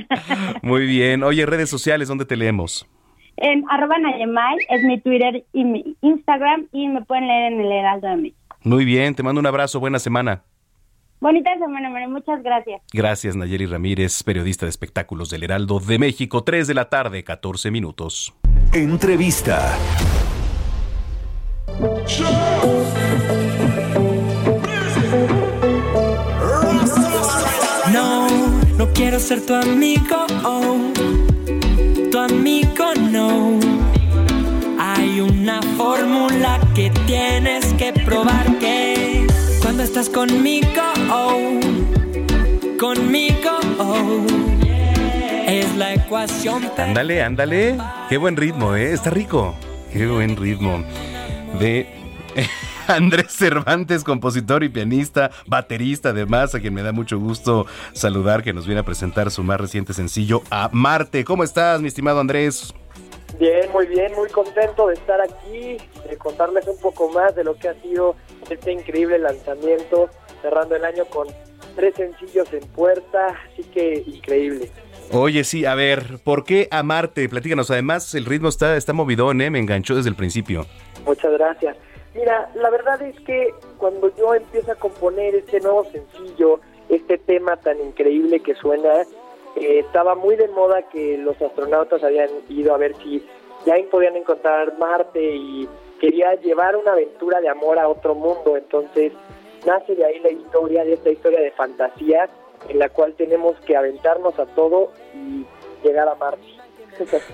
Muy 0.62 0.86
bien. 0.86 1.22
Oye, 1.22 1.44
redes 1.44 1.68
sociales, 1.68 2.08
¿dónde 2.08 2.24
te 2.24 2.34
leemos? 2.34 2.88
En 3.36 3.64
arroba 3.70 3.98
Nayemay 3.98 4.58
es 4.68 4.82
mi 4.84 5.00
Twitter 5.00 5.44
y 5.52 5.64
mi 5.64 5.96
Instagram, 6.00 6.68
y 6.72 6.88
me 6.88 7.02
pueden 7.02 7.26
leer 7.26 7.52
en 7.52 7.60
el 7.60 7.72
Heraldo 7.72 8.08
de 8.08 8.16
México. 8.16 8.56
Muy 8.62 8.84
bien, 8.84 9.14
te 9.14 9.22
mando 9.22 9.40
un 9.40 9.46
abrazo, 9.46 9.80
buena 9.80 9.98
semana. 9.98 10.42
Bonita 11.20 11.50
semana, 11.58 11.88
María, 11.88 12.08
muchas 12.08 12.42
gracias. 12.42 12.82
Gracias, 12.92 13.34
Nayeli 13.34 13.64
Ramírez, 13.64 14.22
periodista 14.22 14.66
de 14.66 14.70
espectáculos 14.70 15.30
del 15.30 15.44
Heraldo 15.44 15.80
de 15.80 15.98
México, 15.98 16.44
3 16.44 16.66
de 16.66 16.74
la 16.74 16.90
tarde, 16.90 17.24
14 17.24 17.70
minutos. 17.70 18.34
Entrevista. 18.74 19.78
No, 27.92 28.28
no 28.76 28.92
quiero 28.92 29.18
ser 29.18 29.44
tu 29.46 29.54
amigo, 29.54 30.26
oh, 30.44 30.92
tu 32.10 32.18
amigo 32.18 32.94
no. 33.10 33.13
Hay 34.78 35.20
una 35.20 35.60
fórmula 35.76 36.60
que 36.74 36.90
tienes 37.06 37.72
que 37.74 37.92
probar 37.92 38.58
que 38.58 39.26
cuando 39.62 39.82
estás 39.82 40.08
conmigo, 40.08 40.82
oh, 41.10 41.60
conmigo, 42.78 43.58
oh, 43.78 44.26
es 45.46 45.74
la 45.76 45.94
ecuación. 45.94 46.70
Ándale, 46.76 47.22
ándale. 47.22 47.78
Qué 48.08 48.16
buen 48.16 48.36
ritmo, 48.36 48.74
¿eh? 48.74 48.92
Está 48.92 49.10
rico. 49.10 49.54
Qué 49.92 50.06
buen 50.06 50.36
ritmo. 50.36 50.82
De 51.58 51.86
Andrés 52.88 53.32
Cervantes, 53.32 54.04
compositor 54.04 54.64
y 54.64 54.68
pianista, 54.68 55.30
baterista 55.46 56.10
además, 56.10 56.54
a 56.54 56.60
quien 56.60 56.74
me 56.74 56.82
da 56.82 56.92
mucho 56.92 57.18
gusto 57.18 57.66
saludar, 57.92 58.42
que 58.42 58.52
nos 58.52 58.66
viene 58.66 58.80
a 58.80 58.84
presentar 58.84 59.30
su 59.30 59.42
más 59.42 59.60
reciente 59.60 59.92
sencillo, 59.92 60.42
A 60.50 60.68
Marte. 60.72 61.24
¿Cómo 61.24 61.44
estás, 61.44 61.80
mi 61.80 61.88
estimado 61.88 62.20
Andrés? 62.20 62.74
Bien, 63.38 63.70
muy 63.72 63.86
bien, 63.86 64.12
muy 64.14 64.28
contento 64.28 64.86
de 64.88 64.94
estar 64.94 65.20
aquí, 65.20 65.76
de 66.08 66.16
contarles 66.18 66.66
un 66.68 66.78
poco 66.78 67.10
más 67.10 67.34
de 67.34 67.44
lo 67.44 67.56
que 67.56 67.68
ha 67.68 67.74
sido 67.80 68.14
este 68.48 68.72
increíble 68.72 69.18
lanzamiento, 69.18 70.08
cerrando 70.42 70.76
el 70.76 70.84
año 70.84 71.04
con 71.06 71.26
tres 71.74 71.94
sencillos 71.96 72.52
en 72.52 72.66
puerta, 72.68 73.34
así 73.50 73.64
que 73.64 74.04
increíble. 74.06 74.70
Oye, 75.10 75.44
sí, 75.44 75.64
a 75.64 75.74
ver, 75.74 76.18
¿por 76.22 76.44
qué 76.44 76.68
amarte? 76.70 77.28
Platícanos, 77.28 77.70
además 77.70 78.14
el 78.14 78.24
ritmo 78.24 78.48
está, 78.48 78.76
está 78.76 78.92
movidón, 78.92 79.40
¿eh? 79.40 79.50
Me 79.50 79.58
enganchó 79.58 79.96
desde 79.96 80.10
el 80.10 80.16
principio. 80.16 80.66
Muchas 81.04 81.32
gracias. 81.32 81.76
Mira, 82.14 82.48
la 82.54 82.70
verdad 82.70 83.02
es 83.02 83.18
que 83.20 83.52
cuando 83.76 84.14
yo 84.16 84.34
empiezo 84.34 84.72
a 84.72 84.76
componer 84.76 85.34
este 85.34 85.60
nuevo 85.60 85.84
sencillo, 85.84 86.60
este 86.88 87.18
tema 87.18 87.56
tan 87.56 87.80
increíble 87.80 88.40
que 88.40 88.54
suena, 88.54 89.02
eh, 89.56 89.80
estaba 89.80 90.14
muy 90.14 90.36
de 90.36 90.48
moda 90.48 90.82
que 90.82 91.18
los 91.18 91.40
astronautas 91.42 92.04
habían 92.04 92.30
ido 92.48 92.72
a 92.72 92.78
ver 92.78 92.94
si 92.96 93.26
ya 93.66 93.74
podían 93.90 94.16
encontrar 94.16 94.78
Marte 94.78 95.34
y 95.34 95.68
quería 96.00 96.34
llevar 96.36 96.76
una 96.76 96.92
aventura 96.92 97.40
de 97.40 97.48
amor 97.48 97.78
a 97.78 97.88
otro 97.88 98.14
mundo. 98.14 98.56
Entonces 98.56 99.12
nace 99.66 99.96
de 99.96 100.04
ahí 100.04 100.20
la 100.20 100.30
historia, 100.30 100.84
de 100.84 100.92
esta 100.92 101.10
historia 101.10 101.40
de 101.40 101.50
fantasía 101.50 102.28
en 102.68 102.78
la 102.78 102.88
cual 102.90 103.14
tenemos 103.14 103.58
que 103.60 103.76
aventarnos 103.76 104.38
a 104.38 104.46
todo 104.46 104.92
y 105.14 105.44
llegar 105.82 106.08
a 106.08 106.14
Marte. 106.14 106.63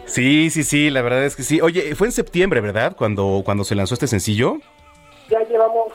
Sí, 0.07 0.51
sí, 0.51 0.63
sí, 0.65 0.91
la 0.91 1.03
verdad 1.03 1.25
es 1.25 1.37
que 1.37 1.43
sí. 1.43 1.61
Oye, 1.61 1.95
fue 1.95 2.07
en 2.09 2.13
septiembre, 2.13 2.61
¿verdad? 2.61 2.95
Cuando, 2.97 3.43
cuando 3.45 3.65
se 3.65 3.75
lanzó 3.75 3.95
este 3.95 4.07
sencillo. 4.07 4.57
ya 5.29 5.41
llevamos 5.49 5.93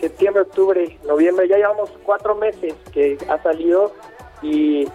septiembre, 0.00 0.42
octubre, 0.42 0.98
noviembre, 1.06 1.48
ya 1.48 1.56
llevamos 1.56 1.90
cuatro 2.04 2.34
meses 2.36 2.74
que 2.92 3.18
ha 3.28 3.42
salido 3.42 3.92
y 4.42 4.86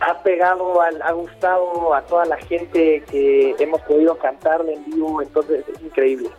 ha 0.00 0.22
pegado, 0.22 0.80
al- 0.80 1.02
ha 1.02 1.12
gustado 1.12 1.94
a 1.94 2.02
toda 2.02 2.24
la 2.24 2.36
gente 2.38 3.02
que 3.10 3.54
hemos 3.58 3.80
podido 3.82 4.16
cantarle 4.18 4.74
en 4.74 4.84
vivo, 4.86 5.20
entonces 5.22 5.64
es 5.74 5.82
increíble. 5.82 6.30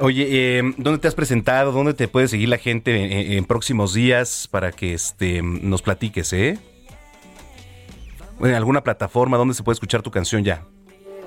Oye, 0.00 0.26
eh, 0.58 0.62
¿dónde 0.78 0.98
te 0.98 1.06
has 1.08 1.14
presentado? 1.14 1.70
¿Dónde 1.72 1.94
te 1.94 2.08
puede 2.08 2.26
seguir 2.28 2.48
la 2.48 2.58
gente 2.58 2.96
en, 2.96 3.12
en- 3.12 3.32
en 3.38 3.44
próximos 3.44 3.94
días 3.94 4.48
para 4.50 4.72
que 4.72 4.94
este, 4.94 5.42
nos 5.42 5.82
platiques, 5.82 6.32
eh? 6.32 6.58
¿En 8.40 8.54
alguna 8.54 8.82
plataforma 8.82 9.36
donde 9.36 9.54
se 9.54 9.62
puede 9.62 9.74
escuchar 9.74 10.02
tu 10.02 10.10
canción 10.10 10.42
ya? 10.44 10.64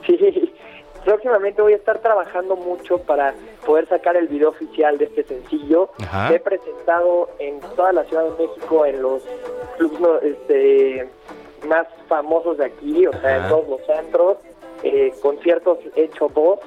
Sí, 0.06 0.18
próximamente 1.06 1.62
voy 1.62 1.74
a 1.74 1.78
estar 1.78 2.00
trabajando 2.00 2.56
mucho 2.56 2.98
para 3.00 3.34
poder 3.66 3.88
sacar 3.88 4.18
el 4.18 4.28
video 4.28 4.50
oficial 4.50 4.98
de 4.98 5.06
este 5.06 5.24
sencillo. 5.24 5.90
Ajá. 6.02 6.34
He 6.34 6.40
presentado 6.40 7.30
en 7.40 7.60
toda 7.76 7.94
la 7.94 8.04
Ciudad 8.06 8.26
de 8.26 8.48
México 8.48 8.86
en 8.86 9.02
los 9.02 9.24
clubs 9.78 10.00
no, 10.00 10.18
este, 10.20 11.10
más 11.68 11.88
famosos 12.08 12.58
de 12.58 12.66
aquí, 12.66 13.08
o 13.08 13.12
sea, 13.14 13.38
Ajá. 13.38 13.44
en 13.44 13.50
todos 13.50 13.68
los 13.70 13.86
centros, 13.86 14.38
eh, 14.84 15.14
conciertos 15.22 15.80
hecho 15.96 16.30
voz. 16.30 16.60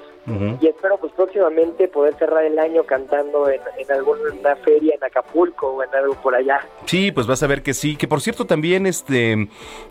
Y 0.60 0.66
espero 0.66 0.96
pues 0.98 1.12
próximamente 1.12 1.88
poder 1.88 2.14
cerrar 2.14 2.44
el 2.44 2.58
año 2.58 2.84
cantando 2.84 3.48
en, 3.48 3.60
en 3.78 3.92
alguna 3.92 4.56
feria 4.56 4.94
en 4.94 5.04
Acapulco 5.04 5.68
o 5.68 5.82
en 5.82 5.94
algo 5.94 6.14
por 6.14 6.34
allá. 6.34 6.60
Sí, 6.86 7.10
pues 7.12 7.26
vas 7.26 7.42
a 7.42 7.46
ver 7.46 7.62
que 7.62 7.74
sí. 7.74 7.96
Que 7.96 8.06
por 8.06 8.20
cierto 8.20 8.46
también 8.46 8.86
este, 8.86 9.48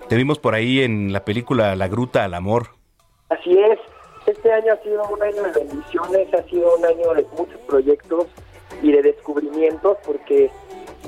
te 0.08 0.16
vimos 0.16 0.40
por 0.40 0.56
ahí 0.56 0.82
en 0.82 1.12
la 1.12 1.26
película 1.26 1.76
La 1.76 1.88
Gruta 1.88 2.24
al 2.24 2.34
Amor. 2.34 2.68
Así 3.30 3.58
es, 3.60 3.80
este 4.26 4.52
año 4.52 4.74
ha 4.74 4.84
sido 4.84 5.04
un 5.08 5.22
año 5.22 5.44
de 5.44 5.52
bendiciones, 5.52 6.34
ha 6.34 6.44
sido 6.44 6.76
un 6.76 6.86
año 6.86 7.14
de 7.14 7.26
muchos 7.38 7.60
proyectos 7.68 8.28
y 8.82 8.92
de 8.92 9.02
descubrimientos 9.02 9.98
porque 10.06 10.52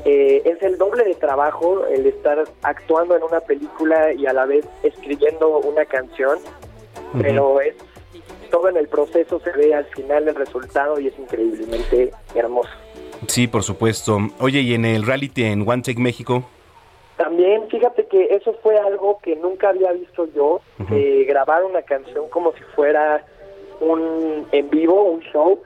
eh, 0.05 0.41
es 0.45 0.61
el 0.63 0.77
doble 0.77 1.03
de 1.03 1.15
trabajo 1.15 1.85
el 1.85 2.05
estar 2.05 2.43
actuando 2.63 3.15
en 3.15 3.23
una 3.23 3.39
película 3.41 4.13
y 4.13 4.25
a 4.25 4.33
la 4.33 4.45
vez 4.45 4.65
escribiendo 4.83 5.59
una 5.59 5.85
canción, 5.85 6.39
pero 7.21 7.61
es 7.61 7.75
todo 8.51 8.69
en 8.69 8.77
el 8.77 8.87
proceso 8.87 9.39
se 9.39 9.51
ve 9.51 9.73
al 9.73 9.85
final 9.85 10.27
el 10.27 10.35
resultado 10.35 10.99
y 10.99 11.07
es 11.07 11.17
increíblemente 11.17 12.11
hermoso. 12.35 12.69
Sí, 13.27 13.47
por 13.47 13.63
supuesto. 13.63 14.17
Oye, 14.39 14.59
y 14.59 14.73
en 14.73 14.85
el 14.85 15.05
reality 15.05 15.45
en 15.45 15.67
One 15.67 15.81
Take 15.81 15.99
México. 15.99 16.43
También 17.17 17.67
fíjate 17.69 18.07
que 18.07 18.35
eso 18.35 18.53
fue 18.61 18.77
algo 18.77 19.19
que 19.21 19.35
nunca 19.35 19.69
había 19.69 19.91
visto 19.91 20.27
yo, 20.35 20.61
eh, 20.91 21.23
grabar 21.27 21.63
una 21.63 21.83
canción 21.83 22.29
como 22.29 22.51
si 22.53 22.63
fuera 22.75 23.23
un 23.79 24.47
en 24.51 24.69
vivo, 24.69 25.03
un 25.03 25.21
show, 25.21 25.59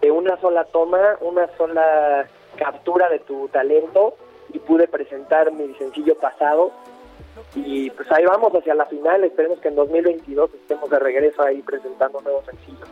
de 0.00 0.10
una 0.10 0.40
sola 0.40 0.64
toma, 0.64 1.16
una 1.20 1.48
sola 1.56 2.28
captura 2.56 3.08
de 3.08 3.18
tu 3.20 3.48
talento 3.48 4.14
y 4.52 4.58
pude 4.58 4.86
presentar 4.86 5.50
mi 5.52 5.74
sencillo 5.74 6.14
pasado 6.16 6.72
y 7.54 7.90
pues 7.90 8.10
ahí 8.12 8.24
vamos 8.24 8.52
hacia 8.54 8.74
la 8.74 8.86
final, 8.86 9.24
esperemos 9.24 9.58
que 9.60 9.68
en 9.68 9.76
2022 9.76 10.54
estemos 10.54 10.90
de 10.90 10.98
regreso 10.98 11.42
ahí 11.42 11.62
presentando 11.62 12.20
nuevos 12.20 12.44
sencillos. 12.44 12.88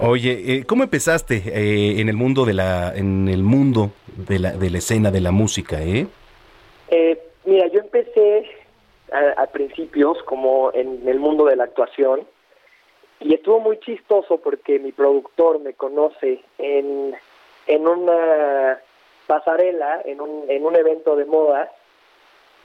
Oye, 0.00 0.32
eh, 0.32 0.64
¿cómo 0.66 0.82
empezaste 0.82 1.42
eh, 1.46 2.00
en 2.00 2.08
el 2.08 2.16
mundo 2.16 2.44
de 2.44 2.54
la 2.54 2.92
en 2.94 3.28
el 3.28 3.42
mundo 3.42 3.90
de 4.16 4.38
la, 4.38 4.52
de 4.52 4.70
la 4.70 4.78
escena 4.78 5.10
de 5.10 5.20
la 5.20 5.30
música, 5.30 5.82
eh? 5.82 6.06
Eh, 6.88 7.22
mira, 7.44 7.66
yo 7.68 7.80
empecé 7.80 8.44
a, 9.12 9.42
a 9.42 9.46
principios 9.46 10.22
como 10.24 10.70
en 10.74 11.06
el 11.08 11.18
mundo 11.18 11.44
de 11.46 11.56
la 11.56 11.64
actuación 11.64 12.26
y 13.20 13.34
estuvo 13.34 13.60
muy 13.60 13.78
chistoso 13.80 14.38
porque 14.38 14.78
mi 14.78 14.92
productor 14.92 15.60
me 15.60 15.74
conoce 15.74 16.40
en, 16.58 17.14
en 17.66 17.88
una 17.88 18.78
pasarela, 19.26 20.02
en 20.04 20.20
un, 20.20 20.50
en 20.50 20.64
un 20.66 20.76
evento 20.76 21.16
de 21.16 21.24
moda 21.24 21.70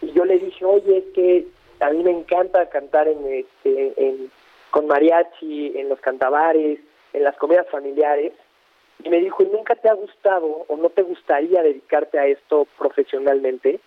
y 0.01 0.11
yo 0.11 0.25
le 0.25 0.39
dije, 0.39 0.65
oye, 0.65 0.97
es 0.97 1.05
que 1.13 1.47
a 1.79 1.89
mí 1.89 2.03
me 2.03 2.11
encanta 2.11 2.69
cantar 2.69 3.07
en 3.07 3.25
este, 3.25 3.93
en, 3.97 4.31
con 4.71 4.87
mariachi, 4.87 5.73
en 5.75 5.89
los 5.89 5.99
cantabares, 5.99 6.79
en 7.13 7.23
las 7.23 7.35
comidas 7.37 7.67
familiares. 7.69 8.33
Y 9.03 9.09
me 9.09 9.19
dijo, 9.19 9.43
¿y 9.43 9.47
nunca 9.47 9.75
te 9.75 9.89
ha 9.89 9.93
gustado 9.93 10.65
o 10.67 10.77
no 10.77 10.89
te 10.89 11.03
gustaría 11.03 11.61
dedicarte 11.61 12.17
a 12.19 12.25
esto 12.25 12.67
profesionalmente? 12.77 13.79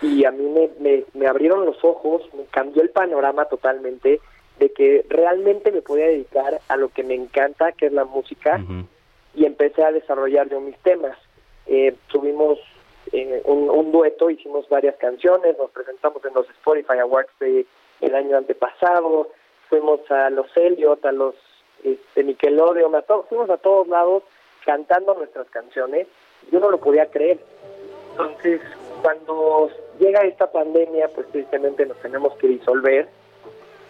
Y 0.00 0.24
a 0.24 0.30
mí 0.30 0.44
me, 0.48 0.70
me, 0.80 1.04
me 1.12 1.26
abrieron 1.26 1.66
los 1.66 1.84
ojos, 1.84 2.22
me 2.34 2.44
cambió 2.46 2.82
el 2.82 2.90
panorama 2.90 3.44
totalmente 3.44 4.20
de 4.58 4.72
que 4.72 5.04
realmente 5.08 5.70
me 5.70 5.82
podía 5.82 6.06
dedicar 6.06 6.60
a 6.68 6.76
lo 6.76 6.88
que 6.88 7.02
me 7.02 7.14
encanta, 7.14 7.72
que 7.72 7.86
es 7.86 7.92
la 7.92 8.04
música, 8.04 8.60
y 9.34 9.44
empecé 9.44 9.82
a 9.82 9.92
desarrollar 9.92 10.48
yo 10.48 10.60
mis 10.60 10.76
temas. 10.78 11.16
Eh, 11.66 11.94
tuvimos 12.08 12.58
eh, 13.12 13.42
un, 13.44 13.68
un 13.68 13.92
dueto, 13.92 14.30
hicimos 14.30 14.68
varias 14.68 14.96
canciones, 14.96 15.56
nos 15.58 15.70
presentamos 15.70 16.24
en 16.24 16.34
los 16.34 16.48
Spotify 16.50 16.98
Awards 16.98 17.30
de 17.40 17.66
el 18.00 18.14
año 18.14 18.36
antepasado, 18.36 19.28
fuimos 19.68 20.00
a 20.10 20.30
los 20.30 20.46
Elliot, 20.56 21.04
a 21.04 21.12
los 21.12 21.34
este, 21.84 22.24
Nickelodeon, 22.24 22.94
a 22.94 23.02
todos, 23.02 23.26
fuimos 23.28 23.50
a 23.50 23.58
todos 23.58 23.86
lados 23.88 24.22
cantando 24.64 25.14
nuestras 25.14 25.48
canciones, 25.50 26.06
yo 26.50 26.60
no 26.60 26.70
lo 26.70 26.78
podía 26.78 27.06
creer. 27.06 27.38
Entonces, 28.12 28.60
cuando 29.02 29.70
llega 29.98 30.22
esta 30.22 30.50
pandemia, 30.50 31.08
pues 31.08 31.26
tristemente 31.28 31.86
nos 31.86 31.96
tenemos 31.98 32.34
que 32.36 32.48
disolver 32.48 33.08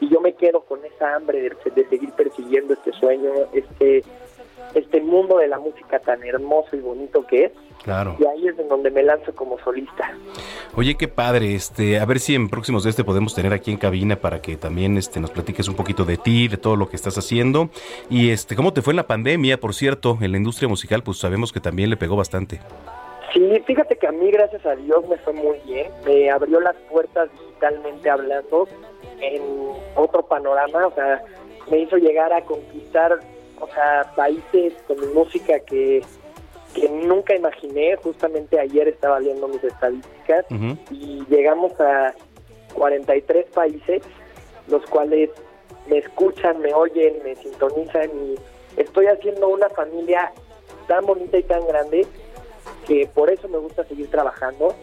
y 0.01 0.09
yo 0.09 0.20
me 0.20 0.35
quedo 0.35 0.61
con 0.62 0.85
esa 0.85 1.15
hambre 1.15 1.40
de, 1.40 1.70
de 1.70 1.89
seguir 1.89 2.12
persiguiendo 2.12 2.74
este 2.74 2.93
sueño, 2.93 3.32
este 3.53 4.03
este 4.74 5.00
mundo 5.00 5.38
de 5.38 5.48
la 5.48 5.58
música 5.58 5.98
tan 5.98 6.22
hermoso 6.24 6.76
y 6.76 6.80
bonito 6.80 7.26
que 7.26 7.46
es. 7.46 7.52
Claro. 7.82 8.16
Y 8.18 8.24
ahí 8.24 8.46
es 8.46 8.58
en 8.58 8.68
donde 8.68 8.90
me 8.90 9.02
lanzo 9.02 9.34
como 9.34 9.58
solista. 9.58 10.12
Oye, 10.76 10.96
qué 10.96 11.08
padre, 11.08 11.54
este, 11.54 11.98
a 11.98 12.04
ver 12.04 12.20
si 12.20 12.34
en 12.34 12.48
próximos 12.48 12.84
días 12.84 12.94
te 12.94 13.02
podemos 13.02 13.34
tener 13.34 13.52
aquí 13.52 13.72
en 13.72 13.76
cabina 13.76 14.16
para 14.16 14.40
que 14.40 14.56
también 14.56 14.96
este 14.96 15.18
nos 15.18 15.32
platiques 15.32 15.66
un 15.68 15.74
poquito 15.74 16.04
de 16.04 16.16
ti, 16.16 16.46
de 16.46 16.56
todo 16.56 16.76
lo 16.76 16.88
que 16.88 16.94
estás 16.94 17.18
haciendo 17.18 17.70
y 18.08 18.30
este 18.30 18.54
cómo 18.54 18.72
te 18.72 18.82
fue 18.82 18.92
en 18.92 18.98
la 18.98 19.06
pandemia, 19.06 19.58
por 19.58 19.74
cierto, 19.74 20.16
en 20.20 20.30
la 20.30 20.38
industria 20.38 20.68
musical, 20.68 21.02
pues 21.02 21.18
sabemos 21.18 21.52
que 21.52 21.60
también 21.60 21.90
le 21.90 21.96
pegó 21.96 22.16
bastante. 22.16 22.60
Sí, 23.32 23.62
fíjate 23.66 23.96
que 23.96 24.06
a 24.06 24.12
mí, 24.12 24.30
gracias 24.30 24.64
a 24.66 24.76
Dios, 24.76 25.08
me 25.08 25.16
fue 25.18 25.32
muy 25.32 25.58
bien. 25.64 25.90
Me 26.04 26.30
abrió 26.30 26.60
las 26.60 26.76
puertas 26.90 27.30
digitalmente 27.32 28.10
hablando 28.10 28.68
en 29.20 29.42
otro 29.96 30.22
panorama, 30.26 30.86
o 30.86 30.94
sea, 30.94 31.22
me 31.70 31.78
hizo 31.78 31.96
llegar 31.96 32.32
a 32.32 32.42
conquistar, 32.42 33.20
o 33.62 33.68
sea, 33.68 34.12
países 34.16 34.74
con 34.89 35.14
música 35.14 35.60
que, 35.60 36.02
que 36.74 36.89
nunca 36.89 37.34
imaginé. 37.34 37.97
Justamente 37.97 38.59
ayer 38.59 38.89
estaba 38.89 39.20
viendo 39.20 39.47
mis 39.48 39.62
estadísticas 39.62 40.44
y 40.90 41.24
llegamos 41.30 41.72
a 41.80 42.12
43 42.74 43.47
países, 43.55 44.02
los 44.66 44.84
cuales 44.86 45.30
me 45.86 45.98
escuchan, 45.98 46.60
me 46.60 46.74
oyen, 46.74 47.22
me 47.24 47.36
sintonizan 47.36 48.10
y 48.24 48.34
estoy 48.80 49.06
haciendo 49.06 49.48
una 49.48 49.68
familia 49.70 50.32
tan 50.89 51.06
bonita 51.06 51.39
y 51.39 51.43
tan 51.44 51.64
grande 51.66 52.06
que 52.86 53.09
por 53.14 53.30
eso 53.30 53.48
me 53.48 53.59
gusta 53.59 53.84
seguir 53.84 54.10
trabajando, 54.10 54.74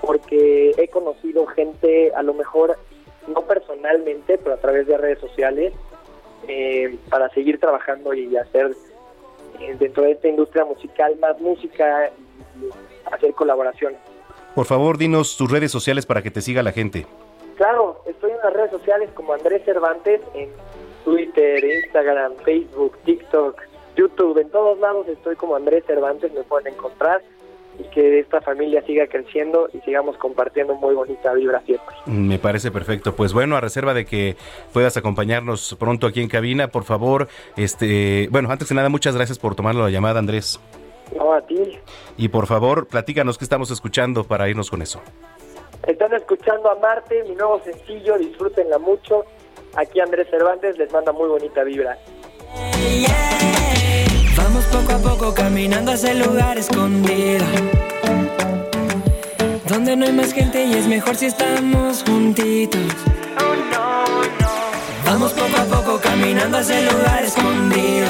porque 0.00 0.72
he 0.78 0.88
conocido 0.88 1.46
gente, 1.46 2.12
a 2.14 2.22
lo 2.22 2.32
mejor 2.32 2.78
no 3.28 3.42
personalmente, 3.42 4.38
pero 4.38 4.54
a 4.54 4.58
través 4.58 4.86
de 4.86 4.96
redes 4.96 5.18
sociales, 5.18 5.72
eh, 6.48 6.96
para 7.08 7.28
seguir 7.30 7.58
trabajando 7.58 8.12
y 8.14 8.36
hacer 8.36 8.74
eh, 9.60 9.76
dentro 9.78 10.02
de 10.04 10.12
esta 10.12 10.28
industria 10.28 10.64
musical 10.64 11.16
más 11.20 11.40
música 11.40 12.10
y 12.60 13.12
hacer 13.12 13.32
colaboraciones. 13.34 13.98
Por 14.54 14.66
favor, 14.66 14.98
dinos 14.98 15.36
tus 15.36 15.50
redes 15.50 15.70
sociales 15.70 16.04
para 16.04 16.22
que 16.22 16.30
te 16.30 16.40
siga 16.40 16.62
la 16.62 16.72
gente. 16.72 17.06
Claro, 17.56 18.02
estoy 18.06 18.32
en 18.32 18.38
las 18.38 18.52
redes 18.52 18.70
sociales 18.70 19.10
como 19.14 19.32
Andrés 19.34 19.62
Cervantes 19.64 20.20
en 20.34 20.50
Twitter, 21.04 21.64
Instagram, 21.64 22.34
Facebook, 22.44 22.98
TikTok, 23.04 23.60
YouTube, 23.96 24.38
en 24.38 24.50
todos 24.50 24.78
lados 24.78 25.06
estoy 25.08 25.36
como 25.36 25.56
Andrés 25.56 25.84
Cervantes, 25.86 26.32
me 26.32 26.42
pueden 26.42 26.74
encontrar 26.74 27.22
y 27.78 27.84
que 27.84 28.20
esta 28.20 28.40
familia 28.40 28.82
siga 28.82 29.06
creciendo 29.06 29.68
y 29.72 29.80
sigamos 29.80 30.16
compartiendo 30.16 30.74
muy 30.74 30.94
bonita 30.94 31.32
vibra 31.32 31.60
siempre. 31.62 31.94
Me 32.06 32.38
parece 32.38 32.70
perfecto. 32.70 33.14
Pues 33.14 33.32
bueno, 33.32 33.56
a 33.56 33.60
reserva 33.60 33.94
de 33.94 34.04
que 34.04 34.36
puedas 34.72 34.96
acompañarnos 34.96 35.76
pronto 35.78 36.06
aquí 36.06 36.20
en 36.20 36.28
cabina, 36.28 36.68
por 36.68 36.84
favor, 36.84 37.28
este, 37.56 38.28
bueno, 38.30 38.50
antes 38.50 38.68
de 38.68 38.74
nada, 38.74 38.88
muchas 38.88 39.16
gracias 39.16 39.38
por 39.38 39.54
tomar 39.54 39.74
la 39.74 39.90
llamada, 39.90 40.18
Andrés. 40.18 40.60
No, 41.16 41.32
a 41.32 41.40
ti. 41.42 41.78
Y 42.16 42.28
por 42.28 42.46
favor, 42.46 42.86
platícanos 42.86 43.38
qué 43.38 43.44
estamos 43.44 43.70
escuchando 43.70 44.24
para 44.24 44.48
irnos 44.48 44.70
con 44.70 44.82
eso. 44.82 45.00
Están 45.86 46.14
escuchando 46.14 46.70
a 46.70 46.76
Marte, 46.76 47.24
mi 47.24 47.34
nuevo 47.34 47.60
sencillo, 47.64 48.16
disfrútenla 48.16 48.78
mucho. 48.78 49.24
Aquí 49.74 50.00
Andrés 50.00 50.28
Cervantes 50.30 50.78
les 50.78 50.92
manda 50.92 51.12
muy 51.12 51.28
bonita 51.28 51.64
vibra. 51.64 51.98
Vamos 54.36 54.64
poco 54.66 54.92
a 54.92 54.98
poco 54.98 55.34
caminando 55.34 55.92
hacia 55.92 56.12
el 56.12 56.20
lugar 56.20 56.58
escondido. 56.58 57.44
Donde 59.68 59.96
no 59.96 60.06
hay 60.06 60.12
más 60.12 60.32
gente 60.32 60.64
y 60.64 60.74
es 60.74 60.86
mejor 60.86 61.16
si 61.16 61.26
estamos 61.26 62.02
juntitos. 62.06 62.80
Vamos 65.04 65.32
poco 65.32 65.56
a 65.56 65.64
poco 65.64 66.00
caminando 66.00 66.58
hacia 66.58 66.78
el 66.78 66.86
lugar 66.86 67.24
escondido. 67.24 68.08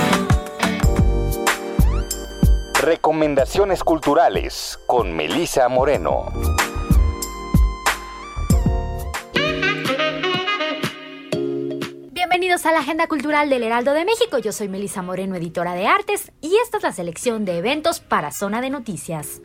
Recomendaciones 2.81 3.85
culturales 3.85 4.79
con 4.87 5.13
Melisa 5.13 5.69
Moreno. 5.69 6.33
Bienvenidos 12.43 12.67
a 12.67 12.73
la 12.73 12.81
Agenda 12.81 13.07
Cultural 13.07 13.49
del 13.49 13.63
Heraldo 13.63 13.93
de 13.93 14.05
México. 14.05 14.37
Yo 14.37 14.51
soy 14.51 14.69
Melisa 14.69 15.01
Moreno, 15.01 15.37
editora 15.37 15.75
de 15.75 15.87
artes, 15.87 16.33
y 16.41 16.57
esta 16.57 16.79
es 16.79 16.83
la 16.83 16.91
selección 16.91 17.45
de 17.45 17.57
eventos 17.57 18.01
para 18.01 18.33
Zona 18.33 18.61
de 18.61 18.69
Noticias. 18.69 19.41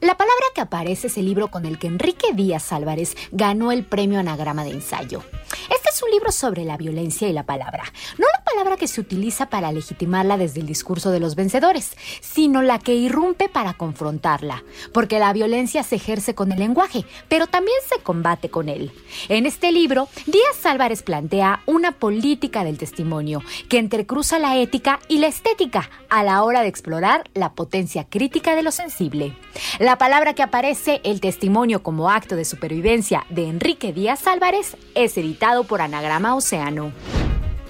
La 0.00 0.16
palabra 0.16 0.44
que 0.52 0.62
aparece 0.62 1.06
es 1.06 1.16
el 1.16 1.26
libro 1.26 1.46
con 1.46 1.64
el 1.64 1.78
que 1.78 1.86
Enrique 1.86 2.32
Díaz 2.34 2.72
Álvarez 2.72 3.16
ganó 3.30 3.70
el 3.70 3.84
premio 3.84 4.18
Anagrama 4.18 4.64
de 4.64 4.70
Ensayo. 4.70 5.22
Este 5.70 5.90
es 5.90 6.02
un 6.02 6.10
libro 6.10 6.32
sobre 6.32 6.64
la 6.64 6.76
violencia 6.76 7.28
y 7.28 7.32
la 7.32 7.44
palabra. 7.44 7.84
No 8.18 8.26
la 8.32 8.44
palabra 8.44 8.76
que 8.76 8.88
se 8.88 9.00
utiliza 9.00 9.46
para 9.46 9.72
legitimarla 9.72 10.36
desde 10.36 10.60
el 10.60 10.66
discurso 10.66 11.10
de 11.10 11.20
los 11.20 11.34
vencedores, 11.34 11.96
sino 12.20 12.62
la 12.62 12.78
que 12.78 12.94
irrumpe 12.94 13.48
para 13.48 13.74
confrontarla. 13.74 14.62
Porque 14.92 15.18
la 15.18 15.32
violencia 15.32 15.82
se 15.82 15.96
ejerce 15.96 16.34
con 16.34 16.52
el 16.52 16.58
lenguaje, 16.58 17.04
pero 17.28 17.46
también 17.46 17.76
se 17.88 18.02
combate 18.02 18.50
con 18.50 18.68
él. 18.68 18.92
En 19.28 19.46
este 19.46 19.72
libro, 19.72 20.08
Díaz 20.26 20.64
Álvarez 20.64 21.02
plantea 21.02 21.62
una 21.66 21.92
política 21.92 22.64
del 22.64 22.78
testimonio 22.78 23.42
que 23.68 23.78
entrecruza 23.78 24.38
la 24.38 24.58
ética 24.58 25.00
y 25.08 25.18
la 25.18 25.26
estética 25.26 25.90
a 26.08 26.22
la 26.22 26.42
hora 26.42 26.62
de 26.62 26.68
explorar 26.68 27.24
la 27.34 27.52
potencia 27.54 28.04
crítica 28.04 28.54
de 28.54 28.62
lo 28.62 28.70
sensible. 28.70 29.36
La 29.78 29.98
palabra 29.98 30.34
que 30.34 30.42
aparece, 30.42 31.00
el 31.04 31.20
testimonio 31.20 31.82
como 31.82 32.10
acto 32.10 32.36
de 32.36 32.44
supervivencia 32.44 33.24
de 33.30 33.48
Enrique 33.48 33.92
Díaz 33.92 34.26
Álvarez, 34.26 34.76
es 34.94 35.16
por 35.64 35.80
Anagrama 35.80 36.36
Océano. 36.36 36.92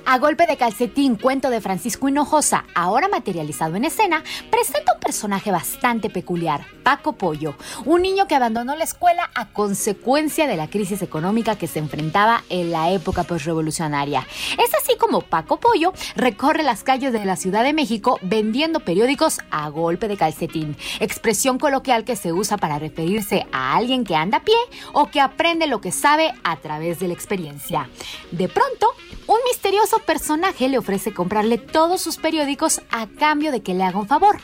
A 0.04 0.18
golpe 0.18 0.46
de 0.46 0.56
calcetín, 0.56 1.14
cuento 1.14 1.48
de 1.48 1.60
Francisco 1.60 2.08
Hinojosa, 2.08 2.64
ahora 2.74 3.08
materializado 3.08 3.76
en 3.76 3.84
escena, 3.84 4.24
presenta 4.50 4.94
un 4.94 5.00
personaje 5.00 5.52
bastante 5.52 6.10
peculiar, 6.10 6.66
Paco 6.82 7.12
Pollo, 7.12 7.54
un 7.84 8.02
niño 8.02 8.26
que 8.26 8.34
abandonó 8.34 8.74
la 8.74 8.82
escuela 8.82 9.30
a 9.34 9.48
consecuencia 9.48 10.48
de 10.48 10.56
la 10.56 10.68
crisis 10.68 11.02
económica 11.02 11.56
que 11.56 11.68
se 11.68 11.78
enfrentaba 11.78 12.42
en 12.50 12.72
la 12.72 12.90
época 12.90 13.22
postrevolucionaria. 13.22 14.26
Es 14.58 14.74
así 14.74 14.96
como 14.98 15.22
Paco 15.22 15.60
Pollo 15.60 15.92
recorre 16.16 16.64
las 16.64 16.82
calles 16.82 17.12
de 17.12 17.24
la 17.24 17.36
Ciudad 17.36 17.62
de 17.62 17.72
México 17.72 18.18
vendiendo 18.22 18.80
periódicos 18.80 19.38
a 19.50 19.68
golpe 19.68 20.08
de 20.08 20.16
calcetín, 20.16 20.76
expresión 20.98 21.58
coloquial 21.58 22.04
que 22.04 22.16
se 22.16 22.32
usa 22.32 22.56
para 22.56 22.80
referirse 22.80 23.46
a 23.52 23.76
alguien 23.76 24.04
que 24.04 24.16
anda 24.16 24.38
a 24.38 24.44
pie 24.44 24.56
o 24.92 25.06
que 25.06 25.20
aprende 25.20 25.68
lo 25.68 25.80
que 25.80 25.92
sabe 25.92 26.32
a 26.42 26.56
través 26.56 26.98
de 26.98 27.06
la 27.06 27.14
experiencia. 27.14 27.88
De 28.32 28.48
pronto, 28.48 28.88
un 29.32 29.38
misterioso 29.48 29.98
personaje 30.00 30.68
le 30.68 30.76
ofrece 30.76 31.14
comprarle 31.14 31.56
todos 31.56 32.02
sus 32.02 32.18
periódicos 32.18 32.82
a 32.90 33.06
cambio 33.06 33.50
de 33.50 33.62
que 33.62 33.72
le 33.72 33.82
haga 33.82 33.98
un 33.98 34.06
favor. 34.06 34.36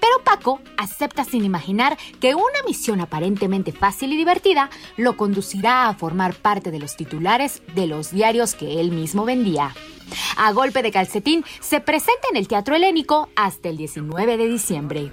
pero 0.00 0.24
Paco 0.24 0.60
acepta 0.76 1.24
sin 1.24 1.44
imaginar 1.44 1.96
que 2.20 2.34
una 2.34 2.62
misión 2.66 3.00
aparentemente 3.00 3.72
fácil 3.72 4.12
y 4.12 4.16
divertida 4.16 4.68
lo 4.96 5.16
conducirá 5.16 5.88
a 5.88 5.94
formar 5.94 6.34
parte 6.34 6.70
de 6.70 6.78
los 6.78 6.96
titulares 6.96 7.62
de 7.74 7.86
los 7.86 8.10
diarios 8.10 8.54
que 8.54 8.80
él 8.80 8.90
mismo 8.90 9.24
vendía. 9.24 9.74
A 10.36 10.52
golpe 10.52 10.82
de 10.82 10.92
calcetín 10.92 11.44
se 11.60 11.80
presenta 11.80 12.28
en 12.30 12.36
el 12.36 12.48
Teatro 12.48 12.74
Helénico 12.74 13.28
hasta 13.36 13.68
el 13.68 13.76
19 13.76 14.36
de 14.36 14.48
diciembre. 14.48 15.10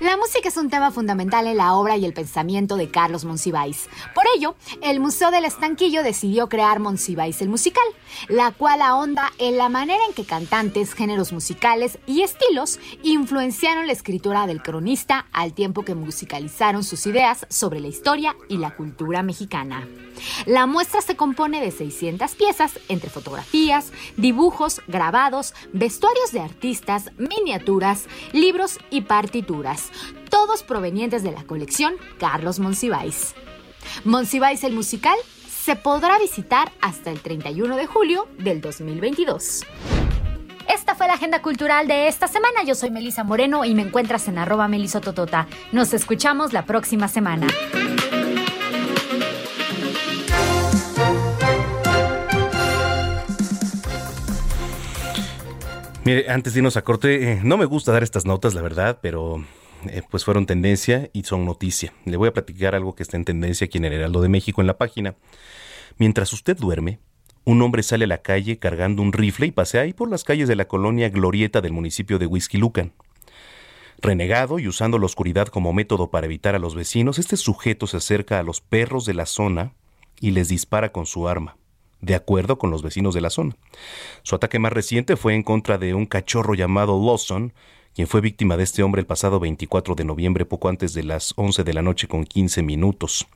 La 0.00 0.16
música 0.16 0.48
es 0.48 0.56
un 0.56 0.70
tema 0.70 0.90
fundamental 0.90 1.46
en 1.46 1.58
la 1.58 1.74
obra 1.74 1.98
y 1.98 2.06
el 2.06 2.14
pensamiento 2.14 2.78
de 2.78 2.90
Carlos 2.90 3.26
Monsiváis. 3.26 3.90
Por 4.14 4.24
ello, 4.34 4.54
el 4.80 4.98
Museo 4.98 5.30
del 5.30 5.44
Estanquillo 5.44 6.02
decidió 6.02 6.48
crear 6.48 6.80
Monsiváis 6.80 7.42
el 7.42 7.50
Musical, 7.50 7.84
la 8.28 8.50
cual 8.50 8.80
ahonda 8.80 9.30
en 9.36 9.58
la 9.58 9.68
manera 9.68 10.02
en 10.08 10.14
que 10.14 10.24
cantantes, 10.24 10.94
géneros 10.94 11.34
musicales 11.34 11.98
y 12.06 12.22
estilos 12.22 12.80
influenciaron 13.02 13.86
la 13.86 13.92
escritura 13.92 14.46
del 14.46 14.62
cronista 14.62 15.26
al 15.32 15.52
tiempo 15.52 15.82
que 15.82 15.94
musicalizaron 15.94 16.82
sus 16.82 17.06
ideas 17.06 17.44
sobre 17.50 17.80
la 17.80 17.88
historia 17.88 18.34
y 18.48 18.56
la 18.56 18.74
cultura 18.74 19.22
mexicana. 19.22 19.86
La 20.46 20.66
muestra 20.66 21.00
se 21.00 21.16
compone 21.16 21.60
de 21.60 21.70
600 21.70 22.34
piezas 22.34 22.78
entre 22.88 23.10
fotografías, 23.10 23.92
dibujos, 24.16 24.80
grabados, 24.86 25.54
vestuarios 25.72 26.32
de 26.32 26.40
artistas, 26.40 27.10
miniaturas, 27.16 28.06
libros 28.32 28.78
y 28.90 29.02
partituras, 29.02 29.89
todos 30.28 30.62
provenientes 30.62 31.22
de 31.22 31.32
la 31.32 31.44
colección 31.44 31.94
Carlos 32.18 32.58
Monsiváis. 32.58 33.34
Monsiváis 34.04 34.64
el 34.64 34.72
musical 34.72 35.16
se 35.48 35.76
podrá 35.76 36.18
visitar 36.18 36.72
hasta 36.80 37.10
el 37.10 37.20
31 37.20 37.76
de 37.76 37.86
julio 37.86 38.28
del 38.38 38.60
2022. 38.60 39.64
Esta 40.72 40.94
fue 40.94 41.06
la 41.06 41.14
agenda 41.14 41.42
cultural 41.42 41.86
de 41.88 42.08
esta 42.08 42.28
semana. 42.28 42.62
Yo 42.64 42.74
soy 42.74 42.90
Melisa 42.90 43.24
Moreno 43.24 43.64
y 43.64 43.74
me 43.74 43.82
encuentras 43.82 44.28
en 44.28 44.38
arroba 44.38 44.68
melisototota. 44.68 45.48
Nos 45.72 45.92
escuchamos 45.92 46.52
la 46.52 46.64
próxima 46.64 47.08
semana. 47.08 47.48
Mire, 56.04 56.30
antes 56.30 56.54
de 56.54 56.60
irnos 56.60 56.76
a 56.76 56.82
corte, 56.82 57.32
eh, 57.32 57.40
no 57.42 57.58
me 57.58 57.66
gusta 57.66 57.92
dar 57.92 58.02
estas 58.02 58.24
notas, 58.24 58.54
la 58.54 58.62
verdad, 58.62 58.98
pero 59.02 59.44
eh, 59.88 60.02
pues 60.10 60.24
fueron 60.24 60.46
tendencia 60.46 61.10
y 61.12 61.24
son 61.24 61.44
noticia. 61.44 61.92
Le 62.04 62.16
voy 62.16 62.28
a 62.28 62.32
platicar 62.32 62.74
algo 62.74 62.94
que 62.94 63.02
está 63.02 63.16
en 63.16 63.24
tendencia 63.24 63.64
aquí 63.64 63.78
en 63.78 63.84
el 63.84 63.92
Heraldo 63.92 64.20
de 64.20 64.28
México 64.28 64.60
en 64.60 64.66
la 64.66 64.78
página. 64.78 65.14
Mientras 65.98 66.32
usted 66.32 66.56
duerme, 66.56 66.98
un 67.44 67.62
hombre 67.62 67.82
sale 67.82 68.04
a 68.04 68.08
la 68.08 68.22
calle 68.22 68.58
cargando 68.58 69.02
un 69.02 69.12
rifle 69.12 69.46
y 69.46 69.52
pasea 69.52 69.82
ahí 69.82 69.92
por 69.92 70.10
las 70.10 70.24
calles 70.24 70.48
de 70.48 70.56
la 70.56 70.68
colonia 70.68 71.08
Glorieta 71.08 71.60
del 71.60 71.72
municipio 71.72 72.18
de 72.18 72.26
Huizquilucan. 72.26 72.92
Renegado 74.02 74.58
y 74.58 74.68
usando 74.68 74.98
la 74.98 75.06
oscuridad 75.06 75.48
como 75.48 75.72
método 75.72 76.10
para 76.10 76.26
evitar 76.26 76.54
a 76.54 76.58
los 76.58 76.74
vecinos, 76.74 77.18
este 77.18 77.36
sujeto 77.36 77.86
se 77.86 77.98
acerca 77.98 78.38
a 78.38 78.42
los 78.42 78.60
perros 78.60 79.04
de 79.04 79.14
la 79.14 79.26
zona 79.26 79.74
y 80.20 80.30
les 80.30 80.48
dispara 80.48 80.92
con 80.92 81.06
su 81.06 81.28
arma 81.28 81.56
de 82.00 82.14
acuerdo 82.14 82.58
con 82.58 82.70
los 82.70 82.82
vecinos 82.82 83.14
de 83.14 83.20
la 83.20 83.30
zona. 83.30 83.56
Su 84.22 84.34
ataque 84.34 84.58
más 84.58 84.72
reciente 84.72 85.16
fue 85.16 85.34
en 85.34 85.42
contra 85.42 85.78
de 85.78 85.94
un 85.94 86.06
cachorro 86.06 86.54
llamado 86.54 87.00
Lawson, 87.04 87.52
quien 87.94 88.06
fue 88.06 88.20
víctima 88.20 88.56
de 88.56 88.62
este 88.62 88.82
hombre 88.82 89.00
el 89.00 89.06
pasado 89.06 89.40
24 89.40 89.94
de 89.94 90.04
noviembre, 90.04 90.44
poco 90.44 90.68
antes 90.68 90.94
de 90.94 91.02
las 91.02 91.32
11 91.36 91.64
de 91.64 91.72
la 91.72 91.82
noche 91.82 92.08
con 92.08 92.24
15 92.24 92.62
minutos. 92.62 93.26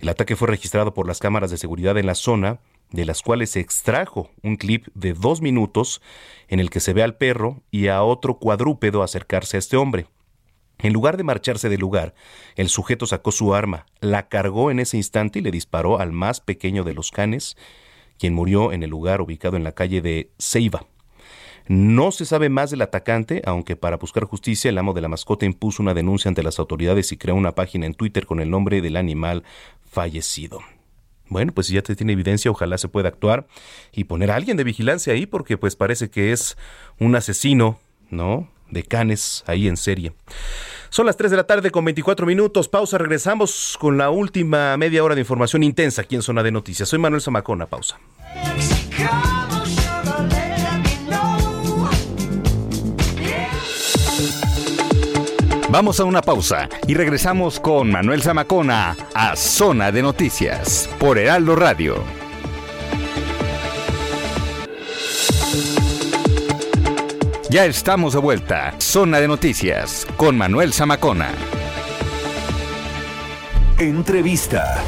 El 0.00 0.08
ataque 0.08 0.36
fue 0.36 0.48
registrado 0.48 0.94
por 0.94 1.06
las 1.06 1.18
cámaras 1.18 1.50
de 1.50 1.58
seguridad 1.58 1.98
en 1.98 2.06
la 2.06 2.14
zona, 2.14 2.60
de 2.90 3.04
las 3.04 3.22
cuales 3.22 3.50
se 3.50 3.60
extrajo 3.60 4.30
un 4.42 4.56
clip 4.56 4.86
de 4.94 5.12
dos 5.12 5.42
minutos 5.42 6.00
en 6.48 6.58
el 6.58 6.70
que 6.70 6.80
se 6.80 6.94
ve 6.94 7.02
al 7.02 7.16
perro 7.16 7.62
y 7.70 7.88
a 7.88 8.02
otro 8.02 8.38
cuadrúpedo 8.38 9.02
acercarse 9.02 9.56
a 9.56 9.60
este 9.60 9.76
hombre. 9.76 10.06
En 10.78 10.92
lugar 10.92 11.16
de 11.16 11.24
marcharse 11.24 11.68
del 11.68 11.80
lugar, 11.80 12.14
el 12.54 12.68
sujeto 12.68 13.04
sacó 13.04 13.32
su 13.32 13.54
arma, 13.54 13.86
la 14.00 14.28
cargó 14.28 14.70
en 14.70 14.78
ese 14.78 14.96
instante 14.96 15.40
y 15.40 15.42
le 15.42 15.50
disparó 15.50 15.98
al 15.98 16.12
más 16.12 16.40
pequeño 16.40 16.84
de 16.84 16.94
los 16.94 17.10
canes, 17.10 17.56
quien 18.16 18.32
murió 18.32 18.72
en 18.72 18.82
el 18.82 18.90
lugar 18.90 19.20
ubicado 19.20 19.56
en 19.56 19.64
la 19.64 19.72
calle 19.72 20.00
de 20.00 20.30
Ceiba. 20.38 20.86
No 21.68 22.12
se 22.12 22.24
sabe 22.24 22.48
más 22.48 22.70
del 22.70 22.80
atacante, 22.80 23.42
aunque 23.44 23.76
para 23.76 23.98
buscar 23.98 24.24
justicia 24.24 24.70
el 24.70 24.78
amo 24.78 24.94
de 24.94 25.02
la 25.02 25.08
mascota 25.08 25.44
impuso 25.44 25.82
una 25.82 25.92
denuncia 25.92 26.30
ante 26.30 26.42
las 26.42 26.58
autoridades 26.58 27.12
y 27.12 27.18
creó 27.18 27.34
una 27.34 27.54
página 27.54 27.84
en 27.84 27.94
Twitter 27.94 28.24
con 28.24 28.40
el 28.40 28.50
nombre 28.50 28.80
del 28.80 28.96
animal 28.96 29.44
fallecido. 29.90 30.60
Bueno, 31.28 31.52
pues 31.52 31.66
si 31.66 31.74
ya 31.74 31.82
te 31.82 31.94
tiene 31.94 32.14
evidencia, 32.14 32.50
ojalá 32.50 32.78
se 32.78 32.88
pueda 32.88 33.10
actuar 33.10 33.46
y 33.92 34.04
poner 34.04 34.30
a 34.30 34.36
alguien 34.36 34.56
de 34.56 34.64
vigilancia 34.64 35.12
ahí, 35.12 35.26
porque 35.26 35.58
pues 35.58 35.76
parece 35.76 36.08
que 36.08 36.32
es 36.32 36.56
un 36.98 37.14
asesino, 37.14 37.78
¿no? 38.08 38.48
De 38.70 38.82
canes 38.82 39.44
ahí 39.46 39.68
en 39.68 39.76
serie. 39.76 40.14
Son 40.88 41.04
las 41.04 41.18
3 41.18 41.30
de 41.30 41.36
la 41.36 41.44
tarde 41.44 41.70
con 41.70 41.84
24 41.84 42.26
minutos. 42.26 42.68
Pausa, 42.68 42.96
regresamos 42.96 43.76
con 43.78 43.98
la 43.98 44.08
última 44.08 44.74
media 44.78 45.04
hora 45.04 45.14
de 45.14 45.20
información 45.20 45.62
intensa 45.62 46.00
aquí 46.00 46.14
en 46.14 46.22
Zona 46.22 46.42
de 46.42 46.50
Noticias. 46.50 46.88
Soy 46.88 46.98
Manuel 46.98 47.20
Zamacona, 47.20 47.66
pausa. 47.66 47.98
Vamos 55.70 56.00
a 56.00 56.04
una 56.04 56.22
pausa 56.22 56.66
y 56.86 56.94
regresamos 56.94 57.60
con 57.60 57.90
Manuel 57.90 58.22
Zamacona 58.22 58.96
a 59.12 59.36
Zona 59.36 59.92
de 59.92 60.00
Noticias 60.00 60.88
por 60.98 61.18
Heraldo 61.18 61.56
Radio. 61.56 62.02
Ya 67.50 67.66
estamos 67.66 68.14
de 68.14 68.20
vuelta. 68.20 68.74
Zona 68.78 69.20
de 69.20 69.28
Noticias 69.28 70.06
con 70.16 70.38
Manuel 70.38 70.72
Zamacona. 70.72 71.28
Entrevista. 73.78 74.82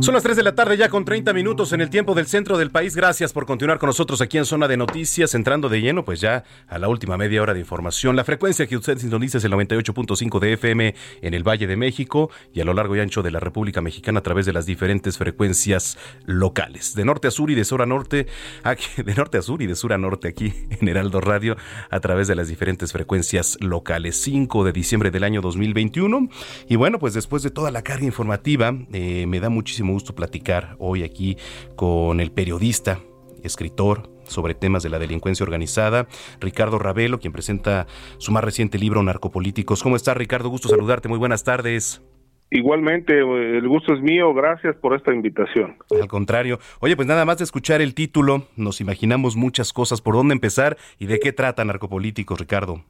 Son 0.00 0.14
las 0.14 0.22
3 0.22 0.36
de 0.36 0.42
la 0.42 0.54
tarde 0.54 0.76
ya 0.76 0.88
con 0.88 1.04
30 1.04 1.32
minutos 1.32 1.72
en 1.72 1.80
el 1.80 1.88
tiempo 1.88 2.14
del 2.14 2.26
centro 2.26 2.58
del 2.58 2.70
país. 2.70 2.94
Gracias 2.94 3.32
por 3.32 3.46
continuar 3.46 3.78
con 3.78 3.86
nosotros 3.86 4.20
aquí 4.20 4.36
en 4.36 4.44
Zona 4.44 4.68
de 4.68 4.76
Noticias, 4.76 5.34
entrando 5.34 5.68
de 5.68 5.80
lleno 5.80 6.04
pues 6.04 6.20
ya 6.20 6.44
a 6.68 6.78
la 6.78 6.88
última 6.88 7.16
media 7.16 7.40
hora 7.40 7.54
de 7.54 7.60
información. 7.60 8.14
La 8.14 8.24
frecuencia 8.24 8.66
que 8.66 8.76
usted 8.76 8.98
sintoniza 8.98 9.38
es 9.38 9.44
el 9.44 9.52
98.5 9.52 10.38
de 10.38 10.52
FM 10.52 10.94
en 11.22 11.34
el 11.34 11.42
Valle 11.48 11.66
de 11.66 11.76
México 11.76 12.30
y 12.52 12.60
a 12.60 12.64
lo 12.64 12.74
largo 12.74 12.94
y 12.94 13.00
ancho 13.00 13.22
de 13.22 13.30
la 13.30 13.40
República 13.40 13.80
Mexicana 13.80 14.18
a 14.18 14.22
través 14.22 14.44
de 14.44 14.52
las 14.52 14.66
diferentes 14.66 15.16
frecuencias 15.16 15.96
locales. 16.26 16.94
De 16.94 17.04
norte 17.04 17.28
a 17.28 17.30
sur 17.30 17.50
y 17.50 17.54
de 17.54 17.64
sur 17.64 17.80
a 17.80 17.86
norte, 17.86 18.26
aquí, 18.64 19.02
de 19.02 19.14
norte 19.14 19.38
a 19.38 19.42
sur 19.42 19.62
y 19.62 19.66
de 19.66 19.74
sur 19.74 19.92
a 19.92 19.98
norte 19.98 20.28
aquí 20.28 20.52
en 20.78 20.88
Heraldo 20.88 21.20
Radio 21.20 21.56
a 21.90 22.00
través 22.00 22.28
de 22.28 22.34
las 22.34 22.48
diferentes 22.48 22.92
frecuencias 22.92 23.56
locales. 23.60 24.20
5 24.20 24.64
de 24.64 24.72
diciembre 24.72 25.10
del 25.10 25.24
año 25.24 25.40
2021. 25.40 26.28
Y 26.68 26.76
bueno, 26.76 26.98
pues 26.98 27.14
después 27.14 27.42
de 27.42 27.50
toda 27.50 27.70
la 27.70 27.82
carga 27.82 28.04
informativa, 28.04 28.74
eh, 28.92 29.24
me 29.26 29.40
da 29.40 29.48
muchísimo 29.48 29.85
gusto 29.92 30.14
platicar 30.14 30.76
hoy 30.78 31.02
aquí 31.02 31.36
con 31.74 32.20
el 32.20 32.30
periodista, 32.30 33.00
escritor, 33.42 34.10
sobre 34.24 34.54
temas 34.54 34.82
de 34.82 34.90
la 34.90 34.98
delincuencia 34.98 35.44
organizada, 35.44 36.06
Ricardo 36.40 36.78
Ravelo, 36.78 37.18
quien 37.18 37.32
presenta 37.32 37.86
su 38.18 38.32
más 38.32 38.44
reciente 38.44 38.78
libro 38.78 39.02
Narcopolíticos. 39.02 39.82
¿Cómo 39.82 39.96
estás, 39.96 40.16
Ricardo? 40.16 40.48
Gusto 40.48 40.68
saludarte. 40.68 41.08
Muy 41.08 41.18
buenas 41.18 41.44
tardes. 41.44 42.02
Igualmente, 42.50 43.18
el 43.18 43.66
gusto 43.66 43.92
es 43.92 44.00
mío. 44.00 44.32
Gracias 44.32 44.76
por 44.76 44.94
esta 44.94 45.12
invitación. 45.12 45.76
Al 46.00 46.06
contrario. 46.06 46.58
Oye, 46.80 46.94
pues 46.94 47.08
nada 47.08 47.24
más 47.24 47.38
de 47.38 47.44
escuchar 47.44 47.80
el 47.80 47.94
título, 47.94 48.44
nos 48.56 48.80
imaginamos 48.80 49.36
muchas 49.36 49.72
cosas. 49.72 50.00
¿Por 50.00 50.14
dónde 50.14 50.34
empezar 50.34 50.76
y 50.98 51.06
de 51.06 51.18
qué 51.18 51.32
trata 51.32 51.64
Narcopolíticos, 51.64 52.38
Ricardo? 52.38 52.84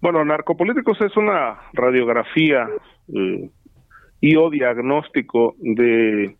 Bueno, 0.00 0.24
Narcopolíticos 0.24 1.00
es 1.00 1.16
una 1.16 1.58
radiografía 1.72 2.68
eh, 3.12 3.50
y 4.20 4.36
o 4.36 4.50
diagnóstico 4.50 5.54
de 5.58 6.36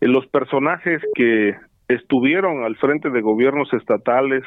los 0.00 0.26
personajes 0.26 1.00
que 1.14 1.54
estuvieron 1.88 2.64
al 2.64 2.76
frente 2.76 3.10
de 3.10 3.20
gobiernos 3.20 3.72
estatales 3.72 4.44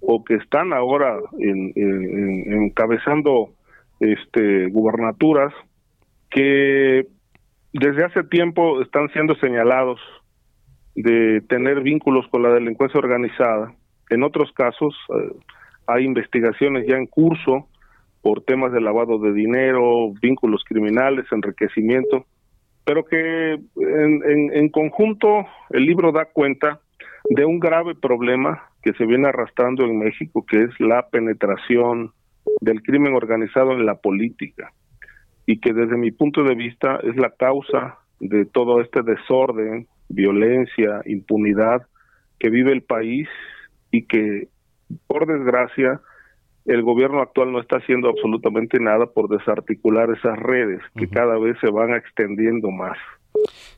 o 0.00 0.24
que 0.24 0.34
están 0.34 0.72
ahora 0.72 1.16
encabezando 1.38 3.50
este 4.00 4.66
gubernaturas 4.66 5.52
que 6.30 7.06
desde 7.72 8.04
hace 8.04 8.24
tiempo 8.24 8.82
están 8.82 9.08
siendo 9.10 9.34
señalados 9.36 10.00
de 10.94 11.40
tener 11.48 11.82
vínculos 11.82 12.26
con 12.28 12.42
la 12.42 12.52
delincuencia 12.52 12.98
organizada. 12.98 13.74
En 14.10 14.22
otros 14.22 14.52
casos 14.52 14.94
eh, 15.08 15.32
hay 15.86 16.04
investigaciones 16.04 16.86
ya 16.86 16.96
en 16.96 17.06
curso 17.06 17.68
por 18.22 18.42
temas 18.44 18.72
de 18.72 18.80
lavado 18.80 19.18
de 19.18 19.32
dinero, 19.32 20.12
vínculos 20.22 20.62
criminales, 20.64 21.26
enriquecimiento, 21.32 22.26
pero 22.84 23.04
que 23.04 23.54
en, 23.54 24.52
en, 24.54 24.68
conjunto 24.70 25.46
el 25.70 25.84
libro 25.84 26.12
da 26.12 26.26
cuenta 26.26 26.80
de 27.28 27.44
un 27.44 27.58
grave 27.58 27.94
problema 27.94 28.70
que 28.82 28.92
se 28.94 29.06
viene 29.06 29.28
arrastrando 29.28 29.84
en 29.84 29.98
México, 29.98 30.44
que 30.46 30.62
es 30.64 30.80
la 30.80 31.08
penetración 31.08 32.12
del 32.60 32.82
crimen 32.82 33.14
organizado 33.14 33.72
en 33.72 33.86
la 33.86 33.96
política 33.96 34.72
y 35.46 35.60
que 35.60 35.72
desde 35.72 35.96
mi 35.96 36.10
punto 36.10 36.44
de 36.44 36.54
vista 36.54 36.98
es 37.02 37.16
la 37.16 37.30
causa 37.30 37.98
de 38.20 38.44
todo 38.46 38.80
este 38.80 39.02
desorden, 39.02 39.86
violencia, 40.08 41.02
impunidad 41.06 41.82
que 42.38 42.50
vive 42.50 42.72
el 42.72 42.82
país 42.82 43.28
y 43.90 44.06
que 44.06 44.48
por 45.06 45.26
desgracia, 45.26 46.00
el 46.66 46.82
gobierno 46.82 47.20
actual 47.20 47.52
no 47.52 47.60
está 47.60 47.78
haciendo 47.78 48.08
absolutamente 48.08 48.78
nada 48.78 49.06
por 49.06 49.28
desarticular 49.28 50.10
esas 50.10 50.38
redes 50.38 50.80
que 50.96 51.08
cada 51.08 51.38
vez 51.38 51.56
se 51.60 51.70
van 51.70 51.94
extendiendo 51.94 52.70
más. 52.70 52.96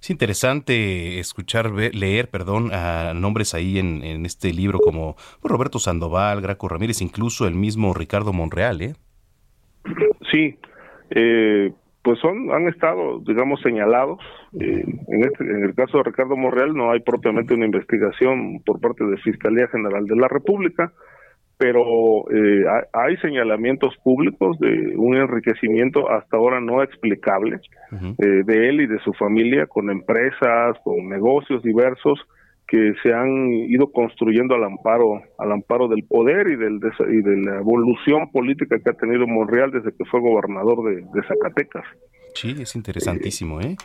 Es 0.01 0.11
interesante 0.11 1.19
escuchar, 1.19 1.70
leer, 1.70 2.28
perdón, 2.28 2.70
a 2.73 3.15
nombres 3.15 3.55
ahí 3.55 3.78
en, 3.78 4.02
en 4.05 4.27
este 4.27 4.52
libro 4.52 4.78
como 4.78 5.15
pues, 5.40 5.51
Roberto 5.51 5.78
Sandoval, 5.78 6.40
Graco 6.40 6.69
Ramírez, 6.69 7.01
incluso 7.01 7.47
el 7.47 7.55
mismo 7.55 7.94
Ricardo 7.94 8.32
Monreal, 8.32 8.82
¿eh? 8.82 8.94
Sí, 10.31 10.59
eh, 11.11 11.73
pues 12.02 12.19
son 12.19 12.52
han 12.52 12.69
estado, 12.69 13.20
digamos, 13.20 13.61
señalados. 13.62 14.19
Eh, 14.61 14.85
en, 15.09 15.24
este, 15.24 15.44
en 15.44 15.65
el 15.65 15.74
caso 15.74 15.98
de 15.98 16.05
Ricardo 16.05 16.36
Monreal 16.36 16.74
no 16.74 16.90
hay 16.90 17.01
propiamente 17.01 17.55
una 17.55 17.65
investigación 17.65 18.61
por 18.65 18.81
parte 18.81 19.05
de 19.05 19.16
Fiscalía 19.19 19.69
General 19.69 20.05
de 20.05 20.16
la 20.16 20.28
República, 20.28 20.93
pero 21.57 22.29
eh, 22.31 22.65
hay, 22.93 23.17
señalamientos 23.19 23.95
públicos 24.03 24.59
de 24.59 24.95
un 24.97 25.17
enriquecimiento 25.17 26.11
hasta 26.11 26.37
ahora 26.37 26.61
no 26.61 26.83
explicable 26.83 27.61
eh, 27.93 28.43
de 28.45 28.69
él 28.69 28.81
y 28.81 28.87
de 28.87 28.99
su 29.01 29.13
familia 29.13 29.67
con 29.67 29.91
empresas, 29.91 30.77
con 30.83 31.09
negocios 31.09 31.63
diversos 31.63 32.19
que 32.67 32.95
se 33.03 33.13
han 33.13 33.53
ido 33.53 33.93
construyendo 33.93 34.55
al 34.55 34.65
amparo 34.65 35.21
al 35.39 35.53
amparo 35.53 35.87
del 35.87 36.03
poder 36.05 36.49
y 36.49 36.57
del 36.57 36.81
y 37.11 37.23
de 37.23 37.37
la 37.37 37.59
evolución 37.59 38.31
política 38.33 38.79
que 38.83 38.91
ha 38.91 38.95
tenido 38.95 39.27
Monreal 39.27 39.71
desde 39.71 39.93
que 39.97 40.05
fue 40.07 40.21
gobernador 40.21 40.83
de, 40.85 41.03
de 41.03 41.29
Zacatecas. 41.29 41.85
Sí, 42.35 42.57
es 42.59 42.75
interesantísimo, 42.75 43.61
¿eh? 43.61 43.77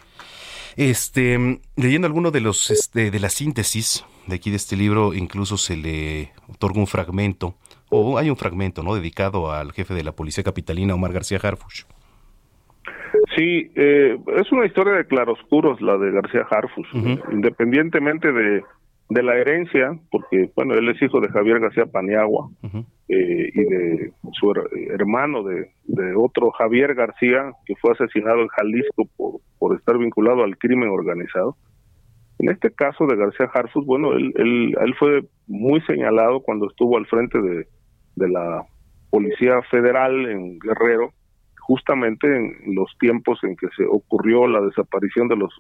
Este, 0.80 1.60
leyendo 1.76 2.08
alguno 2.08 2.32
de 2.32 2.40
los 2.40 2.72
este, 2.72 3.12
de 3.12 3.20
la 3.20 3.28
síntesis 3.28 4.06
de 4.28 4.36
aquí 4.36 4.50
de 4.50 4.56
este 4.56 4.78
libro, 4.78 5.14
incluso 5.14 5.58
se 5.58 5.76
le 5.76 6.32
otorga 6.48 6.80
un 6.80 6.88
fragmento, 6.88 7.56
o 7.90 8.18
hay 8.18 8.30
un 8.30 8.38
fragmento, 8.38 8.82
¿no? 8.82 8.96
Dedicado 8.96 9.52
al 9.52 9.74
jefe 9.74 9.94
de 9.94 10.06
la 10.06 10.14
policía 10.14 10.42
capitalina, 10.42 10.94
Omar 10.96 11.12
García 11.12 11.38
Harfuch. 11.44 11.84
Sí, 13.36 13.70
eh, 13.76 14.18
es 14.38 14.52
una 14.54 14.66
historia 14.66 14.94
de 14.94 15.06
claroscuros 15.06 15.82
la 15.82 15.98
de 15.98 16.12
García 16.12 16.48
Harfus, 16.50 16.88
independientemente 17.30 18.32
de, 18.32 18.64
de 19.10 19.24
la 19.24 19.36
herencia, 19.38 19.98
porque 20.12 20.52
bueno, 20.56 20.76
él 20.76 20.88
es 20.90 21.02
hijo 21.02 21.20
de 21.20 21.30
Javier 21.30 21.60
García 21.60 21.86
Paniagua 21.88 22.50
eh, 23.08 23.50
y 23.54 23.64
de 23.64 24.14
su 24.34 24.52
her- 24.52 24.70
hermano 24.92 25.44
de, 25.44 25.72
de 25.86 26.14
otro 26.16 26.52
Javier 26.52 26.94
García 26.94 27.52
que 27.66 27.76
fue 27.78 27.94
asesinado 27.94 28.42
en 28.42 28.48
Jalisco 28.50 29.08
por, 29.18 29.42
por 29.58 29.76
estar 29.76 29.98
vinculado 29.98 30.44
al 30.44 30.58
crimen 30.58 30.90
organizado. 30.90 31.56
En 32.38 32.50
este 32.52 32.72
caso 32.72 33.08
de 33.08 33.16
García 33.18 33.50
Harfus, 33.54 33.86
bueno, 33.86 34.14
él, 34.14 34.32
él, 34.38 34.76
él 34.80 34.96
fue 35.00 35.24
muy 35.48 35.82
señalado 35.82 36.42
cuando 36.42 36.68
estuvo 36.70 36.96
al 36.98 37.08
frente 37.08 37.42
de, 37.42 37.68
de 38.16 38.30
la 38.30 38.64
Policía 39.10 39.60
Federal 39.72 40.26
en 40.28 40.60
Guerrero, 40.60 41.12
justamente 41.60 42.28
en 42.28 42.76
los 42.76 42.96
tiempos 43.00 43.40
en 43.44 43.56
que 43.58 43.68
se 43.76 43.86
ocurrió 43.86 44.48
la 44.48 44.62
desaparición 44.62 45.28
de 45.28 45.36
los 45.36 45.52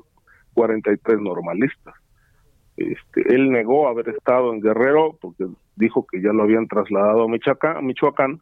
43 0.53 1.19
normalistas. 1.19 1.95
Este, 2.80 3.35
él 3.35 3.51
negó 3.51 3.89
haber 3.89 4.07
estado 4.10 4.53
en 4.53 4.61
Guerrero 4.61 5.18
porque 5.19 5.45
dijo 5.76 6.07
que 6.10 6.22
ya 6.22 6.31
lo 6.31 6.43
habían 6.43 6.68
trasladado 6.68 7.23
a 7.23 7.27
Michoacán, 7.27 7.85
Michoacán, 7.85 8.39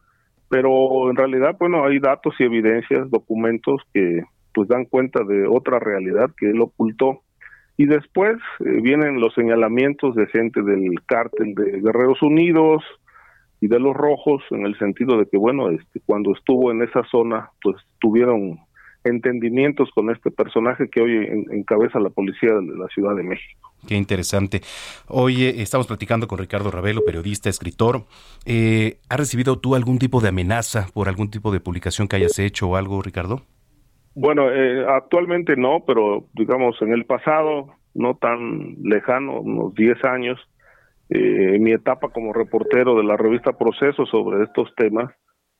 pero 0.48 1.10
en 1.10 1.16
realidad, 1.16 1.56
bueno, 1.58 1.84
hay 1.84 1.98
datos 1.98 2.34
y 2.38 2.44
evidencias, 2.44 3.10
documentos 3.10 3.82
que 3.92 4.22
pues 4.54 4.68
dan 4.68 4.84
cuenta 4.84 5.24
de 5.24 5.46
otra 5.46 5.80
realidad 5.80 6.30
que 6.36 6.50
él 6.50 6.60
ocultó. 6.60 7.22
Y 7.76 7.86
después 7.86 8.36
eh, 8.60 8.80
vienen 8.80 9.20
los 9.20 9.34
señalamientos 9.34 10.14
de 10.14 10.26
gente 10.26 10.62
del 10.62 11.02
cártel 11.06 11.54
de 11.54 11.80
Guerreros 11.80 12.22
Unidos 12.22 12.82
y 13.60 13.66
de 13.66 13.80
los 13.80 13.94
rojos 13.94 14.42
en 14.50 14.66
el 14.66 14.78
sentido 14.78 15.18
de 15.18 15.26
que, 15.26 15.36
bueno, 15.36 15.70
este, 15.70 16.00
cuando 16.06 16.32
estuvo 16.32 16.70
en 16.70 16.82
esa 16.82 17.02
zona, 17.10 17.50
pues 17.60 17.76
tuvieron 18.00 18.58
entendimientos 19.04 19.88
con 19.94 20.10
este 20.10 20.30
personaje 20.30 20.88
que 20.90 21.00
hoy 21.00 21.16
en- 21.16 21.46
encabeza 21.52 21.98
la 22.00 22.10
policía 22.10 22.50
de 22.54 22.76
la 22.76 22.86
Ciudad 22.88 23.14
de 23.16 23.22
México. 23.22 23.72
Qué 23.86 23.94
interesante. 23.94 24.60
Oye, 25.06 25.62
estamos 25.62 25.86
platicando 25.86 26.26
con 26.26 26.38
Ricardo 26.38 26.70
Ravelo, 26.70 27.04
periodista, 27.04 27.48
escritor. 27.48 28.02
Eh, 28.44 28.98
¿Has 29.08 29.18
recibido 29.18 29.58
tú 29.58 29.74
algún 29.74 29.98
tipo 29.98 30.20
de 30.20 30.28
amenaza 30.28 30.88
por 30.92 31.08
algún 31.08 31.30
tipo 31.30 31.52
de 31.52 31.60
publicación 31.60 32.08
que 32.08 32.16
hayas 32.16 32.38
hecho 32.38 32.68
o 32.68 32.76
algo, 32.76 33.00
Ricardo? 33.02 33.42
Bueno, 34.14 34.50
eh, 34.50 34.84
actualmente 34.88 35.54
no, 35.56 35.84
pero 35.86 36.26
digamos 36.34 36.80
en 36.82 36.92
el 36.92 37.04
pasado, 37.04 37.68
no 37.94 38.16
tan 38.16 38.74
lejano, 38.82 39.40
unos 39.40 39.74
10 39.74 40.02
años, 40.04 40.40
eh, 41.10 41.54
en 41.54 41.62
mi 41.62 41.72
etapa 41.72 42.08
como 42.08 42.32
reportero 42.32 42.96
de 42.96 43.04
la 43.04 43.16
revista 43.16 43.52
Proceso 43.56 44.06
sobre 44.06 44.42
estos 44.42 44.74
temas, 44.74 45.12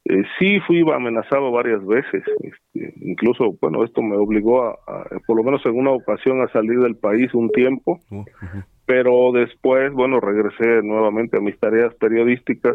eh, 0.09 0.23
sí 0.39 0.59
fui 0.67 0.83
amenazado 0.91 1.51
varias 1.53 1.85
veces. 1.87 2.23
Este, 2.41 2.95
incluso, 3.03 3.57
bueno, 3.61 3.85
esto 3.85 4.03
me 4.03 4.17
obligó 4.17 4.65
a, 4.65 4.71
a, 4.87 5.05
por 5.27 5.37
lo 5.37 5.45
menos 5.45 5.65
en 5.67 5.77
una 5.77 5.91
ocasión, 5.91 6.41
a 6.41 6.49
salir 6.49 6.81
del 6.81 6.97
país 6.97 7.33
un 7.35 7.51
tiempo, 7.51 8.01
pero 8.87 9.33
después, 9.33 9.93
bueno, 9.93 10.19
regresé 10.21 10.83
nuevamente 10.83 11.37
a 11.37 11.41
mis 11.41 11.59
tareas 11.59 11.95
periodísticas 11.97 12.75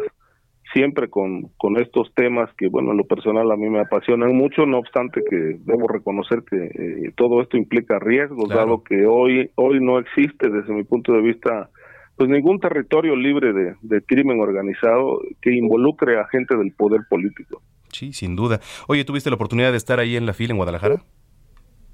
siempre 0.72 1.08
con, 1.08 1.50
con 1.56 1.76
estos 1.80 2.12
temas 2.14 2.50
que, 2.56 2.68
bueno, 2.68 2.90
en 2.92 2.98
lo 2.98 3.04
personal 3.04 3.50
a 3.50 3.56
mí 3.56 3.68
me 3.70 3.80
apasionan 3.80 4.34
mucho, 4.34 4.66
no 4.66 4.78
obstante 4.78 5.22
que 5.28 5.56
debo 5.64 5.86
reconocer 5.88 6.42
que 6.48 6.56
eh, 6.56 7.12
todo 7.16 7.40
esto 7.42 7.56
implica 7.56 7.98
riesgos, 7.98 8.48
dado 8.48 8.82
que 8.82 9.06
hoy, 9.06 9.50
hoy 9.54 9.80
no 9.80 9.98
existe 9.98 10.50
desde 10.50 10.72
mi 10.72 10.82
punto 10.84 11.12
de 11.12 11.22
vista 11.22 11.70
pues 12.16 12.28
ningún 12.28 12.60
territorio 12.60 13.16
libre 13.16 13.52
de, 13.52 13.74
de 13.82 14.02
crimen 14.02 14.40
organizado 14.40 15.20
que 15.42 15.52
involucre 15.54 16.18
a 16.18 16.26
gente 16.28 16.56
del 16.56 16.72
poder 16.72 17.02
político. 17.08 17.60
Sí, 17.92 18.12
sin 18.12 18.34
duda. 18.36 18.60
Oye, 18.88 19.04
¿tuviste 19.04 19.30
la 19.30 19.36
oportunidad 19.36 19.70
de 19.70 19.76
estar 19.76 19.98
ahí 20.00 20.16
en 20.16 20.26
la 20.26 20.32
fila 20.32 20.52
en 20.52 20.56
Guadalajara? 20.58 20.96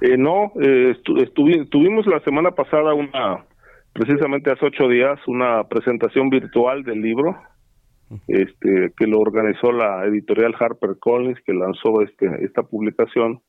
Eh, 0.00 0.16
no, 0.16 0.52
eh, 0.60 0.94
estu- 0.96 1.18
estuvi- 1.22 1.68
tuvimos 1.68 2.06
la 2.06 2.20
semana 2.20 2.52
pasada 2.52 2.94
una, 2.94 3.44
precisamente 3.92 4.50
hace 4.50 4.64
ocho 4.64 4.88
días, 4.88 5.18
una 5.26 5.64
presentación 5.64 6.30
virtual 6.30 6.84
del 6.84 7.02
libro, 7.02 7.36
este, 8.26 8.92
que 8.96 9.06
lo 9.06 9.20
organizó 9.20 9.72
la 9.72 10.04
editorial 10.06 10.54
Harper 10.58 10.96
Collins, 10.98 11.38
que 11.44 11.52
lanzó 11.52 12.02
este, 12.02 12.26
esta 12.44 12.62
publicación. 12.62 13.40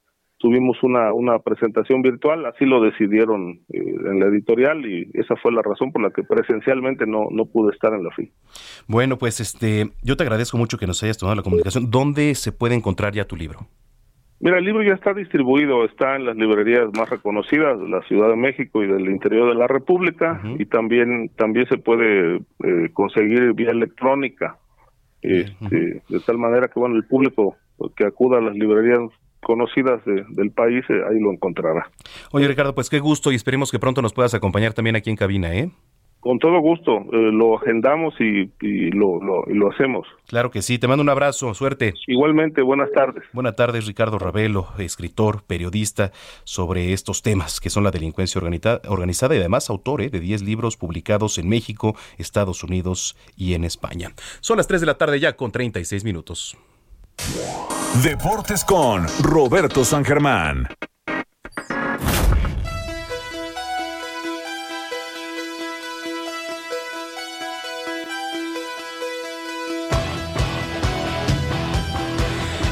Tuvimos 0.42 0.82
una, 0.82 1.14
una 1.14 1.40
presentación 1.40 2.02
virtual, 2.02 2.46
así 2.48 2.66
lo 2.66 2.82
decidieron 2.82 3.60
eh, 3.70 3.80
en 3.80 4.20
la 4.20 4.26
editorial 4.26 4.86
y 4.86 5.10
esa 5.14 5.36
fue 5.36 5.52
la 5.52 5.62
razón 5.62 5.92
por 5.92 6.02
la 6.02 6.10
que 6.10 6.24
presencialmente 6.24 7.06
no, 7.06 7.28
no 7.30 7.46
pude 7.46 7.74
estar 7.74 7.94
en 7.94 8.04
la 8.04 8.10
fila. 8.12 8.32
Bueno, 8.88 9.18
pues 9.18 9.40
este, 9.40 9.92
yo 10.02 10.18
te 10.18 10.24
agradezco 10.24 10.58
mucho 10.58 10.78
que 10.78 10.88
nos 10.88 11.04
hayas 11.04 11.18
tomado 11.18 11.36
la 11.36 11.44
comunicación. 11.44 11.92
¿Dónde 11.92 12.34
se 12.36 12.52
puede 12.52 12.74
encontrar 12.76 13.14
ya 13.14 13.26
tu 13.26 13.36
libro? 13.36 13.68
Mira, 14.40 14.58
el 14.58 14.66
libro 14.66 14.82
ya 14.82 14.94
está 14.94 15.14
distribuido, 15.14 15.86
está 15.86 16.16
en 16.16 16.26
las 16.26 16.36
librerías 16.36 16.90
más 16.98 17.08
reconocidas 17.08 17.80
de 17.80 17.88
la 17.88 18.02
Ciudad 18.08 18.28
de 18.30 18.36
México 18.36 18.84
y 18.84 18.88
del 18.88 19.08
interior 19.08 19.48
de 19.50 19.56
la 19.56 19.68
República 19.68 20.42
y 20.58 20.66
también 20.66 21.30
también 21.38 21.68
se 21.68 21.78
puede 21.78 22.38
eh, 22.38 22.90
conseguir 22.92 23.54
vía 23.54 23.70
electrónica, 23.70 24.58
este, 25.22 26.02
de 26.10 26.20
tal 26.26 26.40
manera 26.40 26.70
que 26.70 26.80
bueno 26.80 26.96
el 26.96 27.06
público 27.06 27.56
que 27.96 28.04
acuda 28.04 28.40
a 28.40 28.42
las 28.42 28.56
librerías 28.56 29.12
conocidas 29.44 30.04
de- 30.06 30.24
del 30.30 30.52
país 30.52 30.84
eh, 30.90 31.02
ahí 31.10 31.20
lo 31.20 31.32
encontrará. 31.32 31.90
Oye, 32.32 32.48
Ricardo, 32.48 32.74
pues 32.76 32.90
qué 32.90 33.00
gusto 33.00 33.32
y 33.32 33.36
esperemos 33.36 33.72
que 33.72 33.80
pronto 33.80 34.02
nos 34.02 34.14
puedas 34.14 34.34
acompañar 34.34 34.74
también 34.74 34.96
aquí 34.96 35.10
en 35.10 35.16
cabina, 35.16 35.54
¿eh? 35.54 35.72
Con 36.20 36.38
todo 36.38 36.60
gusto, 36.60 36.98
eh, 37.12 37.32
lo 37.34 37.58
agendamos 37.58 38.14
y, 38.20 38.52
y 38.62 38.92
lo, 38.92 39.20
lo, 39.24 39.44
y 39.48 39.56
lo 39.56 39.72
hacemos. 39.72 40.06
Claro 40.28 40.52
que 40.52 40.62
sí, 40.62 40.78
te 40.78 40.88
mando 40.88 41.02
un 41.02 41.10
abrazo, 41.10 41.52
suerte. 41.56 41.96
Igualmente, 42.06 42.62
buenas 42.62 42.92
tardes. 42.92 43.24
Buenas 43.34 43.56
tardes, 43.56 43.88
Ricardo 43.88 44.20
Ravelo, 44.20 44.68
escritor, 44.78 45.42
periodista 45.48 46.12
sobre 46.44 46.94
estos 46.94 47.24
temas 47.24 47.60
que 47.60 47.72
son 47.72 47.84
la 47.84 47.90
delincuencia 47.90 48.40
organizada 48.88 49.34
y 49.36 49.40
además 49.40 49.72
autor 49.72 50.02
¿eh? 50.04 50.10
de 50.12 50.20
10 50.20 50.44
libros 50.44 50.78
publicados 50.78 51.40
en 51.40 51.50
México, 51.50 51.96
Estados 52.20 52.64
Unidos 52.64 53.18
y 53.36 53.56
en 53.56 53.64
España. 53.64 54.12
Son 54.42 54.58
las 54.58 54.68
3 54.68 54.82
de 54.82 54.86
la 54.88 55.00
tarde 55.00 55.20
ya 55.20 55.36
con 55.36 55.52
36 55.52 56.04
minutos. 56.04 56.56
Deportes 58.03 58.64
con 58.65 59.06
Roberto 59.22 59.84
San 59.84 60.03
Germán. 60.03 60.68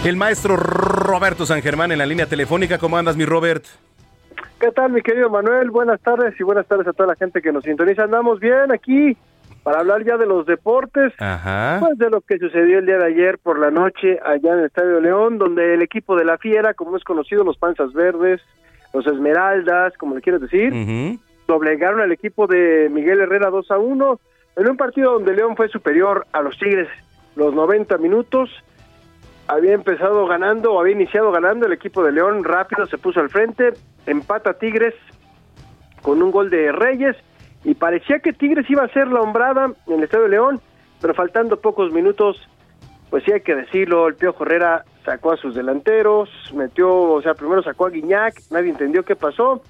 El 0.06 0.16
maestro 0.16 0.56
Roberto 0.56 1.46
San 1.46 1.62
Germán 1.62 1.92
en 1.92 1.98
la 1.98 2.06
línea 2.06 2.26
telefónica. 2.26 2.78
¿Cómo 2.78 2.98
andas, 2.98 3.18
mi 3.18 3.26
Robert? 3.26 3.66
¿Qué 4.60 4.72
tal, 4.72 4.92
mi 4.92 5.02
querido 5.02 5.30
Manuel? 5.30 5.70
Buenas 5.70 6.02
tardes 6.02 6.34
y 6.40 6.44
buenas 6.44 6.66
tardes 6.66 6.88
a 6.88 6.94
toda 6.94 7.08
la 7.08 7.16
gente 7.16 7.42
que 7.42 7.52
nos 7.52 7.64
sintoniza. 7.64 8.04
Andamos 8.04 8.40
bien 8.40 8.72
aquí 8.74 9.16
para 9.64 9.80
hablar 9.80 10.04
ya 10.06 10.18
de 10.18 10.26
los 10.26 10.46
deportes, 10.46 11.14
Ajá. 11.20 11.78
pues 11.80 11.98
de 11.98 12.10
lo 12.10 12.22
que 12.22 12.38
sucedió 12.38 12.80
el 12.80 12.86
día 12.86 12.98
de 12.98 13.06
ayer 13.06 13.38
por 13.40 13.60
la 13.60 13.72
noche 13.72 14.20
allá 14.26 14.54
en 14.54 14.60
el 14.60 14.66
Estadio 14.66 15.00
León, 15.00 15.38
donde 15.38 15.74
el 15.74 15.82
equipo 15.82 16.16
de 16.16 16.26
la 16.26 16.38
Fiera, 16.38 16.74
como 16.74 16.98
es 16.98 17.04
conocido, 17.04 17.44
los 17.44 17.58
Panzas 17.58 17.94
Verdes, 17.94 18.42
los 18.94 19.06
Esmeraldas, 19.06 19.96
como 19.98 20.16
le 20.16 20.22
quieres 20.22 20.42
decir, 20.42 21.20
doblegaron 21.48 22.02
al 22.02 22.12
equipo 22.12 22.48
de 22.48 22.90
Miguel 22.92 23.20
Herrera 23.20 23.50
2 23.50 23.72
a 23.72 23.78
1. 23.78 24.20
en 24.56 24.70
un 24.70 24.78
partido 24.78 25.14
donde 25.14 25.34
León 25.34 25.56
fue 25.56 25.68
superior 25.70 26.26
a 26.32 26.42
los 26.42 26.58
Tigres 26.58 26.88
los 27.36 27.54
90 27.54 27.98
minutos, 28.00 28.50
había 29.48 29.74
empezado 29.74 30.28
ganando 30.28 30.74
o 30.74 30.80
había 30.80 30.94
iniciado 30.94 31.32
ganando 31.32 31.66
el 31.66 31.74
equipo 31.74 32.04
de 32.04 32.12
León, 32.12 32.44
rápido 32.44 32.86
se 32.86 32.98
puso 32.98 33.20
al 33.20 33.30
frente, 33.30 33.74
empata 34.06 34.54
Tigres 34.54 34.94
con 36.02 36.22
un 36.22 36.32
gol 36.32 36.50
de 36.50 36.72
Reyes 36.72 37.16
y 37.64 37.74
parecía 37.76 38.20
que 38.20 38.34
Tigres 38.34 38.70
iba 38.70 38.84
a 38.84 38.90
ser 38.90 39.08
la 39.08 39.22
hombrada 39.22 39.72
en 39.88 39.94
el 39.94 40.04
Estadio 40.04 40.26
de 40.26 40.30
León, 40.32 40.62
pero 41.02 41.14
faltando 41.14 41.60
pocos 41.60 41.92
minutos, 41.92 42.38
pues 43.10 43.24
sí 43.24 43.32
hay 43.32 43.42
que 43.42 43.56
decirlo, 43.56 44.08
el 44.08 44.16
Pío 44.16 44.36
Herrera 44.40 44.86
sacó 45.06 45.32
a 45.32 45.38
sus 45.38 45.56
delanteros, 45.56 46.30
metió, 46.54 46.90
o 46.90 47.22
sea, 47.22 47.34
primero 47.34 47.64
sacó 47.64 47.88
a 47.88 47.90
Guiñac, 47.90 48.36
nadie 48.52 48.70
entendió 48.70 49.04
qué 49.04 49.16
pasó, 49.16 49.62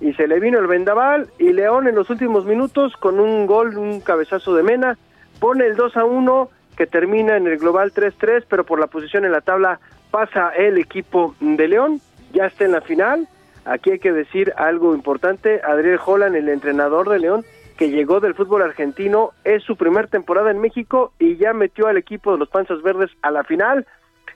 y 0.00 0.12
se 0.14 0.28
le 0.28 0.40
vino 0.40 0.58
el 0.58 0.66
vendaval, 0.66 1.28
y 1.38 1.52
León 1.52 1.88
en 1.88 1.94
los 1.94 2.10
últimos 2.10 2.44
minutos, 2.44 2.94
con 2.96 3.18
un 3.18 3.46
gol, 3.46 3.76
un 3.76 4.00
cabezazo 4.00 4.54
de 4.54 4.62
Mena, 4.62 4.98
pone 5.40 5.66
el 5.66 5.76
2 5.76 5.96
a 5.96 6.04
1, 6.04 6.50
que 6.76 6.86
termina 6.86 7.36
en 7.36 7.46
el 7.46 7.58
global 7.58 7.92
3-3, 7.92 8.44
pero 8.48 8.64
por 8.64 8.78
la 8.78 8.86
posición 8.86 9.24
en 9.24 9.32
la 9.32 9.40
tabla 9.40 9.80
pasa 10.10 10.50
el 10.50 10.78
equipo 10.78 11.34
de 11.40 11.68
León, 11.68 12.00
ya 12.32 12.46
está 12.46 12.64
en 12.64 12.72
la 12.72 12.82
final, 12.82 13.26
aquí 13.66 13.90
hay 13.90 13.98
que 13.98 14.12
decir 14.12 14.52
algo 14.56 14.94
importante, 14.94 15.60
Adriel 15.62 16.00
Holland, 16.04 16.36
el 16.36 16.48
entrenador 16.48 17.08
de 17.08 17.18
León, 17.18 17.44
que 17.76 17.90
llegó 17.90 18.20
del 18.20 18.34
fútbol 18.34 18.62
argentino, 18.62 19.32
es 19.44 19.62
su 19.62 19.76
primer 19.76 20.08
temporada 20.08 20.50
en 20.50 20.60
México 20.60 21.12
y 21.18 21.36
ya 21.36 21.52
metió 21.52 21.88
al 21.88 21.98
equipo 21.98 22.32
de 22.32 22.38
los 22.38 22.48
Panzas 22.48 22.82
Verdes 22.82 23.10
a 23.22 23.30
la 23.30 23.44
final. 23.44 23.86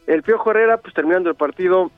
El 0.07 0.23
Piojo 0.23 0.51
Herrera, 0.51 0.77
pues 0.79 0.93
terminando 0.95 1.31
el 1.31 1.37
partido, 1.37 1.91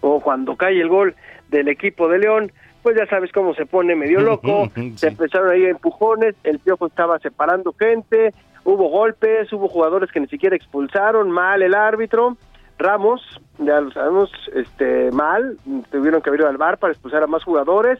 o 0.00 0.20
cuando 0.20 0.56
cae 0.56 0.80
el 0.80 0.88
gol 0.88 1.14
del 1.48 1.68
equipo 1.68 2.08
de 2.08 2.18
León, 2.18 2.52
pues 2.82 2.96
ya 2.96 3.06
sabes 3.06 3.32
cómo 3.32 3.54
se 3.54 3.66
pone 3.66 3.96
medio 3.96 4.20
loco, 4.22 4.70
se 4.96 5.08
empezaron 5.08 5.50
ahí 5.50 5.64
empujones, 5.64 6.34
el 6.44 6.58
Piojo 6.58 6.86
estaba 6.86 7.18
separando 7.18 7.74
gente, 7.78 8.32
hubo 8.64 8.88
golpes, 8.88 9.52
hubo 9.52 9.68
jugadores 9.68 10.12
que 10.12 10.20
ni 10.20 10.28
siquiera 10.28 10.54
expulsaron, 10.54 11.30
mal 11.30 11.62
el 11.62 11.74
árbitro, 11.74 12.36
Ramos, 12.82 13.22
ya 13.58 13.80
lo 13.80 13.90
sabemos, 13.92 14.30
este 14.54 15.10
mal, 15.12 15.56
tuvieron 15.90 16.20
que 16.20 16.30
abrir 16.30 16.44
al 16.46 16.56
bar 16.56 16.78
para 16.78 16.92
expulsar 16.92 17.22
a 17.22 17.26
más 17.26 17.44
jugadores, 17.44 17.98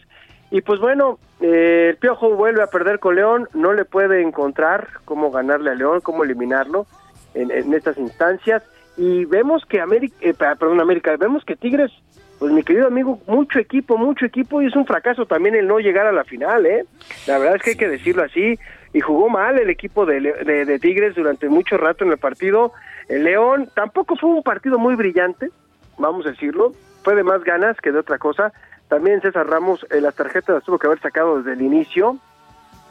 y 0.53 0.61
pues 0.61 0.81
bueno, 0.81 1.19
eh, 1.41 1.89
el 1.91 1.97
Piojo 1.97 2.37
vuelve 2.37 2.63
a 2.63 2.67
perder 2.67 2.99
con 2.99 3.15
León, 3.15 3.49
no 3.55 3.73
le 3.73 3.87
puede 3.87 4.21
encontrar 4.21 4.89
cómo 5.07 5.31
ganarle 5.31 5.71
a 5.71 5.75
León, 5.75 6.01
cómo 6.03 6.25
eliminarlo 6.25 6.87
en, 7.33 7.73
estas 7.73 7.97
instancias. 7.97 8.63
Y 8.99 9.25
vemos 9.25 9.65
que 9.65 9.81
América, 9.81 10.15
eh, 10.21 10.35
perdón, 10.35 10.79
América, 10.79 11.17
vemos 11.17 11.43
que 11.47 11.57
Tigres, 11.57 11.91
pues 12.39 12.53
mi 12.53 12.63
querido 12.63 12.87
amigo, 12.87 13.19
mucho 13.27 13.59
equipo, 13.59 13.97
mucho 13.97 14.27
equipo, 14.27 14.61
y 14.61 14.67
es 14.67 14.77
un 14.77 14.85
fracaso 14.85 15.25
también 15.25 15.55
el 15.55 15.67
no 15.67 15.79
llegar 15.79 16.07
a 16.07 16.13
la 16.13 16.25
final, 16.25 16.67
¿eh? 16.67 16.85
La 17.27 17.39
verdad 17.39 17.57
es 17.57 17.63
que 17.63 17.71
hay 17.71 17.77
que 17.77 17.89
decirlo 17.89 18.23
así, 18.23 18.59
y 18.93 19.01
jugó 19.01 19.31
mal 19.31 19.59
el 19.59 19.71
equipo 19.71 20.05
de, 20.05 20.21
de 20.21 20.79
Tigres 20.79 21.15
durante 21.15 21.49
mucho 21.49 21.79
rato 21.79 22.05
en 22.05 22.11
el 22.11 22.19
partido. 22.19 22.75
El 23.09 23.24
León 23.24 23.69
tampoco 23.74 24.16
fue 24.16 24.31
un 24.31 24.43
partido 24.43 24.79
muy 24.79 24.95
brillante, 24.95 25.51
vamos 25.99 26.27
a 26.27 26.31
decirlo, 26.31 26.73
fue 27.03 27.15
de 27.15 27.23
más 27.23 27.43
ganas 27.45 27.77
que 27.81 27.93
de 27.93 27.99
otra 27.99 28.19
cosa. 28.19 28.53
También 28.89 29.20
César 29.20 29.47
Ramos, 29.47 29.87
eh, 29.91 30.01
las 30.01 30.15
tarjetas 30.15 30.57
las 30.57 30.65
tuvo 30.65 30.79
que 30.79 30.87
haber 30.87 31.01
sacado 31.01 31.39
desde 31.39 31.53
el 31.53 31.62
inicio. 31.62 32.19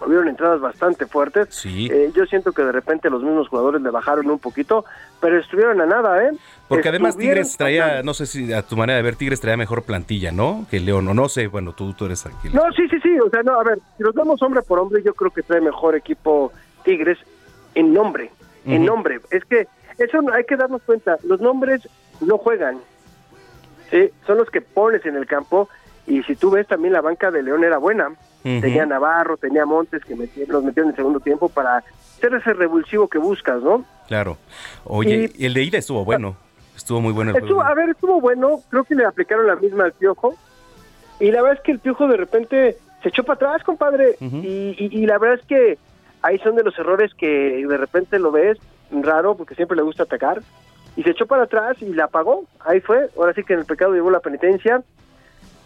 Hubieron 0.04 0.30
entradas 0.30 0.60
bastante 0.60 1.06
fuertes. 1.06 1.50
Sí. 1.54 1.88
Eh, 1.92 2.12
yo 2.16 2.26
siento 2.26 2.54
que 2.54 2.64
de 2.64 2.72
repente 2.72 3.08
los 3.12 3.22
mismos 3.22 3.50
jugadores 3.50 3.84
le 3.84 3.92
bajaron 3.92 4.32
un 4.32 4.40
poquito, 4.40 4.84
pero 5.20 5.40
estuvieron 5.40 5.80
a 5.80 5.86
nada, 5.86 6.24
¿eh? 6.24 6.32
Porque 6.68 6.90
además 6.90 7.16
Tigres 7.16 7.56
traía, 7.56 8.02
no 8.02 8.16
sé 8.16 8.26
si 8.26 8.52
a 8.52 8.64
tu 8.64 8.76
manera 8.76 8.98
de 8.98 9.04
ver, 9.04 9.16
Tigres 9.16 9.40
traía 9.40 9.58
mejor 9.58 9.84
plantilla, 9.84 10.32
¿no? 10.32 10.66
Que 10.72 10.80
León, 10.80 11.08
o 11.08 11.14
no 11.14 11.30
sé, 11.30 11.46
bueno, 11.46 11.74
tú, 11.74 11.94
tú 11.94 12.06
eres 12.06 12.26
aquí. 12.26 12.50
No, 12.52 12.64
sí, 12.76 12.88
sí, 12.90 13.00
sí, 13.00 13.20
o 13.20 13.30
sea, 13.30 13.44
no, 13.44 13.60
a 13.60 13.64
ver, 13.64 13.78
si 13.98 14.02
los 14.04 14.16
vemos 14.16 14.42
hombre 14.42 14.64
por 14.64 14.80
hombre, 14.80 15.04
yo 15.04 15.14
creo 15.14 15.30
que 15.30 15.44
trae 15.44 15.62
mejor 15.62 15.96
equipo 15.96 16.52
Tigres 16.84 17.20
en 17.76 17.94
nombre, 17.94 18.32
en 18.66 18.84
nombre. 18.84 19.22
Es 19.30 19.46
que 19.46 19.68
eso 20.03 20.19
hay 20.34 20.44
que 20.45 20.56
darnos 20.57 20.82
cuenta, 20.84 21.18
los 21.23 21.40
nombres 21.41 21.88
no 22.22 22.38
juegan, 22.38 22.80
¿sí? 23.90 24.10
Son 24.26 24.38
los 24.38 24.49
que 24.49 24.61
pones 24.61 25.06
en 25.06 25.15
el 25.15 25.26
campo 25.26 25.69
y 26.07 26.23
si 26.23 26.36
tú 26.36 26.52
ves 26.52 26.68
también 26.68 26.94
la 26.94 27.02
banca 27.02 27.32
de 27.32 27.44
León 27.44 27.64
era 27.64 27.78
buena. 27.78 28.11
Tenía 28.44 28.88
Navarro, 28.88 29.38
tenía 29.38 29.68
Montes 29.68 30.03
que 30.03 30.15
meti- 30.15 30.48
los 30.48 30.64
metieron 30.64 30.88
en 30.90 30.94
el 30.94 30.95
segundo 30.95 31.19
tiempo 31.19 31.48
para 31.48 31.84
ser 32.19 32.34
ese 32.34 32.53
revulsivo 32.53 33.07
que 33.07 33.19
buscas, 33.19 33.61
¿no? 33.61 33.86
Claro. 34.07 34.38
Oye, 34.84 35.32
el 35.40 35.53
de 35.53 35.61
ida 35.64 35.78
estuvo 35.78 36.03
bueno. 36.03 36.36
Estuvo 36.76 37.02
muy 37.02 37.14
bueno 37.14 37.30
el 37.32 37.38
Estuvo, 37.38 37.61
a 37.61 37.73
ver, 37.76 37.90
estuvo 37.90 38.19
bueno, 38.19 38.60
creo 38.72 38.84
que 38.84 38.95
le 38.95 39.06
aplicaron 39.06 39.45
la 39.45 39.56
misma 39.57 39.84
al 39.84 39.91
Piojo. 39.94 40.34
Y 41.19 41.30
la 41.30 41.44
verdad 41.44 41.60
es 41.60 41.64
que 41.64 41.72
el 41.73 41.80
Piojo 41.80 42.07
de 42.07 42.18
repente 42.18 42.78
se 43.03 43.10
echó 43.10 43.23
para 43.23 43.36
atrás, 43.36 43.64
compadre. 43.64 44.15
y, 44.19 44.76
y- 44.76 44.90
y 45.03 45.06
la 45.06 45.19
verdad 45.19 45.40
es 45.40 45.45
que 45.45 45.78
ahí 46.23 46.40
son 46.40 46.56
de 46.56 46.64
los 46.64 46.78
errores 46.80 47.14
que 47.14 47.64
de 47.68 47.78
repente 47.78 48.18
lo 48.18 48.32
ves 48.32 48.57
raro, 48.92 49.36
porque 49.36 49.56
siempre 49.56 49.78
le 49.78 49.84
gusta 49.84 50.04
atacar. 50.04 50.42
Y 50.96 51.04
se 51.04 51.12
echó 51.12 51.26
para 51.26 51.44
atrás 51.44 51.82
y 51.82 51.94
la 51.94 52.06
apagó. 52.06 52.46
Ahí 52.60 52.82
fue. 52.82 53.10
Ahora 53.18 53.34
sí 53.34 53.44
que 53.44 53.54
en 53.54 53.60
el 53.60 53.66
pecado 53.66 53.94
llevó 53.94 54.12
la 54.12 54.20
penitencia, 54.20 54.84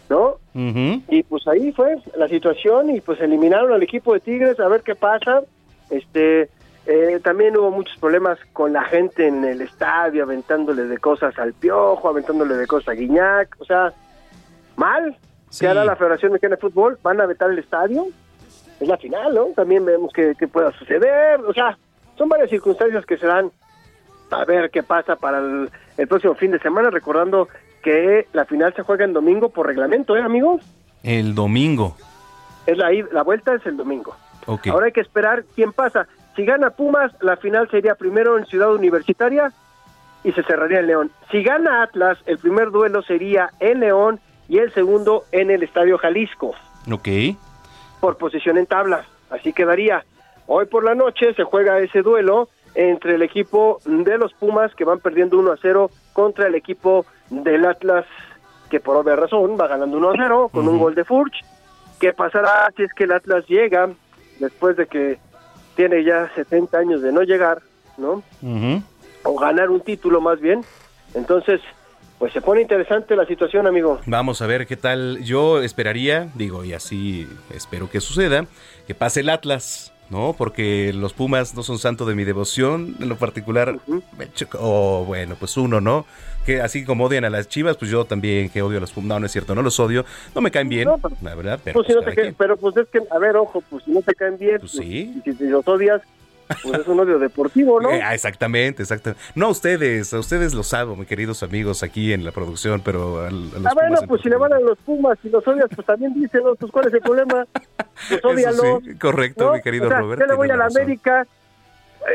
¿no? 0.09 0.37
Y 0.53 1.23
pues 1.23 1.47
ahí 1.47 1.71
fue 1.71 1.97
la 2.15 2.27
situación 2.27 2.91
y 2.91 3.01
pues 3.01 3.19
eliminaron 3.19 3.73
al 3.73 3.83
equipo 3.83 4.13
de 4.13 4.19
Tigres 4.19 4.59
a 4.59 4.67
ver 4.67 4.81
qué 4.81 4.95
pasa. 4.95 5.41
Este 5.89 6.49
eh, 6.87 7.19
también 7.23 7.57
hubo 7.57 7.71
muchos 7.71 7.97
problemas 7.97 8.37
con 8.53 8.73
la 8.73 8.83
gente 8.83 9.27
en 9.27 9.43
el 9.43 9.61
estadio 9.61 10.23
aventándole 10.23 10.83
de 10.83 10.97
cosas 10.99 11.37
al 11.39 11.53
Piojo, 11.53 12.09
aventándole 12.09 12.55
de 12.55 12.67
cosas 12.67 12.89
a 12.89 12.93
Guiñac, 12.93 13.55
o 13.59 13.65
sea, 13.65 13.91
mal. 14.75 15.17
¿Qué 15.59 15.67
hará 15.67 15.85
la 15.85 15.95
Federación 15.95 16.33
Mexicana 16.33 16.55
de 16.55 16.61
Fútbol? 16.61 16.99
¿Van 17.01 17.19
a 17.21 17.25
vetar 17.25 17.49
el 17.49 17.59
estadio? 17.59 18.05
Es 18.79 18.87
la 18.87 18.97
final, 18.97 19.33
¿no? 19.33 19.45
También 19.55 19.85
vemos 19.85 20.11
que, 20.13 20.35
que 20.35 20.47
pueda 20.47 20.71
suceder, 20.73 21.39
o 21.39 21.53
sea, 21.53 21.77
son 22.17 22.29
varias 22.29 22.49
circunstancias 22.49 23.05
que 23.05 23.17
se 23.17 23.27
dan 23.27 23.51
a 24.31 24.43
ver 24.45 24.69
qué 24.71 24.83
pasa 24.83 25.15
para 25.15 25.39
el, 25.39 25.69
el 25.97 26.07
próximo 26.07 26.35
fin 26.35 26.51
de 26.51 26.59
semana, 26.59 26.89
recordando 26.89 27.47
que 27.83 28.27
la 28.33 28.45
final 28.45 28.73
se 28.75 28.81
juega 28.81 29.05
en 29.05 29.13
domingo 29.13 29.49
por 29.49 29.67
reglamento, 29.67 30.15
¿eh, 30.17 30.21
amigos? 30.21 30.61
El 31.03 31.35
domingo. 31.35 31.95
Es 32.65 32.77
la, 32.77 32.89
la 33.11 33.21
vuelta 33.23 33.53
es 33.53 33.65
el 33.65 33.77
domingo. 33.77 34.15
Ok. 34.47 34.67
Ahora 34.67 34.87
hay 34.87 34.91
que 34.91 35.01
esperar 35.01 35.43
quién 35.55 35.71
pasa. 35.71 36.07
Si 36.35 36.43
gana 36.45 36.71
Pumas, 36.71 37.11
la 37.21 37.37
final 37.37 37.69
sería 37.69 37.95
primero 37.95 38.37
en 38.37 38.45
Ciudad 38.47 38.73
Universitaria 38.73 39.53
y 40.23 40.31
se 40.31 40.41
cerraría 40.43 40.79
en 40.79 40.87
León. 40.87 41.11
Si 41.31 41.43
gana 41.43 41.83
Atlas, 41.83 42.17
el 42.25 42.39
primer 42.39 42.71
duelo 42.71 43.03
sería 43.03 43.51
en 43.59 43.79
León 43.81 44.19
y 44.49 44.57
el 44.57 44.73
segundo 44.73 45.23
en 45.31 45.51
el 45.51 45.61
Estadio 45.63 45.97
Jalisco, 45.99 46.53
Ok. 46.91 47.07
por 47.99 48.17
posición 48.17 48.57
en 48.57 48.65
tabla. 48.65 49.05
Así 49.29 49.53
quedaría. 49.53 50.03
Hoy 50.47 50.65
por 50.65 50.83
la 50.83 50.95
noche 50.95 51.33
se 51.33 51.43
juega 51.43 51.79
ese 51.79 52.01
duelo 52.01 52.49
entre 52.75 53.15
el 53.15 53.21
equipo 53.21 53.79
de 53.85 54.17
los 54.17 54.33
Pumas, 54.33 54.75
que 54.75 54.83
van 54.83 54.99
perdiendo 54.99 55.39
1 55.39 55.51
a 55.51 55.57
0, 55.61 55.89
contra 56.13 56.47
el 56.47 56.55
equipo 56.55 57.05
del 57.29 57.65
Atlas, 57.65 58.05
que 58.69 58.79
por 58.79 58.97
obvia 58.97 59.15
razón 59.15 59.57
va 59.59 59.67
ganando 59.67 59.97
1 59.97 60.09
a 60.09 60.13
0 60.17 60.49
con 60.51 60.67
un 60.67 60.77
gol 60.77 60.93
de 60.93 61.03
Furch. 61.03 61.43
¿Qué 61.99 62.13
pasará 62.13 62.71
si 62.75 62.83
es 62.83 62.93
que 62.93 63.05
el 63.05 63.13
Atlas 63.13 63.45
llega 63.47 63.89
después 64.39 64.75
de 64.75 64.87
que 64.87 65.17
tiene 65.75 66.03
ya 66.03 66.29
70 66.35 66.77
años 66.77 67.01
de 67.01 67.11
no 67.11 67.21
llegar, 67.21 67.61
¿no? 67.97 68.21
O 69.23 69.39
ganar 69.39 69.69
un 69.69 69.81
título 69.81 70.21
más 70.21 70.39
bien. 70.39 70.61
Entonces, 71.13 71.61
pues 72.19 72.33
se 72.33 72.41
pone 72.41 72.61
interesante 72.61 73.15
la 73.15 73.25
situación, 73.25 73.67
amigo. 73.67 73.99
Vamos 74.05 74.41
a 74.41 74.47
ver 74.47 74.67
qué 74.67 74.77
tal. 74.77 75.23
Yo 75.23 75.61
esperaría, 75.61 76.29
digo, 76.35 76.65
y 76.65 76.73
así 76.73 77.27
espero 77.53 77.89
que 77.89 78.01
suceda, 78.01 78.45
que 78.87 78.95
pase 78.95 79.21
el 79.21 79.29
Atlas, 79.29 79.93
¿no? 80.09 80.33
Porque 80.37 80.91
los 80.93 81.13
Pumas 81.13 81.55
no 81.55 81.63
son 81.63 81.79
santo 81.79 82.05
de 82.05 82.15
mi 82.15 82.23
devoción, 82.23 82.95
en 82.99 83.09
lo 83.09 83.15
particular. 83.17 83.77
me 84.17 84.31
choca- 84.31 84.59
O 84.61 85.03
bueno, 85.05 85.35
pues 85.39 85.57
uno, 85.57 85.81
¿no? 85.81 86.05
Que 86.45 86.61
así 86.61 86.85
como 86.85 87.05
odian 87.05 87.25
a 87.25 87.29
las 87.31 87.47
chivas, 87.49 87.75
pues 87.77 87.89
yo 87.89 88.05
también 88.05 88.49
que 88.49 88.61
odio 88.61 88.77
a 88.77 88.81
los 88.81 88.91
Pumas. 88.91 89.07
No, 89.09 89.19
no 89.19 89.25
es 89.25 89.31
cierto, 89.31 89.55
no 89.55 89.61
los 89.63 89.79
odio. 89.79 90.05
No 90.35 90.41
me 90.41 90.51
caen 90.51 90.69
bien, 90.69 90.87
la 91.21 91.33
verdad, 91.35 91.59
pero. 91.63 91.73
Pues 91.75 91.87
si 91.87 91.93
pues 91.93 91.95
no 91.95 91.99
te 92.01 92.05
cada 92.05 92.15
cae- 92.15 92.21
quien. 92.23 92.35
pero 92.37 92.57
pues 92.57 92.77
es 92.77 92.87
que, 92.89 92.99
a 93.09 93.19
ver, 93.19 93.35
ojo, 93.35 93.61
pues 93.69 93.83
si 93.83 93.91
no 93.91 94.01
te 94.01 94.13
caen 94.13 94.37
bien, 94.37 94.59
pues, 94.59 94.71
sí. 94.73 95.13
y 95.17 95.21
si 95.21 95.33
te 95.37 95.45
los 95.45 95.67
odias, 95.67 96.01
pues 96.63 96.79
es 96.79 96.87
un 96.87 96.99
odio 96.99 97.19
deportivo, 97.19 97.79
¿no? 97.81 97.89
Eh, 97.91 98.01
ah, 98.03 98.13
exactamente, 98.13 98.83
exactamente. 98.83 99.23
No 99.35 99.47
a 99.47 99.49
ustedes, 99.49 100.13
a 100.13 100.19
ustedes 100.19 100.53
los 100.53 100.67
salvo, 100.67 100.95
mis 100.95 101.07
queridos 101.07 101.43
amigos 101.43 101.83
aquí 101.83 102.13
en 102.13 102.23
la 102.23 102.31
producción, 102.31 102.81
pero 102.83 103.21
a, 103.21 103.27
a 103.27 103.31
los 103.31 103.65
Ah, 103.65 103.71
bueno, 103.73 103.97
pues 104.07 104.21
si 104.21 104.29
le 104.29 104.37
van 104.37 104.53
a 104.53 104.59
los 104.59 104.77
Pumas 104.79 105.17
y 105.23 105.29
los 105.29 105.47
odias, 105.47 105.67
pues 105.75 105.85
también 105.87 106.13
díselo, 106.13 106.55
pues 106.55 106.71
cuál 106.71 106.87
es 106.87 106.93
el 106.93 107.01
problema. 107.01 107.45
Pues 108.09 108.19
Eso 108.19 108.27
odialos. 108.27 108.83
sí, 108.83 108.95
correcto, 108.99 109.45
¿no? 109.45 109.53
mi 109.53 109.61
querido 109.61 109.85
o 109.87 109.89
sea, 109.89 109.99
Robert, 110.01 110.21
Yo 110.21 110.27
le 110.27 110.33
voy 110.35 110.49
a 110.49 110.57
la 110.57 110.65
razón. 110.65 110.81
América. 110.81 111.25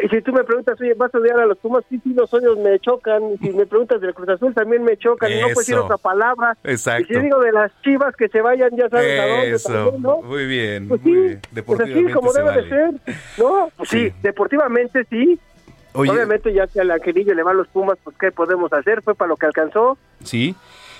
Y 0.05 0.09
si 0.09 0.23
tú 0.23 0.33
me 0.33 0.45
preguntas, 0.45 0.81
oye, 0.81 0.95
¿vas 0.95 1.13
a 1.15 1.19
odiar 1.19 1.41
a 1.41 1.47
los 1.47 1.59
Pumas? 1.59 1.85
Sí, 1.89 2.01
sí, 2.05 2.15
los 2.15 2.33
odios 2.33 2.57
me 2.59 2.79
chocan. 2.79 3.23
Y 3.33 3.39
si 3.39 3.51
me 3.53 3.67
preguntas 3.67 4.01
del 4.01 4.15
Cruz 4.15 4.29
Azul, 4.29 4.55
también 4.55 4.85
me 4.85 4.97
chocan. 4.97 5.31
Y 5.33 5.37
no 5.37 5.47
puedo 5.49 5.59
decir 5.61 5.75
Eso. 5.75 5.85
otra 5.85 5.97
palabra. 5.99 6.57
Exacto. 6.65 7.07
Y 7.13 7.17
si 7.17 7.21
digo 7.23 7.41
de 7.41 7.53
las 7.53 7.73
chivas 7.83 8.15
que 8.17 8.29
se 8.29 8.41
vayan, 8.41 8.71
ya 8.77 8.89
sabes 8.89 9.19
a 9.21 9.27
dónde 9.27 9.51
Eso, 9.51 9.69
también, 9.73 10.03
¿no? 10.03 10.23
muy 10.23 10.47
bien, 10.47 10.89
Pues 10.89 11.03
muy 11.03 11.13
sí. 11.13 11.19
Pues 11.41 11.55
Deportivamente 11.55 12.05
así 12.05 12.13
como 12.15 12.33
debe 12.33 12.49
vale. 12.49 12.63
de 12.63 12.69
ser, 12.69 12.91
¿no? 13.39 13.71
Pues 13.77 13.89
sí, 13.89 14.09
Sí. 14.11 14.15
deportivamente 14.23 15.05
sí. 15.11 15.39
Oye. 15.93 16.11
Obviamente 16.13 16.53
ya 16.53 16.69
que 16.69 16.81
al 16.81 16.91
Angelillo 16.93 17.35
le 17.35 17.43
van 17.43 17.57
los 17.57 17.67
Pumas, 17.69 17.99
pues 18.05 18.17
¿qué 18.21 18.31
podemos 18.31 18.73
hacer? 18.73 19.03
Fue 19.03 19.15
para 19.17 19.29
lo 19.29 19.37
que 19.37 19.47
alcanzó. 19.47 19.99
Sí. 20.23 20.55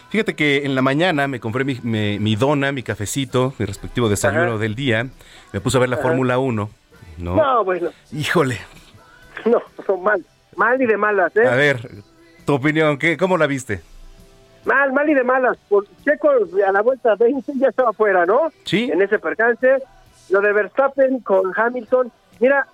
Fíjate 0.09 0.35
que 0.35 0.65
en 0.65 0.75
la 0.75 0.83
mañana 0.83 1.29
me 1.29 1.39
compré 1.39 1.63
mi, 1.63 1.79
mi- 1.85 2.19
mi 2.19 2.35
dona, 2.35 2.73
mi 2.73 2.83
cafecito, 2.83 3.55
mi 3.59 3.67
respectivo 3.67 4.09
desayuno 4.09 4.43
Ajá. 4.55 4.59
del 4.59 4.75
día. 4.75 5.07
Me 5.53 5.61
puse 5.61 5.77
a 5.77 5.81
ver 5.81 5.89
la. 5.91 5.99
Fórmula 5.99 6.39
1. 6.41 6.69
¿no? 7.19 7.37
No, 7.37 7.65
bueno, 7.65 7.91
Híjole. 8.13 8.59
no, 9.47 9.63
no, 9.89 9.97
mal, 9.99 10.25
mal 10.57 10.81
y 10.81 10.87
de 10.87 10.97
malas, 10.97 11.37
¿eh? 11.37 11.47
A 11.47 11.55
ver, 11.55 11.79
tu 12.45 12.55
opinión, 12.55 12.99
¿qué, 12.99 13.17
¿cómo 13.17 13.37
la 13.37 13.47
viste? 13.47 13.81
Mal, 14.65 14.93
mal 14.93 15.09
y 15.09 15.15
de 15.15 15.25
malas. 15.25 15.57
Por 15.69 15.87
Checo 16.05 16.29
a 16.67 16.73
la 16.73 16.83
vuelta 16.83 17.15
20 17.15 17.53
ya 17.57 17.69
estaba 17.69 17.93
fuera, 17.93 18.27
¿no? 18.27 18.53
Sí. 18.65 18.91
En 18.93 19.01
ese 19.03 19.19
percance. 19.19 19.79
Lo 20.29 20.41
de 20.41 20.53
Verstappen 20.53 21.21
con 21.21 21.53
Hamilton. 21.57 22.13
Mira, 22.39 22.67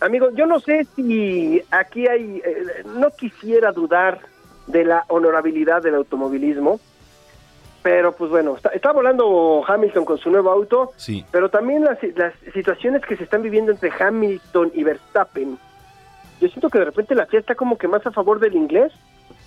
amigo, 0.00 0.30
yo 0.32 0.46
no 0.46 0.58
sé 0.58 0.86
si 0.96 1.62
aquí 1.70 2.08
hay. 2.08 2.40
eh, 2.44 2.82
no 2.96 3.10
quisiera 3.10 3.72
dudar 3.72 4.20
de 4.66 4.84
la 4.84 5.04
honorabilidad 5.08 5.82
del 5.82 5.96
automovilismo. 5.96 6.80
Pero 7.82 8.12
pues 8.12 8.30
bueno, 8.30 8.56
está, 8.56 8.70
está 8.70 8.92
volando 8.92 9.62
Hamilton 9.66 10.04
con 10.04 10.18
su 10.18 10.30
nuevo 10.30 10.50
auto. 10.50 10.92
Sí. 10.96 11.24
Pero 11.30 11.48
también 11.50 11.84
las, 11.84 11.98
las 12.16 12.34
situaciones 12.52 13.04
que 13.04 13.16
se 13.16 13.24
están 13.24 13.42
viviendo 13.42 13.70
entre 13.70 13.92
Hamilton 13.98 14.72
y 14.74 14.82
Verstappen. 14.82 15.58
Yo 16.40 16.48
siento 16.48 16.70
que 16.70 16.78
de 16.78 16.84
repente 16.84 17.14
la 17.14 17.26
FIA 17.26 17.40
está 17.40 17.54
como 17.54 17.76
que 17.78 17.88
más 17.88 18.06
a 18.06 18.12
favor 18.12 18.38
del 18.40 18.54
inglés 18.54 18.92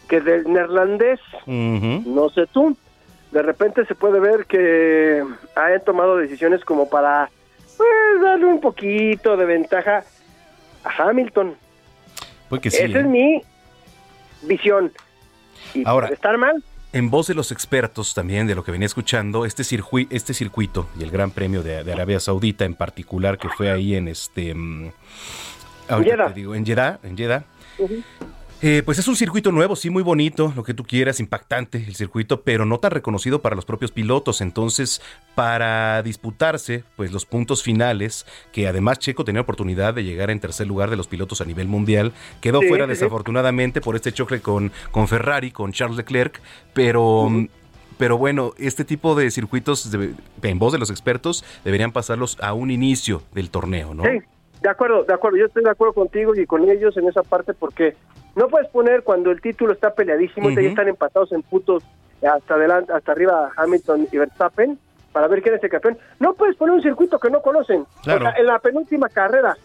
que 0.10 0.20
del 0.22 0.44
neerlandés. 0.52 1.20
No 1.46 2.30
sé 2.30 2.48
tú. 2.48 2.76
De 3.32 3.42
repente 3.42 3.86
se 3.86 3.96
puede 3.96 4.20
ver 4.20 4.46
que 4.46 5.24
han 5.56 5.84
tomado 5.86 6.18
decisiones 6.18 6.66
como 6.66 6.90
para 6.90 7.30
pues, 7.78 7.90
darle 8.22 8.46
un 8.46 8.60
poquito 8.60 9.38
de 9.38 9.46
ventaja 9.46 10.04
a 10.84 11.04
Hamilton. 11.10 11.56
Pues 12.50 12.62
sí. 12.64 12.68
Esa 12.70 12.98
¿eh? 12.98 13.02
es 13.02 13.06
mi 13.08 13.42
visión. 14.44 14.92
Y 15.74 15.84
Ahora- 15.88 16.08
estar 16.10 16.38
mal. 16.38 16.62
En 16.94 17.10
voz 17.10 17.28
de 17.28 17.34
los 17.36 17.54
expertos 17.54 18.14
también, 18.14 18.48
de 18.48 18.54
lo 18.56 18.66
que 18.66 18.72
venía 18.74 18.86
escuchando, 18.86 19.46
este, 19.46 19.64
circui- 19.64 20.08
este 20.10 20.34
circuito 20.34 20.90
y 21.00 21.04
el 21.04 21.10
Gran 21.10 21.32
Premio 21.32 21.64
de, 21.64 21.86
de 21.86 21.94
Arabia 21.94 22.20
Saudita 22.20 22.66
en 22.66 22.76
particular, 22.76 23.38
que 23.38 23.48
fue 23.48 23.72
ahí 23.72 23.96
en 23.96 24.10
este... 24.10 24.54
mm, 25.92 26.00
ahorita 26.00 26.28
te 26.30 26.34
digo, 26.34 26.56
en 26.56 26.66
Jeddah, 26.66 27.00
en 27.04 27.18
Jeddah, 27.18 27.44
Eh, 28.64 28.84
pues 28.86 29.00
es 29.00 29.08
un 29.08 29.16
circuito 29.16 29.52
nuevo, 29.52 29.76
sí, 29.76 29.90
muy 29.90 30.04
bonito, 30.04 30.54
lo 30.56 30.62
que 30.64 30.76
tú 30.76 30.84
quieras, 30.84 31.20
impactante 31.20 31.80
el 31.80 31.96
circuito, 31.96 32.42
pero 32.42 32.64
no 32.64 32.78
tan 32.78 32.92
reconocido 32.92 33.42
para 33.42 33.56
los 33.56 33.66
propios 33.66 33.90
pilotos. 33.92 34.40
Entonces, 34.40 35.02
para 35.34 36.04
disputarse, 36.04 36.84
pues 36.96 37.12
los 37.12 37.26
puntos 37.26 37.64
finales, 37.64 38.28
que 38.52 38.68
además 38.68 39.00
Checo 39.00 39.26
tenía 39.26 39.42
oportunidad 39.42 39.96
de 39.96 40.04
llegar 40.04 40.30
en 40.30 40.40
tercer 40.40 40.68
lugar 40.68 40.92
de 40.92 40.96
los 40.96 41.08
pilotos 41.08 41.42
a 41.42 41.46
nivel 41.46 41.68
mundial, 41.68 42.14
quedó 42.40 42.62
Sí, 42.62 42.68
fuera 42.68 42.86
sí, 42.86 42.90
sí. 42.90 43.00
desafortunadamente 43.00 43.82
por 43.82 43.96
este 43.96 44.12
choque 44.12 44.42
con, 44.42 44.72
con 44.92 45.08
Ferrari, 45.08 45.50
con 45.50 45.72
Charles 45.72 45.98
Leclerc, 45.98 46.40
pero... 46.74 47.32
Pero 47.98 48.18
bueno, 48.18 48.54
este 48.58 48.84
tipo 48.84 49.14
de 49.14 49.30
circuitos, 49.30 49.88
en 50.42 50.60
voz 50.60 50.74
de 50.74 50.80
los 50.80 50.90
expertos, 50.90 51.44
deberían 51.64 51.92
pasarlos 51.92 52.36
a 52.42 52.54
un 52.54 52.72
inicio 52.72 53.22
del 53.34 53.52
torneo, 53.52 53.94
¿no? 53.94 54.04
Sí, 54.04 54.20
de 54.62 54.70
acuerdo, 54.70 55.04
de 55.04 55.14
acuerdo. 55.14 55.38
Yo 55.38 55.46
estoy 55.46 55.64
de 55.64 55.70
acuerdo 55.72 55.94
contigo 55.94 56.36
y 56.36 56.46
con 56.46 56.70
ellos 56.70 56.96
en 56.98 57.08
esa 57.08 57.24
parte 57.24 57.54
porque 57.54 57.96
no 58.36 58.48
puedes 58.48 58.68
poner 58.70 59.04
cuando 59.04 59.32
el 59.32 59.42
título 59.42 59.74
está 59.74 59.94
peleadísimo 59.94 60.50
y 60.50 60.54
Ujú. 60.54 60.62
ya 60.62 60.70
están 60.70 60.88
empatados 60.88 61.32
en 61.34 61.42
puntos 61.42 61.84
hasta 62.22 62.54
adelante, 62.54 62.94
hasta 62.94 63.12
arriba 63.12 63.52
Hamilton 63.58 64.08
y 64.12 64.18
Verstappen 64.18 64.78
para 65.12 65.28
ver 65.28 65.42
quién 65.42 65.56
es 65.56 65.64
el 65.64 65.70
campeón. 65.70 65.98
No 66.20 66.34
puedes 66.36 66.56
poner 66.56 66.76
un 66.76 66.82
circuito 66.82 67.20
que 67.20 67.30
no 67.30 67.42
conocen. 67.42 67.86
Claro. 68.04 68.20
O 68.20 68.30
sea, 68.30 68.40
en 68.40 68.46
la 68.46 68.60
penúltima 68.60 69.10
carrera, 69.10 69.58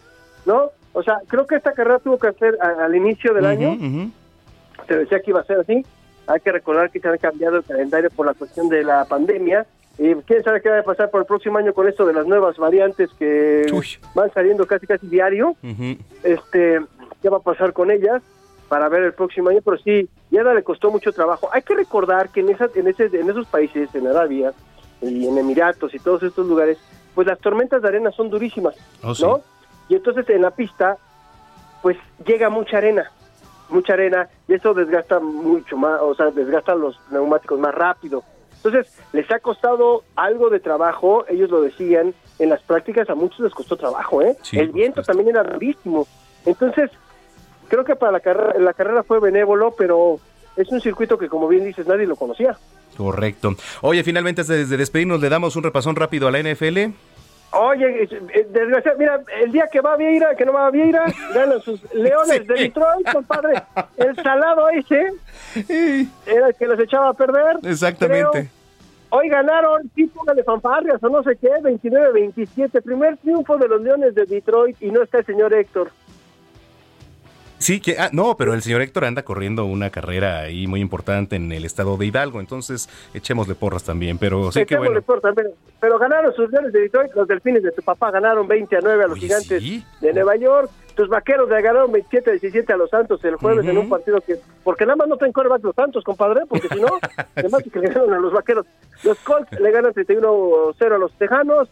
¿no? 0.45 0.71
O 0.93 1.03
sea, 1.03 1.19
creo 1.27 1.45
que 1.45 1.55
esta 1.55 1.73
carrera 1.73 1.99
tuvo 1.99 2.17
que 2.17 2.27
hacer 2.27 2.57
a- 2.61 2.83
al 2.85 2.95
inicio 2.95 3.33
del 3.33 3.45
año. 3.45 3.73
ujú. 3.73 4.09
Se 4.87 4.95
decía 4.97 5.19
que 5.19 5.31
iba 5.31 5.41
a 5.41 5.45
ser 5.45 5.59
así. 5.59 5.85
Hay 6.27 6.39
que 6.41 6.51
recordar 6.51 6.89
que 6.89 6.99
se 6.99 7.07
han 7.07 7.17
cambiado 7.17 7.57
el 7.57 7.63
calendario 7.63 8.09
por 8.09 8.25
la 8.25 8.33
cuestión 8.33 8.67
de 8.69 8.83
la 8.83 9.05
pandemia. 9.05 9.65
Y 9.99 10.13
quién 10.27 10.43
sabe 10.43 10.61
qué 10.61 10.69
va 10.69 10.79
a 10.79 10.83
pasar 10.83 11.09
por 11.09 11.21
el 11.21 11.27
próximo 11.27 11.57
año 11.57 11.73
con 11.73 11.87
esto 11.87 12.05
de 12.05 12.13
las 12.13 12.27
nuevas 12.27 12.57
variantes 12.57 13.09
que 13.17 13.65
van 14.13 14.31
saliendo 14.33 14.67
casi 14.67 14.85
casi 14.85 15.07
diario. 15.07 15.55
Este, 16.23 16.79
qué 17.21 17.29
va 17.29 17.37
a 17.37 17.41
pasar 17.41 17.73
con 17.73 17.89
ellas 17.89 18.21
para 18.69 18.89
ver 18.89 19.03
el 19.03 19.13
próximo 19.13 19.49
año, 19.49 19.61
pero 19.63 19.77
sí, 19.77 20.07
ya 20.29 20.43
le 20.43 20.61
costó 20.63 20.91
mucho 20.91 21.11
trabajo. 21.13 21.49
Hay 21.51 21.61
que 21.63 21.73
recordar 21.73 22.29
que 22.29 22.41
en 22.41 22.49
esa, 22.49 22.67
en 22.75 22.87
ese, 22.87 23.05
en 23.05 23.29
esos 23.29 23.47
países, 23.47 23.93
en 23.95 24.07
Arabia 24.07 24.53
y 25.01 25.25
en 25.27 25.37
Emiratos 25.37 25.93
y 25.95 25.99
todos 25.99 26.21
estos 26.23 26.45
lugares, 26.45 26.77
pues 27.15 27.25
las 27.27 27.39
tormentas 27.39 27.81
de 27.81 27.87
arena 27.87 28.11
son 28.11 28.29
durísimas, 28.29 28.75
Oh, 29.03 29.15
sí. 29.15 29.23
¿no? 29.23 29.39
Y 29.89 29.95
entonces 29.95 30.29
en 30.29 30.41
la 30.41 30.51
pista, 30.51 30.97
pues 31.81 31.97
llega 32.25 32.49
mucha 32.49 32.77
arena, 32.77 33.09
mucha 33.69 33.93
arena, 33.93 34.27
y 34.47 34.53
eso 34.55 34.73
desgasta 34.73 35.19
mucho 35.19 35.77
más, 35.77 36.01
o 36.01 36.13
sea, 36.13 36.29
desgasta 36.31 36.75
los 36.75 36.99
neumáticos 37.09 37.57
más 37.59 37.73
rápido. 37.73 38.23
Entonces, 38.57 38.91
les 39.13 39.29
ha 39.31 39.39
costado 39.39 40.03
algo 40.15 40.49
de 40.49 40.59
trabajo, 40.59 41.25
ellos 41.29 41.49
lo 41.49 41.61
decían, 41.61 42.13
en 42.39 42.49
las 42.49 42.61
prácticas 42.61 43.09
a 43.09 43.15
muchos 43.15 43.39
les 43.39 43.53
costó 43.53 43.77
trabajo, 43.77 44.21
¿eh? 44.21 44.35
Sí, 44.41 44.59
El 44.59 44.71
viento 44.71 45.01
también 45.03 45.29
era 45.29 45.43
durísimo. 45.43 46.07
Entonces, 46.45 46.91
creo 47.67 47.83
que 47.85 47.95
para 47.95 48.11
la 48.11 48.19
carrera, 48.19 48.59
la 48.59 48.73
carrera 48.73 49.03
fue 49.03 49.19
benévolo, 49.19 49.73
pero 49.77 50.19
es 50.55 50.69
un 50.69 50.81
circuito 50.81 51.17
que, 51.17 51.29
como 51.29 51.47
bien 51.47 51.65
dices, 51.65 51.87
nadie 51.87 52.07
lo 52.07 52.15
conocía. 52.15 52.57
Correcto. 52.97 53.55
Oye, 53.81 54.03
finalmente, 54.03 54.41
antes 54.41 54.69
de 54.69 54.77
despedirnos, 54.77 55.21
le 55.21 55.29
damos 55.29 55.55
un 55.55 55.63
repasón 55.63 55.95
rápido 55.95 56.27
a 56.27 56.31
la 56.31 56.39
NFL. 56.39 56.93
Oye, 57.51 58.03
eh, 58.03 58.47
desgraciado, 58.49 58.97
mira, 58.97 59.21
el 59.41 59.51
día 59.51 59.67
que 59.71 59.79
va 59.79 59.93
a 59.93 59.97
Vieira, 59.97 60.35
que 60.35 60.45
no 60.45 60.53
va 60.53 60.67
a 60.67 60.71
Vieira, 60.71 61.05
ganan 61.33 61.61
sus 61.61 61.81
leones 61.93 62.45
de 62.45 62.53
Detroit, 62.53 63.11
compadre. 63.11 63.63
El 63.95 64.15
salado 64.15 64.69
ese 64.69 65.13
era 66.25 66.47
el 66.47 66.55
que 66.55 66.67
los 66.67 66.79
echaba 66.79 67.09
a 67.09 67.13
perder. 67.13 67.57
Exactamente. 67.63 68.29
Creo. 68.31 68.57
Hoy 69.09 69.29
ganaron, 69.29 69.89
sí, 69.95 70.05
póngale 70.07 70.43
fanfarrias 70.43 71.01
o 71.01 71.09
no 71.09 71.23
sé 71.23 71.37
qué, 71.37 71.49
29-27. 71.61 72.81
Primer 72.83 73.15
triunfo 73.17 73.57
de 73.57 73.69
los 73.69 73.81
leones 73.81 74.13
de 74.13 74.25
Detroit 74.25 74.75
y 74.81 74.91
no 74.91 75.03
está 75.03 75.19
el 75.19 75.25
señor 75.25 75.53
Héctor. 75.53 75.91
Sí, 77.59 77.81
que, 77.81 77.97
ah, 77.97 78.09
no, 78.13 78.37
pero 78.37 78.53
el 78.53 78.61
señor 78.61 78.81
Héctor 78.81 79.05
anda 79.05 79.23
corriendo 79.23 79.65
una 79.65 79.89
carrera 79.89 80.41
ahí 80.41 80.67
muy 80.67 80.79
importante 80.79 81.35
en 81.35 81.51
el 81.51 81.65
estado 81.65 81.97
de 81.97 82.05
Hidalgo, 82.05 82.39
entonces 82.39 82.87
echémosle 83.13 83.55
porras 83.55 83.83
también, 83.83 84.17
pero 84.17 84.51
sí 84.51 84.65
que 84.65 84.77
bueno. 84.77 85.01
por 85.01 85.21
también. 85.21 85.47
Pero 85.79 85.97
ganaron 85.97 86.33
sus 86.35 86.51
leones 86.51 86.71
de 86.71 86.81
Detroit, 86.81 87.13
los 87.15 87.27
delfines 87.27 87.63
de 87.63 87.71
tu 87.71 87.81
papá 87.81 88.11
ganaron 88.11 88.47
20 88.47 88.75
a 88.75 88.79
9 88.81 89.03
a 89.03 89.07
los 89.07 89.17
gigantes 89.17 89.63
de 90.01 90.13
Nueva 90.13 90.35
York. 90.35 90.69
Tus 90.95 91.09
vaqueros 91.09 91.47
le 91.47 91.61
ganaron 91.61 91.91
27 91.91 92.29
a 92.29 92.33
17 92.33 92.73
a 92.73 92.77
los 92.77 92.89
Santos 92.89 93.23
el 93.23 93.35
jueves 93.35 93.65
en 93.67 93.77
un 93.77 93.87
partido 93.87 94.19
que. 94.21 94.39
Porque 94.63 94.85
nada 94.85 94.95
más 94.95 95.07
no 95.07 95.17
traen 95.17 95.31
coreback 95.31 95.63
los 95.63 95.75
Santos, 95.75 96.03
compadre, 96.03 96.41
porque 96.47 96.67
si 96.69 96.79
no, 96.79 96.87
además 97.35 97.63
que 97.71 97.79
le 97.79 97.87
ganaron 97.87 98.13
a 98.13 98.19
los 98.19 98.33
vaqueros. 98.33 98.65
Los 99.03 99.19
Colts 99.19 99.51
le 99.59 99.71
ganan 99.71 99.93
31-0 99.93 100.95
a 100.95 100.97
los 100.97 101.11
Tejanos. 101.13 101.69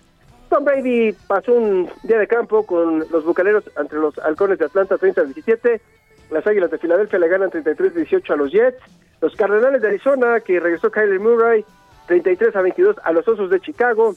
Tom 0.50 0.64
Brady 0.66 1.14
pasó 1.28 1.54
un 1.54 1.90
día 2.04 2.18
de 2.20 2.28
campo 2.28 2.66
con 2.66 3.00
los 3.12 3.26
bucaneros 3.26 3.64
ante 3.76 3.96
los 3.96 4.18
halcones 4.20 4.60
de 4.60 4.66
Atlanta 4.66 4.98
30 4.98 5.22
a 5.22 5.24
17. 5.26 5.82
Las 6.32 6.46
Águilas 6.48 6.72
de 6.72 6.78
Filadelfia 6.78 7.20
le 7.20 7.28
ganan 7.28 7.50
33-18 7.52 8.32
a 8.32 8.36
los 8.36 8.52
Jets. 8.52 8.78
Los 9.22 9.36
Cardenales 9.36 9.82
de 9.82 9.88
Arizona, 9.88 10.40
que 10.40 10.60
regresó 10.60 10.92
Kyler 10.92 11.20
Murray, 11.20 11.64
33 12.08 12.56
a 12.56 12.62
22 12.62 12.96
a 13.04 13.12
los 13.12 13.28
Osos 13.28 13.50
de 13.50 13.60
Chicago. 13.60 14.16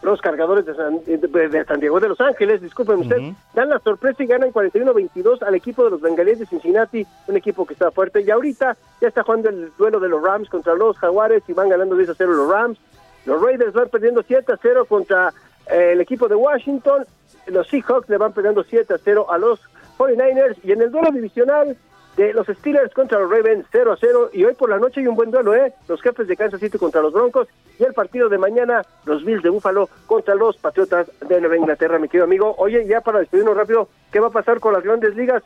Los 0.00 0.20
cargadores 0.20 0.64
de 0.64 0.74
San, 0.76 1.00
de- 1.04 1.18
de 1.48 1.64
San 1.64 1.80
Diego 1.80 1.98
de 1.98 2.08
Los 2.08 2.20
Ángeles, 2.20 2.62
disculpen 2.62 3.00
usted, 3.00 3.16
dan 3.52 3.68
la 3.68 3.80
sorpresa 3.80 4.22
y 4.22 4.26
ganan 4.26 4.52
41-22 4.52 5.42
al 5.42 5.56
equipo 5.56 5.82
de 5.84 5.90
los 5.90 6.00
Bengalíes 6.00 6.38
de 6.38 6.46
Cincinnati, 6.46 7.04
un 7.26 7.36
equipo 7.36 7.66
que 7.66 7.72
está 7.72 7.90
fuerte. 7.90 8.20
Y 8.22 8.30
ahorita 8.30 8.76
ya 9.00 9.08
está 9.08 9.24
jugando 9.24 9.48
el 9.48 9.72
duelo 9.76 9.98
de 9.98 10.08
los 10.08 10.22
Rams 10.22 10.48
contra 10.50 10.74
los 10.76 10.96
Jaguares 10.98 11.42
y 11.48 11.52
van 11.52 11.68
ganando 11.68 11.96
10 11.96 12.10
a 12.10 12.14
0 12.14 12.32
los 12.32 12.48
Rams. 12.48 12.78
Los 13.26 13.42
Raiders 13.42 13.72
van 13.72 13.88
perdiendo 13.88 14.22
7 14.22 14.52
a 14.52 14.56
0 14.62 14.84
contra 14.84 15.32
el 15.70 16.00
equipo 16.00 16.28
de 16.28 16.34
Washington. 16.34 17.06
Los 17.46 17.68
Seahawks 17.68 18.08
le 18.08 18.18
van 18.18 18.32
perdiendo 18.32 18.64
7 18.64 18.94
a 18.94 18.98
0 18.98 19.26
a 19.30 19.38
los 19.38 19.60
49ers. 19.98 20.56
Y 20.62 20.72
en 20.72 20.82
el 20.82 20.90
duelo 20.90 21.10
divisional 21.10 21.76
de 22.16 22.32
los 22.32 22.46
Steelers 22.48 22.92
contra 22.92 23.20
los 23.20 23.30
Ravens 23.30 23.66
0 23.70 23.92
a 23.92 23.96
0. 23.98 24.30
Y 24.32 24.44
hoy 24.44 24.54
por 24.54 24.68
la 24.70 24.78
noche 24.78 25.00
hay 25.00 25.06
un 25.06 25.14
buen 25.14 25.30
duelo, 25.30 25.54
¿eh? 25.54 25.72
Los 25.86 26.02
jefes 26.02 26.26
de 26.26 26.36
Kansas 26.36 26.60
City 26.60 26.76
contra 26.78 27.00
los 27.00 27.12
Broncos. 27.12 27.48
Y 27.78 27.84
el 27.84 27.94
partido 27.94 28.28
de 28.28 28.38
mañana, 28.38 28.84
los 29.04 29.24
Bills 29.24 29.42
de 29.42 29.50
Buffalo 29.50 29.88
contra 30.06 30.34
los 30.34 30.56
Patriotas 30.56 31.10
de 31.26 31.40
Nueva 31.40 31.56
Inglaterra, 31.56 31.98
mi 31.98 32.08
querido 32.08 32.24
amigo. 32.24 32.54
Oye, 32.58 32.86
ya 32.86 33.00
para 33.00 33.20
despedirnos 33.20 33.56
rápido, 33.56 33.88
¿qué 34.10 34.20
va 34.20 34.28
a 34.28 34.30
pasar 34.30 34.58
con 34.58 34.72
las 34.72 34.82
grandes 34.82 35.14
ligas? 35.14 35.42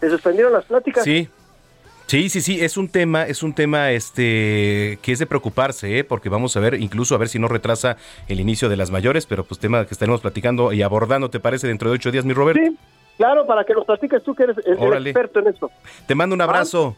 ¿Se 0.00 0.10
suspendieron 0.10 0.52
las 0.52 0.64
pláticas? 0.64 1.04
Sí. 1.04 1.28
Sí, 2.06 2.28
sí, 2.28 2.40
sí, 2.40 2.60
es 2.60 2.76
un 2.76 2.88
tema, 2.88 3.24
es 3.24 3.42
un 3.42 3.54
tema 3.54 3.90
este 3.90 4.98
que 5.02 5.12
es 5.12 5.18
de 5.18 5.26
preocuparse, 5.26 5.98
¿eh? 5.98 6.04
porque 6.04 6.28
vamos 6.28 6.56
a 6.56 6.60
ver, 6.60 6.74
incluso 6.74 7.14
a 7.14 7.18
ver 7.18 7.28
si 7.28 7.38
no 7.38 7.48
retrasa 7.48 7.96
el 8.28 8.40
inicio 8.40 8.68
de 8.68 8.76
las 8.76 8.90
mayores, 8.90 9.26
pero 9.26 9.44
pues 9.44 9.58
tema 9.58 9.86
que 9.86 9.94
estaremos 9.94 10.20
platicando 10.20 10.72
y 10.72 10.82
abordando, 10.82 11.30
¿te 11.30 11.40
parece? 11.40 11.68
Dentro 11.68 11.90
de 11.90 11.96
ocho 11.96 12.10
días, 12.10 12.24
mi 12.24 12.34
Robert. 12.34 12.58
Sí, 12.62 12.76
claro, 13.16 13.46
para 13.46 13.64
que 13.64 13.72
los 13.72 13.86
platiques 13.86 14.22
tú 14.22 14.34
que 14.34 14.44
eres 14.44 14.56
el, 14.66 15.06
experto 15.06 15.40
en 15.40 15.48
esto. 15.48 15.70
Te 16.06 16.14
mando 16.14 16.34
un 16.34 16.40
abrazo. 16.42 16.96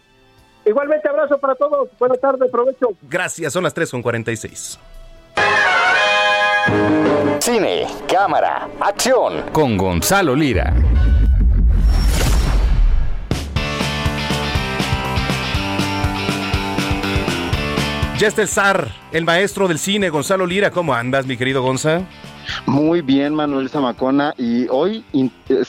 Igualmente, 0.67 1.09
abrazo 1.09 1.39
para 1.39 1.55
todos. 1.55 1.91
Buenas 1.99 2.21
tardes, 2.21 2.51
provecho. 2.51 2.95
Gracias, 3.03 3.53
son 3.53 3.63
las 3.63 3.75
3 3.75 3.91
con 3.91 4.03
46. 4.03 4.81
Cine, 7.39 7.87
cámara, 8.11 8.69
acción. 8.81 9.43
Con 9.53 9.77
Gonzalo 9.77 10.35
Lira. 10.35 10.73
Ya 18.25 18.29
está 18.29 18.41
el 18.41 18.49
zar, 18.49 18.91
el 19.13 19.27
maestro 19.27 19.69
del 19.69 19.79
cine, 19.79 20.09
Gonzalo 20.09 20.47
Lira. 20.47 20.71
¿Cómo 20.71 20.95
andas, 20.95 21.27
mi 21.27 21.37
querido 21.37 21.61
Gonza? 21.61 22.01
Muy 22.65 23.03
bien, 23.03 23.35
Manuel 23.35 23.69
Zamacona, 23.69 24.33
y 24.39 24.67
hoy 24.71 25.05
eh, 25.13 25.63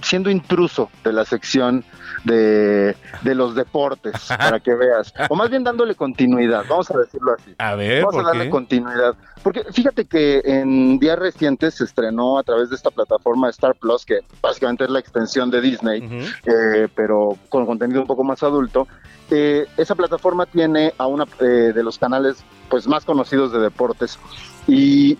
siendo 0.00 0.30
intruso 0.30 0.90
de 1.02 1.12
la 1.12 1.24
sección 1.24 1.84
de, 2.24 2.96
de 3.22 3.34
los 3.34 3.54
deportes, 3.54 4.14
para 4.38 4.60
que 4.60 4.74
veas, 4.74 5.12
o 5.28 5.36
más 5.36 5.50
bien 5.50 5.64
dándole 5.64 5.94
continuidad, 5.94 6.64
vamos 6.68 6.90
a 6.90 6.98
decirlo 6.98 7.32
así. 7.38 7.54
A 7.58 7.74
ver, 7.74 8.04
Vamos 8.04 8.14
a 8.14 8.18
¿por 8.18 8.26
darle 8.26 8.44
qué? 8.44 8.50
continuidad. 8.50 9.14
Porque 9.42 9.64
fíjate 9.72 10.04
que 10.06 10.40
en 10.44 10.98
días 10.98 11.18
recientes 11.18 11.74
se 11.74 11.84
estrenó 11.84 12.38
a 12.38 12.42
través 12.42 12.70
de 12.70 12.76
esta 12.76 12.90
plataforma 12.90 13.48
Star 13.50 13.74
Plus, 13.76 14.04
que 14.04 14.20
básicamente 14.42 14.84
es 14.84 14.90
la 14.90 14.98
extensión 14.98 15.50
de 15.50 15.60
Disney, 15.60 16.02
eh, 16.44 16.88
pero 16.94 17.36
con 17.48 17.64
contenido 17.66 18.00
un 18.00 18.06
poco 18.06 18.24
más 18.24 18.42
adulto. 18.42 18.88
Eh, 19.30 19.66
esa 19.76 19.94
plataforma 19.94 20.46
tiene 20.46 20.94
a 20.98 21.06
una 21.06 21.24
eh, 21.40 21.72
de 21.74 21.82
los 21.82 21.98
canales 21.98 22.42
pues 22.70 22.86
más 22.88 23.04
conocidos 23.04 23.52
de 23.52 23.60
deportes 23.60 24.18
y 24.66 25.18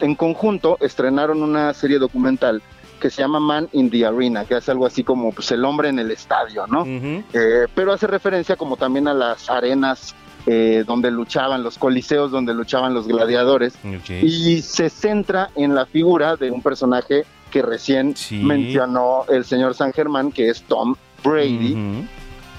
en 0.00 0.14
conjunto 0.14 0.78
estrenaron 0.80 1.42
una 1.42 1.72
serie 1.74 1.98
documental 1.98 2.62
que 3.00 3.10
se 3.10 3.22
llama 3.22 3.40
Man 3.40 3.68
in 3.72 3.90
the 3.90 4.06
Arena, 4.06 4.44
que 4.44 4.56
es 4.56 4.68
algo 4.68 4.86
así 4.86 5.02
como 5.02 5.32
pues, 5.32 5.50
el 5.50 5.64
hombre 5.64 5.88
en 5.88 5.98
el 5.98 6.10
estadio, 6.10 6.66
¿no? 6.66 6.84
Eh, 6.86 7.66
pero 7.74 7.92
hace 7.92 8.06
referencia 8.06 8.56
como 8.56 8.76
también 8.76 9.08
a 9.08 9.14
las 9.14 9.50
arenas 9.50 10.14
eh, 10.46 10.84
donde 10.86 11.10
luchaban, 11.10 11.62
los 11.62 11.76
coliseos 11.76 12.30
donde 12.30 12.54
luchaban 12.54 12.94
los 12.94 13.06
gladiadores, 13.06 13.74
y 14.22 14.62
se 14.62 14.88
centra 14.88 15.50
en 15.56 15.74
la 15.74 15.86
figura 15.86 16.36
de 16.36 16.50
un 16.50 16.62
personaje 16.62 17.24
que 17.50 17.62
recién 17.62 18.14
mencionó 18.30 19.24
el 19.28 19.44
señor 19.44 19.74
San 19.74 19.92
Germán, 19.92 20.32
que 20.32 20.48
es 20.48 20.62
Tom 20.62 20.94
Brady, 21.24 22.06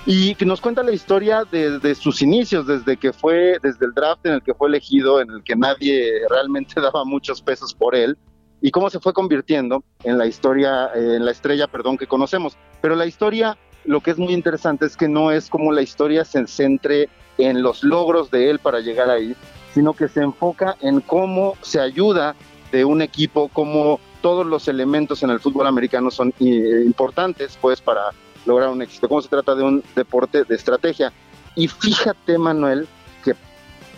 y 0.05 0.35
que 0.35 0.45
nos 0.45 0.61
cuenta 0.61 0.83
la 0.83 0.91
historia 0.91 1.43
desde 1.49 1.95
sus 1.95 2.21
inicios, 2.21 2.67
desde 2.67 2.97
que 2.97 3.13
fue, 3.13 3.57
desde 3.61 3.85
el 3.85 3.93
draft 3.93 4.25
en 4.25 4.33
el 4.33 4.41
que 4.41 4.53
fue 4.53 4.67
elegido, 4.67 5.21
en 5.21 5.29
el 5.29 5.43
que 5.43 5.55
nadie 5.55 6.21
realmente 6.29 6.75
daba 6.81 7.03
muchos 7.03 7.41
pesos 7.41 7.73
por 7.73 7.95
él, 7.95 8.17
y 8.61 8.71
cómo 8.71 8.89
se 8.89 8.99
fue 8.99 9.13
convirtiendo 9.13 9.83
en 10.03 10.17
la 10.17 10.27
historia, 10.27 10.91
eh, 10.95 11.15
en 11.17 11.25
la 11.25 11.31
estrella, 11.31 11.67
perdón, 11.67 11.97
que 11.97 12.07
conocemos. 12.07 12.57
Pero 12.81 12.95
la 12.95 13.07
historia, 13.07 13.57
lo 13.85 14.01
que 14.01 14.11
es 14.11 14.17
muy 14.17 14.33
interesante 14.33 14.85
es 14.85 14.95
que 14.95 15.07
no 15.07 15.31
es 15.31 15.49
como 15.49 15.71
la 15.71 15.81
historia 15.81 16.23
se 16.23 16.45
centre 16.47 17.09
en 17.37 17.63
los 17.63 17.83
logros 17.83 18.29
de 18.29 18.49
él 18.49 18.59
para 18.59 18.79
llegar 18.79 19.09
ahí, 19.09 19.35
sino 19.73 19.93
que 19.93 20.07
se 20.07 20.21
enfoca 20.21 20.77
en 20.81 21.01
cómo 21.01 21.55
se 21.61 21.79
ayuda 21.79 22.35
de 22.71 22.85
un 22.85 23.01
equipo, 23.01 23.49
cómo 23.51 23.99
todos 24.21 24.45
los 24.45 24.67
elementos 24.67 25.23
en 25.23 25.31
el 25.31 25.39
fútbol 25.39 25.65
americano 25.65 26.11
son 26.11 26.33
eh, 26.39 26.83
importantes, 26.85 27.57
pues, 27.59 27.81
para 27.81 28.11
lograr 28.45 28.69
un 28.69 28.81
éxito. 28.81 29.09
Cómo 29.09 29.21
se 29.21 29.29
trata 29.29 29.55
de 29.55 29.63
un 29.63 29.83
deporte 29.95 30.43
de 30.43 30.55
estrategia. 30.55 31.11
Y 31.55 31.67
fíjate, 31.67 32.37
Manuel, 32.37 32.87
que 33.23 33.35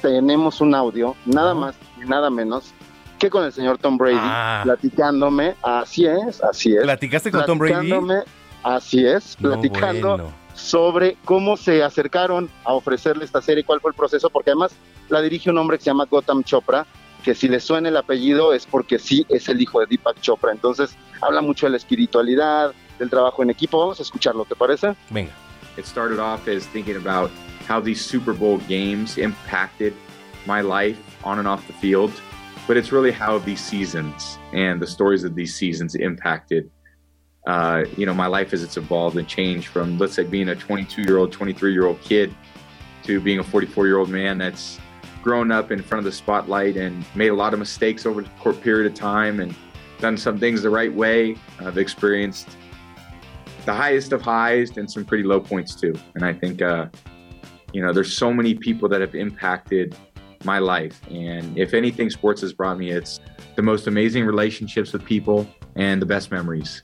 tenemos 0.02 0.62
un 0.62 0.74
audio, 0.74 1.16
nada 1.26 1.54
más 1.54 1.76
y 2.02 2.08
nada 2.08 2.30
menos 2.30 2.74
que 3.24 3.30
con 3.30 3.46
el 3.46 3.54
señor 3.54 3.78
Tom 3.78 3.98
Brady, 3.98 4.18
Ah. 4.20 4.62
platicándome, 4.64 5.56
así 5.64 6.06
es, 6.06 6.44
así 6.44 6.76
es. 6.76 6.84
¿Platicaste 6.84 7.32
con 7.32 7.46
Tom 7.46 7.58
Brady? 7.58 7.74
Platicándome, 7.90 8.24
Así 8.64 9.06
es, 9.06 9.36
No, 9.42 9.50
platicando 9.52 10.10
bueno. 10.10 10.32
sobre 10.56 11.18
cómo 11.26 11.58
se 11.58 11.84
acercaron 11.84 12.50
a 12.64 12.74
ofrecerle 12.74 13.26
esta 13.26 13.42
serie, 13.42 13.64
cuál 13.66 13.82
fue 13.82 13.92
el 13.92 13.96
proceso, 13.96 14.30
porque 14.30 14.52
además 14.52 14.72
la 15.10 15.22
dirige 15.22 15.50
un 15.50 15.58
hombre 15.58 15.78
que 15.78 15.84
se 15.84 15.90
llama 15.90 16.06
Gotham 16.10 16.44
Chopra, 16.44 16.86
que 17.24 17.36
si 17.36 17.48
le 17.50 17.60
suena 17.60 17.90
el 17.90 17.98
apellido 17.98 18.54
es 18.54 18.66
porque 18.66 19.00
sí 19.00 19.26
es 19.30 19.48
el 19.50 19.62
hijo 19.62 19.80
de 19.82 19.86
Deepak 19.88 20.20
Chopra. 20.22 20.52
Entonces 20.54 20.96
habla 21.22 21.42
mucho 21.42 21.66
de 21.66 21.72
la 21.72 21.78
espiritualidad, 21.78 22.74
del 23.00 23.10
trabajo 23.10 23.44
en 23.44 23.50
equipo. 23.50 23.80
Vamos 23.80 24.00
a 24.00 24.04
escucharlo, 24.04 24.46
¿te 24.46 24.56
parece? 24.56 24.96
Venga. 25.10 25.32
It 25.78 25.86
started 25.86 26.20
off 26.20 26.48
as 26.48 26.66
thinking 26.68 26.96
about 26.96 27.32
how 27.70 27.82
these 27.82 28.02
Super 28.02 28.34
Bowl 28.34 28.60
games 28.70 29.18
impacted 29.18 29.94
my 30.46 30.62
life 30.62 30.98
on 31.24 31.40
and 31.40 31.48
off 31.48 31.66
the 31.68 31.74
field, 31.74 32.12
but 32.68 32.78
it's 32.78 32.92
really 32.92 33.12
how 33.12 33.40
these 33.40 33.60
seasons 33.60 34.38
and 34.54 34.82
the 34.82 34.88
stories 34.88 35.24
of 35.24 35.36
these 35.36 35.56
seasons 35.56 35.96
impacted, 35.96 36.70
uh, 37.48 37.84
you 37.98 38.06
know, 38.06 38.14
my 38.14 38.28
life 38.28 38.54
as 38.54 38.64
it's 38.64 38.78
evolved 38.78 39.18
and 39.18 39.28
changed 39.28 39.68
from, 39.68 39.98
let's 39.98 40.14
say, 40.14 40.24
being 40.24 40.50
a 40.50 40.56
22 40.56 41.02
year 41.02 41.18
old, 41.18 41.32
23 41.32 41.74
year 41.74 41.86
old 41.86 42.00
kid 42.02 42.34
to 43.04 43.20
being 43.20 43.40
a 43.40 43.44
44 43.44 43.88
year 43.88 43.98
old 43.98 44.10
man 44.10 44.38
that's 44.38 44.80
grown 45.22 45.52
up 45.52 45.72
in 45.72 45.82
front 45.82 46.00
of 46.00 46.06
the 46.06 46.12
spotlight 46.12 46.78
and 46.78 47.06
made 47.16 47.30
a 47.30 47.34
lot 47.34 47.54
of 47.54 47.60
mistakes 47.60 48.06
over 48.06 48.22
the 48.22 48.30
court 48.40 48.62
period 48.62 48.92
of 48.92 48.98
time 48.98 49.40
and 49.40 49.56
done 50.00 50.18
some 50.18 50.38
things 50.38 50.62
the 50.62 50.70
right 50.70 50.94
way. 50.94 51.36
I've 51.60 51.78
experienced 51.78 52.58
the 53.66 53.74
highest 53.74 54.12
of 54.12 54.22
highs 54.22 54.78
and 54.78 54.90
some 54.90 55.06
pretty 55.06 55.24
low 55.24 55.40
points 55.40 55.76
too. 55.76 55.94
And 56.16 56.26
I 56.26 56.34
think, 56.34 56.62
uh, 56.62 56.88
you 57.72 57.82
know, 57.82 57.94
there's 57.94 58.16
so 58.16 58.34
many 58.34 58.54
people 58.54 58.90
that 58.90 59.02
have 59.02 59.16
impacted 59.16 59.96
my 60.46 60.60
life. 60.60 61.00
And 61.10 61.58
if 61.58 61.74
anything 61.74 62.10
sports 62.10 62.42
has 62.42 62.54
brought 62.54 62.78
me, 62.78 62.92
it's 62.92 63.20
the 63.56 63.62
most 63.62 63.88
amazing 63.88 64.26
relationships 64.26 64.94
with 64.94 65.04
people 65.06 65.48
and 65.76 66.02
the 66.02 66.06
best 66.06 66.32
memories. 66.32 66.84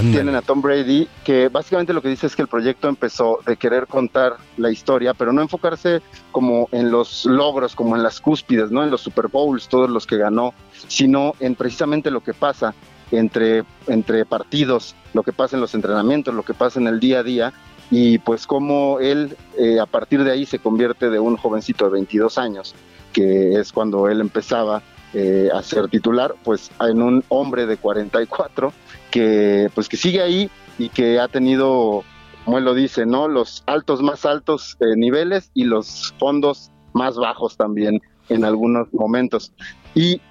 Tienen 0.00 0.34
a 0.34 0.42
Tom 0.42 0.62
Brady, 0.62 1.06
que 1.22 1.48
básicamente 1.48 1.92
lo 1.92 2.00
que 2.00 2.08
dice 2.08 2.26
es 2.26 2.34
que 2.34 2.42
el 2.42 2.48
proyecto 2.48 2.88
empezó 2.88 3.40
de 3.46 3.56
querer 3.56 3.86
contar 3.86 4.38
la 4.56 4.70
historia, 4.70 5.12
pero 5.12 5.32
no 5.32 5.42
enfocarse 5.42 6.00
como 6.30 6.68
en 6.72 6.90
los 6.90 7.26
logros, 7.26 7.74
como 7.74 7.94
en 7.94 8.02
las 8.02 8.20
cúspides, 8.20 8.70
¿no? 8.70 8.82
En 8.82 8.90
los 8.90 9.02
Super 9.02 9.28
Bowls, 9.28 9.68
todos 9.68 9.90
los 9.90 10.06
que 10.06 10.16
ganó, 10.16 10.54
sino 10.88 11.34
en 11.40 11.54
precisamente 11.54 12.10
lo 12.10 12.22
que 12.22 12.32
pasa 12.32 12.74
entre, 13.10 13.64
entre 13.86 14.24
partidos, 14.24 14.96
lo 15.12 15.22
que 15.22 15.32
pasa 15.32 15.56
en 15.56 15.60
los 15.60 15.74
entrenamientos, 15.74 16.34
lo 16.34 16.42
que 16.42 16.54
pasa 16.54 16.80
en 16.80 16.86
el 16.86 16.98
día 16.98 17.18
a 17.18 17.22
día, 17.22 17.52
y 17.92 18.16
pues 18.16 18.46
cómo 18.46 19.00
él 19.00 19.36
eh, 19.58 19.78
a 19.78 19.84
partir 19.84 20.24
de 20.24 20.32
ahí 20.32 20.46
se 20.46 20.58
convierte 20.58 21.10
de 21.10 21.20
un 21.20 21.36
jovencito 21.36 21.84
de 21.84 21.90
22 21.90 22.38
años, 22.38 22.74
que 23.12 23.60
es 23.60 23.70
cuando 23.70 24.08
él 24.08 24.22
empezaba 24.22 24.82
eh, 25.12 25.50
a 25.52 25.62
ser 25.62 25.88
titular, 25.88 26.34
pues 26.42 26.70
en 26.80 27.02
un 27.02 27.22
hombre 27.28 27.66
de 27.66 27.76
44 27.76 28.72
que 29.10 29.68
pues 29.74 29.90
que 29.90 29.98
sigue 29.98 30.22
ahí 30.22 30.50
y 30.78 30.88
que 30.88 31.20
ha 31.20 31.28
tenido, 31.28 32.02
como 32.46 32.56
él 32.56 32.64
lo 32.64 32.72
dice, 32.72 33.04
¿no? 33.04 33.28
Los 33.28 33.62
altos 33.66 34.00
más 34.00 34.24
altos 34.24 34.78
eh, 34.80 34.96
niveles 34.96 35.50
y 35.52 35.64
los 35.64 36.14
fondos 36.18 36.70
más 36.94 37.16
bajos 37.16 37.58
también 37.58 38.00
en 38.30 38.46
algunos 38.46 38.90
momentos. 38.94 39.52
Y, 39.94 40.22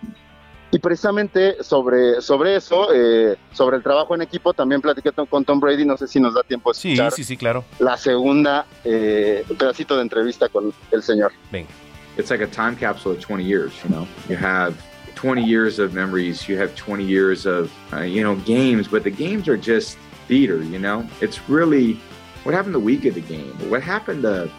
y 0.72 0.80
precisamente 0.80 1.62
sobre, 1.64 2.22
sobre 2.22 2.56
eso, 2.56 2.90
eh, 2.94 3.38
sobre 3.52 3.78
el 3.78 3.84
trabajo 3.84 4.16
en 4.16 4.22
equipo, 4.22 4.54
también 4.54 4.82
platiqué 4.82 5.12
con 5.12 5.44
Tom 5.46 5.60
Brady, 5.60 5.86
no 5.86 5.98
sé 5.98 6.08
si 6.08 6.20
nos 6.20 6.34
da 6.34 6.44
tiempo 6.44 6.72
de 6.72 6.80
Sí, 6.80 6.92
escuchar 6.94 7.12
sí, 7.12 7.24
sí, 7.24 7.38
claro. 7.38 7.64
la 7.80 7.98
segunda 7.98 8.66
eh, 8.86 9.44
pedacito 9.58 9.96
de 9.98 10.02
entrevista 10.04 10.48
con 10.50 10.74
el 10.92 11.04
señor. 11.04 11.32
Venga. 11.52 11.70
it's 12.18 12.30
like 12.30 12.42
a 12.44 12.48
time 12.48 12.76
capsule 12.76 13.14
of 13.14 13.20
20 13.22 13.42
years 13.44 13.72
you 13.84 13.90
know 13.90 14.06
you 14.28 14.36
have 14.36 14.74
20 15.16 15.44
years 15.46 15.80
of 15.80 15.94
memories 15.94 16.46
you 16.50 16.58
have 16.58 16.76
20 16.76 17.06
years 17.06 17.46
of 17.46 17.72
uh, 17.94 18.02
you 18.02 18.22
know 18.22 18.36
games 18.46 18.88
but 18.90 19.04
the 19.04 19.10
games 19.10 19.48
are 19.48 19.56
just 19.58 19.98
theater 20.28 20.62
you 20.62 20.78
know 20.78 21.06
it's 21.22 21.40
really 21.48 21.98
what 22.44 22.54
happened 22.54 22.76
the 22.76 22.80
week 22.80 23.06
of 23.06 23.14
the 23.16 23.22
game 23.22 23.54
what 23.70 23.82
happened 23.82 24.24
to 24.24 24.50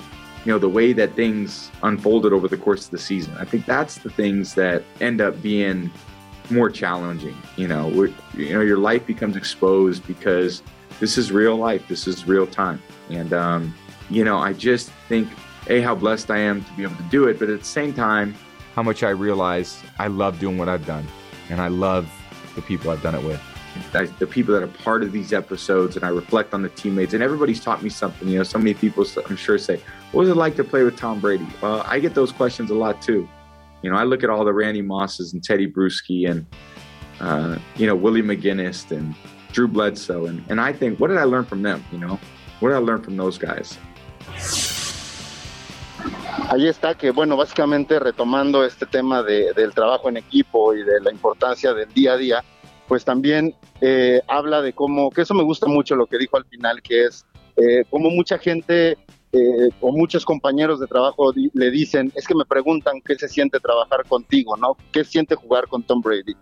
you 0.44 0.52
know 0.52 0.58
the 0.58 0.68
way 0.68 0.92
that 0.92 1.14
things 1.14 1.70
unfolded 1.82 2.32
over 2.32 2.48
the 2.48 2.56
course 2.56 2.86
of 2.86 2.90
the 2.90 2.98
season. 2.98 3.34
I 3.38 3.44
think 3.44 3.66
that's 3.66 3.98
the 3.98 4.10
things 4.10 4.54
that 4.54 4.82
end 5.00 5.20
up 5.20 5.40
being 5.42 5.90
more 6.50 6.70
challenging 6.70 7.36
you 7.56 7.68
know. 7.68 7.88
You 8.34 8.54
know 8.54 8.60
your 8.60 8.78
life 8.78 9.06
becomes 9.06 9.36
exposed 9.36 10.06
because 10.06 10.62
this 11.00 11.16
is 11.16 11.32
real 11.32 11.56
life 11.56 11.86
this 11.88 12.06
is 12.06 12.26
real 12.26 12.46
time. 12.46 12.82
And 13.10 13.32
um, 13.32 13.74
you 14.12 14.24
know 14.24 14.38
i 14.38 14.52
just 14.52 14.90
think 15.08 15.28
a 15.68 15.80
how 15.80 15.94
blessed 15.94 16.30
i 16.30 16.38
am 16.38 16.62
to 16.64 16.72
be 16.72 16.82
able 16.82 16.96
to 16.96 17.02
do 17.04 17.28
it 17.28 17.38
but 17.38 17.48
at 17.48 17.60
the 17.60 17.64
same 17.64 17.92
time 17.92 18.34
how 18.74 18.82
much 18.82 19.02
i 19.02 19.08
realize 19.08 19.82
i 19.98 20.06
love 20.06 20.38
doing 20.38 20.58
what 20.58 20.68
i've 20.68 20.86
done 20.86 21.06
and 21.48 21.60
i 21.60 21.68
love 21.68 22.10
the 22.54 22.62
people 22.62 22.90
i've 22.90 23.02
done 23.02 23.14
it 23.14 23.22
with 23.24 23.40
I, 23.94 24.04
the 24.18 24.26
people 24.26 24.54
that 24.54 24.62
are 24.62 24.68
part 24.84 25.02
of 25.02 25.12
these 25.12 25.32
episodes 25.32 25.96
and 25.96 26.04
i 26.04 26.08
reflect 26.08 26.52
on 26.54 26.62
the 26.62 26.68
teammates 26.70 27.14
and 27.14 27.22
everybody's 27.22 27.60
taught 27.62 27.82
me 27.82 27.88
something 27.90 28.28
you 28.28 28.36
know 28.38 28.44
so 28.44 28.58
many 28.58 28.74
people 28.74 29.04
i'm 29.28 29.36
sure 29.36 29.56
say 29.58 29.80
what 30.12 30.20
was 30.22 30.28
it 30.28 30.36
like 30.36 30.56
to 30.56 30.64
play 30.64 30.82
with 30.82 30.96
tom 30.96 31.20
brady? 31.20 31.46
Well 31.62 31.82
i 31.86 31.98
get 31.98 32.14
those 32.14 32.32
questions 32.32 32.70
a 32.70 32.74
lot 32.74 33.00
too. 33.02 33.28
You 33.82 33.90
know 33.90 33.96
i 33.96 34.04
look 34.04 34.22
at 34.24 34.30
all 34.30 34.44
the 34.44 34.52
randy 34.52 34.82
mosses 34.82 35.32
and 35.32 35.42
teddy 35.42 35.66
bruschi 35.70 36.30
and 36.30 36.46
uh, 37.20 37.58
you 37.76 37.86
know 37.86 37.94
willie 37.96 38.22
mcginnis 38.22 38.90
and 38.90 39.14
drew 39.52 39.68
bledsoe 39.68 40.26
and, 40.26 40.44
and 40.48 40.60
i 40.60 40.72
think 40.72 40.98
what 41.00 41.08
did 41.08 41.18
i 41.18 41.24
learn 41.24 41.44
from 41.44 41.62
them 41.62 41.84
you 41.92 41.98
know? 41.98 42.18
What 42.60 42.68
did 42.70 42.76
i 42.76 42.80
learn 42.80 43.02
from 43.02 43.16
those 43.16 43.38
guys? 43.38 43.78
Ahí 46.48 46.66
está, 46.68 46.94
que 46.96 47.10
bueno, 47.12 47.36
básicamente 47.36 47.98
retomando 47.98 48.64
este 48.64 48.84
tema 48.86 49.22
de- 49.22 49.52
del 49.54 49.72
trabajo 49.72 50.08
en 50.08 50.16
equipo 50.18 50.74
y 50.74 50.82
de 50.82 51.00
la 51.00 51.10
importancia 51.10 51.72
del 51.72 51.88
día 51.92 52.12
a 52.12 52.16
día, 52.16 52.44
pues 52.92 53.06
también 53.06 53.54
eh, 53.80 54.20
habla 54.28 54.60
de 54.60 54.74
cómo, 54.74 55.08
que 55.08 55.22
eso 55.22 55.32
me 55.32 55.42
gusta 55.42 55.66
mucho 55.66 55.96
lo 55.96 56.06
que 56.06 56.18
dijo 56.18 56.36
al 56.36 56.44
final, 56.44 56.82
que 56.82 57.06
es 57.06 57.24
eh, 57.56 57.84
cómo 57.88 58.10
mucha 58.10 58.36
gente 58.36 58.98
eh, 59.32 59.68
o 59.80 59.92
muchos 59.92 60.26
compañeros 60.26 60.78
de 60.78 60.86
trabajo 60.86 61.32
le 61.54 61.70
dicen, 61.70 62.12
es 62.14 62.26
que 62.26 62.34
me 62.34 62.44
preguntan 62.44 63.00
qué 63.00 63.14
se 63.14 63.30
siente 63.30 63.60
trabajar 63.60 64.04
contigo, 64.06 64.58
¿no? 64.58 64.76
¿Qué 64.92 65.04
siente 65.04 65.36
jugar 65.36 65.68
con 65.68 65.82
Tom 65.84 66.02
Brady? 66.02 66.34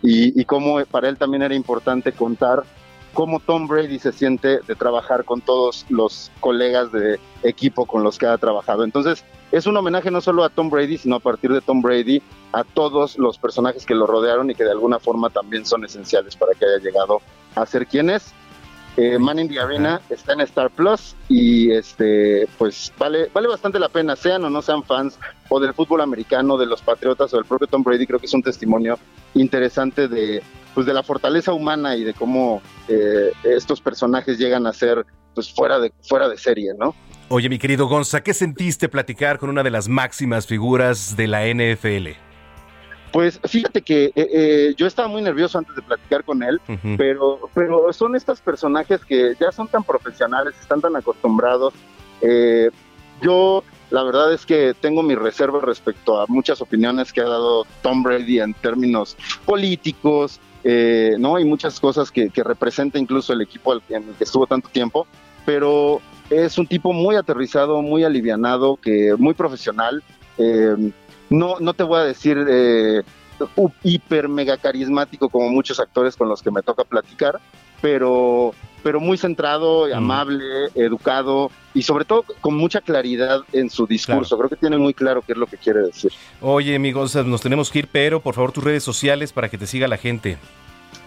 Y, 0.00 0.40
y 0.40 0.44
cómo 0.44 0.78
para 0.84 1.08
él 1.08 1.18
también 1.18 1.42
era 1.42 1.56
importante 1.56 2.12
contar 2.12 2.62
cómo 3.16 3.40
Tom 3.40 3.66
Brady 3.66 3.98
se 3.98 4.12
siente 4.12 4.60
de 4.60 4.74
trabajar 4.74 5.24
con 5.24 5.40
todos 5.40 5.86
los 5.88 6.30
colegas 6.38 6.92
de 6.92 7.18
equipo 7.42 7.86
con 7.86 8.02
los 8.02 8.18
que 8.18 8.26
ha 8.26 8.36
trabajado. 8.36 8.84
Entonces, 8.84 9.24
es 9.52 9.66
un 9.66 9.74
homenaje 9.74 10.10
no 10.10 10.20
solo 10.20 10.44
a 10.44 10.50
Tom 10.50 10.68
Brady, 10.68 10.98
sino 10.98 11.16
a 11.16 11.20
partir 11.20 11.50
de 11.50 11.62
Tom 11.62 11.80
Brady 11.80 12.22
a 12.52 12.62
todos 12.62 13.16
los 13.16 13.38
personajes 13.38 13.86
que 13.86 13.94
lo 13.94 14.06
rodearon 14.06 14.50
y 14.50 14.54
que 14.54 14.64
de 14.64 14.72
alguna 14.72 14.98
forma 14.98 15.30
también 15.30 15.64
son 15.64 15.86
esenciales 15.86 16.36
para 16.36 16.52
que 16.52 16.66
haya 16.66 16.76
llegado 16.76 17.22
a 17.54 17.64
ser 17.64 17.86
quien 17.86 18.10
es. 18.10 18.34
Eh, 18.96 19.18
Man 19.18 19.38
in 19.38 19.48
the 19.48 19.60
Arena 19.60 20.00
está 20.08 20.32
en 20.32 20.40
Star 20.40 20.70
Plus 20.70 21.14
y 21.28 21.70
este 21.70 22.48
pues 22.56 22.90
vale 22.98 23.28
vale 23.34 23.46
bastante 23.46 23.78
la 23.78 23.90
pena 23.90 24.16
sean 24.16 24.44
o 24.44 24.50
no 24.50 24.62
sean 24.62 24.82
fans 24.82 25.18
o 25.50 25.60
del 25.60 25.74
fútbol 25.74 26.00
americano 26.00 26.56
de 26.56 26.64
los 26.64 26.80
Patriotas 26.80 27.34
o 27.34 27.36
del 27.36 27.44
propio 27.44 27.66
Tom 27.66 27.82
Brady 27.82 28.06
creo 28.06 28.18
que 28.18 28.24
es 28.24 28.32
un 28.32 28.42
testimonio 28.42 28.98
interesante 29.34 30.08
de 30.08 30.42
pues 30.74 30.86
de 30.86 30.94
la 30.94 31.02
fortaleza 31.02 31.52
humana 31.52 31.94
y 31.94 32.04
de 32.04 32.14
cómo 32.14 32.62
eh, 32.88 33.32
estos 33.44 33.82
personajes 33.82 34.38
llegan 34.38 34.66
a 34.66 34.72
ser 34.72 35.04
pues 35.34 35.52
fuera 35.52 35.78
de 35.78 35.92
fuera 36.08 36.28
de 36.28 36.38
serie 36.38 36.72
no 36.78 36.94
Oye, 37.28 37.48
mi 37.48 37.58
querido 37.58 37.88
Gonza, 37.88 38.22
¿qué 38.22 38.32
sentiste 38.32 38.88
platicar 38.88 39.40
con 39.40 39.50
una 39.50 39.64
de 39.64 39.70
las 39.70 39.88
máximas 39.88 40.46
figuras 40.46 41.16
de 41.16 41.26
la 41.26 41.44
NFL? 41.44 42.25
Pues 43.12 43.40
fíjate 43.44 43.82
que 43.82 44.06
eh, 44.06 44.12
eh, 44.16 44.74
yo 44.76 44.86
estaba 44.86 45.08
muy 45.08 45.22
nervioso 45.22 45.58
antes 45.58 45.74
de 45.74 45.82
platicar 45.82 46.24
con 46.24 46.42
él, 46.42 46.60
pero, 46.98 47.48
pero 47.54 47.92
son 47.92 48.14
estos 48.14 48.40
personajes 48.40 49.04
que 49.04 49.34
ya 49.40 49.52
son 49.52 49.68
tan 49.68 49.84
profesionales, 49.84 50.54
están 50.60 50.80
tan 50.80 50.94
acostumbrados. 50.96 51.72
Eh, 52.20 52.70
yo 53.22 53.62
la 53.90 54.02
verdad 54.02 54.32
es 54.32 54.44
que 54.44 54.74
tengo 54.74 55.02
mis 55.02 55.18
reservas 55.18 55.62
respecto 55.62 56.20
a 56.20 56.26
muchas 56.28 56.60
opiniones 56.60 57.12
que 57.12 57.20
ha 57.20 57.28
dado 57.28 57.66
Tom 57.82 58.02
Brady 58.02 58.40
en 58.40 58.52
términos 58.54 59.16
políticos, 59.44 60.40
eh, 60.64 61.14
¿no? 61.18 61.38
Y 61.38 61.44
muchas 61.44 61.78
cosas 61.78 62.10
que, 62.10 62.30
que 62.30 62.42
representa 62.42 62.98
incluso 62.98 63.32
el 63.32 63.40
equipo 63.40 63.72
en 63.72 64.08
el 64.08 64.14
que 64.18 64.24
estuvo 64.24 64.46
tanto 64.46 64.68
tiempo, 64.68 65.06
pero 65.44 66.00
es 66.28 66.58
un 66.58 66.66
tipo 66.66 66.92
muy 66.92 67.14
aterrizado, 67.16 67.80
muy 67.82 68.04
alivianado, 68.04 68.76
que 68.76 69.14
muy 69.16 69.34
profesional. 69.34 70.02
Eh, 70.38 70.74
no, 71.30 71.56
no 71.60 71.74
te 71.74 71.82
voy 71.82 72.00
a 72.00 72.04
decir 72.04 72.38
eh, 72.48 73.02
hiper 73.82 74.28
mega 74.28 74.56
carismático 74.56 75.28
como 75.28 75.48
muchos 75.48 75.80
actores 75.80 76.16
con 76.16 76.28
los 76.28 76.42
que 76.42 76.50
me 76.50 76.62
toca 76.62 76.84
platicar, 76.84 77.40
pero, 77.80 78.54
pero 78.82 79.00
muy 79.00 79.18
centrado, 79.18 79.92
amable, 79.94 80.44
educado 80.74 81.50
y 81.74 81.82
sobre 81.82 82.04
todo 82.04 82.24
con 82.40 82.54
mucha 82.54 82.80
claridad 82.80 83.40
en 83.52 83.70
su 83.70 83.86
discurso. 83.86 84.36
Creo 84.38 84.48
que 84.48 84.56
tiene 84.56 84.78
muy 84.78 84.94
claro 84.94 85.22
qué 85.22 85.32
es 85.32 85.38
lo 85.38 85.46
que 85.46 85.56
quiere 85.56 85.80
decir. 85.80 86.12
Oye, 86.40 86.78
mi 86.78 86.92
Gonza, 86.92 87.22
nos 87.22 87.42
tenemos 87.42 87.70
que 87.70 87.80
ir, 87.80 87.88
pero 87.90 88.20
por 88.20 88.34
favor 88.34 88.52
tus 88.52 88.64
redes 88.64 88.84
sociales 88.84 89.32
para 89.32 89.48
que 89.48 89.58
te 89.58 89.66
siga 89.66 89.88
la 89.88 89.98
gente. 89.98 90.38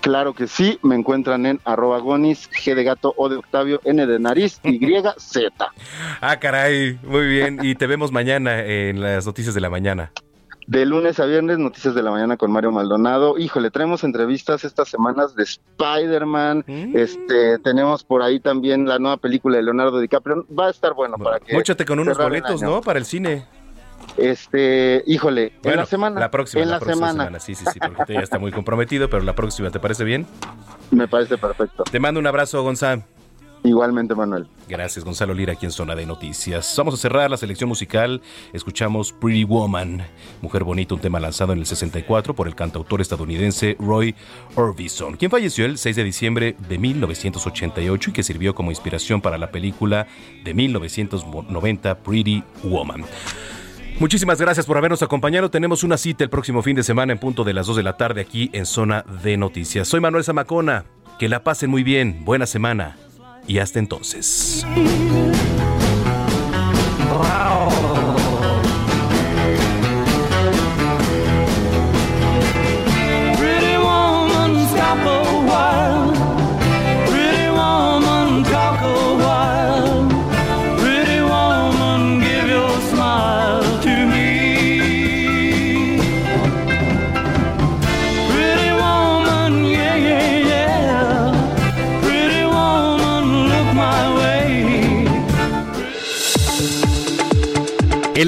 Claro 0.01 0.33
que 0.33 0.47
sí, 0.47 0.79
me 0.81 0.95
encuentran 0.95 1.45
en 1.45 1.59
arroba 1.65 1.99
gonis, 1.99 2.49
G 2.51 2.73
de 2.73 2.83
gato, 2.83 3.13
O 3.17 3.29
de 3.29 3.37
Octavio, 3.37 3.81
N 3.83 4.05
de 4.05 4.19
nariz, 4.19 4.59
Y, 4.63 4.79
Z. 5.17 5.71
Ah, 6.21 6.39
caray, 6.39 6.99
muy 7.03 7.27
bien. 7.27 7.59
Y 7.61 7.75
te 7.75 7.87
vemos 7.87 8.11
mañana 8.11 8.63
en 8.63 9.01
las 9.01 9.25
noticias 9.25 9.53
de 9.53 9.61
la 9.61 9.69
mañana. 9.69 10.11
De 10.69 10.85
lunes 10.85 11.19
a 11.19 11.25
viernes, 11.25 11.57
Noticias 11.57 11.95
de 11.95 12.03
la 12.03 12.11
Mañana 12.11 12.37
con 12.37 12.51
Mario 12.51 12.71
Maldonado. 12.71 13.39
Híjole, 13.39 13.71
traemos 13.71 14.03
entrevistas 14.03 14.63
estas 14.63 14.87
semanas 14.87 15.33
de 15.33 15.41
Spider-Man. 15.41 16.63
Este, 16.93 17.57
tenemos 17.57 18.03
por 18.03 18.21
ahí 18.21 18.39
también 18.39 18.87
la 18.87 18.99
nueva 18.99 19.17
película 19.17 19.57
de 19.57 19.63
Leonardo 19.63 19.99
DiCaprio. 19.99 20.45
Va 20.55 20.67
a 20.67 20.69
estar 20.69 20.93
bueno 20.93 21.17
para 21.17 21.39
que. 21.39 21.55
Móchate 21.55 21.85
con 21.85 21.97
unos 21.97 22.15
boletos. 22.15 22.61
¿no? 22.61 22.81
Para 22.81 22.99
el 22.99 23.05
cine. 23.05 23.47
Este, 24.17 25.03
híjole, 25.05 25.47
en 25.47 25.61
Bueno, 25.63 25.81
la 25.81 25.85
semana. 25.85 26.19
La 26.19 26.31
próxima, 26.31 26.63
En 26.63 26.69
la, 26.69 26.75
la, 26.75 26.79
próxima 26.79 27.11
semana. 27.11 27.39
Sí, 27.39 27.55
sí, 27.55 27.65
sí, 27.71 27.79
porque 27.79 28.01
usted 28.01 28.13
ya 28.15 28.21
está 28.21 28.39
muy 28.39 28.51
comprometido, 28.51 29.09
pero 29.09 29.23
la 29.23 29.35
próxima, 29.35 29.69
¿te 29.69 29.79
parece 29.79 30.03
bien? 30.03 30.25
Me 30.91 31.07
parece 31.07 31.37
perfecto. 31.37 31.83
Te 31.83 31.99
mando 31.99 32.19
un 32.19 32.27
abrazo, 32.27 32.61
Gonzalo. 32.63 33.03
Igualmente, 33.63 34.15
Manuel. 34.15 34.47
Gracias, 34.69 35.03
Gonzalo 35.03 35.33
Lira, 35.33 35.53
aquí 35.53 35.65
en 35.65 35.71
Zona 35.71 35.93
de 35.93 36.05
Noticias. 36.05 36.73
Vamos 36.77 36.93
a 36.93 36.97
cerrar 36.97 37.29
la 37.29 37.35
selección 37.35 37.67
musical. 37.67 38.21
Escuchamos 38.53 39.11
Pretty 39.11 39.43
Woman, 39.43 40.01
Mujer 40.41 40.63
Bonita, 40.63 40.95
un 40.95 41.01
tema 41.01 41.19
lanzado 41.19 41.51
en 41.51 41.59
el 41.59 41.65
64 41.65 42.33
por 42.33 42.47
el 42.47 42.55
cantautor 42.55 43.01
estadounidense 43.01 43.75
Roy 43.79 44.15
Orbison, 44.55 45.17
quien 45.17 45.29
falleció 45.29 45.65
el 45.65 45.77
6 45.77 45.95
de 45.95 46.03
diciembre 46.05 46.55
de 46.69 46.77
1988 46.77 48.09
y 48.09 48.13
que 48.13 48.23
sirvió 48.23 48.55
como 48.55 48.71
inspiración 48.71 49.21
para 49.21 49.37
la 49.37 49.51
película 49.51 50.07
de 50.45 50.53
1990 50.53 51.97
Pretty 51.99 52.43
Woman. 52.63 53.03
Muchísimas 53.99 54.39
gracias 54.39 54.65
por 54.65 54.77
habernos 54.77 55.03
acompañado. 55.03 55.51
Tenemos 55.51 55.83
una 55.83 55.97
cita 55.97 56.23
el 56.23 56.29
próximo 56.29 56.61
fin 56.61 56.73
de 56.73 56.83
semana 56.83 57.11
en 57.11 57.19
punto 57.19 57.43
de 57.43 57.53
las 57.53 57.67
2 57.67 57.75
de 57.75 57.83
la 57.83 57.97
tarde 57.97 58.21
aquí 58.21 58.49
en 58.53 58.65
Zona 58.65 59.03
de 59.23 59.35
Noticias. 59.35 59.89
Soy 59.89 59.99
Manuel 59.99 60.23
Zamacona. 60.23 60.85
Que 61.19 61.27
la 61.27 61.43
pasen 61.43 61.69
muy 61.69 61.83
bien. 61.83 62.23
Buena 62.23 62.45
semana. 62.45 62.95
Y 63.45 63.59
hasta 63.59 63.77
entonces. 63.77 64.65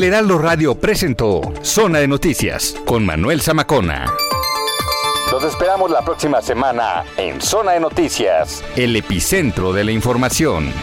El 0.02 0.08
Heraldo 0.08 0.40
Radio 0.40 0.74
presentó 0.74 1.54
Zona 1.62 2.00
de 2.00 2.08
Noticias 2.08 2.76
con 2.88 3.06
Manuel 3.06 3.40
Zamacona. 3.40 4.12
Los 5.32 5.44
esperamos 5.44 5.92
la 5.92 6.04
próxima 6.04 6.42
semana 6.42 7.06
en 7.18 7.40
Zona 7.40 7.74
de 7.74 7.82
Noticias, 7.82 8.64
el 8.76 8.96
epicentro 8.96 9.72
de 9.72 9.84
la 9.84 9.92
información. 9.92 10.74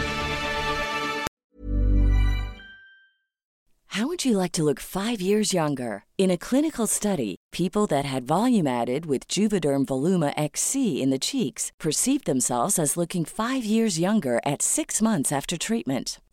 How 3.89 4.07
would 4.07 4.23
you 4.23 4.37
like 4.37 4.53
to 4.53 4.63
look 4.63 4.79
five 4.79 5.19
years 5.19 5.51
younger? 5.51 6.05
In 6.17 6.31
a 6.31 6.37
clinical 6.37 6.87
study, 6.87 7.35
people 7.51 7.87
that 7.87 8.05
had 8.05 8.25
volume 8.25 8.67
added 8.67 9.05
with 9.05 9.27
Juvederm 9.27 9.85
Voluma 9.85 10.31
XC 10.37 11.01
in 11.01 11.09
the 11.09 11.19
cheeks 11.19 11.73
perceived 11.77 12.25
themselves 12.25 12.79
as 12.79 12.95
looking 12.95 13.25
five 13.25 13.65
years 13.65 13.99
younger 13.99 14.39
at 14.45 14.61
six 14.61 15.01
months 15.01 15.33
after 15.33 15.57
treatment. 15.57 16.19